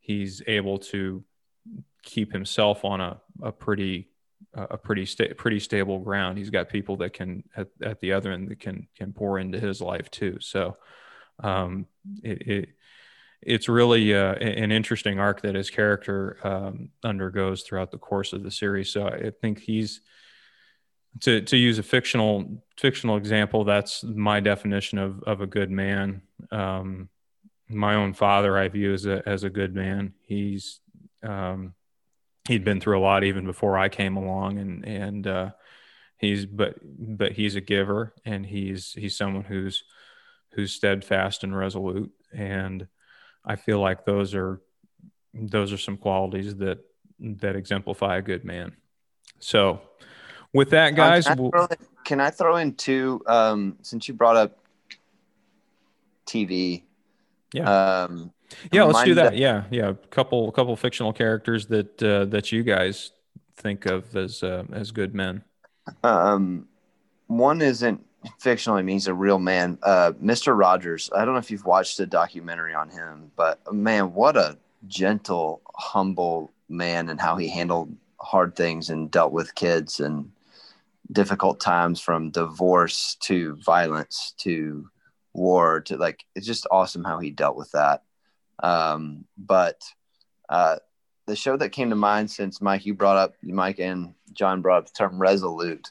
he's 0.00 0.42
able 0.46 0.78
to 0.78 1.22
keep 2.02 2.32
himself 2.32 2.84
on 2.84 3.00
a, 3.00 3.20
a 3.42 3.52
pretty 3.52 4.08
a 4.54 4.76
pretty 4.76 5.06
sta- 5.06 5.34
pretty 5.34 5.60
stable 5.60 5.98
ground. 5.98 6.36
He's 6.36 6.50
got 6.50 6.68
people 6.68 6.96
that 6.96 7.12
can 7.12 7.44
at, 7.56 7.68
at 7.82 8.00
the 8.00 8.12
other 8.12 8.32
end 8.32 8.48
that 8.48 8.60
can 8.60 8.88
can 8.96 9.12
pour 9.12 9.38
into 9.38 9.60
his 9.60 9.80
life 9.80 10.10
too. 10.10 10.38
So 10.40 10.76
um, 11.42 11.86
it, 12.22 12.48
it 12.48 12.68
it's 13.42 13.68
really 13.68 14.14
uh, 14.14 14.34
an 14.34 14.70
interesting 14.70 15.18
arc 15.18 15.42
that 15.42 15.56
his 15.56 15.68
character 15.68 16.38
um, 16.44 16.90
undergoes 17.02 17.62
throughout 17.62 17.90
the 17.90 17.98
course 17.98 18.32
of 18.32 18.44
the 18.44 18.50
series. 18.50 18.90
So 18.90 19.08
I 19.08 19.30
think 19.40 19.58
he's 19.58 20.00
to 21.20 21.42
to 21.42 21.56
use 21.56 21.78
a 21.78 21.82
fictional 21.82 22.62
fictional 22.78 23.16
example. 23.16 23.64
That's 23.64 24.02
my 24.04 24.40
definition 24.40 24.98
of 24.98 25.22
of 25.24 25.40
a 25.40 25.46
good 25.46 25.70
man. 25.70 26.22
Um, 26.50 27.08
my 27.68 27.94
own 27.94 28.12
father, 28.12 28.56
I 28.56 28.68
view 28.68 28.92
as 28.92 29.06
a 29.06 29.22
as 29.26 29.44
a 29.44 29.50
good 29.50 29.74
man. 29.74 30.14
He's 30.22 30.80
um, 31.22 31.74
he'd 32.48 32.64
been 32.64 32.80
through 32.80 32.98
a 32.98 33.02
lot 33.02 33.24
even 33.24 33.44
before 33.44 33.76
I 33.76 33.88
came 33.88 34.16
along, 34.16 34.58
and 34.58 34.84
and 34.86 35.26
uh, 35.26 35.50
he's 36.16 36.46
but 36.46 36.76
but 36.82 37.32
he's 37.32 37.56
a 37.56 37.60
giver, 37.60 38.14
and 38.24 38.46
he's 38.46 38.92
he's 38.92 39.16
someone 39.16 39.44
who's 39.44 39.84
who's 40.52 40.72
steadfast 40.72 41.44
and 41.44 41.56
resolute, 41.56 42.12
and 42.32 42.86
I 43.44 43.56
feel 43.56 43.80
like 43.80 44.04
those 44.04 44.34
are 44.34 44.60
those 45.34 45.72
are 45.72 45.78
some 45.78 45.96
qualities 45.96 46.56
that 46.56 46.78
that 47.18 47.56
exemplify 47.56 48.18
a 48.18 48.22
good 48.22 48.44
man. 48.44 48.76
So, 49.38 49.80
with 50.52 50.70
that, 50.70 50.94
guys, 50.94 51.26
can 51.26 51.32
I 51.32 51.50
throw 51.50 51.64
in, 51.64 51.76
can 52.04 52.20
I 52.20 52.30
throw 52.30 52.56
in 52.56 52.74
two? 52.74 53.22
Um, 53.26 53.78
since 53.82 54.08
you 54.08 54.14
brought 54.14 54.36
up 54.36 54.58
TV, 56.26 56.82
yeah, 57.52 58.02
um, 58.04 58.32
yeah, 58.70 58.84
let's 58.84 59.04
do 59.04 59.14
that. 59.14 59.36
Yeah, 59.36 59.64
yeah, 59.70 59.88
a 59.88 59.94
couple 59.94 60.48
a 60.48 60.52
couple 60.52 60.74
fictional 60.76 61.12
characters 61.12 61.66
that 61.66 62.02
uh, 62.02 62.26
that 62.26 62.52
you 62.52 62.62
guys 62.62 63.10
think 63.56 63.86
of 63.86 64.14
as 64.16 64.42
uh, 64.42 64.64
as 64.72 64.90
good 64.90 65.14
men. 65.14 65.42
Um, 66.04 66.68
one 67.26 67.60
isn't 67.62 68.04
fictional. 68.38 68.78
I 68.78 68.82
mean, 68.82 69.00
a 69.06 69.14
real 69.14 69.38
man. 69.38 69.78
Uh, 69.82 70.12
Mr. 70.22 70.56
Rogers. 70.56 71.10
I 71.14 71.24
don't 71.24 71.34
know 71.34 71.40
if 71.40 71.50
you've 71.50 71.64
watched 71.64 71.98
a 72.00 72.06
documentary 72.06 72.74
on 72.74 72.88
him, 72.88 73.30
but 73.36 73.60
man, 73.72 74.12
what 74.14 74.36
a 74.36 74.58
gentle, 74.86 75.62
humble 75.74 76.52
man, 76.68 77.08
and 77.08 77.20
how 77.20 77.36
he 77.36 77.48
handled 77.48 77.94
hard 78.20 78.54
things 78.54 78.90
and 78.90 79.10
dealt 79.10 79.32
with 79.32 79.54
kids 79.54 80.00
and 80.00 80.30
difficult 81.10 81.60
times 81.60 82.00
from 82.00 82.30
divorce 82.30 83.16
to 83.20 83.56
violence 83.56 84.34
to 84.38 84.88
war 85.34 85.80
to 85.80 85.96
like 85.96 86.24
it's 86.34 86.46
just 86.46 86.66
awesome 86.70 87.04
how 87.04 87.18
he 87.18 87.30
dealt 87.30 87.56
with 87.56 87.70
that 87.72 88.02
um, 88.62 89.24
but 89.36 89.82
uh, 90.48 90.76
the 91.26 91.34
show 91.34 91.56
that 91.56 91.70
came 91.70 91.90
to 91.90 91.96
mind 91.96 92.30
since 92.30 92.60
mike 92.60 92.86
you 92.86 92.94
brought 92.94 93.16
up 93.16 93.34
mike 93.42 93.78
and 93.78 94.14
john 94.32 94.62
brought 94.62 94.78
up 94.78 94.86
the 94.86 94.92
term 94.92 95.18
resolute 95.18 95.90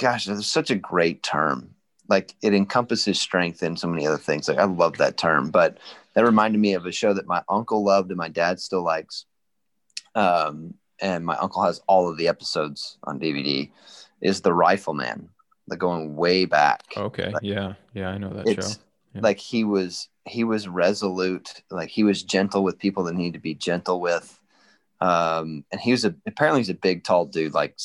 gosh 0.00 0.28
it's 0.28 0.46
such 0.46 0.70
a 0.70 0.76
great 0.76 1.22
term 1.22 1.74
like 2.08 2.34
it 2.42 2.54
encompasses 2.54 3.20
strength 3.20 3.62
and 3.62 3.78
so 3.78 3.86
many 3.86 4.06
other 4.06 4.18
things 4.18 4.48
like 4.48 4.58
i 4.58 4.64
love 4.64 4.96
that 4.96 5.16
term 5.16 5.50
but 5.50 5.78
that 6.14 6.24
reminded 6.24 6.58
me 6.58 6.74
of 6.74 6.86
a 6.86 6.92
show 6.92 7.12
that 7.12 7.26
my 7.26 7.42
uncle 7.48 7.84
loved 7.84 8.10
and 8.10 8.18
my 8.18 8.28
dad 8.28 8.58
still 8.58 8.82
likes 8.82 9.26
um, 10.14 10.74
and 11.00 11.24
my 11.24 11.36
uncle 11.36 11.62
has 11.62 11.80
all 11.86 12.08
of 12.08 12.16
the 12.16 12.28
episodes 12.28 12.98
on 13.04 13.18
DVD, 13.18 13.70
is 14.20 14.40
The 14.40 14.52
Rifleman. 14.52 15.28
Like 15.68 15.78
going 15.78 16.16
way 16.16 16.46
back. 16.46 16.82
Okay. 16.96 17.30
Like, 17.30 17.42
yeah. 17.42 17.74
Yeah. 17.94 18.08
I 18.08 18.18
know 18.18 18.30
that 18.30 18.48
show. 18.48 18.68
Yeah. 19.14 19.20
Like 19.22 19.38
he 19.38 19.62
was, 19.62 20.08
he 20.24 20.42
was 20.42 20.66
resolute. 20.66 21.62
Like 21.70 21.90
he 21.90 22.02
was 22.02 22.24
gentle 22.24 22.64
with 22.64 22.78
people 22.78 23.04
that 23.04 23.14
needed 23.14 23.34
to 23.34 23.38
be 23.38 23.54
gentle 23.54 24.00
with. 24.00 24.40
Um, 25.00 25.64
and 25.70 25.80
he 25.80 25.92
was 25.92 26.04
a, 26.04 26.14
apparently 26.26 26.60
he's 26.60 26.70
a 26.70 26.74
big, 26.74 27.04
tall 27.04 27.24
dude, 27.24 27.54
like 27.54 27.78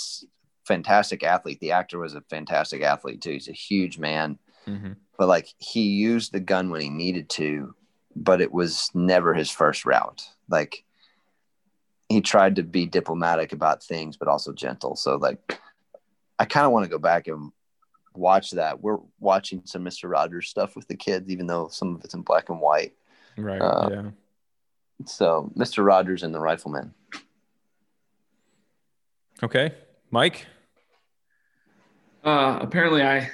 fantastic 0.66 1.24
athlete. 1.24 1.60
The 1.60 1.72
actor 1.72 2.00
was 2.00 2.16
a 2.16 2.22
fantastic 2.22 2.82
athlete 2.82 3.22
too. 3.22 3.32
He's 3.32 3.48
a 3.48 3.54
huge 3.54 3.98
man, 3.98 4.38
mm-hmm. 4.68 4.94
but 5.18 5.28
like 5.28 5.48
he 5.58 5.82
used 5.82 6.32
the 6.32 6.40
gun 6.40 6.70
when 6.70 6.82
he 6.82 6.90
needed 6.90 7.30
to, 7.30 7.76
but 8.16 8.42
it 8.42 8.52
was 8.52 8.92
never 8.94 9.34
his 9.34 9.52
first 9.52 9.86
route. 9.86 10.24
Like 10.50 10.84
he 12.10 12.22
tried 12.22 12.56
to 12.58 12.64
be 12.64 12.86
diplomatic 12.86 13.54
about 13.54 13.84
things, 13.84 14.18
but 14.18 14.28
also 14.28 14.54
gentle. 14.54 14.96
So 14.96 15.16
like, 15.16 15.60
I 16.38 16.46
kind 16.46 16.66
of 16.66 16.72
want 16.72 16.84
to 16.86 16.92
go 16.92 17.00
back 17.00 17.28
and 17.28 17.52
watch 18.14 18.52
that. 18.52 18.82
We're 18.82 19.00
watching 19.20 19.62
some 19.66 19.84
Mister 19.84 20.08
Rogers 20.08 20.50
stuff 20.50 20.76
with 20.76 20.88
the 20.88 20.96
kids, 20.96 21.30
even 21.30 21.48
though 21.48 21.68
some 21.68 21.96
of 21.96 22.04
it's 22.04 22.14
in 22.14 22.22
black 22.22 22.50
and 22.50 22.60
white. 22.60 22.94
Right. 23.38 23.62
Uh, 23.62 23.90
yeah. 23.92 24.10
So 25.06 25.52
Mister 25.56 25.84
Rogers 25.84 26.24
and 26.24 26.34
the 26.34 26.40
Rifleman. 26.40 26.94
Okay, 29.44 29.74
Mike. 30.12 30.46
Uh, 32.26 32.58
apparently, 32.60 33.04
I 33.04 33.30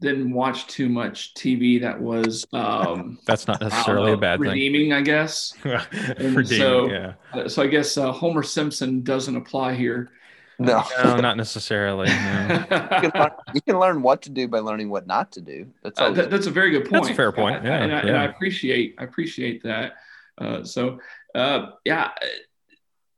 didn't 0.00 0.32
watch 0.32 0.66
too 0.66 0.88
much 0.88 1.34
TV 1.34 1.80
that 1.80 2.00
was 2.00 2.46
um, 2.52 3.18
that's 3.26 3.46
not 3.46 3.60
necessarily 3.60 4.10
know, 4.10 4.18
a 4.18 4.20
bad 4.20 4.40
redeeming, 4.40 4.90
thing. 4.90 4.92
I 4.92 5.02
guess. 5.02 5.54
redeeming, 5.64 6.46
so, 6.46 6.90
yeah. 6.90 7.12
Uh, 7.32 7.48
so 7.48 7.62
I 7.62 7.66
guess 7.68 7.96
uh, 7.96 8.10
Homer 8.10 8.42
Simpson 8.42 9.02
doesn't 9.02 9.36
apply 9.36 9.74
here. 9.74 10.10
No, 10.58 10.84
no, 11.02 11.16
not 11.16 11.36
necessarily. 11.36 12.08
No. 12.08 12.66
you, 12.70 13.10
can 13.10 13.10
learn, 13.14 13.30
you, 13.54 13.60
can 13.62 13.78
learn, 13.78 14.02
what 14.02 14.22
to 14.22 14.30
do 14.30 14.46
by 14.46 14.58
learning 14.58 14.90
what 14.90 15.06
not 15.06 15.32
to 15.32 15.40
do. 15.40 15.66
That's 15.82 15.98
uh, 15.98 16.10
that, 16.10 16.30
that's 16.30 16.46
a 16.46 16.50
very 16.50 16.70
good 16.70 16.88
point. 16.88 17.04
That's 17.04 17.14
a 17.14 17.16
fair 17.16 17.32
point. 17.32 17.64
Yeah, 17.64 17.82
and, 17.82 17.92
I, 17.92 18.00
and 18.00 18.16
I 18.16 18.24
appreciate 18.24 18.94
I 18.98 19.04
appreciate 19.04 19.62
that. 19.64 19.94
Uh, 20.38 20.62
so 20.62 20.98
uh, 21.34 21.70
yeah, 21.84 22.10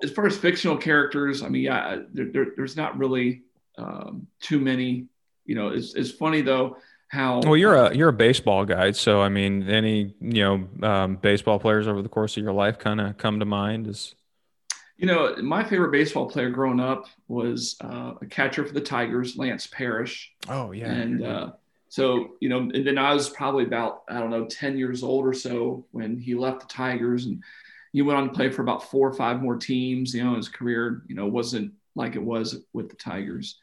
as 0.03 0.11
far 0.11 0.27
as 0.27 0.36
fictional 0.36 0.77
characters, 0.77 1.43
I 1.43 1.49
mean, 1.49 1.62
yeah, 1.62 1.99
there, 2.12 2.31
there, 2.32 2.47
there's 2.57 2.77
not 2.77 2.97
really 2.99 3.43
um, 3.77 4.27
too 4.41 4.61
many 4.61 5.09
you 5.45 5.55
know, 5.55 5.69
it's, 5.69 5.95
it's 5.95 6.11
funny 6.11 6.41
though 6.41 6.77
how. 7.09 7.41
Well, 7.41 7.57
you're 7.57 7.75
a 7.75 7.95
you're 7.95 8.09
a 8.09 8.15
baseball 8.15 8.65
guy, 8.65 8.93
so 8.93 9.21
I 9.21 9.29
mean, 9.29 9.69
any 9.69 10.15
you 10.21 10.43
know 10.43 10.89
um, 10.89 11.17
baseball 11.17 11.59
players 11.59 11.87
over 11.87 12.03
the 12.03 12.09
course 12.09 12.37
of 12.37 12.43
your 12.43 12.53
life 12.53 12.79
kind 12.79 13.01
of 13.01 13.17
come 13.19 13.41
to 13.41 13.47
mind 13.47 13.87
is. 13.87 14.15
You 14.97 15.07
know, 15.07 15.35
my 15.43 15.65
favorite 15.65 15.91
baseball 15.91 16.31
player 16.31 16.51
growing 16.51 16.79
up 16.79 17.07
was 17.27 17.77
uh, 17.81 18.13
a 18.23 18.27
catcher 18.27 18.65
for 18.65 18.73
the 18.73 18.81
Tigers, 18.81 19.37
Lance 19.37 19.67
Parrish. 19.67 20.33
Oh 20.49 20.71
yeah. 20.71 20.87
And 20.91 21.25
uh, 21.25 21.53
so 21.89 22.35
you 22.41 22.49
know, 22.49 22.59
and 22.59 22.87
then 22.87 22.97
I 22.97 23.13
was 23.13 23.29
probably 23.29 23.65
about 23.65 24.05
I 24.09 24.21
don't 24.21 24.31
know 24.31 24.47
ten 24.47 24.79
years 24.79 25.03
old 25.03 25.27
or 25.27 25.35
so 25.35 25.85
when 25.91 26.17
he 26.17 26.35
left 26.35 26.61
the 26.61 26.69
Tigers, 26.69 27.27
and 27.27 27.43
he 27.93 28.03
went 28.03 28.19
on 28.19 28.29
to 28.29 28.35
play 28.35 28.51
for 28.51 28.63
about 28.63 28.89
four 28.89 29.09
or 29.09 29.13
five 29.13 29.43
more 29.43 29.57
teams. 29.57 30.15
You 30.15 30.25
know, 30.25 30.37
his 30.37 30.49
career 30.49 31.03
you 31.09 31.17
know 31.17 31.27
wasn't 31.27 31.73
like 31.97 32.15
it 32.15 32.23
was 32.23 32.57
with 32.73 32.89
the 32.89 32.97
Tigers. 32.97 33.59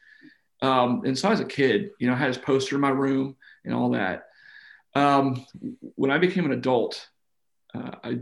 Um, 0.62 1.04
and 1.06 1.18
so 1.18 1.30
as 1.30 1.40
a 1.40 1.46
kid, 1.46 1.92
you 2.00 2.08
know, 2.08 2.14
I 2.14 2.18
had 2.18 2.28
his 2.28 2.38
poster 2.38 2.76
in 2.76 2.82
my 2.82 2.90
room 2.90 3.36
and 3.66 3.74
all 3.74 3.92
that. 3.92 4.28
Um, 4.94 5.46
when 5.96 6.12
I 6.12 6.18
became 6.18 6.46
an 6.46 6.52
adult, 6.52 7.08
uh, 7.74 7.92
I 8.04 8.20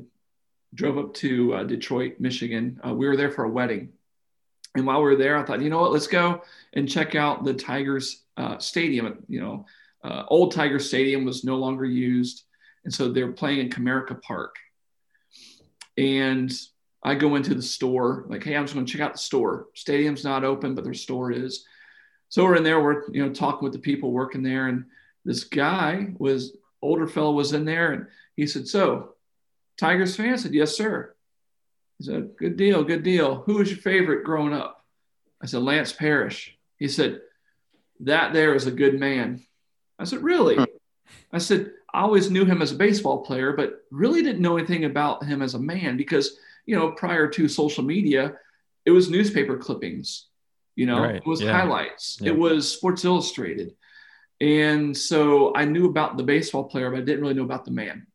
drove 0.74 0.98
up 0.98 1.14
to 1.16 1.53
uh, 1.53 1.64
Detroit, 1.64 2.16
Michigan. 2.20 2.80
Uh, 2.86 2.94
we 2.94 3.07
were 3.07 3.18
there 3.18 3.32
for 3.32 3.44
a 3.44 3.49
wedding. 3.49 3.90
And 4.76 4.86
while 4.86 4.99
we 4.99 5.06
were 5.06 5.16
there, 5.16 5.38
I 5.38 5.44
thought, 5.44 5.61
you 5.61 5.70
know 5.70 5.80
what, 5.80 5.91
let's 5.91 6.07
go 6.07 6.44
and 6.74 6.88
check 6.88 7.16
out 7.16 7.44
the 7.44 7.53
Tigers 7.53 8.24
uh, 8.38 8.60
stadium. 8.60 9.24
You 9.28 9.41
know, 9.41 9.66
uh, 10.03 10.24
old 10.28 10.53
Tiger 10.53 10.80
Stadium 10.80 11.26
was 11.26 11.44
no 11.44 11.56
longer 11.56 11.86
used. 11.86 12.44
And 12.86 12.94
so 12.94 13.10
they're 13.10 13.32
playing 13.32 13.60
in 13.60 13.70
Comerica 13.70 14.22
Park. 14.22 14.56
And 15.98 16.52
I 17.03 17.16
go 17.16 17.36
into 17.36 17.56
the 17.56 17.61
store, 17.61 18.26
like, 18.30 18.44
hey, 18.44 18.56
I'm 18.56 18.64
just 18.64 18.74
going 18.74 18.86
to 18.86 18.91
check 18.91 19.02
out 19.02 19.14
the 19.14 19.20
store. 19.20 19.68
Stadium's 19.74 20.24
not 20.24 20.44
open, 20.44 20.76
but 20.76 20.84
their 20.84 20.94
store 20.94 21.32
is 21.32 21.66
so 22.30 22.43
we're 22.43 22.56
in 22.56 22.64
there, 22.64 22.81
we're 22.81 23.03
you 23.11 23.26
know 23.26 23.34
talking 23.34 23.64
with 23.64 23.73
the 23.73 23.80
people 23.80 24.11
working 24.11 24.43
there, 24.43 24.68
and 24.68 24.85
this 25.26 25.43
guy 25.43 26.14
was 26.18 26.56
older 26.81 27.07
fellow 27.07 27.31
was 27.31 27.53
in 27.53 27.65
there, 27.65 27.91
and 27.91 28.06
he 28.35 28.45
said, 28.45 28.68
"So, 28.68 29.15
Tigers 29.77 30.15
fan?" 30.15 30.34
I 30.34 30.38
said, 30.38 30.53
"Yes, 30.53 30.77
sir." 30.77 31.15
He 31.97 32.06
said, 32.06 32.38
"Good 32.38 32.56
deal, 32.56 32.84
good 32.84 33.03
deal. 33.03 33.41
Who 33.41 33.56
was 33.56 33.69
your 33.69 33.80
favorite 33.80 34.23
growing 34.23 34.53
up?" 34.53 34.85
I 35.41 35.47
said, 35.47 35.64
"Lance 35.64 35.91
Parrish." 35.91 36.56
He 36.77 36.88
said, 36.88 37.22
"That 38.01 38.31
there 38.31 38.53
is 38.53 38.68
a 38.68 38.72
good 38.72 38.99
man." 38.99 39.43
I 39.97 40.03
said, 40.03 40.22
"Really?" 40.22 40.56
Hmm. 40.56 40.64
I 41.34 41.39
said, 41.39 41.73
"I 41.91 42.01
always 42.01 42.30
knew 42.30 42.45
him 42.45 42.61
as 42.61 42.72
a 42.72 42.76
baseball 42.76 43.26
player, 43.26 43.53
but 43.53 43.85
really 43.89 44.22
didn't 44.22 44.41
know 44.41 44.57
anything 44.57 44.85
about 44.85 45.26
him 45.26 45.41
as 45.41 45.56
a 45.56 45.60
man 45.60 45.97
because 45.97 46.38
you 46.68 46.76
know 46.76 46.91
prior 46.91 47.27
to 47.27 47.47
social 47.47 47.84
media, 47.84 48.38
it 48.85 48.91
was 48.91 49.10
newspaper 49.10 49.57
clippings." 49.57 50.28
You 50.80 50.85
know 50.85 51.01
right. 51.01 51.15
it 51.15 51.26
was 51.26 51.41
yeah. 51.41 51.51
highlights. 51.51 52.22
It 52.23 52.31
was 52.31 52.72
sports 52.72 53.03
illustrated. 53.03 53.76
And 54.39 54.95
so 54.95 55.53
i 55.53 55.65
knew 55.65 55.89
about 55.89 56.15
the 56.15 56.23
baseball 56.23 56.64
player 56.64 56.89
but 56.89 56.99
i 56.99 57.03
didn't 57.03 57.22
really 57.22 57.34
know 57.34 57.43
about 57.43 57.65
the 57.65 57.72
man. 57.72 58.07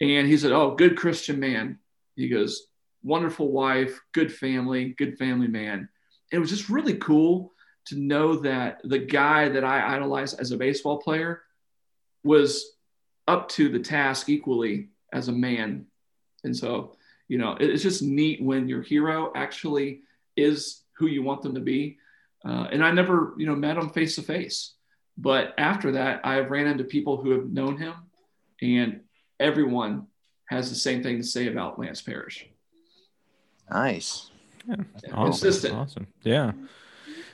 And 0.00 0.28
he 0.28 0.38
said 0.38 0.52
oh 0.52 0.76
good 0.76 0.96
christian 0.96 1.40
man. 1.40 1.80
He 2.14 2.28
goes 2.28 2.68
wonderful 3.02 3.50
wife 3.50 4.00
good 4.12 4.32
family 4.32 4.94
good 4.96 5.18
family 5.18 5.48
man. 5.48 5.88
It 6.30 6.38
was 6.38 6.48
just 6.48 6.68
really 6.68 6.94
cool 6.94 7.52
to 7.86 7.96
know 7.98 8.36
that 8.36 8.80
the 8.84 9.00
guy 9.00 9.48
that 9.48 9.64
i 9.64 9.96
idolized 9.96 10.38
as 10.38 10.52
a 10.52 10.56
baseball 10.56 10.98
player 10.98 11.42
was 12.22 12.76
up 13.26 13.48
to 13.48 13.68
the 13.68 13.80
task 13.80 14.28
equally 14.28 14.90
as 15.12 15.26
a 15.26 15.32
man. 15.32 15.86
And 16.44 16.56
so 16.56 16.94
you 17.26 17.38
know 17.38 17.56
it's 17.58 17.82
just 17.82 18.00
neat 18.00 18.40
when 18.40 18.68
your 18.68 18.82
hero 18.82 19.32
actually 19.34 20.02
is 20.36 20.82
who 21.00 21.06
you 21.06 21.22
want 21.22 21.40
them 21.40 21.54
to 21.54 21.60
be. 21.60 21.96
Uh, 22.44 22.68
and 22.70 22.84
I 22.84 22.92
never, 22.92 23.34
you 23.38 23.46
know, 23.46 23.56
met 23.56 23.78
him 23.78 23.88
face 23.88 24.14
to 24.16 24.22
face. 24.22 24.74
But 25.16 25.54
after 25.58 25.92
that, 25.92 26.20
I've 26.24 26.50
ran 26.50 26.66
into 26.66 26.84
people 26.84 27.16
who 27.16 27.30
have 27.30 27.50
known 27.50 27.78
him, 27.78 27.94
and 28.62 29.00
everyone 29.38 30.06
has 30.46 30.68
the 30.68 30.76
same 30.76 31.02
thing 31.02 31.16
to 31.16 31.24
say 31.24 31.48
about 31.48 31.78
Lance 31.78 32.02
Parrish. 32.02 32.46
Nice. 33.70 34.30
Yeah, 34.68 34.76
awesome. 35.12 35.24
Consistent. 35.24 35.74
Awesome. 35.74 36.06
Yeah. 36.22 36.52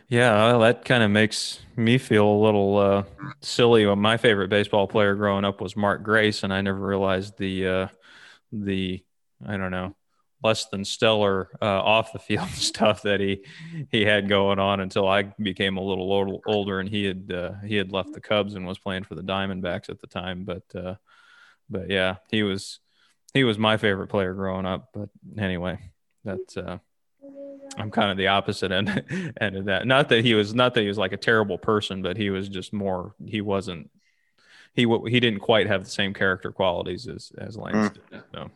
Yeah, 0.09 0.32
well, 0.34 0.60
that 0.60 0.84
kind 0.84 1.02
of 1.02 1.10
makes 1.10 1.59
me 1.74 1.98
feel 1.98 2.28
a 2.28 2.43
little 2.44 2.78
uh, 2.78 3.02
silly. 3.40 3.84
My 3.97 4.16
favorite 4.16 4.48
baseball 4.48 4.86
player 4.86 5.16
growing 5.16 5.44
up 5.44 5.60
was 5.60 5.76
Mark 5.76 6.05
Grace, 6.05 6.44
and 6.44 6.52
I 6.52 6.60
never 6.60 6.78
realized 6.78 7.36
the 7.38 7.66
uh, 7.66 7.88
the 8.52 9.02
I 9.44 9.56
don't 9.56 9.72
know 9.72 9.97
less 10.42 10.66
than 10.66 10.84
stellar 10.84 11.48
uh, 11.62 11.64
off 11.82 12.12
the 12.12 12.18
field 12.18 12.48
stuff 12.54 13.02
that 13.02 13.20
he 13.20 13.44
he 13.90 14.04
had 14.04 14.28
going 14.28 14.58
on 14.58 14.80
until 14.80 15.08
I 15.08 15.22
became 15.40 15.76
a 15.76 15.82
little 15.82 16.12
old, 16.12 16.42
older 16.46 16.80
and 16.80 16.88
he 16.88 17.04
had 17.04 17.32
uh, 17.32 17.52
he 17.64 17.76
had 17.76 17.92
left 17.92 18.12
the 18.12 18.20
Cubs 18.20 18.54
and 18.54 18.66
was 18.66 18.78
playing 18.78 19.04
for 19.04 19.14
the 19.14 19.22
Diamondbacks 19.22 19.88
at 19.88 20.00
the 20.00 20.06
time. 20.06 20.44
But 20.44 20.64
uh, 20.74 20.94
but 21.68 21.90
yeah, 21.90 22.16
he 22.30 22.42
was 22.42 22.80
he 23.34 23.44
was 23.44 23.58
my 23.58 23.76
favorite 23.76 24.08
player 24.08 24.34
growing 24.34 24.66
up. 24.66 24.90
But 24.92 25.08
anyway, 25.38 25.78
that's 26.24 26.56
uh, 26.56 26.78
I'm 27.76 27.90
kind 27.90 28.10
of 28.10 28.16
the 28.16 28.28
opposite 28.28 28.72
end 28.72 29.34
end 29.40 29.56
of 29.56 29.64
that. 29.66 29.86
Not 29.86 30.08
that 30.10 30.24
he 30.24 30.34
was 30.34 30.54
not 30.54 30.74
that 30.74 30.82
he 30.82 30.88
was 30.88 30.98
like 30.98 31.12
a 31.12 31.18
terrible 31.18 31.58
person, 31.58 32.02
but 32.02 32.16
he 32.16 32.30
was 32.30 32.48
just 32.48 32.72
more. 32.72 33.14
He 33.24 33.40
wasn't. 33.40 33.90
He 34.74 34.82
he 35.08 35.20
didn't 35.20 35.40
quite 35.40 35.66
have 35.66 35.84
the 35.84 35.90
same 35.90 36.12
character 36.12 36.52
qualities 36.52 37.08
as 37.08 37.32
as 37.38 37.56
Lance 37.56 37.96
mm. 37.96 38.10
did. 38.10 38.22
So. 38.34 38.50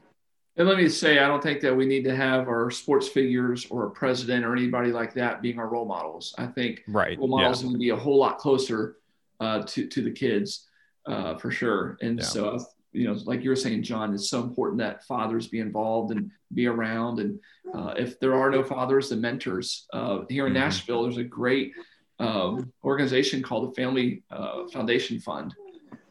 And 0.56 0.68
let 0.68 0.76
me 0.76 0.88
say, 0.88 1.20
I 1.20 1.28
don't 1.28 1.42
think 1.42 1.60
that 1.60 1.74
we 1.74 1.86
need 1.86 2.04
to 2.04 2.14
have 2.14 2.48
our 2.48 2.70
sports 2.70 3.08
figures 3.08 3.66
or 3.70 3.86
a 3.86 3.90
president 3.90 4.44
or 4.44 4.52
anybody 4.52 4.92
like 4.92 5.14
that 5.14 5.40
being 5.40 5.58
our 5.58 5.68
role 5.68 5.86
models. 5.86 6.34
I 6.38 6.46
think 6.46 6.82
right. 6.88 7.18
role 7.18 7.28
models 7.28 7.62
yeah. 7.62 7.68
need 7.68 7.74
to 7.74 7.78
be 7.78 7.88
a 7.90 7.96
whole 7.96 8.18
lot 8.18 8.38
closer 8.38 8.96
uh, 9.38 9.62
to 9.62 9.86
to 9.86 10.02
the 10.02 10.10
kids 10.10 10.66
uh, 11.06 11.36
for 11.36 11.50
sure. 11.50 11.96
And 12.02 12.18
yeah. 12.18 12.24
so, 12.24 12.58
you 12.92 13.06
know, 13.06 13.14
like 13.24 13.42
you 13.42 13.50
were 13.50 13.56
saying, 13.56 13.84
John, 13.84 14.12
it's 14.12 14.28
so 14.28 14.42
important 14.42 14.78
that 14.78 15.04
fathers 15.04 15.46
be 15.46 15.60
involved 15.60 16.10
and 16.12 16.30
be 16.52 16.66
around. 16.66 17.20
And 17.20 17.38
uh, 17.72 17.94
if 17.96 18.18
there 18.18 18.34
are 18.34 18.50
no 18.50 18.62
fathers, 18.62 19.08
the 19.08 19.16
mentors. 19.16 19.86
Uh, 19.92 20.22
here 20.28 20.46
in 20.46 20.52
mm-hmm. 20.52 20.62
Nashville, 20.62 21.04
there's 21.04 21.16
a 21.16 21.24
great 21.24 21.72
um, 22.18 22.72
organization 22.84 23.42
called 23.42 23.70
the 23.70 23.74
Family 23.74 24.24
uh, 24.30 24.66
Foundation 24.72 25.20
Fund 25.20 25.54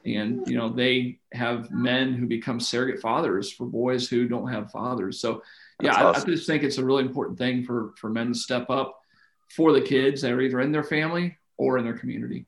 and 0.06 0.48
you 0.48 0.58
know 0.58 0.70
they 0.70 1.20
have 1.34 1.72
men 1.72 2.14
who 2.14 2.26
become 2.26 2.60
surrogate 2.60 3.02
fathers 3.02 3.52
for 3.52 3.66
boys 3.66 4.08
who 4.08 4.28
don't 4.28 4.52
have 4.52 4.72
fathers. 4.72 5.20
So 5.20 5.44
yeah 5.82 5.96
I, 5.96 6.04
awesome. 6.06 6.30
I, 6.30 6.34
just 6.34 6.48
think 6.48 6.64
it's 6.64 6.78
a 6.78 6.86
really 6.86 7.04
important 7.04 7.38
thing 7.38 7.64
for 7.64 7.94
for 7.98 8.10
men 8.10 8.28
to 8.30 8.36
step 8.36 8.70
up 8.70 9.00
for 9.50 9.74
the 9.74 9.82
kids 9.82 10.22
that 10.22 10.32
are 10.32 10.42
either 10.42 10.60
in 10.62 10.72
their 10.72 10.84
family 10.84 11.38
or 11.58 11.78
in 11.78 11.84
their 11.84 11.98
community. 11.98 12.46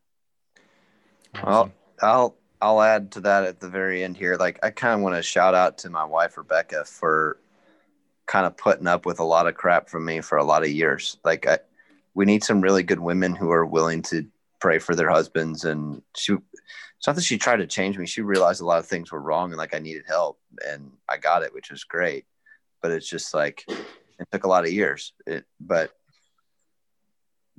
Well 1.43 1.71
i'll 2.01 2.35
i'll 2.61 2.81
add 2.81 3.11
to 3.11 3.21
that 3.21 3.43
at 3.43 3.59
the 3.59 3.69
very 3.69 4.03
end 4.03 4.17
here. 4.17 4.37
Like 4.37 4.59
i 4.63 4.69
kind 4.69 4.95
of 4.95 5.01
want 5.01 5.15
to 5.15 5.23
shout 5.23 5.53
out 5.53 5.79
to 5.79 5.89
my 5.89 6.05
wife 6.05 6.37
rebecca 6.37 6.85
for 6.85 7.37
kind 8.25 8.45
of 8.45 8.55
putting 8.55 8.87
up 8.87 9.05
with 9.05 9.19
a 9.19 9.23
lot 9.25 9.45
of 9.45 9.55
crap 9.55 9.89
from 9.89 10.05
me 10.05 10.21
for 10.21 10.37
a 10.37 10.43
lot 10.43 10.63
of 10.63 10.69
years. 10.69 11.17
Like 11.25 11.45
I, 11.45 11.59
we 12.13 12.23
need 12.23 12.45
some 12.45 12.61
really 12.61 12.83
good 12.83 12.99
women 12.99 13.35
who 13.35 13.51
are 13.51 13.65
willing 13.65 14.01
to 14.03 14.25
pray 14.61 14.79
for 14.79 14.95
their 14.95 15.09
husbands 15.09 15.65
and 15.65 16.01
she 16.15 16.37
it's 17.01 17.07
not 17.07 17.15
that 17.15 17.23
she 17.23 17.39
tried 17.39 17.57
to 17.57 17.65
change 17.65 17.97
me. 17.97 18.05
She 18.05 18.21
realized 18.21 18.61
a 18.61 18.65
lot 18.65 18.77
of 18.77 18.85
things 18.85 19.11
were 19.11 19.19
wrong 19.19 19.49
and 19.49 19.57
like 19.57 19.73
I 19.73 19.79
needed 19.79 20.03
help 20.07 20.39
and 20.69 20.91
I 21.09 21.17
got 21.17 21.41
it, 21.41 21.51
which 21.51 21.71
was 21.71 21.83
great. 21.83 22.25
But 22.79 22.91
it's 22.91 23.09
just 23.09 23.33
like 23.33 23.65
it 23.67 24.27
took 24.31 24.43
a 24.43 24.47
lot 24.47 24.65
of 24.65 24.71
years. 24.71 25.13
It, 25.25 25.45
but 25.59 25.91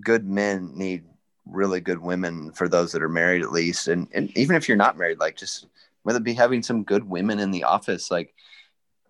good 0.00 0.24
men 0.24 0.78
need 0.78 1.02
really 1.44 1.80
good 1.80 1.98
women 1.98 2.52
for 2.52 2.68
those 2.68 2.92
that 2.92 3.02
are 3.02 3.08
married 3.08 3.42
at 3.42 3.50
least. 3.50 3.88
And, 3.88 4.06
and 4.14 4.30
even 4.38 4.54
if 4.54 4.68
you're 4.68 4.76
not 4.76 4.96
married, 4.96 5.18
like 5.18 5.36
just 5.36 5.66
whether 6.04 6.18
it 6.18 6.24
be 6.24 6.34
having 6.34 6.62
some 6.62 6.84
good 6.84 7.02
women 7.02 7.40
in 7.40 7.50
the 7.50 7.64
office, 7.64 8.12
like 8.12 8.32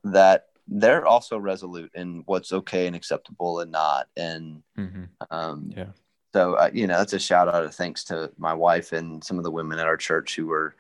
that 0.05 0.47
they're 0.67 1.05
also 1.05 1.37
resolute 1.37 1.91
in 1.95 2.23
what's 2.25 2.55
okay 2.55 2.87
and 2.87 2.97
acceptable 2.97 3.61
and 3.61 3.71
not. 3.71 4.09
And 4.17 4.63
mm-hmm. 4.79 5.05
um, 5.31 5.73
yeah 5.77 5.89
so 6.33 6.55
uh, 6.55 6.71
you 6.73 6.87
know 6.87 6.99
that's 6.99 7.13
a 7.13 7.19
shout 7.19 7.49
out 7.49 7.65
of 7.65 7.75
thanks 7.75 8.05
to 8.05 8.31
my 8.39 8.55
wife 8.55 8.93
and 8.93 9.23
some 9.23 9.39
of 9.39 9.45
the 9.45 9.51
women 9.51 9.79
at 9.79 9.87
our 9.87 9.97
church 9.97 10.37
who 10.37 10.47
were 10.47 10.75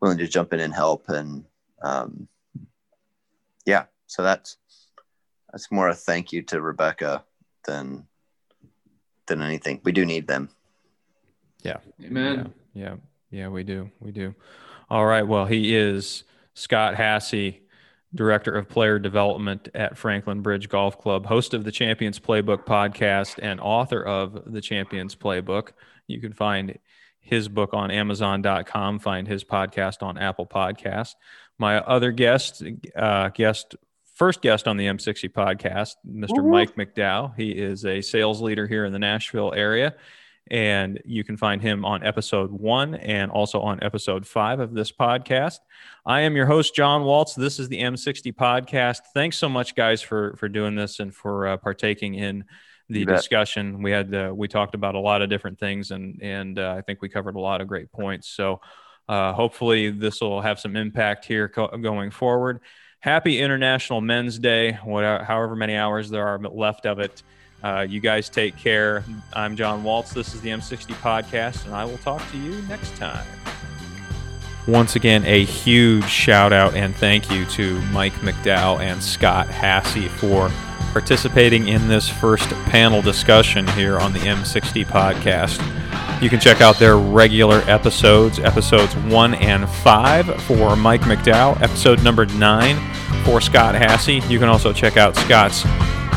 willing 0.00 0.18
to 0.18 0.28
jump 0.28 0.52
in 0.52 0.60
and 0.60 0.74
help 0.74 1.08
and 1.08 1.44
um, 1.82 2.28
yeah 3.66 3.84
so 4.06 4.22
that's 4.22 4.56
that's 5.52 5.70
more 5.70 5.88
a 5.88 5.94
thank 5.94 6.32
you 6.32 6.42
to 6.42 6.60
rebecca 6.60 7.24
than 7.64 8.06
than 9.26 9.42
anything. 9.42 9.80
We 9.84 9.92
do 9.92 10.04
need 10.04 10.26
them. 10.26 10.48
Yeah. 11.62 11.76
Amen. 12.02 12.52
Yeah. 12.72 12.82
Yeah, 12.82 12.96
yeah 13.30 13.48
we 13.48 13.62
do. 13.62 13.90
We 14.00 14.10
do. 14.10 14.34
All 14.90 15.06
right. 15.06 15.26
Well 15.26 15.44
he 15.44 15.76
is 15.76 16.24
scott 16.54 16.94
hassey 16.94 17.60
Director 18.14 18.52
of 18.52 18.68
Player 18.68 18.98
Development 18.98 19.68
at 19.74 19.98
Franklin 19.98 20.40
Bridge 20.40 20.68
Golf 20.68 20.98
Club, 20.98 21.26
host 21.26 21.52
of 21.52 21.64
the 21.64 21.72
Champions 21.72 22.18
Playbook 22.18 22.64
podcast, 22.64 23.38
and 23.42 23.60
author 23.60 24.02
of 24.02 24.50
the 24.52 24.60
Champions 24.60 25.14
Playbook. 25.14 25.72
You 26.06 26.20
can 26.20 26.32
find 26.32 26.78
his 27.20 27.48
book 27.48 27.74
on 27.74 27.90
Amazon.com, 27.90 28.98
find 29.00 29.28
his 29.28 29.44
podcast 29.44 30.02
on 30.02 30.16
Apple 30.16 30.46
Podcast. 30.46 31.16
My 31.58 31.78
other 31.80 32.10
guest, 32.10 32.62
uh, 32.96 33.28
guest, 33.28 33.76
first 34.14 34.40
guest 34.40 34.66
on 34.66 34.78
the 34.78 34.86
M60 34.86 35.30
podcast, 35.30 35.96
mister 36.04 36.42
Mike 36.42 36.76
McDowell. 36.76 37.34
He 37.36 37.50
is 37.50 37.84
a 37.84 38.00
sales 38.00 38.40
leader 38.40 38.66
here 38.66 38.86
in 38.86 38.92
the 38.92 38.98
Nashville 38.98 39.52
area 39.54 39.94
and 40.50 41.00
you 41.04 41.24
can 41.24 41.36
find 41.36 41.60
him 41.60 41.84
on 41.84 42.04
episode 42.04 42.50
one 42.50 42.94
and 42.94 43.30
also 43.30 43.60
on 43.60 43.82
episode 43.82 44.26
five 44.26 44.60
of 44.60 44.74
this 44.74 44.90
podcast. 44.90 45.58
I 46.06 46.20
am 46.20 46.36
your 46.36 46.46
host, 46.46 46.74
John 46.74 47.04
Waltz. 47.04 47.34
This 47.34 47.58
is 47.58 47.68
the 47.68 47.80
M60 47.80 48.34
podcast. 48.34 49.00
Thanks 49.14 49.36
so 49.36 49.48
much, 49.48 49.74
guys, 49.74 50.00
for 50.02 50.36
for 50.36 50.48
doing 50.48 50.74
this 50.74 51.00
and 51.00 51.14
for 51.14 51.46
uh, 51.48 51.56
partaking 51.56 52.14
in 52.14 52.44
the 52.88 53.04
discussion. 53.04 53.82
We 53.82 53.90
had 53.90 54.14
uh, 54.14 54.32
we 54.34 54.48
talked 54.48 54.74
about 54.74 54.94
a 54.94 55.00
lot 55.00 55.22
of 55.22 55.28
different 55.28 55.58
things, 55.58 55.90
and 55.90 56.20
and 56.22 56.58
uh, 56.58 56.74
I 56.76 56.80
think 56.82 57.02
we 57.02 57.08
covered 57.08 57.36
a 57.36 57.40
lot 57.40 57.60
of 57.60 57.68
great 57.68 57.92
points. 57.92 58.28
So 58.28 58.60
uh, 59.08 59.32
hopefully, 59.32 59.90
this 59.90 60.20
will 60.20 60.40
have 60.40 60.58
some 60.60 60.76
impact 60.76 61.24
here 61.24 61.48
co- 61.48 61.76
going 61.76 62.10
forward. 62.10 62.60
Happy 63.00 63.40
International 63.40 64.00
Men's 64.00 64.38
Day. 64.38 64.72
Whatever, 64.84 65.24
however 65.24 65.56
many 65.56 65.76
hours 65.76 66.10
there 66.10 66.26
are 66.26 66.38
left 66.38 66.86
of 66.86 66.98
it. 66.98 67.22
Uh, 67.62 67.86
you 67.88 68.00
guys 68.00 68.28
take 68.28 68.56
care. 68.56 69.04
I'm 69.32 69.56
John 69.56 69.82
Waltz. 69.82 70.12
This 70.12 70.34
is 70.34 70.40
the 70.40 70.50
M60 70.50 70.94
podcast, 70.96 71.64
and 71.66 71.74
I 71.74 71.84
will 71.84 71.98
talk 71.98 72.22
to 72.30 72.38
you 72.38 72.62
next 72.62 72.96
time. 72.96 73.26
Once 74.68 74.96
again, 74.96 75.24
a 75.24 75.44
huge 75.44 76.04
shout 76.04 76.52
out 76.52 76.74
and 76.74 76.94
thank 76.94 77.30
you 77.30 77.46
to 77.46 77.80
Mike 77.86 78.12
McDowell 78.14 78.80
and 78.80 79.02
Scott 79.02 79.46
Hassey 79.48 80.08
for 80.08 80.50
participating 80.98 81.68
in 81.68 81.86
this 81.86 82.08
first 82.08 82.48
panel 82.64 83.00
discussion 83.00 83.64
here 83.68 84.00
on 84.00 84.12
the 84.12 84.18
M60 84.18 84.84
podcast. 84.84 85.62
You 86.20 86.28
can 86.28 86.40
check 86.40 86.60
out 86.60 86.76
their 86.80 86.96
regular 86.98 87.58
episodes, 87.68 88.40
episodes 88.40 88.96
one 88.96 89.34
and 89.34 89.70
five 89.70 90.26
for 90.42 90.74
Mike 90.74 91.02
McDowell, 91.02 91.62
episode 91.62 92.02
number 92.02 92.26
nine 92.26 92.76
for 93.24 93.40
Scott 93.40 93.76
Hassey. 93.76 94.28
You 94.28 94.40
can 94.40 94.48
also 94.48 94.72
check 94.72 94.96
out 94.96 95.14
Scott's 95.14 95.62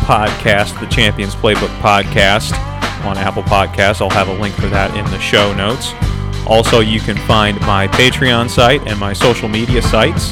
podcast, 0.02 0.80
the 0.80 0.88
Champions 0.88 1.36
Playbook 1.36 1.70
podcast 1.80 2.54
on 3.06 3.20
Apple 3.20 3.44
Podcasts. 3.44 4.02
I'll 4.02 4.10
have 4.10 4.30
a 4.30 4.42
link 4.42 4.56
for 4.56 4.68
that 4.70 4.98
in 4.98 5.06
the 5.12 5.20
show 5.20 5.54
notes. 5.54 5.92
Also, 6.48 6.80
you 6.80 7.00
can 7.00 7.18
find 7.28 7.60
my 7.62 7.88
Patreon 7.88 8.50
site 8.50 8.82
and 8.88 9.00
my 9.00 9.14
social 9.14 9.48
media 9.48 9.82
sites 9.82 10.32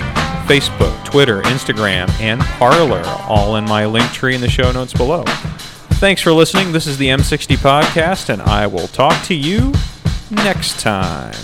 Facebook, 0.50 1.06
Twitter, 1.06 1.42
Instagram, 1.44 2.10
and 2.20 2.42
Parler, 2.42 3.04
all 3.28 3.58
in 3.58 3.66
my 3.66 3.86
link 3.86 4.12
tree 4.12 4.34
in 4.34 4.42
the 4.42 4.50
show 4.50 4.72
notes 4.72 4.94
below. 4.94 5.24
Thanks 6.00 6.22
for 6.22 6.34
listening. 6.34 6.72
This 6.72 6.88
is 6.88 6.98
the 6.98 7.08
M60 7.08 7.58
Podcast, 7.58 8.30
and 8.30 8.42
I 8.42 8.66
will 8.66 8.88
talk 8.88 9.24
to 9.26 9.36
you 9.36 9.74
next 10.32 10.80
time. 10.80 11.36